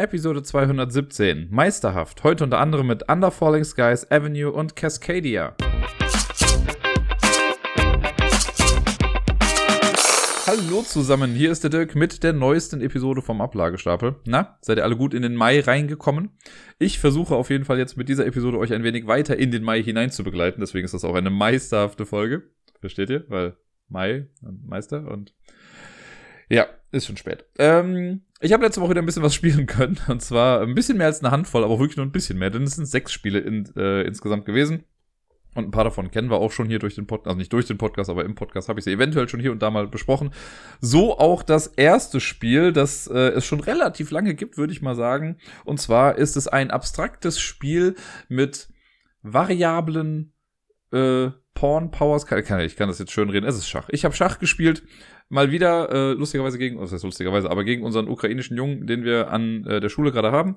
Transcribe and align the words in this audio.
Episode 0.00 0.44
217. 0.44 1.48
Meisterhaft. 1.50 2.22
Heute 2.22 2.44
unter 2.44 2.60
anderem 2.60 2.86
mit 2.86 3.10
Under 3.10 3.32
Falling 3.32 3.64
Skies, 3.64 4.08
Avenue 4.12 4.52
und 4.52 4.76
Cascadia. 4.76 5.56
Hallo 10.46 10.82
zusammen, 10.82 11.32
hier 11.32 11.50
ist 11.50 11.64
der 11.64 11.70
Dirk 11.70 11.96
mit 11.96 12.22
der 12.22 12.32
neuesten 12.32 12.80
Episode 12.80 13.22
vom 13.22 13.40
Ablagestapel. 13.40 14.14
Na, 14.24 14.56
seid 14.60 14.78
ihr 14.78 14.84
alle 14.84 14.96
gut 14.96 15.14
in 15.14 15.22
den 15.22 15.34
Mai 15.34 15.58
reingekommen? 15.58 16.30
Ich 16.78 17.00
versuche 17.00 17.34
auf 17.34 17.50
jeden 17.50 17.64
Fall 17.64 17.78
jetzt 17.78 17.96
mit 17.96 18.08
dieser 18.08 18.24
Episode 18.24 18.56
euch 18.58 18.72
ein 18.72 18.84
wenig 18.84 19.08
weiter 19.08 19.36
in 19.36 19.50
den 19.50 19.64
Mai 19.64 19.82
hinein 19.82 20.12
zu 20.12 20.22
begleiten, 20.22 20.60
deswegen 20.60 20.84
ist 20.84 20.94
das 20.94 21.04
auch 21.04 21.16
eine 21.16 21.30
meisterhafte 21.30 22.06
Folge. 22.06 22.44
Versteht 22.80 23.10
ihr? 23.10 23.24
Weil 23.26 23.56
Mai 23.88 24.28
und 24.42 24.64
Meister 24.64 25.10
und 25.10 25.34
ja, 26.48 26.66
ist 26.92 27.06
schon 27.06 27.16
spät. 27.16 27.44
Ähm, 27.58 28.22
ich 28.40 28.52
habe 28.52 28.64
letzte 28.64 28.80
Woche 28.80 28.90
wieder 28.90 29.02
ein 29.02 29.06
bisschen 29.06 29.22
was 29.22 29.34
spielen 29.34 29.66
können. 29.66 29.98
Und 30.08 30.22
zwar 30.22 30.62
ein 30.62 30.74
bisschen 30.74 30.98
mehr 30.98 31.06
als 31.06 31.20
eine 31.22 31.30
Handvoll, 31.30 31.64
aber 31.64 31.78
wirklich 31.78 31.96
nur 31.96 32.06
ein 32.06 32.12
bisschen 32.12 32.38
mehr. 32.38 32.50
Denn 32.50 32.62
es 32.62 32.76
sind 32.76 32.86
sechs 32.86 33.12
Spiele 33.12 33.40
in, 33.40 33.68
äh, 33.76 34.02
insgesamt 34.02 34.44
gewesen. 34.44 34.84
Und 35.54 35.64
ein 35.64 35.70
paar 35.70 35.84
davon 35.84 36.10
kennen 36.10 36.30
wir 36.30 36.36
auch 36.36 36.52
schon 36.52 36.68
hier 36.68 36.78
durch 36.78 36.94
den 36.94 37.06
Podcast, 37.06 37.26
also 37.26 37.38
nicht 37.38 37.52
durch 37.52 37.66
den 37.66 37.78
Podcast, 37.78 38.10
aber 38.10 38.24
im 38.24 38.36
Podcast 38.36 38.68
habe 38.68 38.78
ich 38.78 38.84
sie 38.84 38.92
eventuell 38.92 39.28
schon 39.28 39.40
hier 39.40 39.50
und 39.50 39.60
da 39.60 39.70
mal 39.70 39.88
besprochen. 39.88 40.30
So 40.80 41.18
auch 41.18 41.42
das 41.42 41.66
erste 41.66 42.20
Spiel, 42.20 42.72
das 42.72 43.08
äh, 43.08 43.30
es 43.30 43.44
schon 43.44 43.60
relativ 43.60 44.10
lange 44.12 44.34
gibt, 44.34 44.56
würde 44.56 44.72
ich 44.72 44.82
mal 44.82 44.94
sagen. 44.94 45.38
Und 45.64 45.80
zwar 45.80 46.16
ist 46.16 46.36
es 46.36 46.46
ein 46.46 46.70
abstraktes 46.70 47.40
Spiel 47.40 47.96
mit 48.28 48.68
variablen 49.22 50.32
äh, 50.92 51.30
Porn 51.54 51.90
Powers. 51.90 52.24
Ich 52.30 52.76
kann 52.76 52.88
das 52.88 53.00
jetzt 53.00 53.10
schön 53.10 53.30
reden. 53.30 53.46
Es 53.46 53.56
ist 53.56 53.68
Schach. 53.68 53.88
Ich 53.88 54.04
habe 54.04 54.14
Schach 54.14 54.38
gespielt 54.38 54.84
mal 55.28 55.50
wieder, 55.50 55.90
äh, 55.90 56.12
lustigerweise 56.12 56.58
gegen, 56.58 56.80
was 56.80 56.92
heißt 56.92 57.04
lustigerweise, 57.04 57.50
aber 57.50 57.64
gegen 57.64 57.82
unseren 57.82 58.08
ukrainischen 58.08 58.56
Jungen, 58.56 58.86
den 58.86 59.04
wir 59.04 59.30
an 59.30 59.64
äh, 59.66 59.80
der 59.80 59.88
Schule 59.88 60.12
gerade 60.12 60.32
haben. 60.32 60.56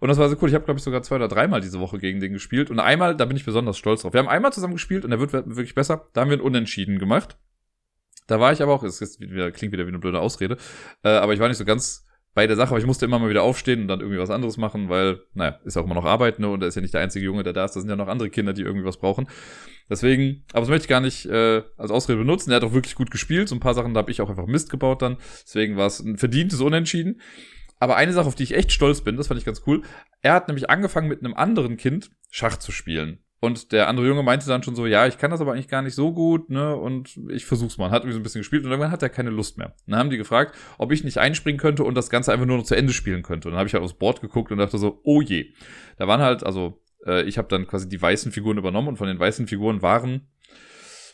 Und 0.00 0.08
das 0.08 0.18
war 0.18 0.28
so 0.28 0.36
cool. 0.40 0.48
Ich 0.48 0.54
habe, 0.54 0.64
glaube 0.64 0.78
ich, 0.78 0.84
sogar 0.84 1.02
zwei 1.02 1.16
oder 1.16 1.28
dreimal 1.28 1.60
diese 1.60 1.80
Woche 1.80 1.98
gegen 1.98 2.20
den 2.20 2.32
gespielt. 2.32 2.70
Und 2.70 2.80
einmal, 2.80 3.16
da 3.16 3.24
bin 3.24 3.36
ich 3.36 3.44
besonders 3.44 3.78
stolz 3.78 4.02
drauf. 4.02 4.12
Wir 4.12 4.20
haben 4.20 4.28
einmal 4.28 4.52
zusammen 4.52 4.74
gespielt 4.74 5.04
und 5.04 5.12
er 5.12 5.20
wird 5.20 5.32
wirklich 5.32 5.74
besser. 5.74 6.08
Da 6.12 6.20
haben 6.20 6.30
wir 6.30 6.36
ein 6.36 6.42
Unentschieden 6.42 6.98
gemacht. 6.98 7.38
Da 8.26 8.38
war 8.38 8.52
ich 8.52 8.62
aber 8.62 8.72
auch, 8.72 8.84
es 8.84 8.98
klingt 8.98 9.72
wieder 9.72 9.86
wie 9.86 9.88
eine 9.88 9.98
blöde 9.98 10.20
Ausrede, 10.20 10.56
äh, 11.02 11.08
aber 11.08 11.32
ich 11.32 11.40
war 11.40 11.48
nicht 11.48 11.56
so 11.56 11.64
ganz 11.64 12.06
bei 12.32 12.46
der 12.46 12.56
Sache, 12.56 12.70
aber 12.70 12.78
ich 12.78 12.86
musste 12.86 13.04
immer 13.04 13.18
mal 13.18 13.28
wieder 13.28 13.42
aufstehen 13.42 13.82
und 13.82 13.88
dann 13.88 14.00
irgendwie 14.00 14.20
was 14.20 14.30
anderes 14.30 14.56
machen, 14.56 14.88
weil, 14.88 15.20
naja, 15.34 15.58
ist 15.64 15.76
auch 15.76 15.84
immer 15.84 15.94
noch 15.94 16.04
Arbeit, 16.04 16.38
ne? 16.38 16.48
Und 16.48 16.62
er 16.62 16.68
ist 16.68 16.76
ja 16.76 16.82
nicht 16.82 16.94
der 16.94 17.00
einzige 17.00 17.24
Junge, 17.24 17.42
der 17.42 17.52
da 17.52 17.64
ist. 17.64 17.74
Da 17.74 17.80
sind 17.80 17.90
ja 17.90 17.96
noch 17.96 18.06
andere 18.06 18.30
Kinder, 18.30 18.52
die 18.52 18.62
irgendwie 18.62 18.86
was 18.86 18.98
brauchen. 18.98 19.28
Deswegen, 19.88 20.44
aber 20.52 20.60
das 20.60 20.68
möchte 20.68 20.84
ich 20.84 20.88
gar 20.88 21.00
nicht 21.00 21.26
äh, 21.26 21.62
als 21.76 21.90
Ausrede 21.90 22.18
benutzen. 22.18 22.50
Er 22.50 22.56
hat 22.56 22.64
auch 22.64 22.72
wirklich 22.72 22.94
gut 22.94 23.10
gespielt. 23.10 23.48
So 23.48 23.56
ein 23.56 23.60
paar 23.60 23.74
Sachen, 23.74 23.94
da 23.94 23.98
habe 23.98 24.12
ich 24.12 24.20
auch 24.20 24.30
einfach 24.30 24.46
Mist 24.46 24.70
gebaut 24.70 25.02
dann. 25.02 25.16
Deswegen 25.44 25.76
war 25.76 25.88
es 25.88 25.98
ein 25.98 26.18
verdientes 26.18 26.60
Unentschieden. 26.60 27.20
Aber 27.80 27.96
eine 27.96 28.12
Sache, 28.12 28.28
auf 28.28 28.34
die 28.34 28.44
ich 28.44 28.54
echt 28.54 28.70
stolz 28.70 29.00
bin, 29.00 29.16
das 29.16 29.28
fand 29.28 29.40
ich 29.40 29.46
ganz 29.46 29.62
cool. 29.66 29.82
Er 30.20 30.34
hat 30.34 30.46
nämlich 30.46 30.70
angefangen 30.70 31.08
mit 31.08 31.24
einem 31.24 31.34
anderen 31.34 31.76
Kind 31.76 32.10
Schach 32.30 32.58
zu 32.58 32.70
spielen. 32.70 33.18
Und 33.40 33.72
der 33.72 33.88
andere 33.88 34.06
Junge 34.06 34.22
meinte 34.22 34.46
dann 34.46 34.62
schon 34.62 34.74
so, 34.74 34.86
ja, 34.86 35.06
ich 35.06 35.16
kann 35.16 35.30
das 35.30 35.40
aber 35.40 35.54
eigentlich 35.54 35.68
gar 35.68 35.80
nicht 35.80 35.94
so 35.94 36.12
gut, 36.12 36.50
ne, 36.50 36.76
und 36.76 37.18
ich 37.30 37.46
versuch's 37.46 37.78
mal. 37.78 37.90
Hat 37.90 38.02
irgendwie 38.02 38.12
so 38.12 38.20
ein 38.20 38.22
bisschen 38.22 38.42
gespielt 38.42 38.64
und 38.64 38.70
irgendwann 38.70 38.92
hat 38.92 39.02
er 39.02 39.08
keine 39.08 39.30
Lust 39.30 39.56
mehr. 39.56 39.68
Und 39.86 39.92
dann 39.92 39.98
haben 39.98 40.10
die 40.10 40.18
gefragt, 40.18 40.54
ob 40.76 40.92
ich 40.92 41.04
nicht 41.04 41.16
einspringen 41.16 41.58
könnte 41.58 41.84
und 41.84 41.94
das 41.94 42.10
Ganze 42.10 42.32
einfach 42.32 42.44
nur 42.44 42.58
noch 42.58 42.64
zu 42.64 42.74
Ende 42.74 42.92
spielen 42.92 43.22
könnte. 43.22 43.48
Und 43.48 43.52
dann 43.52 43.58
habe 43.58 43.66
ich 43.66 43.72
halt 43.72 43.82
aufs 43.82 43.94
Board 43.94 44.20
geguckt 44.20 44.52
und 44.52 44.58
dachte 44.58 44.76
so, 44.76 45.00
oh 45.04 45.22
je. 45.22 45.52
Da 45.96 46.06
waren 46.06 46.20
halt, 46.20 46.44
also, 46.44 46.82
äh, 47.06 47.22
ich 47.22 47.38
habe 47.38 47.48
dann 47.48 47.66
quasi 47.66 47.88
die 47.88 48.00
weißen 48.00 48.30
Figuren 48.30 48.58
übernommen 48.58 48.88
und 48.88 48.96
von 48.98 49.08
den 49.08 49.18
weißen 49.18 49.46
Figuren 49.46 49.80
waren 49.80 50.28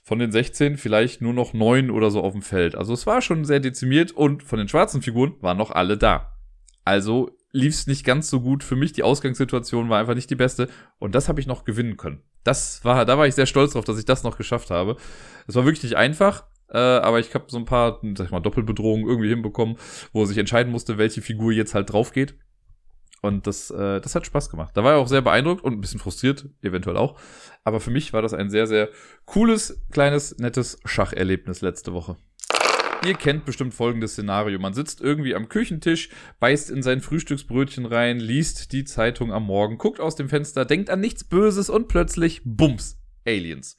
von 0.02 0.20
den 0.20 0.30
16 0.30 0.78
vielleicht 0.78 1.20
nur 1.20 1.32
noch 1.32 1.52
neun 1.52 1.90
oder 1.90 2.12
so 2.12 2.22
auf 2.22 2.32
dem 2.32 2.42
Feld. 2.42 2.76
Also 2.76 2.92
es 2.92 3.06
war 3.06 3.20
schon 3.20 3.44
sehr 3.44 3.58
dezimiert 3.58 4.12
und 4.12 4.44
von 4.44 4.58
den 4.58 4.68
schwarzen 4.68 5.02
Figuren 5.02 5.34
waren 5.40 5.58
noch 5.58 5.72
alle 5.72 5.98
da. 5.98 6.32
Also 6.84 7.35
lief 7.56 7.74
es 7.74 7.86
nicht 7.86 8.04
ganz 8.04 8.28
so 8.28 8.40
gut 8.40 8.62
für 8.62 8.76
mich. 8.76 8.92
Die 8.92 9.02
Ausgangssituation 9.02 9.88
war 9.88 9.98
einfach 9.98 10.14
nicht 10.14 10.30
die 10.30 10.36
beste. 10.36 10.68
Und 10.98 11.14
das 11.14 11.28
habe 11.28 11.40
ich 11.40 11.46
noch 11.46 11.64
gewinnen 11.64 11.96
können. 11.96 12.22
Das 12.44 12.84
war, 12.84 13.04
da 13.04 13.18
war 13.18 13.26
ich 13.26 13.34
sehr 13.34 13.46
stolz 13.46 13.72
drauf, 13.72 13.84
dass 13.84 13.98
ich 13.98 14.04
das 14.04 14.22
noch 14.22 14.36
geschafft 14.36 14.70
habe. 14.70 14.96
Es 15.46 15.54
war 15.54 15.64
wirklich 15.64 15.82
nicht 15.82 15.96
einfach. 15.96 16.44
Äh, 16.68 16.78
aber 16.78 17.18
ich 17.18 17.32
habe 17.34 17.46
so 17.48 17.56
ein 17.56 17.64
paar, 17.64 18.00
sag 18.16 18.26
ich 18.26 18.30
mal, 18.30 18.40
Doppelbedrohungen 18.40 19.06
irgendwie 19.06 19.28
hinbekommen, 19.28 19.76
wo 20.12 20.24
sich 20.26 20.36
entscheiden 20.36 20.70
musste, 20.70 20.98
welche 20.98 21.22
Figur 21.22 21.52
jetzt 21.52 21.74
halt 21.74 21.92
drauf 21.92 22.12
geht. 22.12 22.36
Und 23.22 23.46
das, 23.46 23.70
äh, 23.70 24.00
das 24.00 24.14
hat 24.14 24.26
Spaß 24.26 24.50
gemacht. 24.50 24.76
Da 24.76 24.84
war 24.84 24.92
er 24.92 24.98
auch 24.98 25.08
sehr 25.08 25.22
beeindruckt 25.22 25.64
und 25.64 25.72
ein 25.72 25.80
bisschen 25.80 26.00
frustriert, 26.00 26.48
eventuell 26.62 26.96
auch. 26.96 27.18
Aber 27.64 27.80
für 27.80 27.90
mich 27.90 28.12
war 28.12 28.22
das 28.22 28.34
ein 28.34 28.50
sehr, 28.50 28.66
sehr 28.66 28.90
cooles, 29.24 29.82
kleines, 29.90 30.38
nettes 30.38 30.78
Schacherlebnis 30.84 31.62
letzte 31.62 31.92
Woche. 31.92 32.16
Ihr 33.04 33.14
kennt 33.14 33.44
bestimmt 33.44 33.74
folgendes 33.74 34.12
Szenario. 34.12 34.58
Man 34.58 34.74
sitzt 34.74 35.00
irgendwie 35.00 35.34
am 35.34 35.48
Küchentisch, 35.48 36.08
beißt 36.40 36.70
in 36.70 36.82
sein 36.82 37.00
Frühstücksbrötchen 37.00 37.86
rein, 37.86 38.18
liest 38.18 38.72
die 38.72 38.84
Zeitung 38.84 39.32
am 39.32 39.44
Morgen, 39.44 39.78
guckt 39.78 40.00
aus 40.00 40.16
dem 40.16 40.28
Fenster, 40.28 40.64
denkt 40.64 40.90
an 40.90 41.00
nichts 41.00 41.24
Böses 41.24 41.70
und 41.70 41.88
plötzlich, 41.88 42.42
bums, 42.44 42.98
Aliens. 43.26 43.76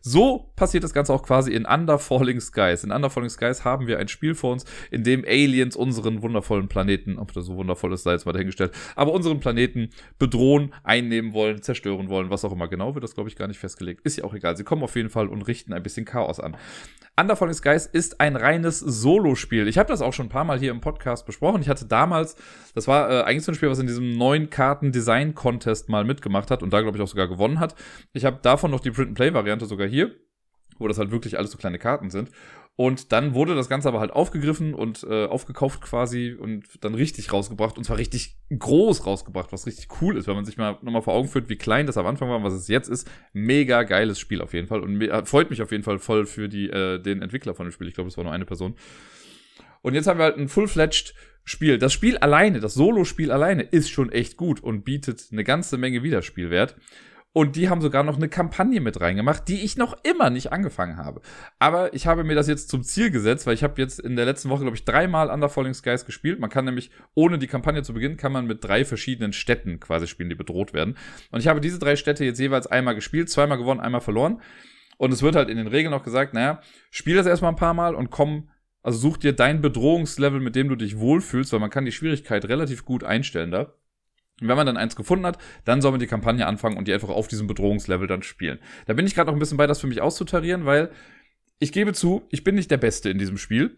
So 0.00 0.50
passiert 0.56 0.84
das 0.84 0.92
Ganze 0.92 1.12
auch 1.12 1.22
quasi 1.22 1.52
in 1.52 1.64
Under 1.64 1.98
Falling 1.98 2.40
Skies. 2.40 2.84
In 2.84 2.90
Under 2.90 3.10
Falling 3.10 3.30
Skies 3.30 3.64
haben 3.64 3.86
wir 3.86 3.98
ein 3.98 4.08
Spiel 4.08 4.34
vor 4.34 4.52
uns, 4.52 4.64
in 4.90 5.04
dem 5.04 5.24
Aliens 5.24 5.76
unseren 5.76 6.22
wundervollen 6.22 6.68
Planeten, 6.68 7.18
ob 7.18 7.32
das 7.32 7.46
so 7.46 7.56
wundervoll 7.56 7.92
ist, 7.92 8.02
sei 8.04 8.12
jetzt 8.12 8.26
mal 8.26 8.32
dahingestellt, 8.32 8.72
aber 8.96 9.12
unseren 9.12 9.40
Planeten 9.40 9.90
bedrohen, 10.18 10.74
einnehmen 10.82 11.32
wollen, 11.32 11.62
zerstören 11.62 12.08
wollen, 12.08 12.30
was 12.30 12.44
auch 12.44 12.52
immer 12.52 12.68
genau 12.68 12.94
wird 12.94 13.04
das, 13.04 13.14
glaube 13.14 13.28
ich, 13.28 13.36
gar 13.36 13.48
nicht 13.48 13.58
festgelegt. 13.58 14.00
Ist 14.04 14.18
ja 14.18 14.24
auch 14.24 14.34
egal. 14.34 14.56
Sie 14.56 14.64
kommen 14.64 14.82
auf 14.82 14.96
jeden 14.96 15.10
Fall 15.10 15.28
und 15.28 15.42
richten 15.42 15.72
ein 15.72 15.82
bisschen 15.82 16.04
Chaos 16.04 16.40
an. 16.40 16.56
Under 17.18 17.34
Falling 17.34 17.54
Skies 17.54 17.86
ist 17.86 18.20
ein 18.20 18.36
reines 18.36 18.78
Solo-Spiel. 18.78 19.66
Ich 19.66 19.76
habe 19.76 19.88
das 19.88 20.02
auch 20.02 20.12
schon 20.12 20.26
ein 20.26 20.30
paar 20.30 20.44
Mal 20.44 20.60
hier 20.60 20.70
im 20.70 20.80
Podcast 20.80 21.26
besprochen. 21.26 21.60
Ich 21.60 21.68
hatte 21.68 21.84
damals, 21.84 22.36
das 22.76 22.86
war 22.86 23.10
äh, 23.10 23.22
eigentlich 23.24 23.42
so 23.42 23.50
ein 23.50 23.56
Spiel, 23.56 23.68
was 23.68 23.80
in 23.80 23.88
diesem 23.88 24.16
neuen 24.16 24.50
Karten-Design-Contest 24.50 25.88
mal 25.88 26.04
mitgemacht 26.04 26.52
hat 26.52 26.62
und 26.62 26.72
da, 26.72 26.80
glaube 26.80 26.96
ich, 26.96 27.02
auch 27.02 27.08
sogar 27.08 27.26
gewonnen 27.26 27.58
hat. 27.58 27.74
Ich 28.12 28.24
habe 28.24 28.38
davon 28.40 28.70
noch 28.70 28.78
die 28.78 28.92
Print-and-Play-Variante 28.92 29.66
sogar 29.66 29.87
hier, 29.88 30.14
wo 30.78 30.88
das 30.88 30.98
halt 30.98 31.10
wirklich 31.10 31.38
alles 31.38 31.50
so 31.50 31.58
kleine 31.58 31.78
Karten 31.78 32.10
sind. 32.10 32.30
Und 32.80 33.10
dann 33.10 33.34
wurde 33.34 33.56
das 33.56 33.68
Ganze 33.68 33.88
aber 33.88 33.98
halt 33.98 34.12
aufgegriffen 34.12 34.72
und 34.72 35.02
äh, 35.02 35.24
aufgekauft 35.26 35.80
quasi 35.80 36.36
und 36.38 36.64
dann 36.84 36.94
richtig 36.94 37.32
rausgebracht. 37.32 37.76
Und 37.76 37.82
zwar 37.82 37.98
richtig 37.98 38.36
groß 38.56 39.04
rausgebracht, 39.04 39.50
was 39.50 39.66
richtig 39.66 39.88
cool 40.00 40.16
ist, 40.16 40.28
wenn 40.28 40.36
man 40.36 40.44
sich 40.44 40.58
mal 40.58 40.78
nochmal 40.82 41.02
vor 41.02 41.14
Augen 41.14 41.26
führt, 41.26 41.48
wie 41.48 41.56
klein 41.56 41.86
das 41.86 41.96
am 41.96 42.06
Anfang 42.06 42.28
war 42.28 42.36
und 42.36 42.44
was 42.44 42.52
es 42.52 42.68
jetzt 42.68 42.88
ist. 42.88 43.10
Mega 43.32 43.82
geiles 43.82 44.20
Spiel 44.20 44.40
auf 44.40 44.54
jeden 44.54 44.68
Fall. 44.68 44.80
Und 44.80 44.94
mir, 44.94 45.26
freut 45.26 45.50
mich 45.50 45.60
auf 45.60 45.72
jeden 45.72 45.82
Fall 45.82 45.98
voll 45.98 46.24
für 46.24 46.48
die, 46.48 46.70
äh, 46.70 47.00
den 47.00 47.20
Entwickler 47.20 47.56
von 47.56 47.66
dem 47.66 47.72
Spiel. 47.72 47.88
Ich 47.88 47.94
glaube, 47.94 48.10
es 48.10 48.16
war 48.16 48.22
nur 48.22 48.32
eine 48.32 48.44
Person. 48.44 48.76
Und 49.82 49.94
jetzt 49.94 50.06
haben 50.06 50.20
wir 50.20 50.24
halt 50.26 50.36
ein 50.36 50.48
full-fledged 50.48 51.14
Spiel. 51.42 51.78
Das 51.78 51.92
Spiel 51.92 52.16
alleine, 52.18 52.60
das 52.60 52.74
Solo-Spiel 52.74 53.32
alleine 53.32 53.62
ist 53.64 53.90
schon 53.90 54.12
echt 54.12 54.36
gut 54.36 54.62
und 54.62 54.84
bietet 54.84 55.28
eine 55.32 55.42
ganze 55.42 55.78
Menge 55.78 56.04
Wiederspielwert. 56.04 56.76
Und 57.38 57.54
die 57.54 57.68
haben 57.68 57.80
sogar 57.80 58.02
noch 58.02 58.16
eine 58.16 58.28
Kampagne 58.28 58.80
mit 58.80 59.00
reingemacht, 59.00 59.46
die 59.46 59.62
ich 59.62 59.76
noch 59.76 59.96
immer 60.02 60.28
nicht 60.28 60.50
angefangen 60.50 60.96
habe. 60.96 61.20
Aber 61.60 61.94
ich 61.94 62.08
habe 62.08 62.24
mir 62.24 62.34
das 62.34 62.48
jetzt 62.48 62.68
zum 62.68 62.82
Ziel 62.82 63.12
gesetzt, 63.12 63.46
weil 63.46 63.54
ich 63.54 63.62
habe 63.62 63.80
jetzt 63.80 64.00
in 64.00 64.16
der 64.16 64.24
letzten 64.24 64.50
Woche, 64.50 64.62
glaube 64.62 64.76
ich, 64.76 64.84
dreimal 64.84 65.30
Under 65.30 65.48
Falling 65.48 65.72
Skies 65.72 66.04
gespielt. 66.04 66.40
Man 66.40 66.50
kann 66.50 66.64
nämlich, 66.64 66.90
ohne 67.14 67.38
die 67.38 67.46
Kampagne 67.46 67.84
zu 67.84 67.94
beginnen, 67.94 68.16
kann 68.16 68.32
man 68.32 68.48
mit 68.48 68.64
drei 68.64 68.84
verschiedenen 68.84 69.32
Städten 69.32 69.78
quasi 69.78 70.08
spielen, 70.08 70.30
die 70.30 70.34
bedroht 70.34 70.74
werden. 70.74 70.96
Und 71.30 71.38
ich 71.38 71.46
habe 71.46 71.60
diese 71.60 71.78
drei 71.78 71.94
Städte 71.94 72.24
jetzt 72.24 72.40
jeweils 72.40 72.66
einmal 72.66 72.96
gespielt, 72.96 73.30
zweimal 73.30 73.58
gewonnen, 73.58 73.78
einmal 73.78 74.00
verloren. 74.00 74.42
Und 74.96 75.12
es 75.12 75.22
wird 75.22 75.36
halt 75.36 75.48
in 75.48 75.58
den 75.58 75.68
Regeln 75.68 75.94
auch 75.94 76.02
gesagt, 76.02 76.34
naja, 76.34 76.60
spiel 76.90 77.14
das 77.14 77.26
erstmal 77.26 77.52
ein 77.52 77.56
paar 77.56 77.72
Mal 77.72 77.94
und 77.94 78.10
komm, 78.10 78.50
also 78.82 78.98
such 78.98 79.16
dir 79.16 79.32
dein 79.32 79.60
Bedrohungslevel, 79.60 80.40
mit 80.40 80.56
dem 80.56 80.68
du 80.68 80.74
dich 80.74 80.98
wohlfühlst, 80.98 81.52
weil 81.52 81.60
man 81.60 81.70
kann 81.70 81.84
die 81.84 81.92
Schwierigkeit 81.92 82.46
relativ 82.46 82.84
gut 82.84 83.04
einstellen 83.04 83.52
da. 83.52 83.74
Und 84.40 84.48
wenn 84.48 84.56
man 84.56 84.66
dann 84.66 84.76
eins 84.76 84.96
gefunden 84.96 85.26
hat, 85.26 85.38
dann 85.64 85.80
soll 85.80 85.90
man 85.90 86.00
die 86.00 86.06
Kampagne 86.06 86.46
anfangen 86.46 86.76
und 86.76 86.88
die 86.88 86.92
einfach 86.92 87.08
auf 87.08 87.28
diesem 87.28 87.46
Bedrohungslevel 87.46 88.06
dann 88.06 88.22
spielen. 88.22 88.58
Da 88.86 88.94
bin 88.94 89.06
ich 89.06 89.14
gerade 89.14 89.28
noch 89.28 89.36
ein 89.36 89.40
bisschen 89.40 89.56
bei, 89.56 89.66
das 89.66 89.80
für 89.80 89.86
mich 89.86 90.00
auszutarieren, 90.00 90.64
weil 90.64 90.90
ich 91.58 91.72
gebe 91.72 91.92
zu, 91.92 92.22
ich 92.30 92.44
bin 92.44 92.54
nicht 92.54 92.70
der 92.70 92.76
Beste 92.76 93.10
in 93.10 93.18
diesem 93.18 93.36
Spiel. 93.36 93.76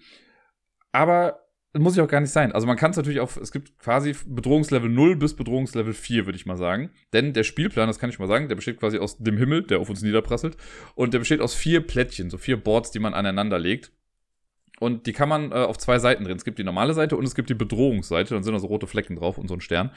Aber 0.93 1.41
muss 1.79 1.97
ich 1.97 2.03
auch 2.03 2.09
gar 2.09 2.21
nicht 2.21 2.33
sein. 2.33 2.51
Also 2.53 2.67
man 2.67 2.77
kann 2.77 2.91
es 2.91 2.97
natürlich 2.97 3.21
auf, 3.21 3.37
es 3.37 3.53
gibt 3.53 3.79
quasi 3.79 4.17
Bedrohungslevel 4.27 4.91
0 4.91 5.17
bis 5.17 5.37
Bedrohungslevel 5.37 5.93
4, 5.93 6.27
würde 6.27 6.37
ich 6.37 6.45
mal 6.45 6.57
sagen. 6.57 6.91
Denn 7.13 7.33
der 7.33 7.45
Spielplan, 7.45 7.87
das 7.87 8.01
kann 8.01 8.11
ich 8.11 8.19
mal 8.19 8.27
sagen, 8.27 8.49
der 8.49 8.57
besteht 8.57 8.81
quasi 8.81 8.99
aus 8.99 9.19
dem 9.19 9.37
Himmel, 9.37 9.63
der 9.63 9.79
auf 9.79 9.89
uns 9.89 10.03
niederprasselt. 10.03 10.57
Und 10.97 11.15
der 11.15 11.21
besteht 11.21 11.41
aus 11.41 11.55
vier 11.55 11.81
Plättchen, 11.81 12.29
so 12.29 12.39
vier 12.39 12.57
Boards, 12.57 12.91
die 12.91 12.99
man 12.99 13.15
aneinander 13.15 13.59
legt. 13.59 13.93
Und 14.81 15.07
die 15.07 15.13
kann 15.13 15.29
man 15.29 15.53
äh, 15.53 15.57
auf 15.57 15.79
zwei 15.79 15.99
Seiten 16.01 16.25
drehen. 16.25 16.37
Es 16.37 16.45
gibt 16.45 16.59
die 16.59 16.65
normale 16.65 16.95
Seite 16.95 17.17
und 17.17 17.25
es 17.25 17.37
gibt 17.37 17.51
die 17.51 17.55
Bedrohungsseite. 17.55 18.35
Dann 18.35 18.43
sind 18.43 18.55
da 18.55 18.59
so 18.59 18.67
rote 18.67 18.89
Flecken 18.89 19.15
drauf 19.15 19.39
und 19.39 19.47
so 19.47 19.55
ein 19.55 19.61
Stern. 19.61 19.93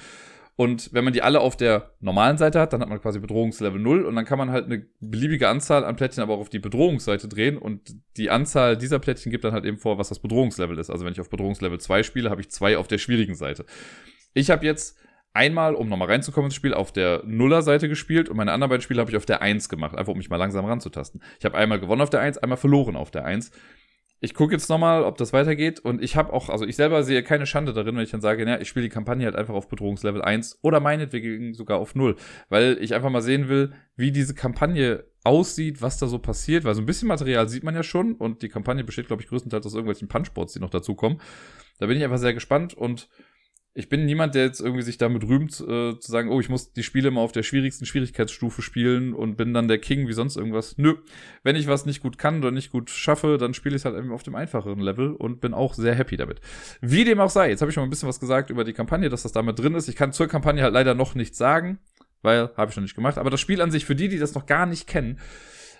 Und 0.55 0.93
wenn 0.93 1.03
man 1.03 1.13
die 1.13 1.23
alle 1.23 1.39
auf 1.39 1.57
der 1.57 1.93
normalen 1.99 2.37
Seite 2.37 2.59
hat, 2.59 2.73
dann 2.73 2.81
hat 2.81 2.89
man 2.89 3.01
quasi 3.01 3.19
Bedrohungslevel 3.19 3.81
0 3.81 4.05
und 4.05 4.15
dann 4.15 4.25
kann 4.25 4.37
man 4.37 4.51
halt 4.51 4.65
eine 4.65 4.85
beliebige 4.99 5.49
Anzahl 5.49 5.83
an 5.83 5.95
Plättchen 5.95 6.21
aber 6.21 6.35
auch 6.35 6.41
auf 6.41 6.49
die 6.49 6.59
Bedrohungsseite 6.59 7.27
drehen 7.27 7.57
und 7.57 7.95
die 8.17 8.29
Anzahl 8.29 8.77
dieser 8.77 8.99
Plättchen 8.99 9.31
gibt 9.31 9.43
dann 9.43 9.53
halt 9.53 9.65
eben 9.65 9.79
vor, 9.79 9.97
was 9.97 10.09
das 10.09 10.19
Bedrohungslevel 10.19 10.77
ist. 10.77 10.91
Also 10.91 11.05
wenn 11.05 11.13
ich 11.13 11.21
auf 11.21 11.29
Bedrohungslevel 11.31 11.79
2 11.79 12.03
spiele, 12.03 12.29
habe 12.29 12.41
ich 12.41 12.51
zwei 12.51 12.77
auf 12.77 12.87
der 12.87 12.99
schwierigen 12.99 13.33
Seite. 13.33 13.65
Ich 14.35 14.51
habe 14.51 14.63
jetzt 14.63 14.95
einmal, 15.33 15.73
um 15.73 15.89
nochmal 15.89 16.09
reinzukommen 16.09 16.47
ins 16.49 16.55
Spiel, 16.55 16.75
auf 16.75 16.91
der 16.91 17.23
Nuller-Seite 17.25 17.89
gespielt 17.89 18.29
und 18.29 18.37
meine 18.37 18.51
anderen 18.51 18.69
beiden 18.69 18.83
Spiele 18.83 19.01
habe 19.01 19.09
ich 19.09 19.17
auf 19.17 19.25
der 19.25 19.41
1 19.41 19.69
gemacht, 19.69 19.97
einfach 19.97 20.11
um 20.11 20.19
mich 20.19 20.29
mal 20.29 20.37
langsam 20.37 20.65
ranzutasten. 20.65 21.23
Ich 21.39 21.45
habe 21.45 21.57
einmal 21.57 21.79
gewonnen 21.79 22.01
auf 22.01 22.11
der 22.11 22.21
1, 22.21 22.37
einmal 22.37 22.57
verloren 22.57 22.95
auf 22.95 23.09
der 23.09 23.25
1 23.25 23.51
ich 24.23 24.33
gucke 24.33 24.53
jetzt 24.53 24.69
nochmal, 24.69 25.03
ob 25.03 25.17
das 25.17 25.33
weitergeht. 25.33 25.81
Und 25.81 26.01
ich 26.01 26.15
habe 26.15 26.31
auch, 26.31 26.47
also 26.47 26.65
ich 26.65 26.77
selber 26.77 27.03
sehe 27.03 27.23
keine 27.23 27.45
Schande 27.45 27.73
darin, 27.73 27.97
wenn 27.97 28.03
ich 28.05 28.11
dann 28.11 28.21
sage, 28.21 28.47
ja, 28.47 28.57
ich 28.57 28.69
spiele 28.69 28.83
die 28.83 28.89
Kampagne 28.89 29.25
halt 29.25 29.35
einfach 29.35 29.53
auf 29.53 29.67
Bedrohungslevel 29.67 30.21
1 30.21 30.59
oder 30.61 30.79
meinetwegen 30.79 31.53
sogar 31.53 31.77
auf 31.77 31.93
0. 31.93 32.15
Weil 32.47 32.77
ich 32.79 32.93
einfach 32.93 33.09
mal 33.09 33.21
sehen 33.21 33.49
will, 33.49 33.73
wie 33.97 34.13
diese 34.13 34.33
Kampagne 34.33 35.03
aussieht, 35.25 35.81
was 35.81 35.97
da 35.97 36.07
so 36.07 36.19
passiert. 36.19 36.63
Weil 36.63 36.73
so 36.73 36.81
ein 36.81 36.85
bisschen 36.85 37.09
Material 37.09 37.49
sieht 37.49 37.65
man 37.65 37.75
ja 37.75 37.83
schon. 37.83 38.13
Und 38.13 38.43
die 38.43 38.47
Kampagne 38.47 38.85
besteht, 38.85 39.07
glaube 39.07 39.21
ich, 39.21 39.27
größtenteils 39.27 39.65
aus 39.65 39.73
irgendwelchen 39.73 40.07
Punchboards, 40.07 40.53
die 40.53 40.61
noch 40.61 40.69
dazukommen. 40.69 41.19
Da 41.79 41.87
bin 41.87 41.97
ich 41.97 42.03
einfach 42.05 42.17
sehr 42.17 42.33
gespannt 42.33 42.73
und 42.73 43.09
ich 43.75 43.89
bin 43.89 44.05
niemand, 44.05 44.35
der 44.35 44.43
jetzt 44.43 44.59
irgendwie 44.59 44.83
sich 44.83 44.99
damit 44.99 45.23
rühmt, 45.23 45.53
äh, 45.53 45.97
zu 45.97 46.11
sagen, 46.11 46.29
oh, 46.29 46.39
ich 46.39 46.47
muss 46.47 46.73
die 46.73 46.83
Spiele 46.83 47.07
immer 47.07 47.21
auf 47.21 47.31
der 47.31 47.41
schwierigsten 47.41 47.87
Schwierigkeitsstufe 47.87 48.61
spielen 48.61 49.15
und 49.15 49.35
bin 49.35 49.51
dann 49.51 49.67
der 49.67 49.79
King 49.79 50.07
wie 50.07 50.13
sonst 50.13 50.35
irgendwas. 50.35 50.77
Nö. 50.77 50.97
Wenn 51.41 51.55
ich 51.55 51.65
was 51.65 51.87
nicht 51.87 52.03
gut 52.03 52.19
kann 52.19 52.37
oder 52.37 52.51
nicht 52.51 52.71
gut 52.71 52.91
schaffe, 52.91 53.39
dann 53.39 53.55
spiele 53.55 53.75
ich 53.75 53.81
es 53.81 53.85
halt 53.85 53.97
eben 53.97 54.11
auf 54.11 54.21
dem 54.21 54.35
einfacheren 54.35 54.79
Level 54.79 55.15
und 55.15 55.41
bin 55.41 55.55
auch 55.55 55.73
sehr 55.73 55.95
happy 55.95 56.17
damit. 56.17 56.39
Wie 56.81 57.03
dem 57.03 57.19
auch 57.19 57.31
sei, 57.31 57.49
jetzt 57.49 57.61
habe 57.61 57.71
ich 57.71 57.73
schon 57.73 57.81
mal 57.81 57.87
ein 57.87 57.89
bisschen 57.89 58.09
was 58.09 58.19
gesagt 58.19 58.51
über 58.51 58.63
die 58.63 58.73
Kampagne, 58.73 59.09
dass 59.09 59.23
das 59.23 59.31
damit 59.31 59.57
drin 59.57 59.73
ist. 59.73 59.87
Ich 59.87 59.95
kann 59.95 60.13
zur 60.13 60.27
Kampagne 60.27 60.61
halt 60.61 60.73
leider 60.73 60.93
noch 60.93 61.15
nichts 61.15 61.39
sagen, 61.39 61.79
weil 62.21 62.51
habe 62.55 62.69
ich 62.69 62.77
noch 62.77 62.83
nicht 62.83 62.93
gemacht. 62.93 63.17
Aber 63.17 63.31
das 63.31 63.41
Spiel 63.41 63.59
an 63.59 63.71
sich, 63.71 63.85
für 63.85 63.95
die, 63.95 64.07
die 64.07 64.19
das 64.19 64.35
noch 64.35 64.45
gar 64.45 64.67
nicht 64.67 64.85
kennen, 64.85 65.19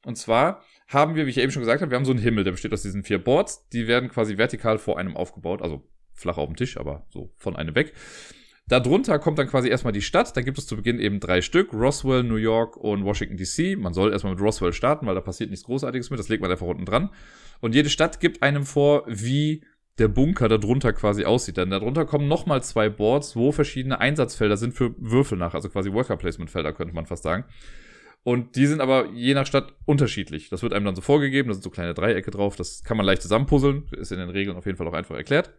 Und 0.06 0.18
zwar 0.18 0.64
haben 0.88 1.16
wir, 1.16 1.26
wie 1.26 1.32
ich 1.32 1.38
eben 1.38 1.52
schon 1.52 1.62
gesagt 1.62 1.82
habe, 1.82 1.92
wir 1.92 1.98
haben 1.98 2.06
so 2.06 2.12
einen 2.12 2.22
Himmel, 2.22 2.44
der 2.44 2.52
besteht 2.52 2.74
aus 2.74 2.84
diesen 2.84 3.04
vier 3.04 3.18
Boards. 3.18 3.68
Die 3.70 3.88
werden 3.88 4.10
quasi 4.10 4.38
vertikal 4.38 4.78
vor 4.78 5.00
einem 5.00 5.18
aufgebaut, 5.18 5.62
also 5.62 5.84
flach 6.14 6.38
auf 6.38 6.48
dem 6.48 6.56
Tisch, 6.56 6.78
aber 6.78 7.06
so 7.10 7.34
von 7.38 7.56
einem 7.56 7.76
weg. 7.76 7.94
Darunter 8.68 9.20
kommt 9.20 9.38
dann 9.38 9.48
quasi 9.48 9.70
erstmal 9.70 9.94
die 9.94 10.02
Stadt. 10.02 10.36
Da 10.36 10.42
gibt 10.42 10.58
es 10.58 10.66
zu 10.66 10.76
Beginn 10.76 11.00
eben 11.00 11.20
drei 11.20 11.42
Stück: 11.42 11.72
Roswell, 11.72 12.24
New 12.24 12.36
York 12.36 12.78
und 12.78 13.04
Washington 13.04 13.38
DC. 13.38 13.78
Man 13.78 13.94
soll 13.94 14.12
erstmal 14.12 14.34
mit 14.34 14.42
Roswell 14.42 14.74
starten, 14.74 15.06
weil 15.06 15.14
da 15.14 15.22
passiert 15.22 15.52
nichts 15.52 15.66
Großartiges 15.66 16.10
mit. 16.10 16.20
Das 16.20 16.30
legt 16.30 16.42
man 16.42 16.50
einfach 16.50 16.66
unten 16.66 16.86
dran. 16.86 17.12
Und 17.62 17.76
jede 17.76 17.90
Stadt 17.90 18.20
gibt 18.20 18.42
einem 18.42 18.66
vor, 18.66 19.04
wie 19.08 19.64
der 19.98 20.08
Bunker 20.08 20.50
darunter 20.50 20.94
quasi 20.94 21.26
aussieht. 21.26 21.58
Denn 21.58 21.70
darunter 21.70 22.06
kommen 22.06 22.28
nochmal 22.28 22.62
zwei 22.64 22.90
Boards, 22.90 23.36
wo 23.36 23.52
verschiedene 23.52 24.00
Einsatzfelder 24.00 24.58
sind 24.58 24.74
für 24.74 24.94
Würfel 24.98 25.38
nach, 25.38 25.54
also 25.54 25.70
quasi 25.70 25.94
Worker 25.94 26.18
Placement 26.18 26.52
Felder, 26.52 26.74
könnte 26.74 26.94
man 26.94 27.06
fast 27.06 27.24
sagen. 27.24 27.46
Und 28.24 28.56
die 28.56 28.66
sind 28.66 28.82
aber 28.82 29.12
je 29.14 29.36
nach 29.36 29.46
Stadt 29.46 29.76
unterschiedlich. 29.86 30.50
Das 30.50 30.64
wird 30.64 30.74
einem 30.74 30.86
dann 30.86 30.96
so 30.96 31.02
vorgegeben, 31.02 31.48
da 31.48 31.54
sind 31.54 31.64
so 31.64 31.70
kleine 31.70 31.94
Dreiecke 31.94 32.32
drauf, 32.32 32.56
das 32.56 32.84
kann 32.84 32.98
man 32.98 33.06
leicht 33.06 33.22
zusammenpuzzeln, 33.22 33.84
ist 33.92 34.12
in 34.12 34.18
den 34.18 34.32
Regeln 34.32 34.58
auf 34.58 34.66
jeden 34.66 34.80
Fall 34.80 34.88
auch 34.88 34.94
einfach 34.94 35.16
erklärt. 35.16 35.54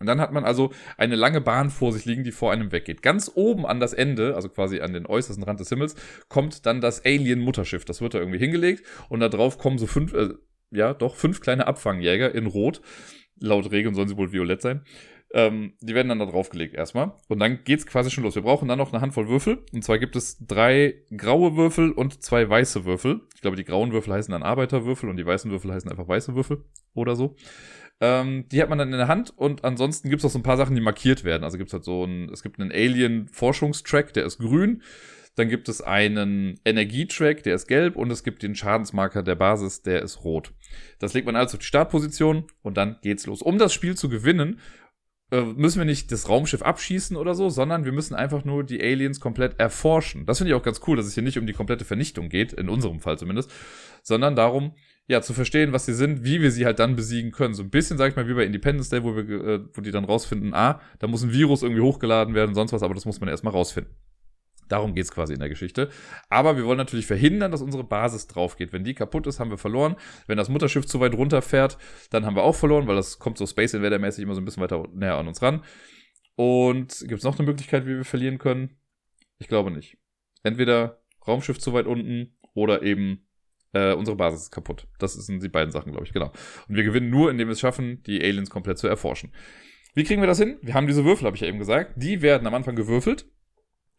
Und 0.00 0.06
dann 0.06 0.20
hat 0.20 0.32
man 0.32 0.44
also 0.44 0.72
eine 0.96 1.14
lange 1.14 1.40
Bahn 1.40 1.70
vor 1.70 1.92
sich 1.92 2.04
liegen, 2.04 2.24
die 2.24 2.32
vor 2.32 2.50
einem 2.50 2.72
weggeht. 2.72 3.00
Ganz 3.00 3.30
oben 3.36 3.64
an 3.64 3.78
das 3.78 3.92
Ende, 3.92 4.34
also 4.34 4.48
quasi 4.48 4.80
an 4.80 4.92
den 4.92 5.06
äußersten 5.06 5.44
Rand 5.44 5.60
des 5.60 5.68
Himmels, 5.68 5.94
kommt 6.28 6.66
dann 6.66 6.80
das 6.80 7.04
Alien-Mutterschiff. 7.04 7.84
Das 7.84 8.00
wird 8.00 8.14
da 8.14 8.18
irgendwie 8.18 8.40
hingelegt 8.40 8.84
und 9.08 9.20
da 9.20 9.28
drauf 9.28 9.58
kommen 9.58 9.78
so 9.78 9.86
fünf, 9.86 10.12
äh, 10.14 10.30
ja, 10.72 10.94
doch 10.94 11.14
fünf 11.14 11.40
kleine 11.40 11.68
Abfangjäger 11.68 12.34
in 12.34 12.46
Rot 12.46 12.80
laut 13.38 13.70
Regeln 13.70 13.94
sollen 13.94 14.08
sie 14.08 14.16
wohl 14.16 14.32
violett 14.32 14.62
sein. 14.62 14.84
Ähm, 15.32 15.72
die 15.80 15.96
werden 15.96 16.08
dann 16.08 16.20
da 16.20 16.26
draufgelegt 16.26 16.74
erstmal. 16.74 17.12
Und 17.28 17.40
dann 17.40 17.64
geht's 17.64 17.86
quasi 17.86 18.10
schon 18.10 18.22
los. 18.22 18.36
Wir 18.36 18.42
brauchen 18.42 18.68
dann 18.68 18.78
noch 18.78 18.92
eine 18.92 19.00
Handvoll 19.00 19.28
Würfel. 19.28 19.64
Und 19.72 19.82
zwar 19.82 19.98
gibt 19.98 20.14
es 20.14 20.38
drei 20.46 20.94
graue 21.16 21.56
Würfel 21.56 21.90
und 21.90 22.22
zwei 22.22 22.48
weiße 22.48 22.84
Würfel. 22.84 23.22
Ich 23.34 23.40
glaube, 23.40 23.56
die 23.56 23.64
grauen 23.64 23.90
Würfel 23.90 24.12
heißen 24.12 24.30
dann 24.30 24.44
Arbeiterwürfel 24.44 25.08
und 25.08 25.16
die 25.16 25.26
weißen 25.26 25.50
Würfel 25.50 25.72
heißen 25.72 25.90
einfach 25.90 26.06
weiße 26.06 26.36
Würfel 26.36 26.64
oder 26.94 27.16
so. 27.16 27.34
Ähm, 28.00 28.48
die 28.50 28.62
hat 28.62 28.68
man 28.68 28.78
dann 28.78 28.92
in 28.92 28.98
der 28.98 29.08
Hand 29.08 29.32
und 29.36 29.64
ansonsten 29.64 30.08
gibt's 30.08 30.24
auch 30.24 30.30
so 30.30 30.38
ein 30.38 30.44
paar 30.44 30.56
Sachen, 30.56 30.76
die 30.76 30.80
markiert 30.80 31.24
werden. 31.24 31.42
Also 31.42 31.58
gibt's 31.58 31.72
halt 31.72 31.84
so 31.84 32.04
ein, 32.04 32.28
es 32.32 32.44
gibt 32.44 32.60
einen 32.60 32.70
Alien-Forschungstrack, 32.70 34.12
der 34.12 34.26
ist 34.26 34.38
grün. 34.38 34.82
Dann 35.36 35.48
gibt 35.48 35.68
es 35.68 35.80
einen 35.80 36.60
Energietrack, 36.64 37.42
der 37.42 37.56
ist 37.56 37.66
gelb 37.66 37.96
und 37.96 38.10
es 38.10 38.22
gibt 38.22 38.42
den 38.42 38.54
Schadensmarker 38.54 39.22
der 39.22 39.34
Basis, 39.34 39.82
der 39.82 40.02
ist 40.02 40.24
rot. 40.24 40.52
Das 41.00 41.12
legt 41.12 41.26
man 41.26 41.34
also 41.34 41.56
auf 41.56 41.60
die 41.60 41.66
Startposition 41.66 42.44
und 42.62 42.76
dann 42.76 42.98
geht's 43.02 43.26
los. 43.26 43.42
Um 43.42 43.58
das 43.58 43.72
Spiel 43.72 43.96
zu 43.96 44.08
gewinnen, 44.08 44.60
äh, 45.32 45.42
müssen 45.42 45.78
wir 45.78 45.84
nicht 45.84 46.12
das 46.12 46.28
Raumschiff 46.28 46.62
abschießen 46.62 47.16
oder 47.16 47.34
so, 47.34 47.48
sondern 47.48 47.84
wir 47.84 47.92
müssen 47.92 48.14
einfach 48.14 48.44
nur 48.44 48.62
die 48.62 48.80
Aliens 48.80 49.18
komplett 49.18 49.58
erforschen. 49.58 50.26
Das 50.26 50.38
finde 50.38 50.52
ich 50.52 50.54
auch 50.54 50.62
ganz 50.62 50.80
cool, 50.86 50.96
dass 50.96 51.06
es 51.06 51.14
hier 51.14 51.22
nicht 51.22 51.38
um 51.38 51.46
die 51.46 51.52
komplette 51.52 51.84
Vernichtung 51.84 52.28
geht, 52.28 52.52
in 52.52 52.68
unserem 52.68 53.00
Fall 53.00 53.18
zumindest, 53.18 53.50
sondern 54.02 54.36
darum, 54.36 54.74
ja, 55.06 55.20
zu 55.20 55.34
verstehen, 55.34 55.72
was 55.72 55.86
sie 55.86 55.94
sind, 55.94 56.24
wie 56.24 56.40
wir 56.40 56.50
sie 56.50 56.64
halt 56.64 56.78
dann 56.78 56.96
besiegen 56.96 57.32
können. 57.32 57.54
So 57.54 57.62
ein 57.62 57.70
bisschen, 57.70 57.98
sag 57.98 58.10
ich 58.10 58.16
mal, 58.16 58.28
wie 58.28 58.34
bei 58.34 58.44
Independence 58.44 58.88
Day, 58.88 59.02
wo 59.02 59.16
wir, 59.16 59.28
äh, 59.28 59.60
wo 59.72 59.80
die 59.80 59.90
dann 59.90 60.04
rausfinden, 60.04 60.54
ah, 60.54 60.80
da 60.98 61.06
muss 61.06 61.22
ein 61.22 61.32
Virus 61.32 61.62
irgendwie 61.62 61.82
hochgeladen 61.82 62.34
werden, 62.34 62.54
sonst 62.54 62.72
was, 62.72 62.82
aber 62.82 62.94
das 62.94 63.04
muss 63.04 63.20
man 63.20 63.28
erstmal 63.28 63.52
rausfinden. 63.52 63.92
Darum 64.68 64.94
geht's 64.94 65.12
quasi 65.12 65.34
in 65.34 65.40
der 65.40 65.48
Geschichte. 65.48 65.90
Aber 66.28 66.56
wir 66.56 66.64
wollen 66.64 66.78
natürlich 66.78 67.06
verhindern, 67.06 67.52
dass 67.52 67.62
unsere 67.62 67.84
Basis 67.84 68.26
drauf 68.26 68.56
geht. 68.56 68.72
Wenn 68.72 68.84
die 68.84 68.94
kaputt 68.94 69.26
ist, 69.26 69.40
haben 69.40 69.50
wir 69.50 69.58
verloren. 69.58 69.96
Wenn 70.26 70.36
das 70.36 70.48
Mutterschiff 70.48 70.86
zu 70.86 71.00
weit 71.00 71.14
runterfährt, 71.14 71.78
dann 72.10 72.24
haben 72.26 72.36
wir 72.36 72.42
auch 72.42 72.54
verloren, 72.54 72.86
weil 72.86 72.96
das 72.96 73.18
kommt 73.18 73.38
so 73.38 73.46
Space 73.46 73.74
Invader 73.74 73.98
mäßig 73.98 74.22
immer 74.22 74.34
so 74.34 74.40
ein 74.40 74.44
bisschen 74.44 74.62
weiter 74.62 74.86
näher 74.92 75.16
an 75.16 75.28
uns 75.28 75.42
ran. 75.42 75.62
Und 76.36 77.04
gibt's 77.06 77.24
noch 77.24 77.38
eine 77.38 77.46
Möglichkeit, 77.46 77.86
wie 77.86 77.96
wir 77.96 78.04
verlieren 78.04 78.38
können? 78.38 78.76
Ich 79.38 79.48
glaube 79.48 79.70
nicht. 79.70 79.98
Entweder 80.42 81.02
Raumschiff 81.26 81.58
zu 81.58 81.72
weit 81.72 81.86
unten 81.86 82.36
oder 82.54 82.82
eben 82.82 83.26
äh, 83.72 83.92
unsere 83.92 84.16
Basis 84.16 84.42
ist 84.42 84.50
kaputt. 84.50 84.86
Das 84.98 85.14
sind 85.14 85.42
die 85.42 85.48
beiden 85.48 85.72
Sachen, 85.72 85.92
glaube 85.92 86.06
ich, 86.06 86.12
genau. 86.12 86.32
Und 86.68 86.76
wir 86.76 86.84
gewinnen 86.84 87.10
nur, 87.10 87.30
indem 87.30 87.48
wir 87.48 87.52
es 87.52 87.60
schaffen, 87.60 88.02
die 88.04 88.22
Aliens 88.22 88.50
komplett 88.50 88.78
zu 88.78 88.86
erforschen. 88.86 89.32
Wie 89.94 90.04
kriegen 90.04 90.22
wir 90.22 90.26
das 90.26 90.38
hin? 90.38 90.58
Wir 90.62 90.74
haben 90.74 90.86
diese 90.86 91.04
Würfel, 91.04 91.26
habe 91.26 91.36
ich 91.36 91.42
ja 91.42 91.48
eben 91.48 91.58
gesagt. 91.58 91.92
Die 91.96 92.20
werden 92.20 92.46
am 92.46 92.54
Anfang 92.54 92.74
gewürfelt 92.74 93.26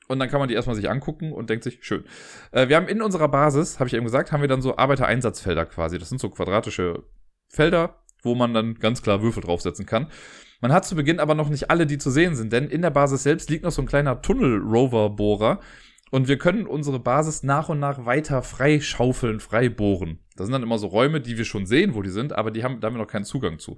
und 0.07 0.19
dann 0.19 0.29
kann 0.29 0.39
man 0.39 0.47
die 0.47 0.55
erstmal 0.55 0.75
sich 0.75 0.89
angucken 0.89 1.31
und 1.31 1.49
denkt 1.49 1.63
sich, 1.63 1.79
schön. 1.81 2.03
Äh, 2.51 2.67
wir 2.69 2.75
haben 2.75 2.87
in 2.87 3.01
unserer 3.01 3.27
Basis, 3.27 3.79
habe 3.79 3.87
ich 3.87 3.93
eben 3.93 4.05
gesagt, 4.05 4.31
haben 4.31 4.41
wir 4.41 4.47
dann 4.47 4.61
so 4.61 4.77
Arbeitereinsatzfelder 4.77 5.65
quasi. 5.65 5.97
Das 5.97 6.09
sind 6.09 6.19
so 6.19 6.29
quadratische 6.29 7.03
Felder, 7.47 8.01
wo 8.21 8.35
man 8.35 8.53
dann 8.53 8.75
ganz 8.75 9.01
klar 9.01 9.21
Würfel 9.21 9.43
draufsetzen 9.43 9.85
kann. 9.85 10.07
Man 10.61 10.71
hat 10.71 10.85
zu 10.85 10.95
Beginn 10.95 11.19
aber 11.19 11.35
noch 11.35 11.49
nicht 11.49 11.69
alle, 11.69 11.85
die 11.85 11.97
zu 11.97 12.09
sehen 12.09 12.35
sind, 12.35 12.53
denn 12.53 12.67
in 12.67 12.81
der 12.81 12.89
Basis 12.89 13.23
selbst 13.23 13.49
liegt 13.49 13.63
noch 13.63 13.71
so 13.71 13.81
ein 13.81 13.87
kleiner 13.87 14.21
Tunnel-Rover-Bohrer. 14.21 15.59
Und 16.11 16.27
wir 16.27 16.37
können 16.37 16.67
unsere 16.67 16.99
Basis 16.99 17.43
nach 17.43 17.67
und 17.67 17.79
nach 17.79 18.05
weiter 18.05 18.41
freischaufeln, 18.41 19.39
freibohren. 19.39 20.19
Das 20.35 20.45
sind 20.45 20.53
dann 20.53 20.63
immer 20.63 20.77
so 20.77 20.87
Räume, 20.87 21.19
die 21.19 21.37
wir 21.37 21.45
schon 21.45 21.65
sehen, 21.65 21.95
wo 21.95 22.01
die 22.01 22.09
sind, 22.09 22.31
aber 22.33 22.51
die 22.51 22.63
haben, 22.63 22.79
da 22.79 22.87
haben 22.87 22.95
wir 22.95 23.01
noch 23.01 23.07
keinen 23.11 23.25
Zugang 23.25 23.59
zu. 23.59 23.77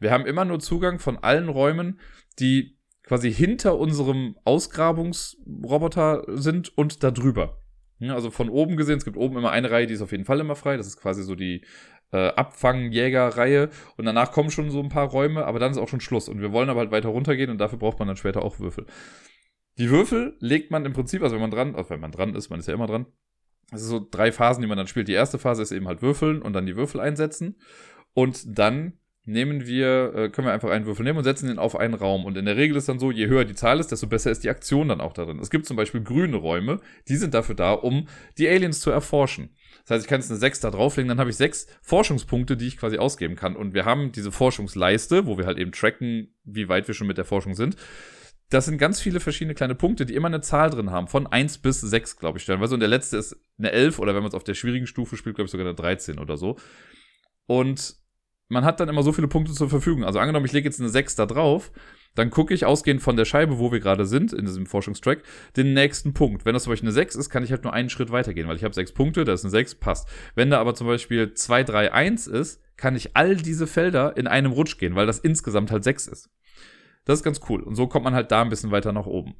Wir 0.00 0.10
haben 0.10 0.26
immer 0.26 0.44
nur 0.44 0.58
Zugang 0.58 0.98
von 0.98 1.18
allen 1.18 1.48
Räumen, 1.48 2.00
die 2.38 2.75
quasi 3.06 3.32
hinter 3.32 3.78
unserem 3.78 4.36
Ausgrabungsroboter 4.44 6.24
sind 6.28 6.76
und 6.76 7.02
da 7.02 7.10
drüber. 7.10 7.62
Also 8.00 8.30
von 8.30 8.50
oben 8.50 8.76
gesehen, 8.76 8.98
es 8.98 9.04
gibt 9.06 9.16
oben 9.16 9.38
immer 9.38 9.52
eine 9.52 9.70
Reihe, 9.70 9.86
die 9.86 9.94
ist 9.94 10.02
auf 10.02 10.12
jeden 10.12 10.26
Fall 10.26 10.40
immer 10.40 10.56
frei. 10.56 10.76
Das 10.76 10.86
ist 10.86 10.98
quasi 10.98 11.22
so 11.22 11.34
die 11.34 11.64
äh, 12.12 12.28
Abfangjäger-Reihe. 12.28 13.70
Und 13.96 14.04
danach 14.04 14.32
kommen 14.32 14.50
schon 14.50 14.70
so 14.70 14.80
ein 14.80 14.90
paar 14.90 15.08
Räume, 15.08 15.46
aber 15.46 15.58
dann 15.58 15.70
ist 15.70 15.78
auch 15.78 15.88
schon 15.88 16.00
Schluss. 16.00 16.28
Und 16.28 16.40
wir 16.40 16.52
wollen 16.52 16.68
aber 16.68 16.80
halt 16.80 16.90
weiter 16.90 17.08
runtergehen 17.08 17.48
und 17.48 17.58
dafür 17.58 17.78
braucht 17.78 17.98
man 17.98 18.08
dann 18.08 18.18
später 18.18 18.42
auch 18.42 18.58
Würfel. 18.58 18.86
Die 19.78 19.90
Würfel 19.90 20.36
legt 20.40 20.70
man 20.70 20.84
im 20.84 20.92
Prinzip, 20.92 21.22
also 21.22 21.36
wenn 21.36 21.42
man 21.42 21.50
dran, 21.50 21.74
also 21.74 21.90
wenn 21.90 22.00
man 22.00 22.12
dran 22.12 22.34
ist, 22.34 22.50
man 22.50 22.60
ist 22.60 22.68
ja 22.68 22.74
immer 22.74 22.86
dran. 22.86 23.06
Es 23.72 23.82
ist 23.82 23.88
so 23.88 24.06
drei 24.10 24.30
Phasen, 24.30 24.62
die 24.62 24.68
man 24.68 24.78
dann 24.78 24.86
spielt. 24.86 25.08
Die 25.08 25.12
erste 25.12 25.38
Phase 25.38 25.62
ist 25.62 25.72
eben 25.72 25.88
halt 25.88 26.02
Würfeln 26.02 26.42
und 26.42 26.52
dann 26.52 26.66
die 26.66 26.76
Würfel 26.76 27.00
einsetzen. 27.00 27.56
Und 28.14 28.58
dann 28.58 28.98
nehmen 29.26 29.66
wir, 29.66 30.14
äh, 30.14 30.28
können 30.30 30.46
wir 30.46 30.52
einfach 30.52 30.70
einen 30.70 30.86
Würfel 30.86 31.04
nehmen 31.04 31.18
und 31.18 31.24
setzen 31.24 31.48
den 31.48 31.58
auf 31.58 31.76
einen 31.76 31.94
Raum. 31.94 32.24
Und 32.24 32.36
in 32.36 32.44
der 32.44 32.56
Regel 32.56 32.76
ist 32.76 32.88
dann 32.88 32.98
so, 32.98 33.10
je 33.10 33.26
höher 33.26 33.44
die 33.44 33.54
Zahl 33.54 33.80
ist, 33.80 33.92
desto 33.92 34.06
besser 34.06 34.30
ist 34.30 34.44
die 34.44 34.50
Aktion 34.50 34.88
dann 34.88 35.00
auch 35.00 35.12
darin. 35.12 35.40
Es 35.40 35.50
gibt 35.50 35.66
zum 35.66 35.76
Beispiel 35.76 36.00
grüne 36.02 36.36
Räume, 36.36 36.80
die 37.08 37.16
sind 37.16 37.34
dafür 37.34 37.54
da, 37.54 37.72
um 37.72 38.08
die 38.38 38.48
Aliens 38.48 38.80
zu 38.80 38.90
erforschen. 38.90 39.50
Das 39.84 39.96
heißt, 39.96 40.04
ich 40.04 40.08
kann 40.08 40.20
jetzt 40.20 40.30
eine 40.30 40.38
6 40.38 40.60
da 40.60 40.70
drauflegen, 40.70 41.08
dann 41.08 41.20
habe 41.20 41.30
ich 41.30 41.36
sechs 41.36 41.66
Forschungspunkte, 41.82 42.56
die 42.56 42.66
ich 42.66 42.76
quasi 42.76 42.98
ausgeben 42.98 43.36
kann. 43.36 43.54
Und 43.56 43.74
wir 43.74 43.84
haben 43.84 44.12
diese 44.12 44.32
Forschungsleiste, 44.32 45.26
wo 45.26 45.38
wir 45.38 45.46
halt 45.46 45.58
eben 45.58 45.72
tracken, 45.72 46.34
wie 46.44 46.68
weit 46.68 46.88
wir 46.88 46.94
schon 46.94 47.06
mit 47.06 47.18
der 47.18 47.24
Forschung 47.24 47.54
sind. 47.54 47.76
Das 48.48 48.64
sind 48.66 48.78
ganz 48.78 49.00
viele 49.00 49.18
verschiedene 49.18 49.54
kleine 49.54 49.74
Punkte, 49.74 50.06
die 50.06 50.14
immer 50.14 50.28
eine 50.28 50.40
Zahl 50.40 50.70
drin 50.70 50.90
haben. 50.90 51.08
Von 51.08 51.26
1 51.26 51.58
bis 51.58 51.80
6, 51.80 52.16
glaube 52.16 52.38
ich, 52.38 52.44
stellenweise. 52.44 52.74
Und 52.74 52.80
der 52.80 52.88
letzte 52.88 53.16
ist 53.16 53.36
eine 53.58 53.72
11 53.72 53.98
oder 53.98 54.14
wenn 54.14 54.22
man 54.22 54.28
es 54.28 54.34
auf 54.34 54.44
der 54.44 54.54
schwierigen 54.54 54.86
Stufe 54.86 55.16
spielt, 55.16 55.34
glaube 55.34 55.46
ich 55.46 55.50
sogar 55.50 55.66
eine 55.66 55.74
13 55.74 56.20
oder 56.20 56.36
so. 56.36 56.56
Und 57.46 57.96
man 58.48 58.64
hat 58.64 58.80
dann 58.80 58.88
immer 58.88 59.02
so 59.02 59.12
viele 59.12 59.28
Punkte 59.28 59.52
zur 59.52 59.68
Verfügung. 59.68 60.04
Also 60.04 60.18
angenommen, 60.18 60.46
ich 60.46 60.52
lege 60.52 60.68
jetzt 60.68 60.80
eine 60.80 60.88
6 60.88 61.16
da 61.16 61.26
drauf, 61.26 61.72
dann 62.14 62.30
gucke 62.30 62.54
ich 62.54 62.64
ausgehend 62.64 63.02
von 63.02 63.16
der 63.16 63.24
Scheibe, 63.24 63.58
wo 63.58 63.72
wir 63.72 63.80
gerade 63.80 64.06
sind, 64.06 64.32
in 64.32 64.46
diesem 64.46 64.66
Forschungstrack, 64.66 65.22
den 65.56 65.74
nächsten 65.74 66.14
Punkt. 66.14 66.44
Wenn 66.44 66.54
das 66.54 66.62
zum 66.62 66.72
Beispiel 66.72 66.88
eine 66.88 66.94
6 66.94 67.16
ist, 67.16 67.30
kann 67.30 67.44
ich 67.44 67.50
halt 67.50 67.64
nur 67.64 67.72
einen 67.72 67.90
Schritt 67.90 68.10
weitergehen, 68.10 68.48
weil 68.48 68.56
ich 68.56 68.64
habe 68.64 68.74
6 68.74 68.92
Punkte, 68.92 69.24
da 69.24 69.32
ist 69.32 69.44
eine 69.44 69.50
6, 69.50 69.76
passt. 69.76 70.08
Wenn 70.34 70.50
da 70.50 70.60
aber 70.60 70.74
zum 70.74 70.86
Beispiel 70.86 71.34
2, 71.34 71.64
3, 71.64 71.92
1 71.92 72.26
ist, 72.26 72.62
kann 72.76 72.96
ich 72.96 73.16
all 73.16 73.36
diese 73.36 73.66
Felder 73.66 74.16
in 74.16 74.26
einem 74.26 74.52
Rutsch 74.52 74.78
gehen, 74.78 74.94
weil 74.94 75.06
das 75.06 75.18
insgesamt 75.18 75.70
halt 75.70 75.84
6 75.84 76.06
ist. 76.06 76.30
Das 77.04 77.18
ist 77.18 77.24
ganz 77.24 77.40
cool. 77.48 77.62
Und 77.62 77.74
so 77.74 77.86
kommt 77.86 78.04
man 78.04 78.14
halt 78.14 78.30
da 78.32 78.42
ein 78.42 78.48
bisschen 78.48 78.70
weiter 78.70 78.92
nach 78.92 79.06
oben. 79.06 79.34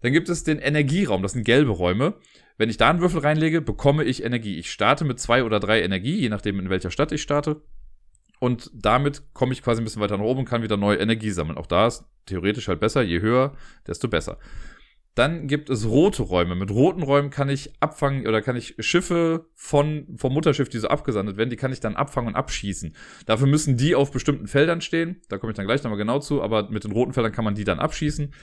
Dann 0.00 0.12
gibt 0.12 0.28
es 0.28 0.42
den 0.42 0.58
Energieraum, 0.58 1.22
das 1.22 1.32
sind 1.32 1.44
gelbe 1.44 1.70
Räume. 1.70 2.14
Wenn 2.58 2.70
ich 2.70 2.76
da 2.76 2.90
einen 2.90 3.00
Würfel 3.00 3.20
reinlege, 3.20 3.60
bekomme 3.60 4.04
ich 4.04 4.24
Energie. 4.24 4.58
Ich 4.58 4.70
starte 4.70 5.04
mit 5.04 5.20
zwei 5.20 5.44
oder 5.44 5.60
drei 5.60 5.82
Energie, 5.82 6.18
je 6.18 6.28
nachdem 6.28 6.58
in 6.58 6.70
welcher 6.70 6.90
Stadt 6.90 7.12
ich 7.12 7.22
starte 7.22 7.62
und 8.42 8.72
damit 8.74 9.22
komme 9.34 9.52
ich 9.52 9.62
quasi 9.62 9.80
ein 9.80 9.84
bisschen 9.84 10.02
weiter 10.02 10.18
nach 10.18 10.24
oben 10.24 10.40
und 10.40 10.46
kann 10.46 10.64
wieder 10.64 10.76
neue 10.76 10.98
Energie 10.98 11.30
sammeln. 11.30 11.56
Auch 11.56 11.68
da 11.68 11.86
ist 11.86 12.04
theoretisch 12.26 12.66
halt 12.66 12.80
besser, 12.80 13.00
je 13.00 13.20
höher, 13.20 13.52
desto 13.86 14.08
besser. 14.08 14.36
Dann 15.14 15.46
gibt 15.46 15.70
es 15.70 15.86
rote 15.86 16.24
Räume. 16.24 16.56
Mit 16.56 16.72
roten 16.72 17.04
Räumen 17.04 17.30
kann 17.30 17.48
ich 17.48 17.72
abfangen 17.78 18.26
oder 18.26 18.42
kann 18.42 18.56
ich 18.56 18.74
Schiffe 18.80 19.46
von, 19.54 20.08
vom 20.16 20.34
Mutterschiff, 20.34 20.68
die 20.68 20.78
so 20.78 20.88
abgesandet 20.88 21.36
werden, 21.36 21.50
die 21.50 21.56
kann 21.56 21.72
ich 21.72 21.78
dann 21.78 21.94
abfangen 21.94 22.30
und 22.30 22.34
abschießen. 22.34 22.96
Dafür 23.26 23.46
müssen 23.46 23.76
die 23.76 23.94
auf 23.94 24.10
bestimmten 24.10 24.48
Feldern 24.48 24.80
stehen. 24.80 25.20
Da 25.28 25.38
komme 25.38 25.52
ich 25.52 25.56
dann 25.56 25.66
gleich 25.66 25.84
nochmal 25.84 25.98
genau 25.98 26.18
zu, 26.18 26.42
aber 26.42 26.68
mit 26.68 26.82
den 26.82 26.90
roten 26.90 27.12
Feldern 27.12 27.30
kann 27.30 27.44
man 27.44 27.54
die 27.54 27.62
dann 27.62 27.78
abschießen. 27.78 28.34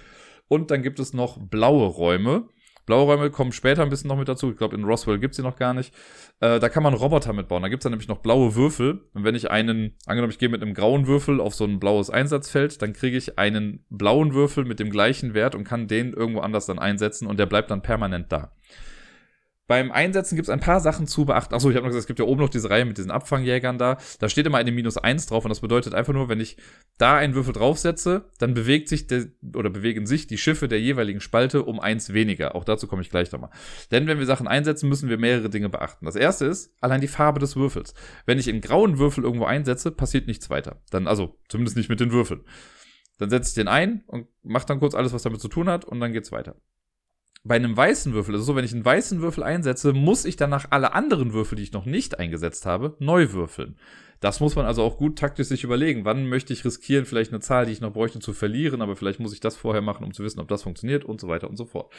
Und 0.48 0.72
dann 0.72 0.82
gibt 0.82 1.00
es 1.01 1.12
noch 1.12 1.38
blaue 1.46 1.88
Räume. 1.88 2.48
Blaue 2.89 3.03
Räume 3.03 3.29
kommen 3.29 3.51
später 3.51 3.84
ein 3.84 3.89
bisschen 3.91 4.08
noch 4.08 4.17
mit 4.17 4.27
dazu. 4.27 4.50
Ich 4.50 4.58
glaube, 4.58 4.75
in 4.75 4.84
Roswell 4.84 5.19
gibt's 5.19 5.38
sie 5.38 5.43
noch 5.43 5.58
gar 5.58 5.75
nicht. 5.75 5.93
Äh, 6.39 6.60
da 6.60 6.69
kann 6.69 6.81
man 6.81 6.96
Roboter 6.96 7.34
mitbauen. 7.34 7.62
Da 7.62 7.69
gibt's 7.69 7.84
dann 7.84 7.91
nämlich 7.91 8.08
noch 8.08 8.17
blaue 8.17 8.55
Würfel. 8.55 9.01
Und 9.13 9.24
wenn 9.24 9.36
ich 9.36 9.51
einen, 9.51 9.96
angenommen, 10.08 10.31
ich 10.31 10.39
gehe 10.39 10.50
mit 10.50 10.63
einem 10.63 10.74
grauen 10.74 11.05
Würfel 11.05 11.39
auf 11.39 11.53
so 11.53 11.65
ein 11.65 11.79
blaues 11.79 12.10
Einsatzfeld, 12.10 12.81
dann 12.81 12.93
kriege 12.93 13.15
ich 13.15 13.38
einen 13.38 13.86
blauen 13.91 14.34
Würfel 14.34 14.65
mit 14.65 14.79
dem 14.79 14.89
gleichen 14.89 15.36
Wert 15.36 15.53
und 15.53 15.65
kann 15.65 15.88
den 15.88 16.13
irgendwo 16.13 16.39
anders 16.39 16.65
dann 16.65 16.79
einsetzen 16.79 17.27
und 17.27 17.38
der 17.38 17.46
bleibt 17.46 17.69
dann 17.69 17.84
permanent 17.84 18.31
da. 18.31 18.53
Beim 19.70 19.92
Einsetzen 19.92 20.36
gibt 20.36 20.48
es 20.48 20.50
ein 20.50 20.60
paar 20.60 20.80
Sachen 20.80 21.06
zu 21.06 21.26
beachten. 21.26 21.54
Achso, 21.54 21.70
ich 21.70 21.76
habe 21.76 21.84
noch 21.84 21.92
gesagt, 21.92 22.02
es 22.02 22.08
gibt 22.08 22.18
ja 22.18 22.26
oben 22.26 22.42
noch 22.42 22.50
diese 22.50 22.72
Reihe 22.72 22.86
mit 22.86 22.98
diesen 22.98 23.12
Abfangjägern 23.12 23.78
da. 23.78 24.00
Da 24.18 24.28
steht 24.28 24.48
immer 24.48 24.58
eine 24.58 24.72
Minus 24.72 24.98
1 24.98 25.28
drauf 25.28 25.46
und 25.46 25.50
das 25.50 25.60
bedeutet 25.60 25.94
einfach 25.94 26.12
nur, 26.12 26.28
wenn 26.28 26.40
ich 26.40 26.58
da 26.98 27.18
einen 27.18 27.36
Würfel 27.36 27.54
draufsetze, 27.54 28.26
dann 28.40 28.56
bewegt 28.56 28.90
sich 28.90 29.06
der, 29.06 29.28
oder 29.56 29.70
bewegen 29.70 30.08
sich 30.08 30.26
die 30.26 30.40
Schiffe 30.40 30.68
der 30.68 30.82
jeweiligen 30.82 31.22
Spalte 31.22 31.62
um 31.62 31.80
eins 31.80 32.14
weniger. 32.14 32.56
Auch 32.56 32.64
dazu 32.64 32.88
komme 32.88 33.04
ich 33.04 33.12
gleich 33.12 33.32
nochmal. 33.32 33.52
Denn 33.92 34.08
wenn 34.08 34.18
wir 34.18 34.26
Sachen 34.26 34.48
einsetzen, 34.48 34.90
müssen 34.90 35.08
wir 35.08 35.20
mehrere 35.20 35.52
Dinge 35.52 35.70
beachten. 35.70 36.04
Das 36.04 36.16
erste 36.16 36.46
ist 36.46 36.74
allein 36.82 37.02
die 37.02 37.08
Farbe 37.08 37.40
des 37.40 37.56
Würfels. 37.56 37.94
Wenn 38.26 38.40
ich 38.40 38.50
einen 38.50 38.62
grauen 38.62 38.98
Würfel 38.98 39.24
irgendwo 39.24 39.46
einsetze, 39.46 39.92
passiert 39.92 40.26
nichts 40.26 40.50
weiter. 40.50 40.82
Dann, 40.90 41.06
also, 41.06 41.38
zumindest 41.48 41.78
nicht 41.78 41.90
mit 41.90 42.00
den 42.00 42.12
Würfeln. 42.12 42.42
Dann 43.20 43.30
setze 43.30 43.50
ich 43.50 43.54
den 43.54 43.68
ein 43.68 44.04
und 44.08 44.26
mache 44.42 44.66
dann 44.66 44.80
kurz 44.80 44.96
alles, 44.96 45.14
was 45.14 45.22
damit 45.22 45.42
zu 45.42 45.48
tun 45.48 45.70
hat 45.70 45.86
und 45.86 46.00
dann 46.00 46.12
geht's 46.12 46.32
weiter 46.32 46.56
bei 47.50 47.56
einem 47.56 47.75
weißen 47.75 48.13
Würfel 48.13 48.36
es 48.36 48.46
so, 48.46 48.56
wenn 48.56 48.63
ich 48.63 48.74
einen 48.74 48.86
weißen 48.86 49.22
Würfel 49.22 49.44
einsetze, 49.44 49.91
muss 49.91 50.24
ich 50.24 50.36
danach 50.36 50.68
alle 50.70 50.94
anderen 50.94 51.34
Würfel, 51.34 51.56
die 51.56 51.63
ich 51.63 51.74
noch 51.74 51.86
nicht 51.86 52.20
eingesetzt 52.20 52.68
habe, 52.68 52.96
neu 53.00 53.32
würfeln. 53.32 53.75
Das 54.20 54.39
muss 54.39 54.56
man 54.56 54.68
also 54.68 54.84
auch 54.84 54.98
gut 54.98 55.18
taktisch 55.18 55.48
sich 55.48 55.63
überlegen. 55.63 56.06
Wann 56.06 56.29
möchte 56.29 56.53
ich 56.53 56.63
riskieren, 56.63 57.06
vielleicht 57.06 57.32
eine 57.32 57.39
Zahl, 57.39 57.65
die 57.65 57.72
ich 57.72 57.82
noch 57.82 57.91
bräuchte, 57.91 58.20
zu 58.20 58.34
verlieren, 58.34 58.84
aber 58.84 58.96
vielleicht 58.96 59.20
muss 59.20 59.34
ich 59.34 59.39
das 59.39 59.58
vorher 59.58 59.82
machen, 59.82 60.03
um 60.03 60.13
zu 60.13 60.24
wissen, 60.24 60.39
ob 60.39 60.48
das 60.48 60.62
funktioniert 60.62 61.06
und 61.06 61.20
so 61.20 61.27
weiter 61.27 61.50
und 61.50 61.58
so 61.58 61.65
fort. 61.65 61.91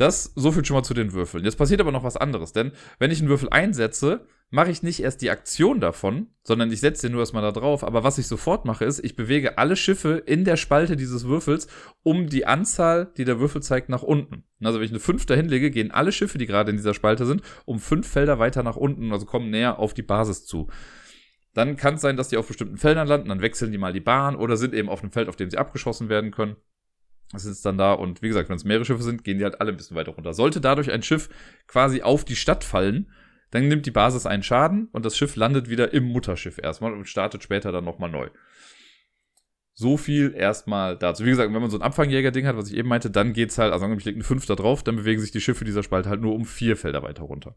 Das, 0.00 0.32
so 0.34 0.50
viel 0.50 0.64
schon 0.64 0.76
mal 0.76 0.82
zu 0.82 0.94
den 0.94 1.12
Würfeln. 1.12 1.44
Jetzt 1.44 1.58
passiert 1.58 1.82
aber 1.82 1.92
noch 1.92 2.04
was 2.04 2.16
anderes, 2.16 2.54
denn 2.54 2.72
wenn 2.98 3.10
ich 3.10 3.18
einen 3.18 3.28
Würfel 3.28 3.50
einsetze, 3.50 4.26
mache 4.48 4.70
ich 4.70 4.82
nicht 4.82 5.00
erst 5.00 5.20
die 5.20 5.28
Aktion 5.28 5.78
davon, 5.78 6.28
sondern 6.42 6.72
ich 6.72 6.80
setze 6.80 7.06
den 7.06 7.12
nur 7.12 7.20
erstmal 7.20 7.42
da 7.42 7.52
drauf. 7.52 7.84
Aber 7.84 8.02
was 8.02 8.16
ich 8.16 8.26
sofort 8.26 8.64
mache, 8.64 8.86
ist, 8.86 9.04
ich 9.04 9.14
bewege 9.14 9.58
alle 9.58 9.76
Schiffe 9.76 10.22
in 10.24 10.46
der 10.46 10.56
Spalte 10.56 10.96
dieses 10.96 11.26
Würfels 11.26 11.68
um 12.02 12.30
die 12.30 12.46
Anzahl, 12.46 13.12
die 13.18 13.26
der 13.26 13.40
Würfel 13.40 13.62
zeigt, 13.62 13.90
nach 13.90 14.02
unten. 14.02 14.44
Also 14.62 14.78
wenn 14.78 14.86
ich 14.86 14.90
eine 14.90 15.00
5 15.00 15.26
dahin 15.26 15.50
lege, 15.50 15.70
gehen 15.70 15.90
alle 15.90 16.12
Schiffe, 16.12 16.38
die 16.38 16.46
gerade 16.46 16.70
in 16.70 16.78
dieser 16.78 16.94
Spalte 16.94 17.26
sind, 17.26 17.42
um 17.66 17.78
fünf 17.78 18.08
Felder 18.08 18.38
weiter 18.38 18.62
nach 18.62 18.76
unten, 18.76 19.12
also 19.12 19.26
kommen 19.26 19.50
näher 19.50 19.78
auf 19.78 19.92
die 19.92 20.00
Basis 20.00 20.46
zu. 20.46 20.68
Dann 21.52 21.76
kann 21.76 21.96
es 21.96 22.00
sein, 22.00 22.16
dass 22.16 22.28
die 22.28 22.38
auf 22.38 22.48
bestimmten 22.48 22.78
Feldern 22.78 23.06
landen, 23.06 23.28
dann 23.28 23.42
wechseln 23.42 23.70
die 23.70 23.76
mal 23.76 23.92
die 23.92 24.00
Bahn 24.00 24.34
oder 24.34 24.56
sind 24.56 24.72
eben 24.72 24.88
auf 24.88 25.02
einem 25.02 25.12
Feld, 25.12 25.28
auf 25.28 25.36
dem 25.36 25.50
sie 25.50 25.58
abgeschossen 25.58 26.08
werden 26.08 26.30
können. 26.30 26.56
Ist 27.32 27.64
dann 27.64 27.78
da 27.78 27.92
und 27.92 28.22
wie 28.22 28.28
gesagt, 28.28 28.48
wenn 28.48 28.56
es 28.56 28.64
mehrere 28.64 28.84
Schiffe 28.84 29.02
sind, 29.02 29.22
gehen 29.22 29.38
die 29.38 29.44
halt 29.44 29.60
alle 29.60 29.70
ein 29.70 29.76
bisschen 29.76 29.96
weiter 29.96 30.12
runter. 30.12 30.34
Sollte 30.34 30.60
dadurch 30.60 30.90
ein 30.90 31.02
Schiff 31.02 31.28
quasi 31.68 32.02
auf 32.02 32.24
die 32.24 32.34
Stadt 32.34 32.64
fallen, 32.64 33.08
dann 33.50 33.68
nimmt 33.68 33.86
die 33.86 33.92
Basis 33.92 34.26
einen 34.26 34.42
Schaden 34.42 34.88
und 34.92 35.04
das 35.04 35.16
Schiff 35.16 35.36
landet 35.36 35.68
wieder 35.68 35.92
im 35.92 36.04
Mutterschiff 36.04 36.58
erstmal 36.58 36.92
und 36.92 37.06
startet 37.06 37.42
später 37.42 37.70
dann 37.70 37.84
nochmal 37.84 38.10
neu. 38.10 38.28
So 39.74 39.96
viel 39.96 40.34
erstmal 40.36 40.98
dazu. 40.98 41.24
Wie 41.24 41.30
gesagt, 41.30 41.52
wenn 41.52 41.60
man 41.60 41.70
so 41.70 41.78
ein 41.78 41.82
Abfangjäger-Ding 41.82 42.46
hat, 42.46 42.56
was 42.56 42.68
ich 42.68 42.76
eben 42.76 42.88
meinte, 42.88 43.10
dann 43.10 43.32
geht's 43.32 43.58
halt, 43.58 43.72
also 43.72 43.90
ich 43.92 44.04
lege 44.04 44.16
eine 44.16 44.24
5 44.24 44.46
da 44.46 44.54
drauf, 44.56 44.82
dann 44.82 44.96
bewegen 44.96 45.20
sich 45.20 45.30
die 45.30 45.40
Schiffe 45.40 45.64
dieser 45.64 45.82
Spalte 45.82 46.10
halt 46.10 46.20
nur 46.20 46.34
um 46.34 46.44
vier 46.44 46.76
Felder 46.76 47.02
weiter 47.02 47.22
runter. 47.22 47.54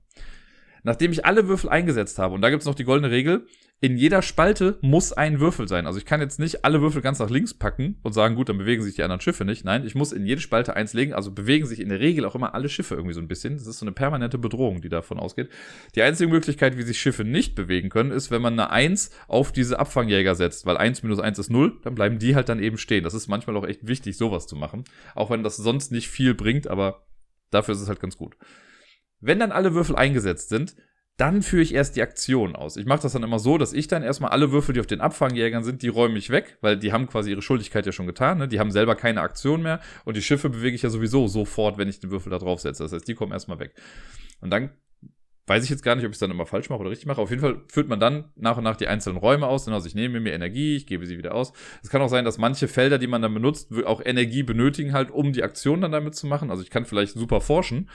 Nachdem 0.83 1.11
ich 1.11 1.25
alle 1.25 1.47
Würfel 1.47 1.69
eingesetzt 1.69 2.19
habe, 2.19 2.35
und 2.35 2.41
da 2.41 2.49
gibt's 2.49 2.65
noch 2.65 2.75
die 2.75 2.83
goldene 2.83 3.11
Regel, 3.11 3.47
in 3.83 3.97
jeder 3.97 4.21
Spalte 4.21 4.77
muss 4.79 5.11
ein 5.11 5.41
Würfel 5.41 5.67
sein. 5.67 5.87
Also 5.87 5.99
ich 5.99 6.05
kann 6.05 6.21
jetzt 6.21 6.39
nicht 6.39 6.63
alle 6.63 6.79
Würfel 6.79 7.01
ganz 7.01 7.19
nach 7.19 7.29
links 7.29 7.53
packen 7.53 7.99
und 8.01 8.13
sagen, 8.13 8.35
gut, 8.35 8.47
dann 8.47 8.57
bewegen 8.57 8.81
sich 8.81 8.95
die 8.95 9.03
anderen 9.03 9.19
Schiffe 9.19 9.43
nicht. 9.43 9.65
Nein, 9.65 9.85
ich 9.85 9.93
muss 9.93 10.13
in 10.13 10.25
jede 10.25 10.39
Spalte 10.39 10.77
eins 10.77 10.93
legen. 10.93 11.13
Also 11.13 11.31
bewegen 11.31 11.65
sich 11.65 11.81
in 11.81 11.89
der 11.89 11.99
Regel 11.99 12.23
auch 12.23 12.33
immer 12.33 12.55
alle 12.55 12.69
Schiffe 12.69 12.95
irgendwie 12.95 13.13
so 13.13 13.19
ein 13.19 13.27
bisschen. 13.27 13.57
Das 13.57 13.67
ist 13.67 13.79
so 13.79 13.85
eine 13.85 13.91
permanente 13.91 14.37
Bedrohung, 14.37 14.79
die 14.79 14.87
davon 14.87 15.19
ausgeht. 15.19 15.49
Die 15.95 16.01
einzige 16.01 16.31
Möglichkeit, 16.31 16.77
wie 16.77 16.83
sich 16.83 16.97
Schiffe 16.97 17.25
nicht 17.25 17.55
bewegen 17.55 17.89
können, 17.89 18.11
ist, 18.11 18.31
wenn 18.31 18.41
man 18.41 18.53
eine 18.53 18.69
1 18.69 19.11
auf 19.27 19.51
diese 19.51 19.77
Abfangjäger 19.77 20.35
setzt. 20.35 20.65
Weil 20.65 20.77
1 20.77 21.03
minus 21.03 21.19
1 21.19 21.37
ist 21.39 21.49
0, 21.49 21.81
dann 21.83 21.93
bleiben 21.93 22.19
die 22.19 22.35
halt 22.35 22.47
dann 22.47 22.63
eben 22.63 22.77
stehen. 22.77 23.03
Das 23.03 23.13
ist 23.13 23.27
manchmal 23.27 23.57
auch 23.57 23.67
echt 23.67 23.85
wichtig, 23.85 24.15
sowas 24.15 24.47
zu 24.47 24.55
machen. 24.55 24.85
Auch 25.13 25.29
wenn 25.29 25.43
das 25.43 25.57
sonst 25.57 25.91
nicht 25.91 26.07
viel 26.07 26.35
bringt, 26.35 26.67
aber 26.67 27.05
dafür 27.51 27.73
ist 27.73 27.81
es 27.81 27.89
halt 27.89 27.99
ganz 27.99 28.15
gut. 28.15 28.37
Wenn 29.19 29.39
dann 29.39 29.51
alle 29.51 29.73
Würfel 29.73 29.97
eingesetzt 29.97 30.47
sind, 30.47 30.73
dann 31.17 31.43
führe 31.43 31.61
ich 31.61 31.73
erst 31.73 31.95
die 31.95 32.01
Aktion 32.01 32.55
aus. 32.55 32.75
Ich 32.75 32.85
mache 32.85 33.03
das 33.03 33.13
dann 33.13 33.21
immer 33.21 33.37
so, 33.37 33.59
dass 33.59 33.71
ich 33.71 33.87
dann 33.87 34.01
erstmal 34.01 34.31
alle 34.31 34.51
Würfel, 34.51 34.73
die 34.73 34.79
auf 34.79 34.87
den 34.87 34.99
Abfangjägern 34.99 35.63
sind, 35.63 35.83
die 35.83 35.87
räume 35.87 36.17
ich 36.17 36.31
weg, 36.31 36.57
weil 36.61 36.77
die 36.77 36.91
haben 36.91 37.07
quasi 37.07 37.29
ihre 37.29 37.43
Schuldigkeit 37.43 37.85
ja 37.85 37.91
schon 37.91 38.07
getan. 38.07 38.39
Ne? 38.39 38.47
Die 38.47 38.59
haben 38.59 38.71
selber 38.71 38.95
keine 38.95 39.21
Aktion 39.21 39.61
mehr 39.61 39.79
und 40.05 40.17
die 40.17 40.23
Schiffe 40.23 40.49
bewege 40.49 40.75
ich 40.75 40.81
ja 40.81 40.89
sowieso 40.89 41.27
sofort, 41.27 41.77
wenn 41.77 41.87
ich 41.87 41.99
den 41.99 42.09
Würfel 42.09 42.31
da 42.31 42.39
drauf 42.39 42.61
setze. 42.61 42.81
Das 42.81 42.93
heißt, 42.93 43.07
die 43.07 43.13
kommen 43.13 43.31
erstmal 43.31 43.59
weg. 43.59 43.75
Und 44.41 44.49
dann 44.49 44.71
weiß 45.45 45.63
ich 45.63 45.69
jetzt 45.69 45.83
gar 45.83 45.95
nicht, 45.95 46.05
ob 46.05 46.11
ich 46.11 46.15
es 46.15 46.19
dann 46.19 46.31
immer 46.31 46.47
falsch 46.47 46.69
mache 46.69 46.79
oder 46.79 46.89
richtig 46.89 47.05
mache. 47.05 47.21
Auf 47.21 47.29
jeden 47.29 47.41
Fall 47.41 47.61
führt 47.67 47.89
man 47.89 47.99
dann 47.99 48.31
nach 48.35 48.57
und 48.57 48.63
nach 48.63 48.77
die 48.77 48.87
einzelnen 48.87 49.17
Räume 49.17 49.45
aus. 49.45 49.67
Also 49.67 49.87
ich 49.87 49.93
nehme 49.93 50.19
mir 50.19 50.33
Energie, 50.33 50.75
ich 50.75 50.87
gebe 50.87 51.05
sie 51.05 51.17
wieder 51.19 51.35
aus. 51.35 51.53
Es 51.83 51.89
kann 51.89 52.01
auch 52.01 52.09
sein, 52.09 52.25
dass 52.25 52.39
manche 52.39 52.67
Felder, 52.67 52.97
die 52.97 53.07
man 53.07 53.21
dann 53.21 53.33
benutzt, 53.33 53.71
auch 53.85 54.01
Energie 54.03 54.41
benötigen 54.41 54.93
halt, 54.93 55.11
um 55.11 55.31
die 55.31 55.43
Aktion 55.43 55.81
dann 55.81 55.91
damit 55.91 56.15
zu 56.15 56.25
machen. 56.25 56.49
Also 56.49 56.63
ich 56.63 56.69
kann 56.69 56.85
vielleicht 56.85 57.13
super 57.13 57.39
forschen 57.39 57.89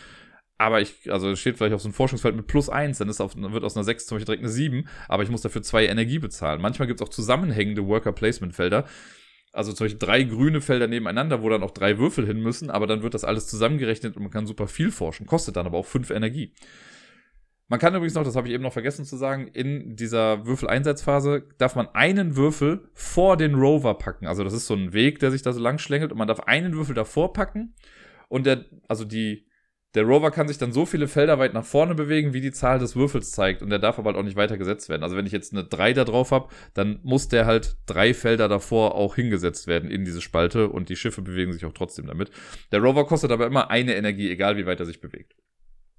aber 0.58 0.80
ich, 0.80 1.10
also 1.10 1.34
steht 1.36 1.56
vielleicht 1.56 1.72
auf 1.72 1.80
so 1.80 1.88
einem 1.88 1.94
Forschungsfeld 1.94 2.34
mit 2.34 2.48
plus 2.48 2.68
eins, 2.68 2.98
dann 2.98 3.08
ist 3.08 3.20
auf, 3.20 3.36
wird 3.36 3.64
aus 3.64 3.76
einer 3.76 3.84
6 3.84 4.06
zum 4.06 4.16
Beispiel 4.16 4.26
direkt 4.26 4.42
eine 4.42 4.52
7, 4.52 4.88
aber 5.08 5.22
ich 5.22 5.30
muss 5.30 5.42
dafür 5.42 5.62
zwei 5.62 5.86
Energie 5.86 6.18
bezahlen. 6.18 6.60
Manchmal 6.60 6.88
gibt 6.88 7.00
es 7.00 7.06
auch 7.06 7.10
zusammenhängende 7.10 7.86
Worker-Placement-Felder. 7.86 8.84
Also 9.52 9.72
zum 9.72 9.86
Beispiel 9.86 9.98
drei 9.98 10.24
grüne 10.24 10.60
Felder 10.60 10.88
nebeneinander, 10.88 11.42
wo 11.42 11.48
dann 11.48 11.62
auch 11.62 11.70
drei 11.70 11.98
Würfel 11.98 12.26
hin 12.26 12.40
müssen, 12.40 12.70
aber 12.70 12.86
dann 12.86 13.02
wird 13.02 13.14
das 13.14 13.24
alles 13.24 13.46
zusammengerechnet 13.46 14.16
und 14.16 14.22
man 14.22 14.32
kann 14.32 14.46
super 14.46 14.66
viel 14.66 14.90
forschen, 14.90 15.26
kostet 15.26 15.56
dann 15.56 15.66
aber 15.66 15.78
auch 15.78 15.86
fünf 15.86 16.10
Energie. 16.10 16.52
Man 17.68 17.78
kann 17.78 17.94
übrigens 17.94 18.14
noch, 18.14 18.24
das 18.24 18.34
habe 18.34 18.48
ich 18.48 18.54
eben 18.54 18.62
noch 18.62 18.72
vergessen 18.72 19.04
zu 19.04 19.16
sagen, 19.16 19.48
in 19.48 19.94
dieser 19.94 20.46
Würfeleinsatzphase 20.46 21.44
darf 21.58 21.76
man 21.76 21.88
einen 21.92 22.34
Würfel 22.34 22.88
vor 22.94 23.36
den 23.36 23.54
Rover 23.54 23.94
packen. 23.94 24.26
Also 24.26 24.42
das 24.42 24.54
ist 24.54 24.66
so 24.66 24.74
ein 24.74 24.92
Weg, 24.92 25.18
der 25.18 25.30
sich 25.30 25.42
da 25.42 25.52
so 25.52 25.60
lang 25.60 25.78
schlängelt 25.78 26.10
und 26.10 26.18
man 26.18 26.28
darf 26.28 26.40
einen 26.40 26.74
Würfel 26.74 26.94
davor 26.94 27.32
packen 27.32 27.74
und 28.28 28.46
der, 28.46 28.64
also 28.88 29.04
die, 29.04 29.47
der 29.94 30.04
Rover 30.04 30.30
kann 30.30 30.48
sich 30.48 30.58
dann 30.58 30.72
so 30.72 30.84
viele 30.84 31.08
Felder 31.08 31.38
weit 31.38 31.54
nach 31.54 31.64
vorne 31.64 31.94
bewegen, 31.94 32.34
wie 32.34 32.42
die 32.42 32.52
Zahl 32.52 32.78
des 32.78 32.94
Würfels 32.94 33.32
zeigt. 33.32 33.62
Und 33.62 33.70
der 33.70 33.78
darf 33.78 33.98
aber 33.98 34.10
halt 34.10 34.18
auch 34.18 34.24
nicht 34.24 34.36
weiter 34.36 34.58
gesetzt 34.58 34.88
werden. 34.88 35.02
Also 35.02 35.16
wenn 35.16 35.24
ich 35.26 35.32
jetzt 35.32 35.52
eine 35.52 35.64
3 35.64 35.94
da 35.94 36.04
drauf 36.04 36.30
habe, 36.30 36.48
dann 36.74 37.00
muss 37.02 37.28
der 37.28 37.46
halt 37.46 37.76
drei 37.86 38.12
Felder 38.12 38.48
davor 38.48 38.94
auch 38.94 39.14
hingesetzt 39.14 39.66
werden 39.66 39.90
in 39.90 40.04
diese 40.04 40.20
Spalte 40.20 40.68
und 40.68 40.90
die 40.90 40.96
Schiffe 40.96 41.22
bewegen 41.22 41.52
sich 41.52 41.64
auch 41.64 41.72
trotzdem 41.72 42.06
damit. 42.06 42.30
Der 42.70 42.80
Rover 42.80 43.06
kostet 43.06 43.30
aber 43.30 43.46
immer 43.46 43.70
eine 43.70 43.94
Energie, 43.94 44.30
egal 44.30 44.58
wie 44.58 44.66
weit 44.66 44.80
er 44.80 44.86
sich 44.86 45.00
bewegt. 45.00 45.34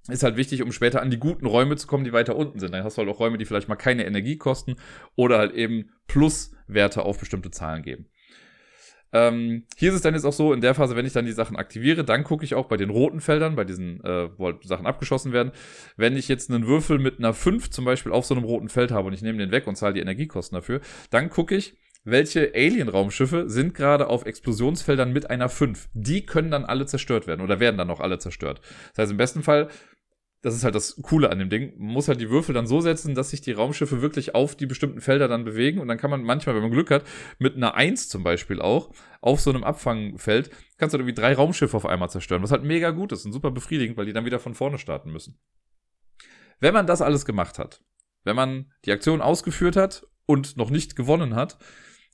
Ist 0.08 0.24
halt 0.24 0.38
wichtig, 0.38 0.62
um 0.64 0.72
später 0.72 1.02
an 1.02 1.12
die 1.12 1.20
guten 1.20 1.46
Räume 1.46 1.76
zu 1.76 1.88
kommen, 1.88 2.04
die 2.04 2.14
weiter 2.14 2.36
unten 2.36 2.60
sind. 2.60 2.74
Dann 2.74 2.84
hast 2.84 2.98
du 2.98 3.02
halt 3.02 3.10
auch 3.10 3.20
Räume, 3.20 3.38
die 3.38 3.46
vielleicht 3.46 3.70
mal 3.70 3.76
keine 3.76 4.06
Energie 4.06 4.38
kosten 4.38 4.76
oder 5.16 5.38
halt 5.40 5.54
eben 5.54 5.92
Pluswerte 6.08 7.04
auf 7.04 7.20
bestimmte 7.20 7.52
Zahlen 7.52 7.84
geben. 7.84 8.08
Ähm, 9.12 9.66
hier 9.76 9.90
ist 9.90 9.96
es 9.96 10.02
dann 10.02 10.14
jetzt 10.14 10.26
auch 10.26 10.34
so, 10.34 10.54
in 10.54 10.62
der 10.62 10.76
Phase, 10.76 10.96
wenn 10.96 11.06
ich 11.06 11.14
dann 11.14 11.26
die 11.26 11.32
Sachen 11.32 11.56
aktiviere, 11.56 12.04
dann 12.04 12.24
gucke 12.24 12.46
ich 12.46 12.56
auch 12.56 12.68
bei 12.68 12.78
den 12.78 12.90
roten 12.90 13.22
Feldern, 13.22 13.56
bei 13.56 13.66
diesen, 13.66 14.04
äh, 14.04 14.30
wo 14.38 14.48
halt 14.48 14.64
Sachen 14.64 14.86
abgeschossen 14.86 15.34
werden. 15.34 15.52
Wenn 15.98 16.16
ich 16.16 16.28
jetzt 16.28 16.52
einen 16.52 16.68
Würfel 16.68 17.00
mit 17.00 17.18
einer 17.20 17.34
5 17.34 17.70
zum 17.70 17.86
Beispiel 17.86 18.12
auf 18.12 18.26
so 18.26 18.36
einem 18.36 18.44
roten 18.44 18.70
Feld 18.70 18.92
habe 18.92 19.08
und 19.08 19.14
ich 19.14 19.22
nehme 19.22 19.40
den 19.40 19.52
weg 19.52 19.68
und 19.68 19.76
zahle 19.76 19.94
die 19.94 20.02
Energiekosten 20.02 20.56
dafür, 20.56 20.82
dann 21.10 21.30
gucke 21.30 21.56
ich, 21.56 21.76
welche 22.04 22.54
Alien-Raumschiffe 22.56 23.50
sind 23.50 23.74
gerade 23.74 24.08
auf 24.08 24.26
Explosionsfeldern 24.26 25.12
mit 25.12 25.30
einer 25.30 25.50
5. 25.50 25.90
Die 25.94 26.26
können 26.26 26.50
dann 26.50 26.66
alle 26.66 26.86
zerstört 26.86 27.28
werden 27.28 27.42
oder 27.42 27.60
werden 27.60 27.78
dann 27.78 27.90
auch 27.90 28.00
alle 28.00 28.20
zerstört. 28.20 28.62
Das 28.92 29.04
heißt, 29.04 29.12
im 29.12 29.18
besten 29.18 29.44
Fall 29.44 29.70
das 30.42 30.56
ist 30.56 30.64
halt 30.64 30.76
das 30.76 30.96
Coole 31.02 31.32
an 31.32 31.40
dem 31.40 31.50
Ding. 31.50 31.74
Man 31.78 31.94
muss 31.94 32.08
halt 32.08 32.22
die 32.22 32.30
Würfel 32.30 32.56
dann 32.56 32.66
so 32.66 32.80
setzen, 32.80 33.14
dass 33.14 33.32
sich 33.32 33.42
die 33.42 33.52
Raumschiffe 33.52 34.02
wirklich 34.02 34.36
auf 34.36 34.56
die 34.56 34.68
bestimmten 34.68 35.02
Felder 35.02 35.28
dann 35.28 35.44
bewegen. 35.44 35.80
Und 35.80 35.90
dann 35.90 35.98
kann 35.98 36.10
man 36.10 36.24
manchmal, 36.24 36.56
wenn 36.56 36.62
man 36.62 36.72
Glück 36.72 36.92
hat, 36.92 37.04
mit 37.40 37.56
einer 37.56 37.76
Eins 37.76 38.08
zum 38.08 38.24
Beispiel 38.24 38.62
auch, 38.62 38.92
auf 39.20 39.42
so 39.42 39.50
einem 39.50 39.66
Abfangfeld, 39.66 40.50
kannst 40.78 40.94
du 40.94 40.98
irgendwie 40.98 41.14
drei 41.14 41.34
Raumschiffe 41.34 41.76
auf 41.76 41.86
einmal 41.86 42.10
zerstören. 42.10 42.42
Was 42.42 42.52
halt 42.52 42.64
mega 42.64 42.92
gut 42.92 43.12
ist 43.12 43.26
und 43.26 43.34
super 43.34 43.52
befriedigend, 43.52 43.98
weil 43.98 44.06
die 44.06 44.14
dann 44.14 44.26
wieder 44.26 44.40
von 44.40 44.56
vorne 44.56 44.78
starten 44.78 45.12
müssen. 45.12 45.38
Wenn 46.62 46.74
man 46.74 46.88
das 46.88 47.02
alles 47.02 47.26
gemacht 47.26 47.60
hat, 47.60 47.82
wenn 48.24 48.36
man 48.36 48.72
die 48.86 48.94
Aktion 48.94 49.22
ausgeführt 49.22 49.76
hat 49.76 50.08
und 50.26 50.56
noch 50.56 50.70
nicht 50.70 50.96
gewonnen 50.96 51.36
hat, 51.36 51.58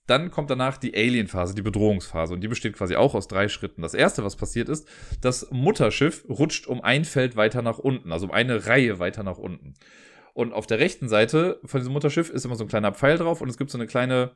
dann 0.07 0.31
kommt 0.31 0.49
danach 0.49 0.77
die 0.77 0.95
Alien-Phase, 0.95 1.55
die 1.55 1.61
Bedrohungsphase. 1.61 2.33
Und 2.33 2.41
die 2.41 2.47
besteht 2.47 2.75
quasi 2.75 2.95
auch 2.95 3.15
aus 3.15 3.27
drei 3.27 3.47
Schritten. 3.47 3.81
Das 3.81 3.93
erste, 3.93 4.23
was 4.23 4.35
passiert 4.35 4.69
ist, 4.69 4.87
das 5.21 5.49
Mutterschiff 5.51 6.25
rutscht 6.29 6.67
um 6.67 6.81
ein 6.81 7.05
Feld 7.05 7.35
weiter 7.35 7.61
nach 7.61 7.79
unten, 7.79 8.11
also 8.11 8.27
um 8.27 8.31
eine 8.31 8.67
Reihe 8.67 8.99
weiter 8.99 9.23
nach 9.23 9.37
unten. 9.37 9.73
Und 10.33 10.53
auf 10.53 10.67
der 10.67 10.79
rechten 10.79 11.07
Seite 11.07 11.59
von 11.63 11.79
diesem 11.79 11.93
Mutterschiff 11.93 12.29
ist 12.29 12.45
immer 12.45 12.55
so 12.55 12.65
ein 12.65 12.69
kleiner 12.69 12.91
Pfeil 12.91 13.17
drauf 13.17 13.41
und 13.41 13.49
es 13.49 13.57
gibt 13.57 13.71
so 13.71 13.77
eine 13.77 13.87
kleine 13.87 14.35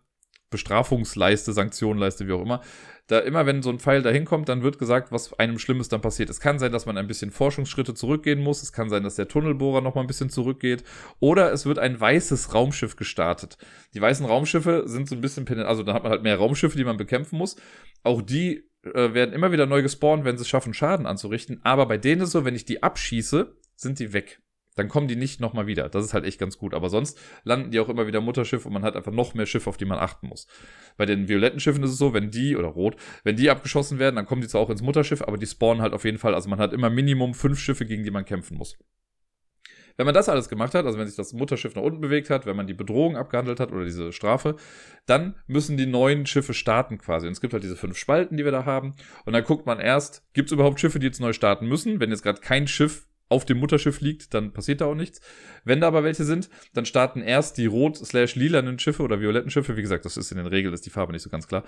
Bestrafungsleiste, 0.49 1.53
Sanktionleiste, 1.53 2.27
wie 2.27 2.33
auch 2.33 2.41
immer. 2.41 2.61
Da 3.07 3.19
immer, 3.19 3.45
wenn 3.45 3.63
so 3.63 3.71
ein 3.71 3.79
Pfeil 3.79 4.03
dahin 4.03 4.25
kommt, 4.25 4.49
dann 4.49 4.61
wird 4.61 4.77
gesagt, 4.77 5.11
was 5.11 5.33
einem 5.39 5.57
Schlimmes 5.57 5.89
dann 5.89 6.01
passiert. 6.01 6.29
Es 6.29 6.39
kann 6.39 6.59
sein, 6.59 6.71
dass 6.71 6.85
man 6.85 6.97
ein 6.97 7.07
bisschen 7.07 7.31
Forschungsschritte 7.31 7.95
zurückgehen 7.95 8.39
muss. 8.39 8.61
Es 8.61 8.71
kann 8.71 8.89
sein, 8.89 9.03
dass 9.03 9.15
der 9.15 9.27
Tunnelbohrer 9.27 9.81
noch 9.81 9.95
mal 9.95 10.01
ein 10.01 10.07
bisschen 10.07 10.29
zurückgeht. 10.29 10.83
Oder 11.19 11.51
es 11.51 11.65
wird 11.65 11.79
ein 11.79 11.99
weißes 11.99 12.53
Raumschiff 12.53 12.95
gestartet. 12.95 13.57
Die 13.93 14.01
weißen 14.01 14.25
Raumschiffe 14.25 14.83
sind 14.85 15.09
so 15.09 15.15
ein 15.15 15.21
bisschen, 15.21 15.47
also 15.63 15.81
da 15.83 15.93
hat 15.93 16.03
man 16.03 16.11
halt 16.11 16.23
mehr 16.23 16.37
Raumschiffe, 16.37 16.77
die 16.77 16.83
man 16.83 16.97
bekämpfen 16.97 17.37
muss. 17.37 17.55
Auch 18.03 18.21
die 18.21 18.69
äh, 18.83 19.13
werden 19.13 19.33
immer 19.33 19.51
wieder 19.51 19.65
neu 19.65 19.81
gespawnt, 19.81 20.23
wenn 20.23 20.37
sie 20.37 20.43
es 20.43 20.49
schaffen, 20.49 20.73
Schaden 20.73 21.07
anzurichten. 21.07 21.61
Aber 21.63 21.87
bei 21.87 21.97
denen 21.97 22.21
ist 22.21 22.31
so, 22.31 22.45
wenn 22.45 22.55
ich 22.55 22.65
die 22.65 22.83
abschieße, 22.83 23.55
sind 23.75 23.99
die 23.99 24.13
weg 24.13 24.39
dann 24.75 24.87
kommen 24.87 25.07
die 25.07 25.15
nicht 25.15 25.39
nochmal 25.39 25.67
wieder. 25.67 25.89
Das 25.89 26.05
ist 26.05 26.13
halt 26.13 26.25
echt 26.25 26.39
ganz 26.39 26.57
gut. 26.57 26.73
Aber 26.73 26.89
sonst 26.89 27.19
landen 27.43 27.71
die 27.71 27.79
auch 27.79 27.89
immer 27.89 28.07
wieder 28.07 28.21
Mutterschiff 28.21 28.65
und 28.65 28.73
man 28.73 28.83
hat 28.83 28.95
einfach 28.95 29.11
noch 29.11 29.33
mehr 29.33 29.45
Schiffe, 29.45 29.69
auf 29.69 29.77
die 29.77 29.85
man 29.85 29.99
achten 29.99 30.27
muss. 30.27 30.47
Bei 30.97 31.05
den 31.05 31.27
violetten 31.27 31.59
Schiffen 31.59 31.83
ist 31.83 31.91
es 31.91 31.97
so, 31.97 32.13
wenn 32.13 32.31
die, 32.31 32.55
oder 32.55 32.69
rot, 32.69 32.95
wenn 33.23 33.35
die 33.35 33.49
abgeschossen 33.49 33.99
werden, 33.99 34.15
dann 34.15 34.25
kommen 34.25 34.41
die 34.41 34.47
zwar 34.47 34.61
auch 34.61 34.69
ins 34.69 34.81
Mutterschiff, 34.81 35.21
aber 35.21 35.37
die 35.37 35.47
spawnen 35.47 35.81
halt 35.81 35.93
auf 35.93 36.05
jeden 36.05 36.17
Fall. 36.17 36.33
Also 36.33 36.49
man 36.49 36.59
hat 36.59 36.73
immer 36.73 36.89
Minimum 36.89 37.33
fünf 37.33 37.59
Schiffe, 37.59 37.85
gegen 37.85 38.03
die 38.03 38.11
man 38.11 38.25
kämpfen 38.25 38.57
muss. 38.57 38.77
Wenn 39.99 40.05
man 40.05 40.15
das 40.15 40.29
alles 40.29 40.47
gemacht 40.47 40.75
hat, 40.75 40.85
also 40.85 40.97
wenn 40.97 41.07
sich 41.07 41.17
das 41.17 41.33
Mutterschiff 41.33 41.75
nach 41.75 41.81
unten 41.81 41.99
bewegt 41.99 42.29
hat, 42.29 42.45
wenn 42.45 42.55
man 42.55 42.67
die 42.67 42.73
Bedrohung 42.73 43.17
abgehandelt 43.17 43.59
hat 43.59 43.73
oder 43.73 43.83
diese 43.83 44.13
Strafe, 44.13 44.55
dann 45.05 45.35
müssen 45.45 45.75
die 45.75 45.87
neuen 45.87 46.25
Schiffe 46.25 46.53
starten 46.53 46.99
quasi. 46.99 47.27
Und 47.27 47.33
es 47.33 47.41
gibt 47.41 47.51
halt 47.51 47.63
diese 47.63 47.75
fünf 47.75 47.97
Spalten, 47.97 48.37
die 48.37 48.45
wir 48.45 48.53
da 48.53 48.63
haben. 48.63 48.95
Und 49.25 49.33
dann 49.33 49.43
guckt 49.43 49.65
man 49.65 49.81
erst, 49.81 50.23
gibt 50.31 50.47
es 50.47 50.53
überhaupt 50.53 50.79
Schiffe, 50.79 50.99
die 50.99 51.07
jetzt 51.07 51.19
neu 51.19 51.33
starten 51.33 51.67
müssen? 51.67 51.99
Wenn 51.99 52.11
jetzt 52.11 52.23
gerade 52.23 52.39
kein 52.39 52.65
Schiff 52.65 53.08
auf 53.29 53.45
dem 53.45 53.59
Mutterschiff 53.59 54.01
liegt, 54.01 54.33
dann 54.33 54.51
passiert 54.51 54.81
da 54.81 54.85
auch 54.85 54.95
nichts. 54.95 55.21
Wenn 55.63 55.81
da 55.81 55.87
aber 55.87 56.03
welche 56.03 56.25
sind, 56.25 56.49
dann 56.73 56.85
starten 56.85 57.21
erst 57.21 57.57
die 57.57 57.67
rot-lilanen 57.67 58.79
Schiffe 58.79 59.03
oder 59.03 59.21
violetten 59.21 59.51
Schiffe. 59.51 59.77
Wie 59.77 59.81
gesagt, 59.81 60.05
das 60.05 60.17
ist 60.17 60.31
in 60.31 60.37
den 60.37 60.47
Regeln, 60.47 60.73
ist 60.73 60.85
die 60.85 60.89
Farbe 60.89 61.13
nicht 61.13 61.21
so 61.21 61.29
ganz 61.29 61.47
klar. 61.47 61.63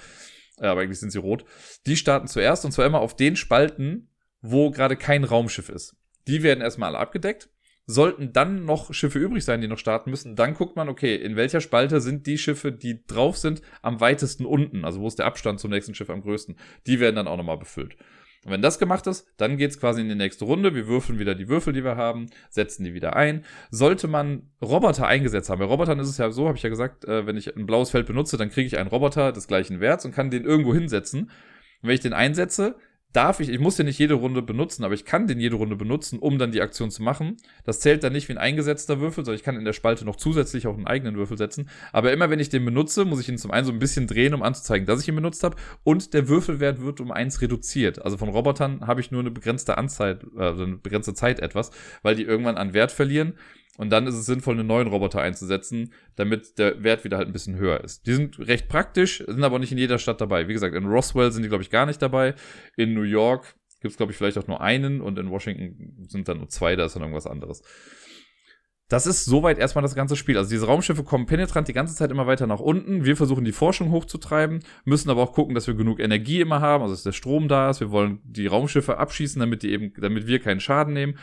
Äh, 0.58 0.66
aber 0.66 0.82
eigentlich 0.82 1.00
sind 1.00 1.12
sie 1.12 1.20
rot. 1.20 1.46
Die 1.86 1.96
starten 1.96 2.28
zuerst 2.28 2.66
und 2.66 2.72
zwar 2.72 2.86
immer 2.86 3.00
auf 3.00 3.16
den 3.16 3.36
Spalten, 3.36 4.10
wo 4.42 4.72
gerade 4.72 4.98
kein 4.98 5.24
Raumschiff 5.24 5.70
ist. 5.70 5.96
Die 6.28 6.44
werden 6.44 6.62
erstmal 6.62 6.90
alle 6.90 7.00
abgedeckt. 7.00 7.50
Sollten 7.88 8.32
dann 8.32 8.64
noch 8.66 8.94
Schiffe 8.94 9.20
übrig 9.20 9.44
sein, 9.44 9.60
die 9.60 9.68
noch 9.68 9.80
starten 9.80 10.12
müssen, 10.12 10.36
dann 10.36 10.54
guckt 10.54 10.76
man, 10.76 10.88
okay, 10.88 11.16
in 11.16 11.36
welcher 11.36 11.62
Spalte 11.62 12.00
sind 12.00 12.28
die 12.28 12.38
Schiffe, 12.38 12.72
die 12.72 13.06
drauf 13.06 13.38
sind, 13.38 13.62
am 13.82 14.00
weitesten 14.00 14.46
unten, 14.46 14.86
also 14.86 15.02
wo 15.02 15.08
ist 15.08 15.18
der 15.18 15.26
Abstand 15.26 15.60
zum 15.60 15.72
nächsten 15.72 15.96
Schiff 15.96 16.10
am 16.10 16.22
größten. 16.22 16.56
Die 16.86 17.00
werden 17.00 17.16
dann 17.16 17.28
auch 17.28 17.38
nochmal 17.38 17.58
befüllt. 17.58 17.98
Und 18.44 18.52
wenn 18.52 18.62
das 18.62 18.80
gemacht 18.80 19.06
ist, 19.06 19.28
dann 19.38 19.58
geht's 19.58 19.80
quasi 19.80 20.02
in 20.02 20.10
die 20.10 20.16
nächste 20.16 20.46
Runde. 20.46 20.74
Wir 20.74 20.88
würfeln 20.88 21.20
wieder 21.20 21.36
die 21.36 21.48
Würfel, 21.48 21.74
die 21.74 21.84
wir 21.84 21.96
haben, 21.96 22.28
setzen 22.50 22.84
die 22.84 22.94
wieder 22.94 23.16
ein. 23.16 23.46
Sollte 23.70 24.08
man 24.08 24.50
Roboter 24.62 25.06
eingesetzt 25.06 25.50
haben, 25.50 25.60
bei 25.60 25.66
Robotern 25.66 26.00
ist 26.00 26.10
es 26.10 26.18
ja 26.18 26.32
so, 26.32 26.48
habe 26.48 26.58
ich 26.58 26.64
ja 26.64 26.70
gesagt, 26.70 27.06
äh, 27.06 27.28
wenn 27.28 27.38
ich 27.38 27.56
ein 27.56 27.68
blaues 27.68 27.92
Feld 27.92 28.08
benutze, 28.08 28.38
dann 28.38 28.50
kriege 28.50 28.66
ich 28.66 28.80
einen 28.80 28.90
Roboter 28.90 29.32
des 29.32 29.48
gleichen 29.48 29.80
Werts 29.80 30.06
und 30.06 30.16
kann 30.16 30.32
den 30.32 30.44
irgendwo 30.44 30.74
hinsetzen. 30.74 31.22
Und 31.82 31.88
wenn 31.88 31.94
ich 31.94 32.00
den 32.00 32.14
einsetze, 32.14 32.76
darf 33.14 33.40
ich, 33.40 33.50
ich 33.50 33.60
muss 33.60 33.76
den 33.76 33.86
nicht 33.86 34.00
jede 34.00 34.14
Runde 34.14 34.42
benutzen, 34.42 34.84
aber 34.84 34.94
ich 34.94 35.06
kann 35.06 35.28
den 35.28 35.40
jede 35.40 35.56
Runde 35.56 35.76
benutzen, 35.76 36.20
um 36.20 36.38
dann 36.38 36.52
die 36.52 36.62
Aktion 36.62 36.92
zu 36.92 37.04
machen. 37.04 37.38
Das 37.64 37.80
zählt 37.80 38.04
dann 38.04 38.14
nicht 38.14 38.30
wie 38.30 38.34
ein 38.34 38.38
eingesetzter 38.38 39.00
Würfel, 39.00 39.26
sondern 39.26 39.38
ich 39.38 39.44
kann 39.44 39.58
in 39.58 39.66
der 39.66 39.74
Spalte 39.74 40.06
noch 40.06 40.16
zusätzlich 40.16 40.68
auch 40.68 40.76
einen 40.76 40.88
eigenen 40.88 41.16
Würfel 41.16 41.38
setzen. 41.38 41.70
Aber 41.92 42.14
immer 42.14 42.30
wenn 42.30 42.40
ich 42.40 42.50
den 42.50 42.64
benutze, 42.64 43.06
muss 43.06 43.20
ich 43.20 43.30
ihn 43.30 43.38
zum 43.38 43.52
einen 43.52 43.66
so 43.66 43.72
ein 43.72 43.80
bisschen 43.80 44.08
drehen, 44.08 44.34
um 44.34 44.44
anzuzeigen, 44.44 44.86
dass 44.86 45.02
ich 45.02 45.08
ihn 45.08 45.16
benutzt 45.16 45.44
habe. 45.44 45.58
Und 45.84 46.14
der 46.14 46.28
Würfelwert 46.28 46.82
wird 46.82 47.02
um 47.02 47.12
eins 47.12 47.42
reduziert. 47.42 48.04
Also 48.04 48.18
von 48.18 48.30
Robotern 48.30 48.88
habe 48.88 49.02
ich 49.02 49.12
nur 49.12 49.22
eine 49.22 49.32
begrenzte 49.32 49.78
Anzeit, 49.78 50.26
also 50.38 50.64
eine 50.64 50.78
begrenzte 50.78 51.14
Zeit 51.14 51.40
etwas, 51.40 51.72
weil 52.04 52.16
die 52.16 52.24
irgendwann 52.24 52.58
an 52.58 52.74
Wert 52.74 52.92
verlieren. 52.92 53.34
Und 53.78 53.90
dann 53.90 54.06
ist 54.06 54.16
es 54.16 54.26
sinnvoll, 54.26 54.56
einen 54.56 54.68
neuen 54.68 54.88
Roboter 54.88 55.22
einzusetzen, 55.22 55.94
damit 56.16 56.60
der 56.60 56.84
Wert 56.84 57.04
wieder 57.04 57.18
halt 57.18 57.28
ein 57.28 57.34
bisschen 57.34 57.56
höher 57.56 57.82
ist. 57.84 58.06
Die 58.06 58.14
sind 58.14 58.38
recht 58.40 58.68
praktisch, 58.68 59.24
sind 59.26 59.44
aber 59.44 59.60
nicht 59.60 59.72
in 59.72 59.78
jeder 59.78 59.98
Stadt 59.98 60.20
dabei. 60.20 60.48
Wie 60.48 60.54
gesagt, 60.54 60.76
in 60.76 60.86
Roswell 60.86 61.32
sind 61.32 61.44
die, 61.44 61.50
glaube 61.50 61.64
ich, 61.64 61.70
gar 61.70 61.86
nicht 61.86 62.02
dabei. 62.02 62.36
In 62.76 62.94
New 62.94 63.04
York 63.04 63.56
gibt 63.80 63.92
es, 63.92 63.98
glaube 63.98 64.12
ich, 64.12 64.18
vielleicht 64.18 64.38
auch 64.38 64.48
nur 64.48 64.62
einen 64.62 65.02
und 65.02 65.18
in 65.18 65.32
Washington 65.32 66.06
sind 66.08 66.28
dann 66.28 66.38
nur 66.38 66.50
zwei, 66.50 66.76
da 66.76 66.86
ist 66.86 66.96
dann 66.96 67.02
irgendwas 67.02 67.28
anderes. 67.28 67.64
Das 68.92 69.08
ist 69.08 69.24
soweit 69.24 69.58
erstmal 69.58 69.84
das 69.84 69.96
ganze 69.96 70.18
Spiel. 70.18 70.38
Also 70.38 70.50
diese 70.50 70.66
Raumschiffe 70.66 71.06
kommen 71.06 71.26
penetrant 71.26 71.70
die 71.70 71.74
ganze 71.74 71.96
Zeit 71.96 72.12
immer 72.12 72.28
weiter 72.28 72.46
nach 72.46 72.60
unten. 72.60 73.06
Wir 73.06 73.16
versuchen 73.16 73.46
die 73.46 73.54
Forschung 73.54 73.90
hochzutreiben, 73.90 74.60
müssen 74.84 75.10
aber 75.10 75.22
auch 75.22 75.32
gucken, 75.32 75.56
dass 75.56 75.66
wir 75.66 75.76
genug 75.76 76.02
Energie 76.02 76.42
immer 76.42 76.60
haben, 76.60 76.84
also 76.84 76.94
dass 76.94 77.04
der 77.04 77.14
Strom 77.14 77.48
da 77.48 77.70
ist. 77.70 77.80
Wir 77.80 77.90
wollen 77.92 78.20
die 78.26 78.48
Raumschiffe 78.48 78.98
abschießen, 78.98 79.40
damit 79.40 79.64
die 79.64 79.72
eben, 79.72 79.94
damit 79.98 80.28
wir 80.28 80.40
keinen 80.40 80.60
Schaden 80.60 80.94
nehmen. 80.94 81.18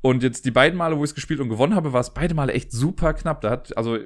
Und 0.00 0.22
jetzt 0.22 0.44
die 0.44 0.50
beiden 0.50 0.78
Male, 0.78 0.96
wo 0.96 1.04
ich 1.04 1.10
es 1.10 1.14
gespielt 1.14 1.40
und 1.40 1.48
gewonnen 1.48 1.74
habe, 1.74 1.92
war 1.92 2.00
es 2.00 2.14
beide 2.14 2.34
Male 2.34 2.52
echt 2.52 2.72
super 2.72 3.14
knapp. 3.14 3.40
Da 3.40 3.50
hat, 3.50 3.76
also 3.76 3.98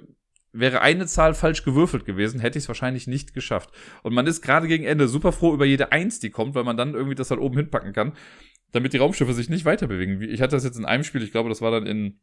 wäre 0.52 0.82
eine 0.82 1.06
Zahl 1.06 1.34
falsch 1.34 1.64
gewürfelt 1.64 2.04
gewesen, 2.04 2.40
hätte 2.40 2.58
ich 2.58 2.64
es 2.64 2.68
wahrscheinlich 2.68 3.06
nicht 3.06 3.34
geschafft. 3.34 3.70
Und 4.02 4.14
man 4.14 4.26
ist 4.26 4.42
gerade 4.42 4.68
gegen 4.68 4.84
Ende 4.84 5.08
super 5.08 5.32
froh 5.32 5.54
über 5.54 5.64
jede 5.64 5.92
Eins, 5.92 6.20
die 6.20 6.30
kommt, 6.30 6.54
weil 6.54 6.64
man 6.64 6.76
dann 6.76 6.94
irgendwie 6.94 7.14
das 7.14 7.30
halt 7.30 7.40
oben 7.40 7.56
hinpacken 7.56 7.92
kann, 7.92 8.12
damit 8.70 8.92
die 8.92 8.98
Raumschiffe 8.98 9.32
sich 9.32 9.48
nicht 9.48 9.64
weiter 9.64 9.86
bewegen. 9.86 10.20
Ich 10.22 10.42
hatte 10.42 10.56
das 10.56 10.64
jetzt 10.64 10.78
in 10.78 10.84
einem 10.84 11.04
Spiel, 11.04 11.22
ich 11.22 11.32
glaube, 11.32 11.48
das 11.48 11.62
war 11.62 11.70
dann 11.70 11.86
in 11.86 12.20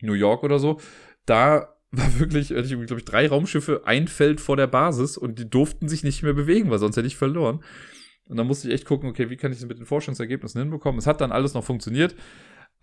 New 0.00 0.12
York 0.12 0.42
oder 0.42 0.58
so. 0.58 0.78
Da 1.26 1.74
war 1.90 2.18
wirklich, 2.18 2.50
hatte 2.50 2.62
ich 2.62 2.68
glaube 2.70 2.98
ich, 2.98 3.04
drei 3.04 3.28
Raumschiffe, 3.28 3.82
ein 3.86 4.08
Feld 4.08 4.40
vor 4.40 4.56
der 4.56 4.66
Basis 4.66 5.16
und 5.16 5.38
die 5.38 5.48
durften 5.48 5.88
sich 5.88 6.04
nicht 6.04 6.22
mehr 6.22 6.34
bewegen, 6.34 6.70
weil 6.70 6.78
sonst 6.78 6.96
hätte 6.96 7.06
ich 7.06 7.16
verloren. 7.16 7.62
Und 8.28 8.36
dann 8.36 8.46
musste 8.46 8.68
ich 8.68 8.74
echt 8.74 8.86
gucken, 8.86 9.08
okay, 9.08 9.30
wie 9.30 9.36
kann 9.36 9.52
ich 9.52 9.58
das 9.58 9.68
mit 9.68 9.78
den 9.78 9.86
Forschungsergebnissen 9.86 10.60
hinbekommen? 10.60 10.98
Es 10.98 11.06
hat 11.06 11.20
dann 11.20 11.32
alles 11.32 11.54
noch 11.54 11.64
funktioniert. 11.64 12.14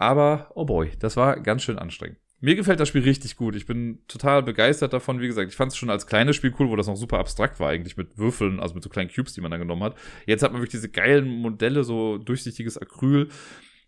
Aber, 0.01 0.49
oh 0.55 0.65
boy, 0.65 0.89
das 0.97 1.15
war 1.15 1.39
ganz 1.39 1.61
schön 1.61 1.77
anstrengend. 1.77 2.17
Mir 2.39 2.55
gefällt 2.55 2.79
das 2.79 2.87
Spiel 2.87 3.03
richtig 3.03 3.35
gut. 3.35 3.55
Ich 3.55 3.67
bin 3.67 3.99
total 4.07 4.41
begeistert 4.41 4.93
davon. 4.93 5.21
Wie 5.21 5.27
gesagt, 5.27 5.51
ich 5.51 5.55
fand 5.55 5.71
es 5.71 5.77
schon 5.77 5.91
als 5.91 6.07
kleines 6.07 6.35
Spiel 6.35 6.51
cool, 6.57 6.69
wo 6.69 6.75
das 6.75 6.87
noch 6.87 6.95
super 6.95 7.19
abstrakt 7.19 7.59
war, 7.59 7.69
eigentlich 7.69 7.97
mit 7.97 8.17
Würfeln, 8.17 8.59
also 8.59 8.73
mit 8.73 8.83
so 8.83 8.89
kleinen 8.89 9.11
Cubes, 9.11 9.33
die 9.33 9.41
man 9.41 9.51
da 9.51 9.57
genommen 9.57 9.83
hat. 9.83 9.95
Jetzt 10.25 10.41
hat 10.41 10.53
man 10.53 10.59
wirklich 10.59 10.71
diese 10.71 10.89
geilen 10.89 11.27
Modelle, 11.27 11.83
so 11.83 12.17
durchsichtiges 12.17 12.79
Acryl. 12.79 13.29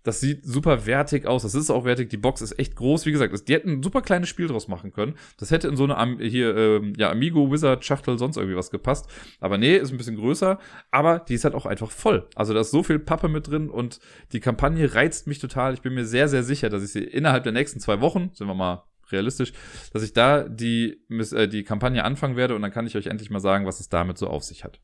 Das 0.04 0.20
sieht 0.20 0.46
super 0.46 0.86
wertig 0.86 1.26
aus. 1.26 1.44
Das 1.44 1.56
ist 1.56 1.70
auch 1.70 1.86
wertig. 1.86 2.10
Die 2.10 2.18
Box 2.18 2.42
ist 2.42 2.60
echt 2.60 2.76
groß. 2.76 3.06
Wie 3.06 3.12
gesagt, 3.12 3.48
die 3.48 3.54
hätten 3.54 3.80
ein 3.80 3.84
super 3.84 4.02
kleines 4.02 4.30
Spiel 4.30 4.48
draus 4.48 4.68
machen 4.68 4.92
können. 4.92 5.16
Das 5.38 5.50
hätte 5.50 5.68
in 5.70 5.78
so 5.78 5.86
eine 5.86 6.24
hier 6.24 6.56
ähm, 6.56 6.94
ja 6.98 7.10
Amigo 7.10 7.52
Wizard 7.52 7.86
Schachtel 7.86 8.18
sonst 8.18 8.38
irgendwie 8.38 8.58
was 8.58 8.70
gepasst. 8.70 9.10
Aber 9.39 9.58
nee, 9.58 9.78
ist 9.78 9.92
ein 9.92 9.98
bisschen 9.98 10.18
größer. 10.18 10.60
Aber 10.92 11.20
die 11.20 11.36
ist 11.36 11.46
halt 11.46 11.56
auch 11.56 11.66
einfach 11.66 11.89
voll. 11.89 12.28
Also 12.36 12.54
da 12.54 12.60
ist 12.60 12.72
so 12.72 12.84
viel 12.84 13.00
Pappe 13.00 13.30
mit 13.30 13.48
drin 13.48 13.70
und 13.70 14.00
die 14.34 14.39
Kampagne 14.42 14.94
reizt 14.94 15.28
mich 15.28 15.39
total. 15.39 15.74
Ich 15.74 15.82
bin 15.82 15.94
mir 15.94 16.06
sehr 16.06 16.28
sehr 16.28 16.44
sicher, 16.44 16.70
dass 16.70 16.84
ich 16.84 16.92
sie 16.92 17.04
innerhalb 17.04 17.44
der 17.44 17.54
nächsten 17.54 17.80
zwei 17.80 18.02
Wochen, 18.02 18.32
sind 18.34 18.48
wir 18.48 18.56
mal 18.56 18.84
realistisch, 19.12 19.54
dass 19.94 20.04
ich 20.04 20.13
da 20.13 20.44
die 20.44 21.02
äh, 21.10 21.48
die 21.48 21.63
Kampagne 21.63 22.04
anfangen 22.04 22.36
werde 22.36 22.56
und 22.56 22.62
dann 22.62 22.72
kann 22.72 22.88
ich 22.88 22.98
euch 22.98 23.08
endlich 23.08 23.30
mal 23.30 23.39
sagen, 23.39 23.66
was 23.66 23.80
es 23.80 23.89
damit 23.89 24.18
so 24.18 24.28
auf 24.28 24.44
sich 24.44 24.63
hat. 24.63 24.80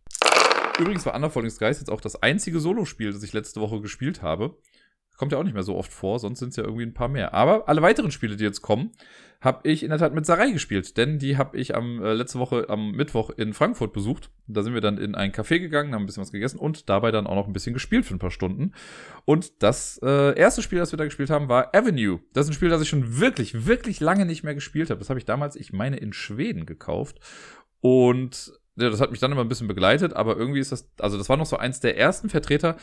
Übrigens 0.79 1.05
war 1.05 1.13
Underfalling 1.13 1.49
Skies 1.49 1.79
jetzt 1.79 1.91
auch 1.91 1.99
das 1.99 2.23
einzige 2.23 2.61
Solospiel, 2.61 3.11
das 3.11 3.21
ich 3.23 3.33
letzte 3.33 3.59
Woche 3.59 3.81
gespielt 3.81 4.21
habe. 4.21 4.55
Kommt 5.19 5.33
ja 5.33 5.37
auch 5.37 5.43
nicht 5.43 5.53
mehr 5.53 5.63
so 5.63 5.75
oft 5.75 5.91
vor, 5.91 6.17
sonst 6.17 6.39
sind 6.39 6.49
es 6.49 6.55
ja 6.55 6.63
irgendwie 6.63 6.85
ein 6.85 6.93
paar 6.93 7.09
mehr. 7.09 7.33
Aber 7.33 7.67
alle 7.67 7.81
weiteren 7.81 8.09
Spiele, 8.09 8.37
die 8.37 8.45
jetzt 8.45 8.61
kommen, 8.61 8.91
habe 9.41 9.67
ich 9.67 9.83
in 9.83 9.89
der 9.89 9.99
Tat 9.99 10.13
mit 10.13 10.25
Sarai 10.25 10.51
gespielt. 10.51 10.95
Denn 10.95 11.19
die 11.19 11.35
habe 11.35 11.57
ich 11.57 11.75
am 11.75 12.01
äh, 12.01 12.13
letzte 12.13 12.39
Woche 12.39 12.69
am 12.69 12.91
Mittwoch 12.91 13.29
in 13.31 13.53
Frankfurt 13.53 13.91
besucht. 13.91 14.29
Da 14.47 14.63
sind 14.63 14.73
wir 14.73 14.79
dann 14.79 14.97
in 14.97 15.15
ein 15.15 15.33
Café 15.33 15.59
gegangen, 15.59 15.93
haben 15.93 16.03
ein 16.03 16.05
bisschen 16.05 16.21
was 16.21 16.31
gegessen 16.31 16.57
und 16.57 16.87
dabei 16.87 17.11
dann 17.11 17.27
auch 17.27 17.35
noch 17.35 17.47
ein 17.47 17.53
bisschen 17.53 17.73
gespielt 17.73 18.05
für 18.05 18.15
ein 18.15 18.19
paar 18.19 18.31
Stunden. 18.31 18.71
Und 19.25 19.61
das 19.61 19.99
äh, 20.01 20.39
erste 20.39 20.61
Spiel, 20.61 20.79
das 20.79 20.93
wir 20.93 20.97
da 20.97 21.03
gespielt 21.03 21.29
haben, 21.29 21.49
war 21.49 21.75
Avenue. 21.75 22.21
Das 22.31 22.45
ist 22.45 22.51
ein 22.51 22.53
Spiel, 22.53 22.69
das 22.69 22.81
ich 22.81 22.87
schon 22.87 23.19
wirklich, 23.19 23.65
wirklich 23.65 23.99
lange 23.99 24.25
nicht 24.25 24.45
mehr 24.45 24.55
gespielt 24.55 24.89
habe. 24.89 24.99
Das 24.99 25.09
habe 25.09 25.19
ich 25.19 25.25
damals, 25.25 25.57
ich 25.57 25.73
meine, 25.73 25.97
in 25.97 26.13
Schweden 26.13 26.65
gekauft. 26.65 27.19
Und 27.81 28.53
ja, 28.77 28.89
das 28.89 29.01
hat 29.01 29.11
mich 29.11 29.19
dann 29.19 29.33
immer 29.33 29.41
ein 29.41 29.49
bisschen 29.49 29.67
begleitet, 29.67 30.13
aber 30.13 30.37
irgendwie 30.37 30.59
ist 30.59 30.71
das, 30.71 30.89
also 30.99 31.17
das 31.17 31.27
war 31.27 31.35
noch 31.35 31.45
so 31.45 31.57
eins 31.57 31.81
der 31.81 31.97
ersten 31.97 32.29
Vertreter, 32.29 32.77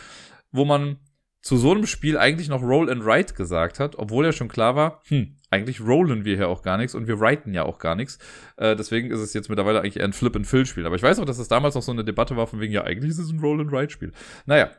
wo 0.52 0.66
man 0.66 0.98
zu 1.46 1.56
so 1.56 1.70
einem 1.70 1.86
Spiel 1.86 2.18
eigentlich 2.18 2.48
noch 2.48 2.60
Roll 2.60 2.90
and 2.90 3.04
Write 3.04 3.34
gesagt 3.34 3.78
hat, 3.78 3.94
obwohl 3.96 4.24
ja 4.24 4.32
schon 4.32 4.48
klar 4.48 4.74
war, 4.74 5.00
hm, 5.06 5.36
eigentlich 5.48 5.80
rollen 5.80 6.24
wir 6.24 6.34
hier 6.34 6.48
auch 6.48 6.62
gar 6.62 6.76
nichts 6.76 6.96
und 6.96 7.06
wir 7.06 7.20
writen 7.20 7.54
ja 7.54 7.62
auch 7.62 7.78
gar 7.78 7.94
nichts. 7.94 8.18
Äh, 8.56 8.74
deswegen 8.74 9.12
ist 9.12 9.20
es 9.20 9.32
jetzt 9.32 9.48
mittlerweile 9.48 9.78
eigentlich 9.78 9.98
eher 9.98 10.06
ein 10.06 10.12
Flip-and-Fill-Spiel. 10.12 10.84
Aber 10.84 10.96
ich 10.96 11.04
weiß 11.04 11.20
auch, 11.20 11.24
dass 11.24 11.38
es 11.38 11.46
damals 11.46 11.76
noch 11.76 11.82
so 11.82 11.92
eine 11.92 12.02
Debatte 12.02 12.36
war 12.36 12.48
von 12.48 12.58
wegen, 12.58 12.72
ja, 12.72 12.82
eigentlich 12.82 13.12
ist 13.12 13.20
es 13.20 13.30
ein 13.30 13.38
Roll-and-Write-Spiel. 13.38 14.10
Naja, 14.46 14.70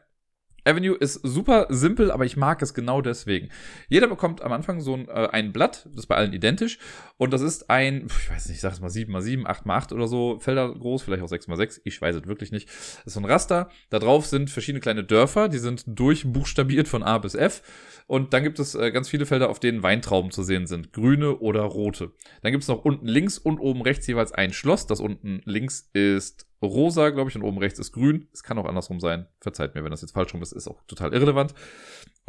Avenue 0.67 0.95
ist 0.95 1.21
super 1.23 1.67
simpel, 1.69 2.11
aber 2.11 2.25
ich 2.25 2.37
mag 2.37 2.61
es 2.61 2.73
genau 2.73 3.01
deswegen. 3.01 3.49
Jeder 3.87 4.07
bekommt 4.07 4.41
am 4.41 4.51
Anfang 4.51 4.81
so 4.81 4.93
ein, 4.93 5.07
äh, 5.07 5.29
ein 5.31 5.53
Blatt, 5.53 5.85
das 5.85 6.01
ist 6.01 6.07
bei 6.07 6.15
allen 6.15 6.33
identisch. 6.33 6.77
Und 7.17 7.31
das 7.31 7.41
ist 7.41 7.69
ein, 7.69 8.07
ich 8.07 8.29
weiß 8.29 8.47
nicht, 8.47 8.55
ich 8.57 8.61
sag 8.61 8.73
es 8.73 8.81
mal 8.81 8.89
7x7, 8.89 9.45
8x8 9.45 9.93
oder 9.93 10.07
so, 10.07 10.39
Felder 10.39 10.73
groß, 10.73 11.03
vielleicht 11.03 11.23
auch 11.23 11.31
6x6, 11.31 11.81
ich 11.83 12.01
weiß 12.01 12.15
es 12.15 12.27
wirklich 12.27 12.51
nicht. 12.51 12.67
Das 12.67 13.07
ist 13.07 13.13
so 13.13 13.19
ein 13.19 13.25
Raster. 13.25 13.69
Da 13.89 13.99
drauf 13.99 14.25
sind 14.25 14.49
verschiedene 14.49 14.81
kleine 14.81 15.03
Dörfer, 15.03 15.49
die 15.49 15.57
sind 15.57 15.83
durchbuchstabiert 15.87 16.87
von 16.87 17.03
A 17.03 17.17
bis 17.17 17.35
F. 17.35 17.61
Und 18.07 18.33
dann 18.33 18.43
gibt 18.43 18.59
es 18.59 18.73
äh, 18.75 18.91
ganz 18.91 19.09
viele 19.09 19.25
Felder, 19.25 19.49
auf 19.49 19.59
denen 19.59 19.83
Weintrauben 19.83 20.31
zu 20.31 20.43
sehen 20.43 20.65
sind. 20.65 20.93
Grüne 20.93 21.37
oder 21.39 21.61
rote. 21.61 22.11
Dann 22.41 22.51
gibt 22.51 22.63
es 22.63 22.69
noch 22.69 22.85
unten 22.85 23.07
links 23.07 23.37
und 23.37 23.59
oben 23.59 23.81
rechts 23.81 24.07
jeweils 24.07 24.31
ein 24.31 24.53
Schloss. 24.53 24.87
Das 24.87 25.01
unten 25.01 25.41
links 25.45 25.89
ist 25.93 26.46
rosa, 26.61 27.09
glaube 27.09 27.29
ich, 27.29 27.35
und 27.35 27.43
oben 27.43 27.57
rechts 27.57 27.79
ist 27.79 27.91
grün. 27.91 28.27
Es 28.33 28.43
kann 28.43 28.57
auch 28.57 28.65
andersrum 28.65 28.99
sein. 28.99 29.27
Verzeiht 29.39 29.75
mir, 29.75 29.83
wenn 29.83 29.91
das 29.91 30.01
jetzt 30.01 30.13
falsch 30.13 30.33
rum 30.33 30.41
ist, 30.41 30.51
ist 30.51 30.67
auch 30.67 30.81
total 30.87 31.13
irrelevant. 31.13 31.53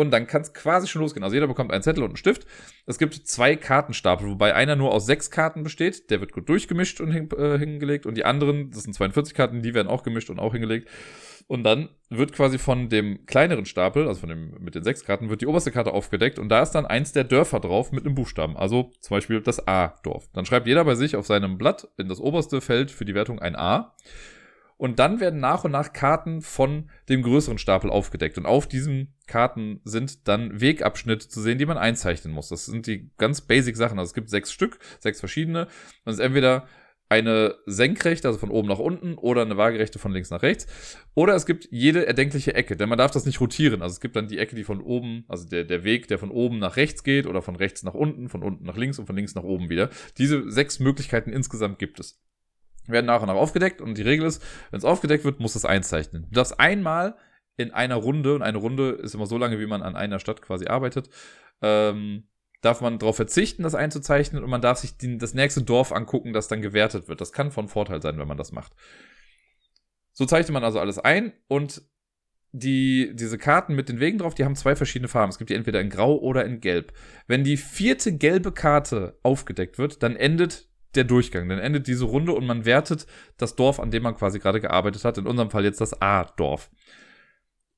Und 0.01 0.13
dann 0.13 0.29
kann 0.29 0.43
es 0.43 0.55
quasi 0.55 0.87
schon 0.87 1.03
losgehen. 1.03 1.25
Also 1.25 1.35
jeder 1.35 1.49
bekommt 1.49 1.73
einen 1.73 1.83
Zettel 1.83 2.05
und 2.05 2.11
einen 2.11 2.17
Stift. 2.17 2.47
Es 2.87 2.99
gibt 2.99 3.15
zwei 3.15 3.57
Kartenstapel, 3.57 4.29
wobei 4.29 4.55
einer 4.55 4.77
nur 4.77 4.95
aus 4.95 5.07
sechs 5.07 5.29
Karten 5.29 5.65
besteht. 5.65 6.09
Der 6.11 6.21
wird 6.21 6.33
gut 6.33 6.49
durchgemischt 6.49 7.01
und 7.01 7.11
hin, 7.11 7.29
äh, 7.37 7.59
hingelegt. 7.59 8.07
Und 8.07 8.17
die 8.17 8.25
anderen, 8.25 8.71
das 8.71 8.85
sind 8.85 8.95
42 8.95 9.35
Karten, 9.35 9.61
die 9.61 9.75
werden 9.75 9.89
auch 9.89 10.05
gemischt 10.05 10.31
und 10.31 10.39
auch 10.39 10.53
hingelegt. 10.53 10.89
Und 11.49 11.65
dann 11.65 11.89
wird 12.11 12.33
quasi 12.33 12.59
von 12.59 12.91
dem 12.91 13.27
kleineren 13.27 13.67
Stapel, 13.67 14.07
also 14.07 14.21
von 14.21 14.29
dem 14.29 14.55
mit 14.61 14.77
den 14.77 14.85
sechs 14.85 15.03
Karten, 15.03 15.31
wird 15.31 15.41
die 15.41 15.47
oberste 15.47 15.73
Karte 15.73 15.93
aufgedeckt 15.93 16.39
und 16.39 16.49
da 16.49 16.63
ist 16.63 16.73
dann 16.73 16.87
eins 16.87 17.13
der 17.13 17.25
Dörfer 17.25 17.59
drauf 17.59 17.91
mit 17.91 18.05
einem 18.05 18.15
Buchstaben. 18.15 18.57
Also 18.57 18.93
zum 19.01 19.17
Beispiel 19.17 19.41
das 19.41 19.67
A-Dorf. 19.67 20.29
Dann 20.33 20.45
schreibt 20.45 20.69
jeder 20.69 20.85
bei 20.85 20.95
sich 20.95 21.17
auf 21.17 21.27
seinem 21.27 21.59
Blatt 21.59 21.89
in 21.97 22.09
das 22.09 22.21
oberste 22.21 22.61
Feld 22.61 22.91
für 22.91 23.05
die 23.05 23.15
Wertung 23.15 23.41
ein 23.41 23.57
A. 23.57 23.95
Und 24.79 25.01
dann 25.01 25.21
werden 25.21 25.41
nach 25.41 25.64
und 25.64 25.73
nach 25.73 25.93
Karten 25.93 26.41
von 26.41 26.88
dem 27.09 27.23
größeren 27.23 27.59
Stapel 27.59 27.91
aufgedeckt. 27.91 28.38
Und 28.38 28.47
auf 28.47 28.67
diesen 28.67 29.14
Karten 29.27 29.81
sind 29.85 30.29
dann 30.29 30.61
Wegabschnitte 30.61 31.29
zu 31.29 31.43
sehen, 31.43 31.59
die 31.59 31.67
man 31.67 31.77
einzeichnen 31.77 32.33
muss. 32.33 32.49
Das 32.49 32.64
sind 32.67 32.87
die 32.87 33.11
ganz 33.19 33.41
basic 33.41 33.77
Sachen. 33.77 33.99
Also 33.99 34.11
es 34.11 34.14
gibt 34.14 34.31
sechs 34.31 34.53
Stück, 34.53 34.79
sechs 35.01 35.19
verschiedene. 35.19 35.67
Es 36.05 36.14
ist 36.14 36.21
entweder 36.21 36.67
eine 37.09 37.57
senkrechte, 37.67 38.29
also 38.29 38.38
von 38.38 38.51
oben 38.51 38.69
nach 38.69 38.79
unten, 38.79 39.14
oder 39.14 39.43
eine 39.43 39.57
waagerechte 39.57 39.99
von 39.99 40.12
links 40.12 40.31
nach 40.31 40.43
rechts. 40.43 40.67
Oder 41.14 41.35
es 41.35 41.47
gibt 41.47 41.67
jede 41.71 42.07
erdenkliche 42.07 42.55
Ecke, 42.55 42.77
denn 42.77 42.88
man 42.88 42.99
darf 42.99 43.11
das 43.11 43.25
nicht 43.25 43.41
rotieren. 43.41 43.83
Also 43.83 43.95
es 43.95 44.01
gibt 44.01 44.14
dann 44.14 44.29
die 44.29 44.38
Ecke, 44.38 44.55
die 44.55 44.64
von 44.64 44.81
oben, 44.81 45.25
also 45.27 45.49
der, 45.49 45.64
der 45.64 45.85
Weg, 45.85 46.09
der 46.09 46.19
von 46.19 46.31
oben 46.31 46.59
nach 46.59 46.77
rechts 46.77 47.03
geht, 47.03 47.27
oder 47.27 47.43
von 47.43 47.57
rechts 47.57 47.83
nach 47.83 47.95
unten, 47.95 48.29
von 48.29 48.43
unten 48.43 48.64
nach 48.64 48.77
links 48.77 48.99
und 48.99 49.07
von 49.07 49.17
links 49.17 49.35
nach 49.35 49.43
oben 49.43 49.71
wieder. 49.71 49.88
Diese 50.19 50.51
sechs 50.51 50.79
Möglichkeiten 50.81 51.33
insgesamt 51.33 51.79
gibt 51.79 51.99
es 51.99 52.21
werden 52.88 53.07
nach 53.07 53.20
und 53.20 53.29
nach 53.29 53.35
aufgedeckt 53.35 53.81
und 53.81 53.96
die 53.96 54.03
Regel 54.03 54.27
ist, 54.27 54.42
wenn 54.70 54.79
es 54.79 54.85
aufgedeckt 54.85 55.24
wird, 55.24 55.40
muss 55.40 55.55
es 55.55 55.64
einzeichnen. 55.64 56.24
Du 56.29 56.35
darfst 56.35 56.59
einmal 56.59 57.16
in 57.57 57.72
einer 57.72 57.96
Runde, 57.96 58.35
und 58.35 58.42
eine 58.42 58.59
Runde 58.59 58.90
ist 58.90 59.14
immer 59.14 59.27
so 59.27 59.37
lange, 59.37 59.59
wie 59.59 59.66
man 59.66 59.83
an 59.83 59.96
einer 59.96 60.20
Stadt 60.20 60.42
quasi 60.42 60.66
arbeitet, 60.66 61.11
ähm, 61.61 62.29
darf 62.61 62.81
man 62.81 62.98
darauf 62.98 63.16
verzichten, 63.16 63.62
das 63.62 63.74
einzuzeichnen 63.74 64.42
und 64.42 64.51
man 64.51 64.61
darf 64.61 64.79
sich 64.79 64.96
den, 64.96 65.18
das 65.18 65.35
nächste 65.35 65.62
Dorf 65.62 65.92
angucken, 65.92 66.33
das 66.33 66.48
dann 66.48 66.62
gewertet 66.62 67.09
wird. 67.09 67.20
Das 67.20 67.33
kann 67.33 67.51
von 67.51 67.68
Vorteil 67.68 68.03
sein, 68.03 68.18
wenn 68.18 68.29
man 68.29 68.37
das 68.37 68.53
macht. 68.53 68.74
So 70.12 70.27
zeichnet 70.27 70.53
man 70.53 70.64
also 70.64 70.81
alles 70.81 70.98
ein 70.98 71.33
und 71.46 71.83
die, 72.53 73.14
diese 73.14 73.38
Karten 73.38 73.74
mit 73.74 73.88
den 73.88 74.01
Wegen 74.01 74.18
drauf, 74.18 74.35
die 74.35 74.44
haben 74.44 74.57
zwei 74.57 74.74
verschiedene 74.74 75.09
Farben. 75.09 75.31
Es 75.31 75.38
gibt 75.38 75.51
die 75.51 75.55
entweder 75.55 75.81
in 75.81 75.90
Grau 75.90 76.16
oder 76.16 76.44
in 76.44 76.61
Gelb. 76.61 76.92
Wenn 77.27 77.44
die 77.44 77.57
vierte 77.57 78.16
gelbe 78.16 78.53
Karte 78.53 79.18
aufgedeckt 79.22 79.79
wird, 79.79 80.03
dann 80.03 80.16
endet 80.16 80.68
der 80.94 81.05
Durchgang. 81.05 81.48
Dann 81.48 81.59
endet 81.59 81.87
diese 81.87 82.05
Runde 82.05 82.33
und 82.33 82.46
man 82.46 82.64
wertet 82.64 83.07
das 83.37 83.57
Dorf, 83.57 83.81
an 83.81 83.90
dem 83.90 84.03
man 84.03 84.14
quasi 84.14 84.38
gerade 84.38 84.61
gearbeitet 84.61 85.05
hat. 85.05 85.18
In 85.18 85.27
unserem 85.27 85.51
Fall 85.51 85.64
jetzt 85.64 85.81
das 85.81 86.01
A-Dorf. 86.01 86.70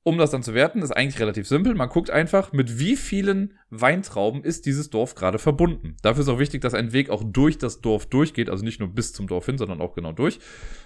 Um 0.03 0.17
das 0.17 0.31
dann 0.31 0.41
zu 0.41 0.55
werten, 0.55 0.81
ist 0.81 0.91
eigentlich 0.91 1.19
relativ 1.19 1.47
simpel. 1.47 1.75
Man 1.75 1.89
guckt 1.89 2.09
einfach, 2.09 2.53
mit 2.53 2.79
wie 2.79 2.95
vielen 2.95 3.59
Weintrauben 3.69 4.43
ist 4.43 4.65
dieses 4.65 4.89
Dorf 4.89 5.13
gerade 5.13 5.37
verbunden. 5.37 5.95
Dafür 6.01 6.23
ist 6.23 6.29
auch 6.29 6.39
wichtig, 6.39 6.61
dass 6.61 6.73
ein 6.73 6.91
Weg 6.91 7.11
auch 7.11 7.23
durch 7.23 7.59
das 7.59 7.81
Dorf 7.81 8.07
durchgeht, 8.07 8.49
also 8.49 8.65
nicht 8.65 8.79
nur 8.79 8.89
bis 8.89 9.13
zum 9.13 9.27
Dorf 9.27 9.45
hin, 9.45 9.59
sondern 9.59 9.79
auch 9.79 9.93
genau 9.93 10.11
durch. 10.11 10.39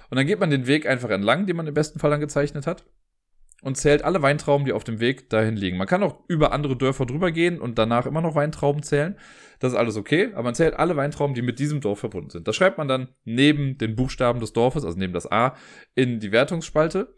Und 0.09 0.17
dann 0.17 0.27
geht 0.27 0.41
man 0.41 0.49
den 0.49 0.67
Weg 0.67 0.85
einfach 0.85 1.09
entlang, 1.11 1.45
den 1.45 1.55
man 1.55 1.65
im 1.65 1.73
besten 1.73 1.99
Fall 1.99 2.11
dann 2.11 2.19
gezeichnet 2.19 2.67
hat 2.67 2.83
und 3.65 3.77
zählt 3.77 4.03
alle 4.03 4.21
Weintrauben, 4.21 4.63
die 4.63 4.73
auf 4.73 4.83
dem 4.83 4.99
Weg 4.99 5.27
dahin 5.31 5.55
liegen. 5.55 5.77
Man 5.77 5.87
kann 5.87 6.03
auch 6.03 6.19
über 6.27 6.51
andere 6.51 6.77
Dörfer 6.77 7.07
drüber 7.07 7.31
gehen 7.31 7.59
und 7.59 7.79
danach 7.79 8.05
immer 8.05 8.21
noch 8.21 8.35
Weintrauben 8.35 8.83
zählen. 8.83 9.17
Das 9.59 9.73
ist 9.73 9.77
alles 9.77 9.97
okay, 9.97 10.29
aber 10.33 10.43
man 10.43 10.53
zählt 10.53 10.75
alle 10.75 10.95
Weintrauben, 10.95 11.33
die 11.33 11.41
mit 11.41 11.57
diesem 11.57 11.81
Dorf 11.81 11.97
verbunden 11.97 12.29
sind. 12.29 12.47
Das 12.47 12.55
schreibt 12.55 12.77
man 12.77 12.87
dann 12.87 13.07
neben 13.23 13.79
den 13.79 13.95
Buchstaben 13.95 14.39
des 14.39 14.53
Dorfes, 14.53 14.85
also 14.85 14.99
neben 14.99 15.13
das 15.13 15.31
A, 15.31 15.55
in 15.95 16.19
die 16.19 16.31
Wertungsspalte. 16.31 17.15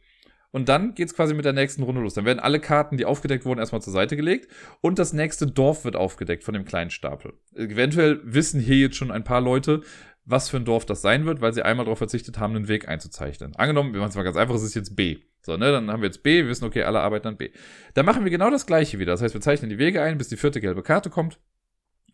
Und 0.52 0.70
dann 0.70 0.96
geht's 0.96 1.14
quasi 1.14 1.34
mit 1.34 1.44
der 1.44 1.52
nächsten 1.52 1.84
Runde 1.84 2.00
los. 2.00 2.14
Dann 2.14 2.24
werden 2.24 2.40
alle 2.40 2.62
Karten, 2.62 2.96
die 2.96 3.04
aufgedeckt 3.04 3.44
wurden, 3.44 3.60
erstmal 3.60 3.82
zur 3.82 3.92
Seite 3.92 4.16
gelegt. 4.16 4.50
Und 4.80 5.00
das 5.00 5.12
nächste 5.12 5.48
Dorf 5.48 5.84
wird 5.84 5.98
aufgedeckt 5.98 6.46
von 6.46 6.54
dem 6.54 6.64
kleinen 6.64 6.92
Stapel. 6.92 7.34
Eventuell 7.56 8.22
wissen 8.24 8.62
hier 8.62 8.78
jetzt 8.78 8.96
schon 8.96 9.12
ein 9.12 9.26
paar 9.26 9.42
Leute, 9.42 9.82
was 10.24 10.50
für 10.50 10.56
ein 10.56 10.66
Dorf 10.66 10.86
das 10.86 11.02
sein 11.02 11.26
wird, 11.26 11.42
weil 11.42 11.54
sie 11.54 11.64
einmal 11.64 11.86
darauf 11.86 11.98
verzichtet 11.98 12.40
haben, 12.40 12.56
einen 12.56 12.70
Weg 12.70 12.88
einzuzeichnen. 12.88 13.54
Angenommen, 13.58 13.92
wir 13.92 14.00
machen 14.00 14.12
es 14.12 14.16
mal 14.16 14.24
ganz 14.24 14.38
einfach, 14.38 14.56
es 14.56 14.64
ist 14.64 14.76
jetzt 14.76 14.96
B. 14.96 15.18
So, 15.48 15.56
ne, 15.56 15.72
dann 15.72 15.90
haben 15.90 16.02
wir 16.02 16.08
jetzt 16.08 16.24
B, 16.24 16.44
wir 16.44 16.50
wissen, 16.50 16.66
okay, 16.66 16.84
alle 16.84 17.00
arbeiten 17.00 17.30
an 17.30 17.38
B. 17.38 17.52
Dann 17.94 18.06
machen 18.06 18.26
wir 18.26 18.32
genau 18.32 18.50
das 18.50 18.66
gleiche 18.66 19.00
wieder. 19.00 19.14
Das 19.14 19.22
heißt, 19.22 19.34
wir 19.34 19.40
zeichnen 19.40 19.70
die 19.70 19.78
Wege 19.78 20.02
ein, 20.02 20.18
bis 20.18 20.28
die 20.28 20.36
vierte 20.36 20.60
gelbe 20.60 20.84
Karte 20.84 21.10
kommt. 21.10 21.40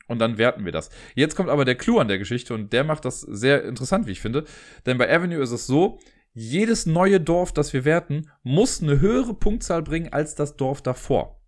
Und 0.08 0.20
dann 0.20 0.38
werten 0.38 0.66
wir 0.66 0.72
das. 0.72 0.92
Jetzt 1.16 1.36
kommt 1.36 1.50
aber 1.50 1.66
der 1.66 1.74
Clou 1.74 1.98
an 1.98 2.08
der 2.08 2.20
Geschichte 2.20 2.54
und 2.54 2.72
der 2.74 2.84
macht 2.84 3.06
das 3.06 3.22
sehr 3.22 3.64
interessant, 3.64 4.06
wie 4.06 4.12
ich 4.12 4.22
finde. 4.22 4.44
Denn 4.86 5.00
bei 5.00 5.12
Avenue 5.12 5.42
ist 5.42 5.50
es 5.50 5.66
so, 5.66 5.98
jedes 6.34 6.86
neue 6.86 7.20
Dorf, 7.20 7.54
das 7.54 7.74
wir 7.74 7.86
werten, 7.86 8.30
muss 8.44 8.84
eine 8.84 9.00
höhere 9.00 9.34
Punktzahl 9.34 9.82
bringen 9.82 10.14
als 10.14 10.36
das 10.36 10.56
Dorf 10.56 10.84
davor. 10.84 11.42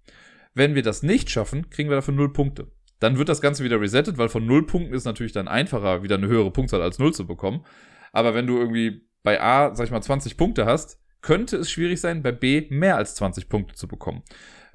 Wenn 0.56 0.74
wir 0.74 0.82
das 0.82 1.04
nicht 1.04 1.30
schaffen, 1.30 1.69
kriegen 1.69 1.89
wir 1.89 1.98
dafür 1.98 2.15
null 2.15 2.34
Punkte. 2.34 2.71
Dann 3.00 3.19
wird 3.19 3.30
das 3.30 3.41
Ganze 3.41 3.63
wieder 3.63 3.80
resettet, 3.80 4.17
weil 4.17 4.30
von 4.30 4.48
null 4.48 4.65
Punkten 4.65 4.95
ist 4.95 5.06
natürlich 5.06 5.34
dann 5.34 5.48
einfacher, 5.48 6.02
wieder 6.02 6.15
eine 6.15 6.30
höhere 6.30 6.50
Punktzahl 6.50 6.82
als 6.82 6.98
null 6.98 7.13
zu 7.13 7.28
bekommen. 7.28 7.63
Aber 8.12 8.34
wenn 8.34 8.48
du 8.48 8.58
irgendwie 8.58 9.08
bei 9.21 9.39
A, 9.39 9.76
sag 9.76 9.86
ich 9.86 9.91
mal, 9.91 10.02
20 10.02 10.36
Punkte 10.36 10.65
hast, 10.65 11.00
könnte 11.25 11.57
es 11.57 11.71
schwierig 11.71 11.99
sein, 11.99 12.21
bei 12.21 12.31
B 12.31 12.67
mehr 12.69 12.97
als 12.97 13.15
20 13.15 13.49
Punkte 13.49 13.73
zu 13.73 13.88
bekommen. 13.88 14.21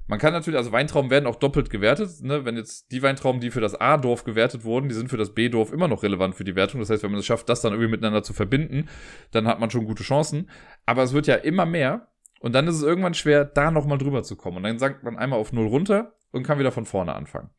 Man 0.09 0.19
kann 0.19 0.33
natürlich, 0.33 0.59
also 0.59 0.73
Weintrauben 0.73 1.09
werden 1.09 1.29
auch 1.29 1.37
doppelt 1.37 1.71
gewertet. 1.71 2.11
Ne? 2.23 2.45
Wenn 2.45 2.57
jetzt 2.57 2.91
die 2.91 3.01
Weintrauben, 3.03 3.41
die 3.41 3.53
für 3.53 3.61
das 3.61 3.81
A-Dorf 3.81 4.25
gewertet 4.25 4.65
wurden, 4.65 4.89
die 4.89 4.97
sind 4.97 5.11
für 5.11 5.17
das 5.17 5.33
B-Dorf 5.33 5.73
immer 5.73 5.87
noch 5.87 6.03
relevant 6.03 6.35
für 6.35 6.43
die 6.43 6.57
Wertung. 6.57 6.81
Das 6.81 6.91
heißt, 6.91 7.05
wenn 7.05 7.13
man 7.13 7.21
es 7.21 7.27
schafft, 7.27 7.49
das 7.49 7.61
dann 7.61 7.73
irgendwie 7.73 7.93
miteinander 7.93 8.25
zu 8.25 8.33
verbinden, 8.33 8.89
dann 9.31 9.47
hat 9.47 9.61
man 9.61 9.71
schon 9.71 9.85
gute 9.85 10.03
Chancen. 10.03 10.51
Aber 10.87 11.05
es 11.05 11.13
wird 11.13 11.29
ja 11.29 11.37
immer 11.37 11.67
mehr. 11.67 12.09
Und 12.41 12.53
dann 12.57 12.67
ist 12.67 12.75
es 12.75 12.83
irgendwann 12.83 13.15
schwer, 13.15 13.45
da 13.45 13.71
nochmal 13.71 13.99
drüber 13.99 14.25
zu 14.25 14.35
kommen. 14.35 14.57
Und 14.57 14.63
dann 14.65 14.81
sagt 14.81 15.05
man 15.05 15.17
einmal 15.17 15.39
auf 15.39 15.53
Null 15.53 15.69
runter 15.69 16.17
und 16.33 16.43
kann 16.43 16.59
wieder 16.59 16.73
von 16.73 16.87
vorne 16.87 17.15
anfangen. 17.15 17.51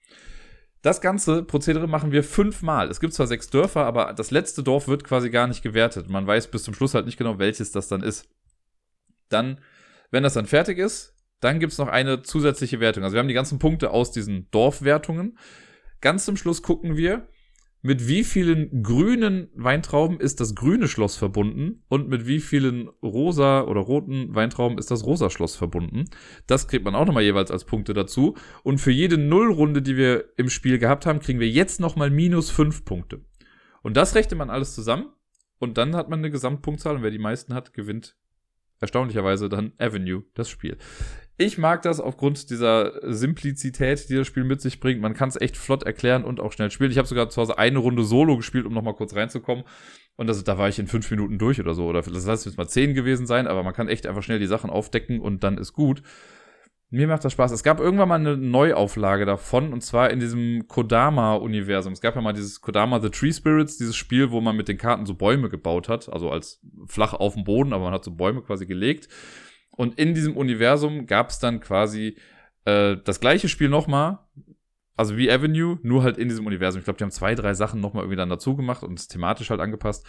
Das 0.81 0.99
ganze 0.99 1.43
Prozedere 1.43 1.87
machen 1.87 2.11
wir 2.11 2.25
fünfmal. 2.25 2.89
Es 2.89 2.99
gibt 2.99 3.13
zwar 3.13 3.27
sechs 3.27 3.49
Dörfer, 3.49 3.85
aber 3.85 4.11
das 4.11 4.31
letzte 4.31 4.63
Dorf 4.63 4.89
wird 4.89 5.05
quasi 5.05 5.29
gar 5.29 5.47
nicht 5.47 5.61
gewertet. 5.61 6.09
Man 6.09 6.27
weiß 6.27 6.47
bis 6.47 6.63
zum 6.63 6.73
Schluss 6.73 6.95
halt 6.95 7.05
nicht 7.05 7.17
genau, 7.17 7.39
welches 7.39 7.71
das 7.71 7.87
dann 7.87 8.03
ist. 8.03 8.27
Dann, 9.31 9.59
wenn 10.11 10.23
das 10.23 10.33
dann 10.33 10.45
fertig 10.45 10.77
ist, 10.77 11.15
dann 11.39 11.59
gibt's 11.59 11.77
noch 11.77 11.87
eine 11.87 12.21
zusätzliche 12.21 12.79
Wertung. 12.79 13.03
Also 13.03 13.15
wir 13.15 13.19
haben 13.19 13.27
die 13.27 13.33
ganzen 13.33 13.59
Punkte 13.59 13.91
aus 13.91 14.11
diesen 14.11 14.49
Dorfwertungen. 14.51 15.37
Ganz 15.99 16.25
zum 16.25 16.37
Schluss 16.37 16.61
gucken 16.61 16.97
wir, 16.97 17.27
mit 17.83 18.07
wie 18.07 18.23
vielen 18.23 18.83
grünen 18.83 19.49
Weintrauben 19.55 20.19
ist 20.19 20.39
das 20.39 20.53
grüne 20.53 20.87
Schloss 20.87 21.15
verbunden 21.17 21.83
und 21.87 22.09
mit 22.09 22.27
wie 22.27 22.39
vielen 22.39 22.89
rosa 23.01 23.63
oder 23.63 23.81
roten 23.81 24.35
Weintrauben 24.35 24.77
ist 24.77 24.91
das 24.91 25.03
rosa 25.03 25.31
Schloss 25.31 25.55
verbunden. 25.55 26.05
Das 26.45 26.67
kriegt 26.67 26.85
man 26.85 26.93
auch 26.93 27.05
nochmal 27.05 27.23
jeweils 27.23 27.49
als 27.49 27.65
Punkte 27.65 27.93
dazu. 27.93 28.35
Und 28.61 28.77
für 28.77 28.91
jede 28.91 29.17
Nullrunde, 29.17 29.81
die 29.81 29.97
wir 29.97 30.25
im 30.37 30.49
Spiel 30.49 30.77
gehabt 30.77 31.07
haben, 31.07 31.19
kriegen 31.19 31.39
wir 31.39 31.49
jetzt 31.49 31.79
nochmal 31.79 32.11
minus 32.11 32.51
fünf 32.51 32.85
Punkte. 32.85 33.25
Und 33.81 33.97
das 33.97 34.13
rechnet 34.13 34.37
man 34.37 34.51
alles 34.51 34.75
zusammen 34.75 35.07
und 35.57 35.79
dann 35.79 35.95
hat 35.95 36.07
man 36.07 36.19
eine 36.19 36.29
Gesamtpunktzahl 36.29 36.97
und 36.97 37.03
wer 37.03 37.09
die 37.09 37.17
meisten 37.17 37.55
hat, 37.55 37.73
gewinnt 37.73 38.15
erstaunlicherweise 38.81 39.47
dann 39.47 39.71
Avenue, 39.77 40.23
das 40.33 40.49
Spiel. 40.49 40.77
Ich 41.37 41.57
mag 41.57 41.81
das 41.81 41.99
aufgrund 41.99 42.49
dieser 42.49 42.93
Simplizität, 43.11 44.09
die 44.09 44.15
das 44.15 44.27
Spiel 44.27 44.43
mit 44.43 44.61
sich 44.61 44.79
bringt. 44.79 45.01
Man 45.01 45.13
kann 45.13 45.29
es 45.29 45.39
echt 45.39 45.57
flott 45.57 45.83
erklären 45.83 46.23
und 46.23 46.39
auch 46.39 46.51
schnell 46.51 46.69
spielen. 46.69 46.91
Ich 46.91 46.97
habe 46.97 47.07
sogar 47.07 47.29
zu 47.29 47.41
Hause 47.41 47.57
eine 47.57 47.79
Runde 47.79 48.03
Solo 48.03 48.37
gespielt, 48.37 48.65
um 48.65 48.73
nochmal 48.73 48.93
kurz 48.93 49.15
reinzukommen. 49.15 49.63
Und 50.17 50.27
das, 50.27 50.43
da 50.43 50.57
war 50.57 50.69
ich 50.69 50.77
in 50.77 50.87
fünf 50.87 51.09
Minuten 51.09 51.39
durch 51.39 51.59
oder 51.59 51.73
so. 51.73 51.85
Oder 51.87 52.01
das 52.01 52.25
lass 52.25 52.45
jetzt 52.45 52.57
mal 52.57 52.67
zehn 52.67 52.93
gewesen 52.93 53.25
sein, 53.25 53.47
aber 53.47 53.63
man 53.63 53.73
kann 53.73 53.87
echt 53.87 54.05
einfach 54.05 54.21
schnell 54.21 54.37
die 54.37 54.45
Sachen 54.45 54.69
aufdecken 54.69 55.19
und 55.19 55.43
dann 55.43 55.57
ist 55.57 55.73
gut. 55.73 56.03
Mir 56.93 57.07
macht 57.07 57.23
das 57.23 57.31
Spaß. 57.31 57.51
Es 57.53 57.63
gab 57.63 57.79
irgendwann 57.79 58.09
mal 58.09 58.19
eine 58.19 58.35
Neuauflage 58.35 59.25
davon, 59.25 59.71
und 59.71 59.79
zwar 59.79 60.09
in 60.09 60.19
diesem 60.19 60.67
Kodama-Universum. 60.67 61.93
Es 61.93 62.01
gab 62.01 62.15
ja 62.15 62.21
mal 62.21 62.33
dieses 62.33 62.59
Kodama 62.59 62.99
The 62.99 63.09
Tree 63.09 63.31
Spirits, 63.31 63.77
dieses 63.77 63.95
Spiel, 63.95 64.31
wo 64.31 64.41
man 64.41 64.57
mit 64.57 64.67
den 64.67 64.77
Karten 64.77 65.05
so 65.05 65.15
Bäume 65.15 65.47
gebaut 65.47 65.87
hat, 65.87 66.11
also 66.11 66.29
als 66.29 66.61
flach 66.87 67.13
auf 67.13 67.35
dem 67.35 67.45
Boden, 67.45 67.71
aber 67.71 67.85
man 67.85 67.93
hat 67.93 68.03
so 68.03 68.11
Bäume 68.11 68.41
quasi 68.41 68.65
gelegt. 68.65 69.07
Und 69.77 69.97
in 69.97 70.13
diesem 70.13 70.35
Universum 70.35 71.05
gab 71.05 71.29
es 71.29 71.39
dann 71.39 71.61
quasi 71.61 72.17
äh, 72.65 72.97
das 73.05 73.21
gleiche 73.21 73.47
Spiel 73.47 73.69
nochmal, 73.69 74.19
also 75.01 75.17
wie 75.17 75.31
Avenue, 75.31 75.79
nur 75.81 76.03
halt 76.03 76.19
in 76.19 76.29
diesem 76.29 76.45
Universum. 76.45 76.77
Ich 76.77 76.85
glaube, 76.85 76.97
die 76.97 77.03
haben 77.03 77.11
zwei, 77.11 77.33
drei 77.33 77.55
Sachen 77.55 77.81
nochmal 77.81 78.03
irgendwie 78.03 78.17
dann 78.17 78.29
dazu 78.29 78.55
gemacht 78.55 78.83
und 78.83 78.99
es 78.99 79.07
thematisch 79.07 79.49
halt 79.49 79.59
angepasst. 79.59 80.05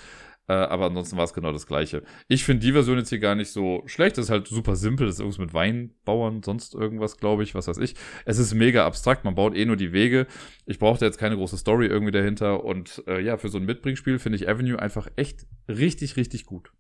Äh, 0.49 0.53
aber 0.53 0.87
ansonsten 0.87 1.17
war 1.17 1.25
es 1.25 1.33
genau 1.33 1.51
das 1.51 1.67
gleiche. 1.67 2.03
Ich 2.29 2.45
finde 2.45 2.67
die 2.67 2.73
Version 2.73 2.99
jetzt 2.99 3.09
hier 3.09 3.19
gar 3.19 3.35
nicht 3.35 3.51
so 3.51 3.83
schlecht. 3.87 4.19
Das 4.19 4.27
ist 4.27 4.31
halt 4.31 4.49
super 4.49 4.77
simpel. 4.77 5.07
Das 5.07 5.15
ist 5.15 5.21
irgendwas 5.21 5.39
mit 5.39 5.55
Weinbauern, 5.55 6.43
sonst 6.43 6.75
irgendwas, 6.75 7.17
glaube 7.17 7.43
ich, 7.43 7.55
was 7.55 7.69
weiß 7.69 7.79
ich. 7.79 7.95
Es 8.27 8.37
ist 8.39 8.53
mega 8.53 8.85
abstrakt. 8.85 9.25
Man 9.25 9.35
baut 9.35 9.57
eh 9.57 9.65
nur 9.65 9.77
die 9.77 9.93
Wege. 9.95 10.27
Ich 10.67 10.79
brauchte 10.79 11.07
jetzt 11.07 11.17
keine 11.17 11.37
große 11.37 11.57
Story 11.57 11.87
irgendwie 11.87 12.13
dahinter. 12.13 12.63
Und 12.63 13.03
äh, 13.07 13.23
ja, 13.23 13.39
für 13.39 13.49
so 13.49 13.57
ein 13.57 13.65
Mitbringspiel 13.65 14.19
finde 14.19 14.37
ich 14.37 14.47
Avenue 14.47 14.79
einfach 14.79 15.09
echt 15.17 15.47
richtig, 15.69 16.19
richtig 16.19 16.45
gut. 16.45 16.71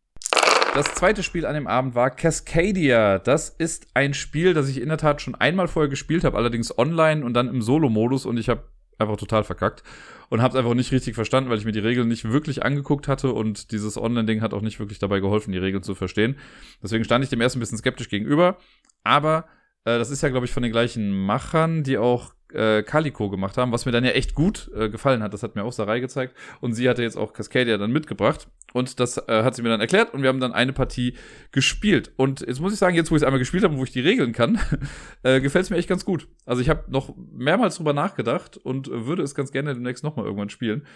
Das 0.74 0.94
zweite 0.94 1.22
Spiel 1.22 1.44
an 1.44 1.54
dem 1.54 1.66
Abend 1.66 1.94
war 1.94 2.11
Cascadia. 2.11 3.18
Das 3.18 3.50
ist 3.50 3.88
ein 3.92 4.14
Spiel, 4.14 4.54
das 4.54 4.68
ich 4.70 4.80
in 4.80 4.88
der 4.88 4.96
Tat 4.96 5.20
schon 5.20 5.35
einmal 5.35 5.68
vorher 5.68 5.90
gespielt 5.90 6.24
habe, 6.24 6.37
allerdings 6.38 6.76
online 6.78 7.24
und 7.24 7.35
dann 7.35 7.48
im 7.48 7.61
Solo-Modus 7.61 8.24
und 8.24 8.38
ich 8.38 8.48
habe 8.48 8.64
einfach 8.98 9.16
total 9.16 9.44
verkackt 9.44 9.82
und 10.30 10.40
habe 10.40 10.52
es 10.52 10.58
einfach 10.58 10.74
nicht 10.74 10.90
richtig 10.90 11.14
verstanden, 11.14 11.50
weil 11.50 11.58
ich 11.58 11.66
mir 11.66 11.72
die 11.72 11.80
Regeln 11.80 12.08
nicht 12.08 12.24
wirklich 12.30 12.64
angeguckt 12.64 13.06
hatte 13.06 13.32
und 13.32 13.70
dieses 13.70 13.98
Online-Ding 13.98 14.40
hat 14.40 14.54
auch 14.54 14.62
nicht 14.62 14.78
wirklich 14.80 14.98
dabei 14.98 15.20
geholfen, 15.20 15.52
die 15.52 15.58
Regeln 15.58 15.82
zu 15.82 15.94
verstehen. 15.94 16.38
Deswegen 16.82 17.04
stand 17.04 17.22
ich 17.22 17.28
dem 17.28 17.42
erst 17.42 17.54
ein 17.56 17.61
bisschen 17.61 17.78
skeptisch 17.78 18.08
gegenüber, 18.08 18.56
aber 19.04 19.44
Äh, 19.85 19.98
das 19.98 20.11
ist 20.11 20.22
ja, 20.22 20.28
glaube 20.28 20.46
ich, 20.46 20.52
von 20.52 20.62
den 20.62 20.70
gleichen 20.70 21.11
Machern, 21.11 21.82
die 21.82 21.98
auch 21.98 22.35
äh, 22.54 22.82
Calico 22.82 23.30
gemacht 23.30 23.56
haben, 23.56 23.72
was 23.72 23.86
mir 23.86 23.92
dann 23.92 24.04
ja 24.04 24.10
echt 24.12 24.34
gut 24.34 24.70
äh, 24.74 24.88
gefallen 24.88 25.22
hat. 25.22 25.32
Das 25.32 25.42
hat 25.42 25.54
mir 25.54 25.64
auch 25.64 25.72
Sarai 25.72 26.00
gezeigt. 26.00 26.34
Und 26.60 26.74
sie 26.74 26.88
hatte 26.88 27.02
jetzt 27.02 27.16
auch 27.16 27.32
Cascadia 27.32 27.78
dann 27.78 27.92
mitgebracht. 27.92 28.48
Und 28.72 29.00
das 29.00 29.18
äh, 29.18 29.42
hat 29.42 29.54
sie 29.54 29.62
mir 29.62 29.68
dann 29.68 29.80
erklärt 29.80 30.14
und 30.14 30.22
wir 30.22 30.28
haben 30.28 30.40
dann 30.40 30.52
eine 30.52 30.72
Partie 30.72 31.14
gespielt. 31.50 32.12
Und 32.16 32.40
jetzt 32.40 32.60
muss 32.60 32.72
ich 32.72 32.78
sagen, 32.78 32.96
jetzt 32.96 33.10
wo 33.10 33.16
ich 33.16 33.22
es 33.22 33.26
einmal 33.26 33.38
gespielt 33.38 33.64
habe, 33.64 33.76
wo 33.76 33.84
ich 33.84 33.92
die 33.92 34.00
Regeln 34.00 34.32
kann, 34.32 34.58
äh, 35.22 35.40
gefällt 35.40 35.64
es 35.64 35.70
mir 35.70 35.76
echt 35.76 35.88
ganz 35.88 36.04
gut. 36.04 36.26
Also 36.46 36.62
ich 36.62 36.70
habe 36.70 36.84
noch 36.88 37.14
mehrmals 37.32 37.76
drüber 37.76 37.92
nachgedacht 37.92 38.56
und 38.56 38.88
würde 38.90 39.22
es 39.22 39.34
ganz 39.34 39.52
gerne 39.52 39.74
demnächst 39.74 40.02
nochmal 40.04 40.24
irgendwann 40.24 40.48
spielen. 40.48 40.86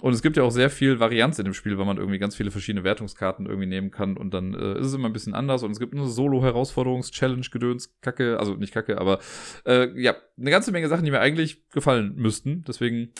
Und 0.00 0.14
es 0.14 0.22
gibt 0.22 0.36
ja 0.36 0.42
auch 0.42 0.50
sehr 0.50 0.70
viel 0.70 1.00
Varianz 1.00 1.38
in 1.38 1.44
dem 1.44 1.54
Spiel, 1.54 1.78
weil 1.78 1.84
man 1.84 1.96
irgendwie 1.96 2.18
ganz 2.18 2.34
viele 2.34 2.50
verschiedene 2.50 2.84
Wertungskarten 2.84 3.46
irgendwie 3.46 3.66
nehmen 3.66 3.90
kann 3.90 4.16
und 4.16 4.32
dann 4.32 4.54
äh, 4.54 4.78
ist 4.78 4.86
es 4.86 4.94
immer 4.94 5.08
ein 5.08 5.12
bisschen 5.12 5.34
anders 5.34 5.62
und 5.62 5.70
es 5.70 5.78
gibt 5.78 5.94
eine 5.94 6.06
Solo-Herausforderungs-Challenge, 6.06 7.46
Gedöns, 7.50 7.94
Kacke, 8.00 8.38
also 8.38 8.54
nicht 8.54 8.72
Kacke, 8.72 8.98
aber 8.98 9.18
äh, 9.66 9.88
ja, 10.00 10.16
eine 10.38 10.50
ganze 10.50 10.72
Menge 10.72 10.88
Sachen, 10.88 11.01
die 11.04 11.10
mir 11.10 11.20
eigentlich 11.20 11.68
gefallen 11.70 12.14
müssten. 12.16 12.64
Deswegen 12.64 13.12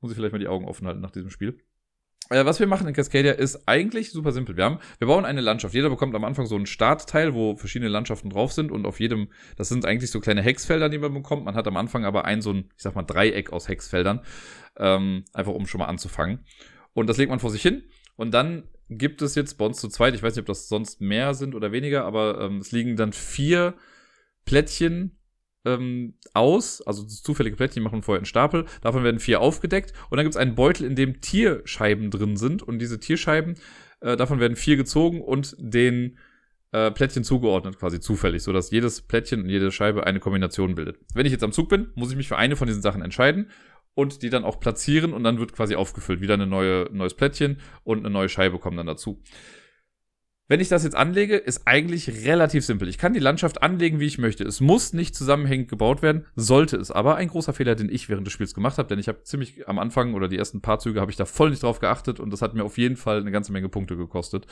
muss 0.00 0.10
ich 0.10 0.16
vielleicht 0.16 0.32
mal 0.32 0.38
die 0.38 0.48
Augen 0.48 0.66
offen 0.66 0.86
halten 0.86 1.00
nach 1.00 1.10
diesem 1.10 1.30
Spiel. 1.30 1.58
Äh, 2.30 2.46
was 2.46 2.58
wir 2.58 2.66
machen 2.66 2.86
in 2.88 2.94
Cascadia 2.94 3.32
ist 3.32 3.68
eigentlich 3.68 4.10
super 4.10 4.32
simpel. 4.32 4.56
Wir 4.56 4.64
haben, 4.64 4.78
wir 4.98 5.08
bauen 5.08 5.24
eine 5.24 5.42
Landschaft. 5.42 5.74
Jeder 5.74 5.90
bekommt 5.90 6.14
am 6.14 6.24
Anfang 6.24 6.46
so 6.46 6.56
einen 6.56 6.66
Startteil, 6.66 7.34
wo 7.34 7.56
verschiedene 7.56 7.90
Landschaften 7.90 8.30
drauf 8.30 8.52
sind 8.52 8.72
und 8.72 8.86
auf 8.86 8.98
jedem, 8.98 9.28
das 9.56 9.68
sind 9.68 9.84
eigentlich 9.84 10.10
so 10.10 10.20
kleine 10.20 10.42
Hexfelder, 10.42 10.88
die 10.88 10.98
man 10.98 11.12
bekommt. 11.12 11.44
Man 11.44 11.54
hat 11.54 11.66
am 11.66 11.76
Anfang 11.76 12.04
aber 12.04 12.24
ein 12.24 12.40
so 12.40 12.52
ein, 12.52 12.70
ich 12.76 12.82
sag 12.82 12.94
mal, 12.94 13.02
Dreieck 13.02 13.52
aus 13.52 13.68
Hexfeldern, 13.68 14.20
ähm, 14.78 15.24
einfach 15.34 15.52
um 15.52 15.66
schon 15.66 15.80
mal 15.80 15.86
anzufangen. 15.86 16.44
Und 16.94 17.08
das 17.08 17.18
legt 17.18 17.30
man 17.30 17.40
vor 17.40 17.50
sich 17.50 17.62
hin 17.62 17.82
und 18.16 18.32
dann 18.32 18.68
gibt 18.88 19.22
es 19.22 19.34
jetzt 19.34 19.58
bei 19.58 19.64
uns 19.64 19.80
zu 19.80 19.88
zweit, 19.88 20.14
ich 20.14 20.22
weiß 20.22 20.34
nicht, 20.34 20.42
ob 20.42 20.46
das 20.46 20.68
sonst 20.68 21.00
mehr 21.00 21.34
sind 21.34 21.54
oder 21.54 21.72
weniger, 21.72 22.04
aber 22.04 22.40
ähm, 22.40 22.58
es 22.58 22.72
liegen 22.72 22.96
dann 22.96 23.12
vier 23.12 23.74
Plättchen 24.44 25.18
ähm, 25.64 26.14
aus, 26.32 26.82
also 26.82 27.04
zufällige 27.04 27.56
Plättchen 27.56 27.82
machen 27.82 28.02
vorher 28.02 28.18
einen 28.18 28.26
Stapel, 28.26 28.66
davon 28.82 29.04
werden 29.04 29.20
vier 29.20 29.40
aufgedeckt 29.40 29.92
und 30.10 30.16
dann 30.16 30.24
gibt 30.24 30.34
es 30.34 30.40
einen 30.40 30.54
Beutel, 30.54 30.86
in 30.86 30.96
dem 30.96 31.20
Tierscheiben 31.20 32.10
drin 32.10 32.36
sind 32.36 32.62
und 32.62 32.78
diese 32.78 33.00
Tierscheiben, 33.00 33.54
äh, 34.00 34.16
davon 34.16 34.40
werden 34.40 34.56
vier 34.56 34.76
gezogen 34.76 35.20
und 35.20 35.56
den 35.58 36.18
äh, 36.72 36.90
Plättchen 36.90 37.24
zugeordnet, 37.24 37.78
quasi 37.78 38.00
zufällig, 38.00 38.42
sodass 38.42 38.70
jedes 38.70 39.02
Plättchen 39.02 39.42
und 39.42 39.48
jede 39.48 39.70
Scheibe 39.70 40.06
eine 40.06 40.20
Kombination 40.20 40.74
bildet. 40.74 40.98
Wenn 41.14 41.24
ich 41.24 41.32
jetzt 41.32 41.44
am 41.44 41.52
Zug 41.52 41.68
bin, 41.68 41.92
muss 41.94 42.10
ich 42.10 42.16
mich 42.16 42.28
für 42.28 42.36
eine 42.36 42.56
von 42.56 42.66
diesen 42.66 42.82
Sachen 42.82 43.00
entscheiden 43.00 43.50
und 43.94 44.22
die 44.22 44.30
dann 44.30 44.44
auch 44.44 44.60
platzieren 44.60 45.12
und 45.12 45.24
dann 45.24 45.38
wird 45.38 45.52
quasi 45.52 45.76
aufgefüllt. 45.76 46.20
Wieder 46.20 46.34
ein 46.34 46.48
neue, 46.48 46.88
neues 46.92 47.14
Plättchen 47.14 47.58
und 47.84 48.00
eine 48.00 48.10
neue 48.10 48.28
Scheibe 48.28 48.58
kommen 48.58 48.76
dann 48.76 48.86
dazu. 48.86 49.22
Wenn 50.46 50.60
ich 50.60 50.68
das 50.68 50.84
jetzt 50.84 50.94
anlege, 50.94 51.36
ist 51.36 51.66
eigentlich 51.66 52.26
relativ 52.26 52.66
simpel. 52.66 52.88
Ich 52.88 52.98
kann 52.98 53.14
die 53.14 53.20
Landschaft 53.20 53.62
anlegen, 53.62 53.98
wie 53.98 54.06
ich 54.06 54.18
möchte. 54.18 54.44
Es 54.44 54.60
muss 54.60 54.92
nicht 54.92 55.14
zusammenhängend 55.14 55.68
gebaut 55.70 56.02
werden, 56.02 56.26
sollte 56.36 56.76
es 56.76 56.90
aber. 56.90 57.16
Ein 57.16 57.28
großer 57.28 57.54
Fehler, 57.54 57.74
den 57.74 57.88
ich 57.88 58.10
während 58.10 58.26
des 58.26 58.34
Spiels 58.34 58.52
gemacht 58.52 58.76
habe, 58.76 58.88
denn 58.88 58.98
ich 58.98 59.08
habe 59.08 59.22
ziemlich 59.22 59.66
am 59.68 59.78
Anfang 59.78 60.12
oder 60.12 60.28
die 60.28 60.36
ersten 60.36 60.60
paar 60.60 60.78
Züge 60.78 61.00
habe 61.00 61.10
ich 61.10 61.16
da 61.16 61.24
voll 61.24 61.48
nicht 61.48 61.62
drauf 61.62 61.80
geachtet 61.80 62.20
und 62.20 62.30
das 62.30 62.42
hat 62.42 62.52
mir 62.52 62.64
auf 62.64 62.76
jeden 62.76 62.96
Fall 62.96 63.20
eine 63.20 63.30
ganze 63.30 63.52
Menge 63.52 63.70
Punkte 63.70 63.96
gekostet. 63.96 64.46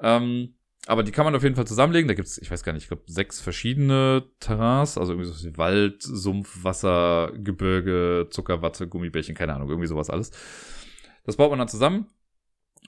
Ähm, 0.00 0.56
aber 0.88 1.04
die 1.04 1.12
kann 1.12 1.24
man 1.24 1.36
auf 1.36 1.42
jeden 1.44 1.54
Fall 1.54 1.68
zusammenlegen. 1.68 2.08
Da 2.08 2.14
gibt's, 2.14 2.38
ich 2.38 2.50
weiß 2.50 2.64
gar 2.64 2.72
nicht, 2.72 2.82
ich 2.82 2.88
glaube 2.88 3.04
sechs 3.06 3.40
verschiedene 3.40 4.24
Terrains, 4.40 4.98
also 4.98 5.12
irgendwie 5.12 5.30
so 5.30 5.46
wie 5.46 5.56
Wald, 5.56 6.02
Sumpf, 6.02 6.64
Wasser, 6.64 7.30
Gebirge, 7.36 8.26
Zuckerwatte, 8.30 8.88
Gummibärchen, 8.88 9.36
keine 9.36 9.54
Ahnung, 9.54 9.68
irgendwie 9.68 9.88
sowas 9.88 10.10
alles. 10.10 10.32
Das 11.24 11.36
baut 11.36 11.50
man 11.50 11.60
dann 11.60 11.68
zusammen 11.68 12.06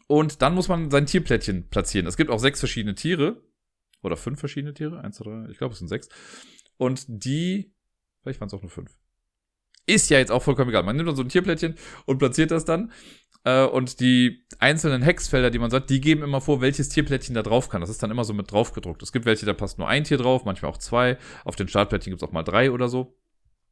und 0.06 0.42
dann 0.42 0.54
muss 0.54 0.68
man 0.68 0.90
sein 0.90 1.06
Tierplättchen 1.06 1.68
platzieren. 1.68 2.06
Es 2.06 2.16
gibt 2.16 2.30
auch 2.30 2.38
sechs 2.38 2.60
verschiedene 2.60 2.94
Tiere. 2.94 3.42
Oder 4.02 4.16
fünf 4.16 4.38
verschiedene 4.38 4.74
Tiere. 4.74 5.00
Eins, 5.00 5.16
zwei, 5.16 5.24
drei. 5.24 5.50
Ich 5.50 5.58
glaube, 5.58 5.72
es 5.72 5.78
sind 5.78 5.88
sechs. 5.88 6.08
Und 6.76 7.04
die. 7.08 7.74
Vielleicht 8.22 8.40
waren 8.40 8.46
es 8.46 8.54
auch 8.54 8.62
nur 8.62 8.70
fünf. 8.70 8.96
Ist 9.86 10.10
ja 10.10 10.18
jetzt 10.18 10.30
auch 10.30 10.42
vollkommen 10.42 10.70
egal. 10.70 10.82
Man 10.82 10.96
nimmt 10.96 11.08
dann 11.08 11.16
so 11.16 11.22
ein 11.22 11.28
Tierplättchen 11.28 11.74
und 12.04 12.18
platziert 12.18 12.50
das 12.50 12.64
dann. 12.64 12.92
Äh, 13.44 13.64
und 13.64 14.00
die 14.00 14.46
einzelnen 14.58 15.02
Hexfelder, 15.02 15.50
die 15.50 15.58
man 15.58 15.70
sagt, 15.70 15.90
die 15.90 16.00
geben 16.00 16.22
immer 16.22 16.40
vor, 16.40 16.60
welches 16.60 16.90
Tierplättchen 16.90 17.34
da 17.34 17.42
drauf 17.42 17.68
kann. 17.68 17.80
Das 17.80 17.90
ist 17.90 18.02
dann 18.02 18.10
immer 18.10 18.24
so 18.24 18.34
mit 18.34 18.52
drauf 18.52 18.72
gedruckt. 18.72 19.02
Es 19.02 19.12
gibt 19.12 19.24
welche, 19.24 19.46
da 19.46 19.54
passt 19.54 19.78
nur 19.78 19.88
ein 19.88 20.04
Tier 20.04 20.18
drauf, 20.18 20.44
manchmal 20.44 20.70
auch 20.70 20.78
zwei. 20.78 21.18
Auf 21.44 21.56
den 21.56 21.68
Startplättchen 21.68 22.12
gibt 22.12 22.22
es 22.22 22.28
auch 22.28 22.32
mal 22.32 22.42
drei 22.42 22.70
oder 22.70 22.88
so 22.88 23.17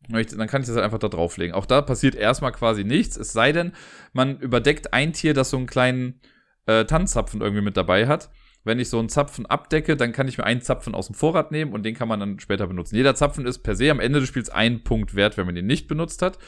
dann 0.08 0.46
kann 0.48 0.62
ich 0.62 0.68
das 0.68 0.76
halt 0.76 0.84
einfach 0.84 0.98
da 0.98 1.08
drauflegen. 1.08 1.54
Auch 1.54 1.66
da 1.66 1.82
passiert 1.82 2.14
erstmal 2.14 2.52
quasi 2.52 2.84
nichts, 2.84 3.16
es 3.16 3.32
sei 3.32 3.52
denn, 3.52 3.72
man 4.12 4.38
überdeckt 4.38 4.92
ein 4.92 5.12
Tier, 5.12 5.34
das 5.34 5.50
so 5.50 5.56
einen 5.56 5.66
kleinen 5.66 6.20
äh, 6.66 6.84
Tannenzapfen 6.84 7.40
irgendwie 7.40 7.62
mit 7.62 7.76
dabei 7.76 8.06
hat. 8.06 8.30
Wenn 8.64 8.80
ich 8.80 8.88
so 8.88 8.98
einen 8.98 9.08
Zapfen 9.08 9.46
abdecke, 9.46 9.96
dann 9.96 10.10
kann 10.10 10.26
ich 10.26 10.38
mir 10.38 10.44
einen 10.44 10.60
Zapfen 10.60 10.96
aus 10.96 11.06
dem 11.06 11.14
Vorrat 11.14 11.52
nehmen 11.52 11.72
und 11.72 11.84
den 11.84 11.94
kann 11.94 12.08
man 12.08 12.18
dann 12.18 12.40
später 12.40 12.66
benutzen. 12.66 12.96
Jeder 12.96 13.14
Zapfen 13.14 13.46
ist 13.46 13.58
per 13.58 13.76
se 13.76 13.90
am 13.92 14.00
Ende 14.00 14.18
des 14.18 14.28
Spiels 14.28 14.50
ein 14.50 14.82
Punkt 14.82 15.14
wert, 15.14 15.36
wenn 15.36 15.46
man 15.46 15.56
ihn 15.56 15.66
nicht 15.66 15.86
benutzt 15.86 16.20
hat. 16.20 16.38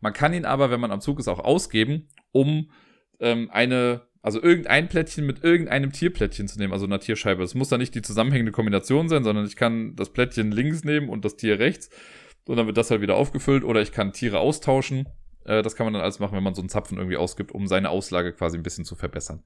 Man 0.00 0.12
kann 0.12 0.34
ihn 0.34 0.44
aber, 0.44 0.70
wenn 0.70 0.80
man 0.80 0.90
am 0.90 1.00
Zug 1.00 1.20
ist, 1.20 1.28
auch 1.28 1.38
ausgeben, 1.38 2.08
um 2.32 2.70
ähm, 3.20 3.48
eine, 3.52 4.08
also 4.22 4.42
irgendein 4.42 4.88
Plättchen 4.88 5.24
mit 5.24 5.44
irgendeinem 5.44 5.92
Tierplättchen 5.92 6.48
zu 6.48 6.58
nehmen, 6.58 6.72
also 6.72 6.86
einer 6.86 6.98
Tierscheibe. 6.98 7.44
Es 7.44 7.54
muss 7.54 7.68
dann 7.68 7.78
nicht 7.78 7.94
die 7.94 8.02
zusammenhängende 8.02 8.50
Kombination 8.50 9.08
sein, 9.08 9.22
sondern 9.22 9.46
ich 9.46 9.54
kann 9.54 9.94
das 9.94 10.12
Plättchen 10.12 10.50
links 10.50 10.82
nehmen 10.82 11.08
und 11.08 11.24
das 11.24 11.36
Tier 11.36 11.60
rechts 11.60 11.90
und 12.48 12.56
dann 12.56 12.66
wird 12.66 12.76
das 12.76 12.90
halt 12.90 13.00
wieder 13.00 13.16
aufgefüllt 13.16 13.64
oder 13.64 13.82
ich 13.82 13.92
kann 13.92 14.12
Tiere 14.12 14.38
austauschen. 14.38 15.08
Äh, 15.44 15.62
das 15.62 15.76
kann 15.76 15.86
man 15.86 15.92
dann 15.92 16.02
alles 16.02 16.18
machen, 16.18 16.34
wenn 16.34 16.42
man 16.42 16.54
so 16.54 16.62
einen 16.62 16.68
Zapfen 16.68 16.98
irgendwie 16.98 17.16
ausgibt, 17.16 17.52
um 17.52 17.66
seine 17.66 17.90
Auslage 17.90 18.32
quasi 18.32 18.56
ein 18.56 18.62
bisschen 18.62 18.84
zu 18.84 18.96
verbessern. 18.96 19.42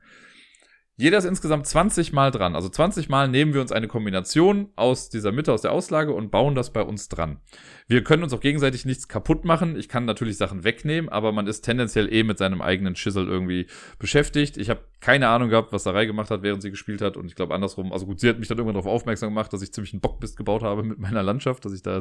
Jeder 0.97 1.17
ist 1.17 1.25
insgesamt 1.25 1.67
20 1.67 2.13
Mal 2.13 2.31
dran. 2.31 2.55
Also 2.55 2.69
20 2.69 3.09
Mal 3.09 3.27
nehmen 3.27 3.55
wir 3.55 3.63
uns 3.63 3.73
eine 3.73 3.89
Kombination 3.89 4.69
aus 4.77 5.09
dieser 5.09 5.33
Mitte, 5.33 5.53
aus 5.53 5.63
der 5.63 5.73
Auslage 5.73 6.13
und 6.13 6.31
bauen 6.31 6.55
das 6.55 6.71
bei 6.71 6.83
uns 6.83 7.09
dran. 7.09 7.41
Wir 7.89 8.05
können 8.05 8.23
uns 8.23 8.35
auch 8.35 8.41
gegenseitig 8.41 8.85
nichts 8.85 9.09
kaputt 9.09 9.47
machen. 9.47 9.75
Ich 9.75 9.89
kann 9.89 10.05
natürlich 10.05 10.37
Sachen 10.37 10.65
wegnehmen, 10.65 11.09
aber 11.09 11.33
man 11.33 11.47
ist 11.47 11.63
tendenziell 11.63 12.13
eh 12.13 12.25
mit 12.25 12.37
seinem 12.37 12.61
eigenen 12.61 12.95
Schissel 12.95 13.27
irgendwie 13.27 13.69
beschäftigt. 13.99 14.59
Ich 14.59 14.69
habe 14.69 14.85
keine 15.01 15.29
Ahnung 15.29 15.49
gehabt, 15.49 15.73
was 15.73 15.85
Sarai 15.85 16.05
gemacht 16.05 16.31
hat, 16.31 16.43
während 16.43 16.61
sie 16.61 16.71
gespielt 16.71 17.01
hat. 17.01 17.17
Und 17.17 17.27
ich 17.27 17.37
glaube 17.37 17.55
andersrum, 17.55 17.91
also 17.91 18.05
gut, 18.05 18.21
sie 18.21 18.29
hat 18.29 18.39
mich 18.39 18.49
dann 18.49 18.59
irgendwann 18.59 18.81
darauf 18.81 18.93
aufmerksam 18.93 19.31
gemacht, 19.31 19.51
dass 19.53 19.63
ich 19.63 19.73
ziemlich 19.73 19.95
einen 19.95 20.03
Bockbist 20.03 20.37
gebaut 20.37 20.63
habe 20.63 20.83
mit 20.83 20.99
meiner 20.99 21.23
Landschaft, 21.23 21.65
dass 21.65 21.73
ich 21.73 21.83
da 21.83 21.97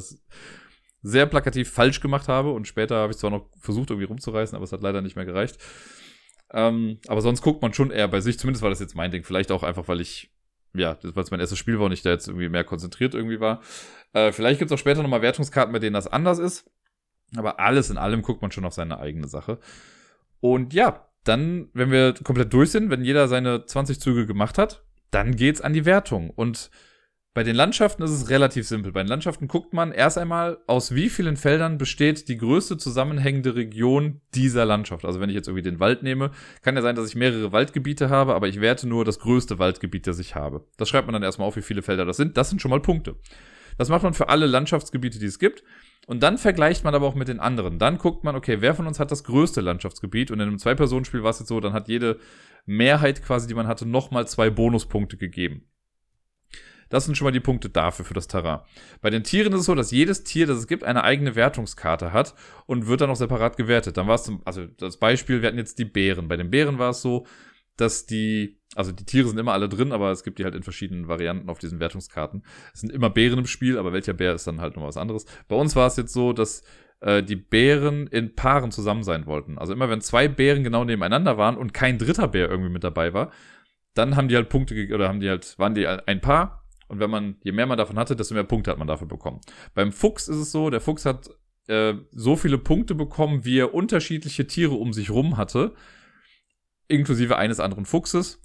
sehr 1.02 1.26
plakativ 1.26 1.72
falsch 1.72 2.00
gemacht 2.00 2.28
habe 2.28 2.52
und 2.52 2.68
später 2.68 2.98
habe 2.98 3.12
ich 3.12 3.18
zwar 3.18 3.32
noch 3.32 3.50
versucht, 3.60 3.90
irgendwie 3.90 4.06
rumzureißen, 4.06 4.56
aber 4.56 4.64
es 4.64 4.72
hat 4.72 4.82
leider 4.82 5.02
nicht 5.02 5.16
mehr 5.16 5.26
gereicht. 5.26 5.58
Ähm, 6.54 7.00
aber 7.08 7.22
sonst 7.22 7.42
guckt 7.42 7.62
man 7.62 7.74
schon 7.74 7.92
eher 7.92 8.08
bei 8.08 8.22
sich, 8.22 8.38
zumindest 8.38 8.62
war 8.62 8.70
das 8.70 8.80
jetzt 8.80 8.96
mein 8.96 9.12
Ding. 9.12 9.24
Vielleicht 9.24 9.52
auch 9.52 9.64
einfach, 9.64 9.88
weil 9.88 10.02
ich, 10.02 10.32
ja, 10.74 10.98
weil 11.02 11.24
es 11.24 11.32
mein 11.32 11.40
erstes 11.40 11.58
Spiel 11.58 11.80
war 11.80 11.86
und 11.86 11.92
ich 11.92 12.02
da 12.02 12.10
jetzt 12.10 12.28
irgendwie 12.28 12.50
mehr 12.50 12.64
konzentriert 12.64 13.14
irgendwie 13.14 13.40
war. 13.40 13.62
Äh, 14.14 14.32
vielleicht 14.32 14.60
gibt 14.60 14.70
es 14.70 14.76
auch 14.76 14.80
später 14.80 15.02
nochmal 15.02 15.22
Wertungskarten, 15.22 15.74
bei 15.74 15.80
denen 15.80 15.94
das 15.94 16.08
anders 16.08 16.40
ist. 16.40 16.70
Aber 17.38 17.60
alles 17.60 17.90
in 17.90 17.98
allem 17.98 18.22
guckt 18.22 18.42
man 18.42 18.52
schon 18.52 18.66
auf 18.66 18.74
seine 18.74 19.00
eigene 19.00 19.28
Sache. 19.28 19.60
Und 20.42 20.74
ja, 20.74 21.08
dann, 21.24 21.70
wenn 21.74 21.92
wir 21.92 22.14
komplett 22.24 22.52
durch 22.52 22.72
sind, 22.72 22.90
wenn 22.90 23.06
jeder 23.06 23.28
seine 23.28 23.66
20 23.66 24.02
Züge 24.02 24.26
gemacht 24.26 24.58
hat, 24.58 24.84
dann 25.12 25.36
geht's 25.36 25.62
an 25.62 25.74
die 25.74 25.86
Wertung. 25.86 26.30
Und 26.30 26.70
bei 27.34 27.44
den 27.44 27.56
Landschaften 27.56 28.04
ist 28.04 28.12
es 28.12 28.30
relativ 28.30 28.68
simpel. 28.68 28.92
Bei 28.92 29.02
den 29.02 29.08
Landschaften 29.08 29.48
guckt 29.48 29.72
man 29.72 29.94
erst 29.94 30.18
einmal, 30.18 30.58
aus 30.68 30.94
wie 30.94 31.10
vielen 31.10 31.38
Feldern 31.38 31.78
besteht 31.78 32.28
die 32.28 32.38
größte 32.38 32.78
zusammenhängende 32.78 33.56
Region 33.56 34.20
dieser 34.36 34.66
Landschaft. 34.66 35.06
Also 35.06 35.22
wenn 35.22 35.30
ich 35.30 35.36
jetzt 35.36 35.48
irgendwie 35.48 35.64
den 35.64 35.80
Wald 35.80 36.04
nehme, 36.04 36.32
kann 36.62 36.76
ja 36.76 36.82
sein, 36.82 36.96
dass 36.96 37.08
ich 37.08 37.16
mehrere 37.16 37.54
Waldgebiete 37.54 38.10
habe, 38.10 38.36
aber 38.36 38.50
ich 38.50 38.60
werte 38.60 38.86
nur 38.86 39.06
das 39.06 39.20
größte 39.20 39.60
Waldgebiet, 39.60 40.08
das 40.08 40.20
ich 40.20 40.36
habe. 40.36 40.68
Das 40.76 40.90
schreibt 40.90 41.08
man 41.08 41.14
dann 41.14 41.24
erstmal 41.24 41.48
auf, 41.48 41.56
wie 41.56 41.62
viele 41.62 41.82
Felder 41.82 42.04
das 42.04 42.18
sind. 42.18 42.36
Das 42.36 42.50
sind 42.50 42.62
schon 42.62 42.72
mal 42.72 42.82
Punkte. 42.82 43.16
Das 43.78 43.88
macht 43.88 44.04
man 44.04 44.14
für 44.14 44.28
alle 44.28 44.46
Landschaftsgebiete, 44.46 45.18
die 45.18 45.26
es 45.26 45.40
gibt. 45.40 45.64
Und 46.08 46.24
dann 46.24 46.38
vergleicht 46.38 46.84
man 46.84 46.96
aber 46.96 47.08
auch 47.08 47.16
mit 47.16 47.30
den 47.30 47.40
anderen. 47.40 47.80
Dann 47.80 47.98
guckt 47.98 48.26
man, 48.26 48.36
okay, 48.36 48.58
wer 48.60 48.76
von 48.76 48.88
uns 48.88 49.00
hat 49.00 49.12
das 49.12 49.24
größte 49.24 49.62
Landschaftsgebiet? 49.62 50.32
Und 50.32 50.42
in 50.42 50.48
einem 50.48 50.60
Zwei-Personen-Spiel 50.60 51.24
war 51.24 51.30
es 51.30 51.40
jetzt 51.40 51.48
so, 51.48 51.62
dann 51.62 51.72
hat 51.72 51.88
jede 51.88 52.20
Mehrheit 52.66 53.24
quasi, 53.24 53.48
die 53.48 53.54
man 53.54 53.68
hatte, 53.68 53.86
nochmal 53.86 54.28
zwei 54.28 54.50
Bonuspunkte 54.50 55.16
gegeben. 55.16 55.71
Das 56.92 57.06
sind 57.06 57.18
schon 57.18 57.26
mal 57.26 57.32
die 57.32 57.40
Punkte 57.40 57.70
dafür, 57.70 58.06
für 58.06 58.14
das 58.14 58.28
Terrain. 58.28 58.60
Bei 59.02 59.10
den 59.10 59.24
Tieren 59.24 59.54
ist 59.54 59.62
es 59.62 59.66
so, 59.66 59.76
dass 59.76 59.92
jedes 59.92 60.24
Tier, 60.24 60.46
das 60.46 60.60
es 60.60 60.68
gibt, 60.68 60.84
eine 60.84 61.04
eigene 61.04 61.36
Wertungskarte 61.36 62.14
hat 62.14 62.36
und 62.68 62.86
wird 62.86 63.02
dann 63.02 63.10
auch 63.10 63.16
separat 63.16 63.58
gewertet. 63.58 63.98
Dann 63.98 64.08
war 64.08 64.16
es 64.16 64.24
zum, 64.24 64.42
also 64.46 64.66
das 64.66 64.98
Beispiel, 64.98 65.42
wir 65.42 65.48
hatten 65.48 65.58
jetzt 65.58 65.80
die 65.80 65.86
Bären. 65.86 66.28
Bei 66.28 66.38
den 66.38 66.52
Bären 66.52 66.78
war 66.78 66.92
es 66.92 67.02
so, 67.02 67.26
dass 67.78 68.06
die, 68.06 68.60
also 68.76 68.92
die 68.92 69.06
Tiere 69.06 69.30
sind 69.30 69.40
immer 69.40 69.54
alle 69.54 69.70
drin, 69.70 69.94
aber 69.94 70.12
es 70.12 70.24
gibt 70.24 70.38
die 70.38 70.44
halt 70.44 70.54
in 70.54 70.64
verschiedenen 70.64 71.08
Varianten 71.08 71.50
auf 71.50 71.60
diesen 71.60 71.80
Wertungskarten. 71.80 72.44
Es 72.74 72.82
sind 72.82 72.92
immer 72.92 73.10
Bären 73.10 73.40
im 73.40 73.48
Spiel, 73.48 73.78
aber 73.78 73.94
welcher 73.94 74.14
Bär 74.14 74.34
ist 74.34 74.46
dann 74.46 74.62
halt 74.62 74.76
noch 74.76 74.84
was 74.84 74.98
anderes. 74.98 75.26
Bei 75.48 75.56
uns 75.56 75.76
war 75.76 75.88
es 75.88 75.96
jetzt 75.96 76.14
so, 76.14 76.34
dass 76.34 76.64
äh, 77.00 77.24
die 77.24 77.38
Bären 77.38 78.08
in 78.08 78.36
Paaren 78.36 78.72
zusammen 78.72 79.04
sein 79.04 79.26
wollten. 79.26 79.58
Also 79.58 79.72
immer 79.74 79.90
wenn 79.90 80.02
zwei 80.02 80.28
Bären 80.28 80.64
genau 80.64 80.84
nebeneinander 80.84 81.38
waren 81.38 81.56
und 81.56 81.74
kein 81.74 81.98
dritter 81.98 82.28
Bär 82.28 82.50
irgendwie 82.50 82.72
mit 82.72 82.84
dabei 82.84 83.14
war, 83.14 83.32
dann 83.94 84.16
haben 84.16 84.28
die 84.28 84.36
halt 84.36 84.50
Punkte 84.50 84.90
oder 84.94 85.08
haben 85.08 85.20
die 85.20 85.30
halt, 85.30 85.58
waren 85.58 85.74
die 85.74 85.88
ein 85.88 86.22
Paar 86.22 86.61
und 86.92 87.00
wenn 87.00 87.10
man, 87.10 87.38
je 87.42 87.54
mehr 87.54 87.68
man 87.68 87.78
davon 87.78 87.98
hatte, 87.98 88.18
desto 88.18 88.34
mehr 88.34 88.44
Punkte 88.44 88.70
hat 88.70 88.78
man 88.78 88.88
dafür 88.88 89.08
bekommen. 89.08 89.40
Beim 89.74 89.94
Fuchs 89.94 90.28
ist 90.28 90.36
es 90.36 90.52
so, 90.52 90.70
der 90.70 90.82
Fuchs 90.82 91.06
hat 91.06 91.30
äh, 91.68 91.94
so 92.12 92.36
viele 92.36 92.58
Punkte 92.58 92.96
bekommen, 92.96 93.46
wie 93.46 93.60
er 93.60 93.74
unterschiedliche 93.74 94.46
Tiere 94.46 94.74
um 94.74 94.92
sich 94.92 95.10
rum 95.10 95.38
hatte, 95.38 95.74
inklusive 96.90 97.38
eines 97.38 97.62
anderen 97.62 97.86
Fuchses. 97.86 98.42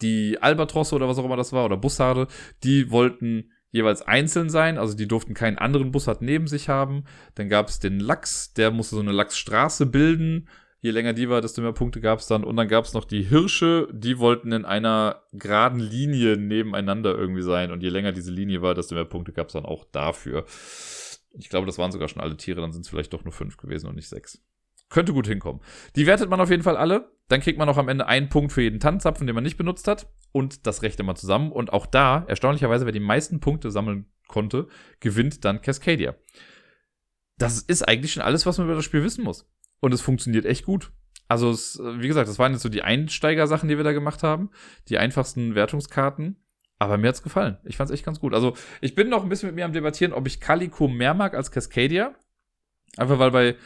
Die 0.00 0.42
Albatrosse 0.42 0.96
oder 0.96 1.06
was 1.06 1.18
auch 1.18 1.24
immer 1.24 1.36
das 1.36 1.52
war, 1.52 1.64
oder 1.64 1.76
Bussarde, 1.76 2.26
die 2.64 2.90
wollten 2.90 3.52
jeweils 3.70 4.02
einzeln 4.02 4.50
sein, 4.50 4.76
also 4.76 4.96
die 4.96 5.06
durften 5.06 5.32
keinen 5.32 5.56
anderen 5.56 5.92
Bussard 5.92 6.20
neben 6.20 6.48
sich 6.48 6.68
haben. 6.68 7.04
Dann 7.36 7.48
gab 7.48 7.68
es 7.68 7.78
den 7.78 8.00
Lachs, 8.00 8.54
der 8.54 8.72
musste 8.72 8.96
so 8.96 9.02
eine 9.02 9.12
Lachsstraße 9.12 9.86
bilden. 9.86 10.48
Je 10.84 10.90
länger 10.90 11.12
die 11.12 11.28
war, 11.28 11.40
desto 11.40 11.62
mehr 11.62 11.72
Punkte 11.72 12.00
gab 12.00 12.18
es 12.18 12.26
dann. 12.26 12.42
Und 12.42 12.56
dann 12.56 12.66
gab 12.66 12.84
es 12.84 12.92
noch 12.92 13.04
die 13.04 13.22
Hirsche, 13.22 13.86
die 13.92 14.18
wollten 14.18 14.50
in 14.50 14.64
einer 14.64 15.22
geraden 15.32 15.78
Linie 15.78 16.36
nebeneinander 16.36 17.16
irgendwie 17.16 17.42
sein. 17.42 17.70
Und 17.70 17.84
je 17.84 17.88
länger 17.88 18.10
diese 18.10 18.32
Linie 18.32 18.62
war, 18.62 18.74
desto 18.74 18.96
mehr 18.96 19.04
Punkte 19.04 19.32
gab 19.32 19.46
es 19.46 19.52
dann 19.52 19.64
auch 19.64 19.84
dafür. 19.92 20.44
Ich 21.38 21.48
glaube, 21.48 21.66
das 21.66 21.78
waren 21.78 21.92
sogar 21.92 22.08
schon 22.08 22.20
alle 22.20 22.36
Tiere, 22.36 22.60
dann 22.60 22.72
sind 22.72 22.82
es 22.82 22.88
vielleicht 22.88 23.12
doch 23.12 23.22
nur 23.22 23.32
fünf 23.32 23.58
gewesen 23.58 23.86
und 23.86 23.94
nicht 23.94 24.08
sechs. 24.08 24.42
Könnte 24.90 25.12
gut 25.12 25.28
hinkommen. 25.28 25.62
Die 25.94 26.06
wertet 26.06 26.28
man 26.28 26.40
auf 26.40 26.50
jeden 26.50 26.64
Fall 26.64 26.76
alle. 26.76 27.12
Dann 27.28 27.40
kriegt 27.40 27.58
man 27.58 27.68
noch 27.68 27.78
am 27.78 27.88
Ende 27.88 28.08
einen 28.08 28.28
Punkt 28.28 28.50
für 28.50 28.62
jeden 28.62 28.80
Tannenzapfen, 28.80 29.28
den 29.28 29.34
man 29.34 29.44
nicht 29.44 29.56
benutzt 29.56 29.86
hat. 29.86 30.12
Und 30.32 30.66
das 30.66 30.82
rechnet 30.82 31.06
man 31.06 31.14
zusammen. 31.14 31.52
Und 31.52 31.72
auch 31.72 31.86
da, 31.86 32.24
erstaunlicherweise, 32.26 32.86
wer 32.86 32.92
die 32.92 32.98
meisten 32.98 33.38
Punkte 33.38 33.70
sammeln 33.70 34.10
konnte, 34.26 34.66
gewinnt 34.98 35.44
dann 35.44 35.62
Cascadia. 35.62 36.16
Das 37.38 37.60
ist 37.60 37.86
eigentlich 37.88 38.12
schon 38.12 38.22
alles, 38.24 38.46
was 38.46 38.58
man 38.58 38.66
über 38.66 38.74
das 38.74 38.84
Spiel 38.84 39.04
wissen 39.04 39.22
muss. 39.22 39.48
Und 39.82 39.92
es 39.92 40.00
funktioniert 40.00 40.46
echt 40.46 40.64
gut. 40.64 40.90
Also, 41.28 41.50
es, 41.50 41.78
wie 41.78 42.08
gesagt, 42.08 42.28
das 42.28 42.38
waren 42.38 42.52
jetzt 42.52 42.62
so 42.62 42.70
die 42.70 42.82
Einsteigersachen, 42.82 43.68
die 43.68 43.76
wir 43.76 43.84
da 43.84 43.92
gemacht 43.92 44.22
haben. 44.22 44.48
Die 44.88 44.96
einfachsten 44.96 45.54
Wertungskarten. 45.54 46.36
Aber 46.78 46.96
mir 46.96 47.08
hat's 47.08 47.22
gefallen. 47.22 47.58
Ich 47.64 47.76
fand's 47.76 47.92
echt 47.92 48.04
ganz 48.04 48.20
gut. 48.20 48.32
Also, 48.32 48.54
ich 48.80 48.94
bin 48.94 49.10
noch 49.10 49.22
ein 49.22 49.28
bisschen 49.28 49.48
mit 49.48 49.56
mir 49.56 49.66
am 49.66 49.74
Debattieren, 49.74 50.14
ob 50.14 50.26
ich 50.26 50.40
Calico 50.40 50.88
mehr 50.88 51.12
mag 51.12 51.34
als 51.34 51.50
Cascadia. 51.50 52.14
Einfach 52.96 53.18
weil 53.18 53.30
bei 53.30 53.56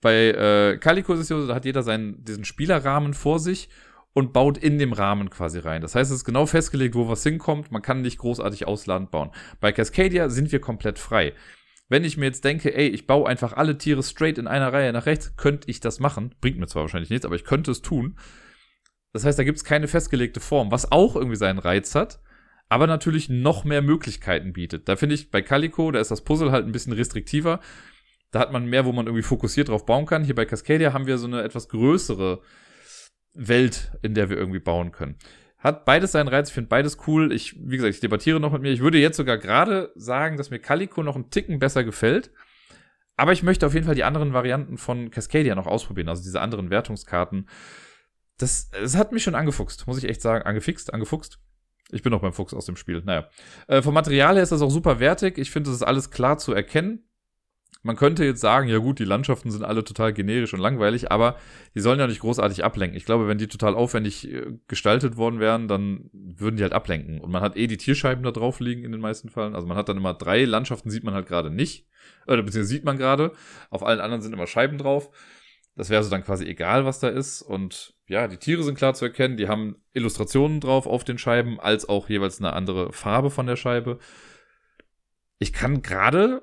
bei 0.00 0.14
äh, 0.14 0.78
Calico 0.78 1.14
ist 1.14 1.20
es 1.20 1.28
so, 1.28 1.46
da 1.46 1.54
hat 1.54 1.64
jeder 1.64 1.82
seinen, 1.82 2.24
diesen 2.24 2.44
Spielerrahmen 2.44 3.14
vor 3.14 3.38
sich 3.38 3.68
und 4.12 4.32
baut 4.32 4.58
in 4.58 4.78
dem 4.78 4.92
Rahmen 4.92 5.30
quasi 5.30 5.58
rein. 5.58 5.82
Das 5.82 5.94
heißt, 5.94 6.10
es 6.10 6.18
ist 6.18 6.24
genau 6.24 6.46
festgelegt, 6.46 6.94
wo 6.94 7.08
was 7.08 7.22
hinkommt. 7.22 7.72
Man 7.72 7.82
kann 7.82 8.02
nicht 8.02 8.18
großartig 8.18 8.66
ausladend 8.66 9.10
bauen. 9.10 9.30
Bei 9.60 9.72
Cascadia 9.72 10.28
sind 10.28 10.52
wir 10.52 10.60
komplett 10.60 10.98
frei. 10.98 11.32
Wenn 11.88 12.04
ich 12.04 12.16
mir 12.16 12.26
jetzt 12.26 12.44
denke, 12.44 12.74
ey, 12.74 12.88
ich 12.88 13.06
baue 13.06 13.28
einfach 13.28 13.52
alle 13.52 13.78
Tiere 13.78 14.02
straight 14.02 14.38
in 14.38 14.48
einer 14.48 14.72
Reihe 14.72 14.92
nach 14.92 15.06
rechts, 15.06 15.36
könnte 15.36 15.70
ich 15.70 15.80
das 15.80 16.00
machen. 16.00 16.34
Bringt 16.40 16.58
mir 16.58 16.66
zwar 16.66 16.82
wahrscheinlich 16.82 17.10
nichts, 17.10 17.24
aber 17.24 17.36
ich 17.36 17.44
könnte 17.44 17.70
es 17.70 17.82
tun. 17.82 18.18
Das 19.12 19.24
heißt, 19.24 19.38
da 19.38 19.44
gibt 19.44 19.58
es 19.58 19.64
keine 19.64 19.88
festgelegte 19.88 20.40
Form, 20.40 20.70
was 20.70 20.90
auch 20.90 21.14
irgendwie 21.14 21.36
seinen 21.36 21.58
Reiz 21.58 21.94
hat, 21.94 22.20
aber 22.68 22.86
natürlich 22.86 23.28
noch 23.28 23.64
mehr 23.64 23.82
Möglichkeiten 23.82 24.52
bietet. 24.52 24.88
Da 24.88 24.96
finde 24.96 25.14
ich 25.14 25.30
bei 25.30 25.42
Calico, 25.42 25.90
da 25.92 26.00
ist 26.00 26.10
das 26.10 26.24
Puzzle 26.24 26.50
halt 26.50 26.66
ein 26.66 26.72
bisschen 26.72 26.92
restriktiver. 26.92 27.60
Da 28.32 28.40
hat 28.40 28.52
man 28.52 28.66
mehr, 28.66 28.84
wo 28.84 28.92
man 28.92 29.06
irgendwie 29.06 29.22
fokussiert 29.22 29.68
drauf 29.68 29.86
bauen 29.86 30.06
kann. 30.06 30.24
Hier 30.24 30.34
bei 30.34 30.44
Cascadia 30.44 30.92
haben 30.92 31.06
wir 31.06 31.18
so 31.18 31.28
eine 31.28 31.42
etwas 31.42 31.68
größere 31.68 32.42
Welt, 33.32 33.92
in 34.02 34.14
der 34.14 34.28
wir 34.28 34.36
irgendwie 34.36 34.58
bauen 34.58 34.90
können. 34.90 35.16
Hat 35.66 35.84
beides 35.84 36.12
seinen 36.12 36.28
Reiz, 36.28 36.46
ich 36.46 36.54
finde 36.54 36.68
beides 36.68 36.96
cool. 37.08 37.32
Ich, 37.32 37.56
wie 37.58 37.76
gesagt, 37.76 37.92
ich 37.92 37.98
debattiere 37.98 38.38
noch 38.38 38.52
mit 38.52 38.62
mir. 38.62 38.70
Ich 38.70 38.78
würde 38.78 38.98
jetzt 38.98 39.16
sogar 39.16 39.36
gerade 39.36 39.90
sagen, 39.96 40.36
dass 40.36 40.50
mir 40.50 40.60
Calico 40.60 41.02
noch 41.02 41.16
einen 41.16 41.30
Ticken 41.30 41.58
besser 41.58 41.82
gefällt. 41.82 42.30
Aber 43.16 43.32
ich 43.32 43.42
möchte 43.42 43.66
auf 43.66 43.74
jeden 43.74 43.84
Fall 43.84 43.96
die 43.96 44.04
anderen 44.04 44.32
Varianten 44.32 44.78
von 44.78 45.10
Cascadia 45.10 45.56
noch 45.56 45.66
ausprobieren, 45.66 46.08
also 46.08 46.22
diese 46.22 46.40
anderen 46.40 46.70
Wertungskarten. 46.70 47.48
Das, 48.38 48.70
das 48.70 48.96
hat 48.96 49.10
mich 49.10 49.24
schon 49.24 49.34
angefuchst, 49.34 49.88
muss 49.88 49.98
ich 49.98 50.08
echt 50.08 50.22
sagen. 50.22 50.44
Angefixt, 50.46 50.94
angefuchst. 50.94 51.40
Ich 51.90 52.04
bin 52.04 52.12
noch 52.12 52.20
beim 52.20 52.32
Fuchs 52.32 52.54
aus 52.54 52.66
dem 52.66 52.76
Spiel. 52.76 53.02
Naja. 53.04 53.28
Äh, 53.66 53.82
vom 53.82 53.92
Material 53.92 54.36
her 54.36 54.44
ist 54.44 54.52
das 54.52 54.62
auch 54.62 54.70
super 54.70 55.00
wertig. 55.00 55.36
Ich 55.36 55.50
finde, 55.50 55.70
das 55.70 55.78
ist 55.78 55.82
alles 55.82 56.12
klar 56.12 56.38
zu 56.38 56.52
erkennen. 56.52 57.08
Man 57.86 57.94
könnte 57.94 58.24
jetzt 58.24 58.40
sagen, 58.40 58.68
ja 58.68 58.78
gut, 58.78 58.98
die 58.98 59.04
Landschaften 59.04 59.52
sind 59.52 59.62
alle 59.62 59.84
total 59.84 60.12
generisch 60.12 60.52
und 60.52 60.58
langweilig, 60.58 61.12
aber 61.12 61.36
die 61.76 61.80
sollen 61.80 62.00
ja 62.00 62.08
nicht 62.08 62.18
großartig 62.18 62.64
ablenken. 62.64 62.96
Ich 62.96 63.04
glaube, 63.04 63.28
wenn 63.28 63.38
die 63.38 63.46
total 63.46 63.76
aufwendig 63.76 64.28
äh, 64.28 64.58
gestaltet 64.66 65.16
worden 65.16 65.38
wären, 65.38 65.68
dann 65.68 66.10
würden 66.12 66.56
die 66.56 66.64
halt 66.64 66.72
ablenken. 66.72 67.20
Und 67.20 67.30
man 67.30 67.42
hat 67.42 67.56
eh 67.56 67.68
die 67.68 67.76
Tierscheiben 67.76 68.24
da 68.24 68.32
drauf 68.32 68.58
liegen 68.58 68.82
in 68.82 68.90
den 68.90 69.00
meisten 69.00 69.28
Fällen. 69.28 69.54
Also 69.54 69.68
man 69.68 69.76
hat 69.76 69.88
dann 69.88 69.98
immer 69.98 70.14
drei 70.14 70.44
Landschaften, 70.44 70.90
sieht 70.90 71.04
man 71.04 71.14
halt 71.14 71.28
gerade 71.28 71.48
nicht. 71.48 71.86
Oder 72.26 72.42
beziehungsweise 72.42 72.74
sieht 72.74 72.84
man 72.84 72.98
gerade. 72.98 73.30
Auf 73.70 73.84
allen 73.84 74.00
anderen 74.00 74.20
sind 74.20 74.32
immer 74.32 74.48
Scheiben 74.48 74.78
drauf. 74.78 75.10
Das 75.76 75.88
wäre 75.88 76.02
so 76.02 76.10
dann 76.10 76.24
quasi 76.24 76.44
egal, 76.44 76.86
was 76.86 76.98
da 76.98 77.06
ist. 77.06 77.40
Und 77.40 77.94
ja, 78.08 78.26
die 78.26 78.38
Tiere 78.38 78.64
sind 78.64 78.76
klar 78.76 78.94
zu 78.94 79.04
erkennen. 79.04 79.36
Die 79.36 79.46
haben 79.46 79.76
Illustrationen 79.92 80.58
drauf 80.58 80.88
auf 80.88 81.04
den 81.04 81.18
Scheiben, 81.18 81.60
als 81.60 81.88
auch 81.88 82.08
jeweils 82.08 82.40
eine 82.40 82.52
andere 82.52 82.92
Farbe 82.92 83.30
von 83.30 83.46
der 83.46 83.56
Scheibe. 83.56 84.00
Ich 85.38 85.52
kann 85.52 85.82
gerade 85.82 86.42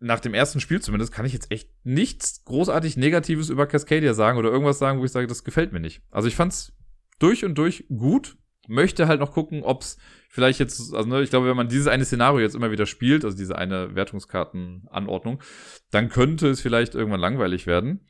nach 0.00 0.20
dem 0.20 0.34
ersten 0.34 0.60
Spiel 0.60 0.80
zumindest 0.80 1.12
kann 1.12 1.26
ich 1.26 1.32
jetzt 1.32 1.50
echt 1.50 1.70
nichts 1.84 2.44
großartig 2.44 2.96
Negatives 2.96 3.48
über 3.48 3.66
Cascadia 3.66 4.14
sagen 4.14 4.38
oder 4.38 4.50
irgendwas 4.50 4.78
sagen, 4.78 5.00
wo 5.00 5.04
ich 5.04 5.12
sage, 5.12 5.26
das 5.26 5.44
gefällt 5.44 5.72
mir 5.72 5.80
nicht. 5.80 6.02
Also 6.10 6.28
ich 6.28 6.36
fand's 6.36 6.72
durch 7.18 7.44
und 7.44 7.56
durch 7.56 7.84
gut. 7.88 8.36
Möchte 8.70 9.08
halt 9.08 9.20
noch 9.20 9.32
gucken, 9.32 9.62
ob's 9.62 9.96
vielleicht 10.28 10.60
jetzt, 10.60 10.92
also 10.92 11.08
ne, 11.08 11.22
ich 11.22 11.30
glaube, 11.30 11.48
wenn 11.48 11.56
man 11.56 11.70
dieses 11.70 11.86
eine 11.86 12.04
Szenario 12.04 12.40
jetzt 12.40 12.54
immer 12.54 12.70
wieder 12.70 12.84
spielt, 12.84 13.24
also 13.24 13.34
diese 13.34 13.56
eine 13.56 13.94
Wertungskartenanordnung, 13.94 15.42
dann 15.90 16.10
könnte 16.10 16.48
es 16.48 16.60
vielleicht 16.60 16.94
irgendwann 16.94 17.20
langweilig 17.20 17.66
werden. 17.66 18.06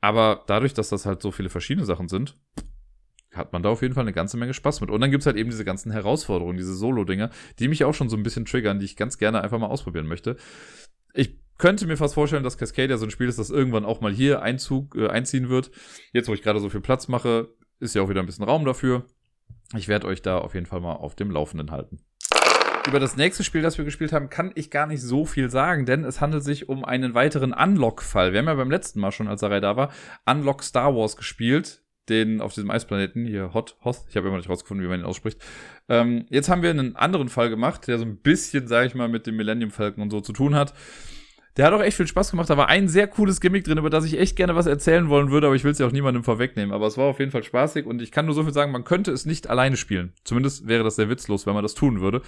Aber 0.00 0.44
dadurch, 0.46 0.74
dass 0.74 0.90
das 0.90 1.06
halt 1.06 1.20
so 1.20 1.32
viele 1.32 1.48
verschiedene 1.48 1.84
Sachen 1.84 2.06
sind, 2.06 2.38
hat 3.32 3.52
man 3.52 3.64
da 3.64 3.68
auf 3.70 3.82
jeden 3.82 3.94
Fall 3.94 4.04
eine 4.04 4.12
ganze 4.12 4.36
Menge 4.36 4.54
Spaß 4.54 4.80
mit. 4.80 4.90
Und 4.90 5.00
dann 5.00 5.10
gibt's 5.10 5.26
halt 5.26 5.36
eben 5.36 5.50
diese 5.50 5.64
ganzen 5.64 5.90
Herausforderungen, 5.90 6.56
diese 6.56 6.74
Solo-Dinger, 6.74 7.30
die 7.58 7.66
mich 7.66 7.84
auch 7.84 7.94
schon 7.94 8.08
so 8.08 8.16
ein 8.16 8.22
bisschen 8.22 8.44
triggern, 8.44 8.78
die 8.78 8.84
ich 8.84 8.96
ganz 8.96 9.18
gerne 9.18 9.42
einfach 9.42 9.58
mal 9.58 9.66
ausprobieren 9.66 10.06
möchte 10.06 10.36
ich 11.14 11.38
könnte 11.58 11.86
mir 11.86 11.96
fast 11.96 12.14
vorstellen, 12.14 12.42
dass 12.42 12.58
Cascadia 12.58 12.96
so 12.96 13.06
ein 13.06 13.10
Spiel 13.10 13.28
ist, 13.28 13.38
das 13.38 13.50
irgendwann 13.50 13.84
auch 13.84 14.00
mal 14.00 14.12
hier 14.12 14.42
Einzug, 14.42 14.96
äh, 14.96 15.08
einziehen 15.08 15.48
wird. 15.48 15.70
Jetzt, 16.12 16.28
wo 16.28 16.34
ich 16.34 16.42
gerade 16.42 16.60
so 16.60 16.70
viel 16.70 16.80
Platz 16.80 17.08
mache, 17.08 17.48
ist 17.78 17.94
ja 17.94 18.02
auch 18.02 18.08
wieder 18.08 18.20
ein 18.20 18.26
bisschen 18.26 18.44
Raum 18.44 18.64
dafür. 18.64 19.04
Ich 19.76 19.86
werde 19.86 20.06
euch 20.06 20.22
da 20.22 20.38
auf 20.38 20.54
jeden 20.54 20.66
Fall 20.66 20.80
mal 20.80 20.94
auf 20.94 21.14
dem 21.14 21.30
Laufenden 21.30 21.70
halten. 21.70 22.00
Über 22.88 22.98
das 22.98 23.16
nächste 23.16 23.44
Spiel, 23.44 23.60
das 23.60 23.76
wir 23.76 23.84
gespielt 23.84 24.12
haben, 24.12 24.30
kann 24.30 24.52
ich 24.54 24.70
gar 24.70 24.86
nicht 24.86 25.02
so 25.02 25.26
viel 25.26 25.50
sagen, 25.50 25.84
denn 25.84 26.04
es 26.04 26.20
handelt 26.20 26.42
sich 26.42 26.68
um 26.68 26.84
einen 26.84 27.14
weiteren 27.14 27.52
Unlock-Fall. 27.52 28.32
Wir 28.32 28.40
haben 28.40 28.46
ja 28.46 28.54
beim 28.54 28.70
letzten 28.70 29.00
Mal 29.00 29.12
schon, 29.12 29.28
als 29.28 29.40
Sarai 29.40 29.60
da 29.60 29.76
war, 29.76 29.92
Unlock 30.24 30.62
Star 30.62 30.94
Wars 30.96 31.16
gespielt. 31.16 31.82
Den 32.08 32.40
auf 32.40 32.54
diesem 32.54 32.70
Eisplaneten, 32.70 33.24
hier 33.24 33.54
Hot, 33.54 33.76
Hoth, 33.84 34.04
ich 34.08 34.16
habe 34.16 34.28
immer 34.28 34.38
nicht 34.38 34.48
rausgefunden, 34.48 34.84
wie 34.84 34.90
man 34.90 35.00
ihn 35.00 35.06
ausspricht. 35.06 35.40
Ähm, 35.88 36.26
jetzt 36.28 36.48
haben 36.48 36.62
wir 36.62 36.70
einen 36.70 36.96
anderen 36.96 37.28
Fall 37.28 37.50
gemacht, 37.50 37.86
der 37.86 37.98
so 37.98 38.04
ein 38.04 38.16
bisschen, 38.16 38.66
sage 38.66 38.86
ich 38.86 38.94
mal, 38.94 39.08
mit 39.08 39.26
dem 39.26 39.36
Millennium 39.36 39.70
Falcon 39.70 40.02
und 40.02 40.10
so 40.10 40.20
zu 40.20 40.32
tun 40.32 40.54
hat. 40.54 40.74
Der 41.56 41.66
hat 41.66 41.72
auch 41.72 41.82
echt 41.82 41.96
viel 41.96 42.06
Spaß 42.06 42.30
gemacht. 42.30 42.48
Da 42.48 42.56
war 42.56 42.68
ein 42.68 42.88
sehr 42.88 43.06
cooles 43.06 43.40
Gimmick 43.40 43.64
drin, 43.64 43.78
über 43.78 43.90
das 43.90 44.04
ich 44.04 44.18
echt 44.18 44.36
gerne 44.36 44.54
was 44.54 44.66
erzählen 44.66 45.08
wollen 45.08 45.30
würde, 45.30 45.46
aber 45.46 45.56
ich 45.56 45.64
will 45.64 45.72
es 45.72 45.78
ja 45.78 45.86
auch 45.86 45.92
niemandem 45.92 46.24
vorwegnehmen. 46.24 46.72
Aber 46.72 46.86
es 46.86 46.96
war 46.96 47.06
auf 47.06 47.18
jeden 47.18 47.32
Fall 47.32 47.42
spaßig 47.42 47.86
und 47.86 48.00
ich 48.00 48.12
kann 48.12 48.26
nur 48.26 48.34
so 48.34 48.44
viel 48.44 48.52
sagen, 48.52 48.72
man 48.72 48.84
könnte 48.84 49.12
es 49.12 49.26
nicht 49.26 49.50
alleine 49.50 49.76
spielen. 49.76 50.14
Zumindest 50.24 50.68
wäre 50.68 50.84
das 50.84 50.96
sehr 50.96 51.10
witzlos, 51.10 51.46
wenn 51.46 51.54
man 51.54 51.62
das 51.62 51.74
tun 51.74 52.00
würde. 52.00 52.22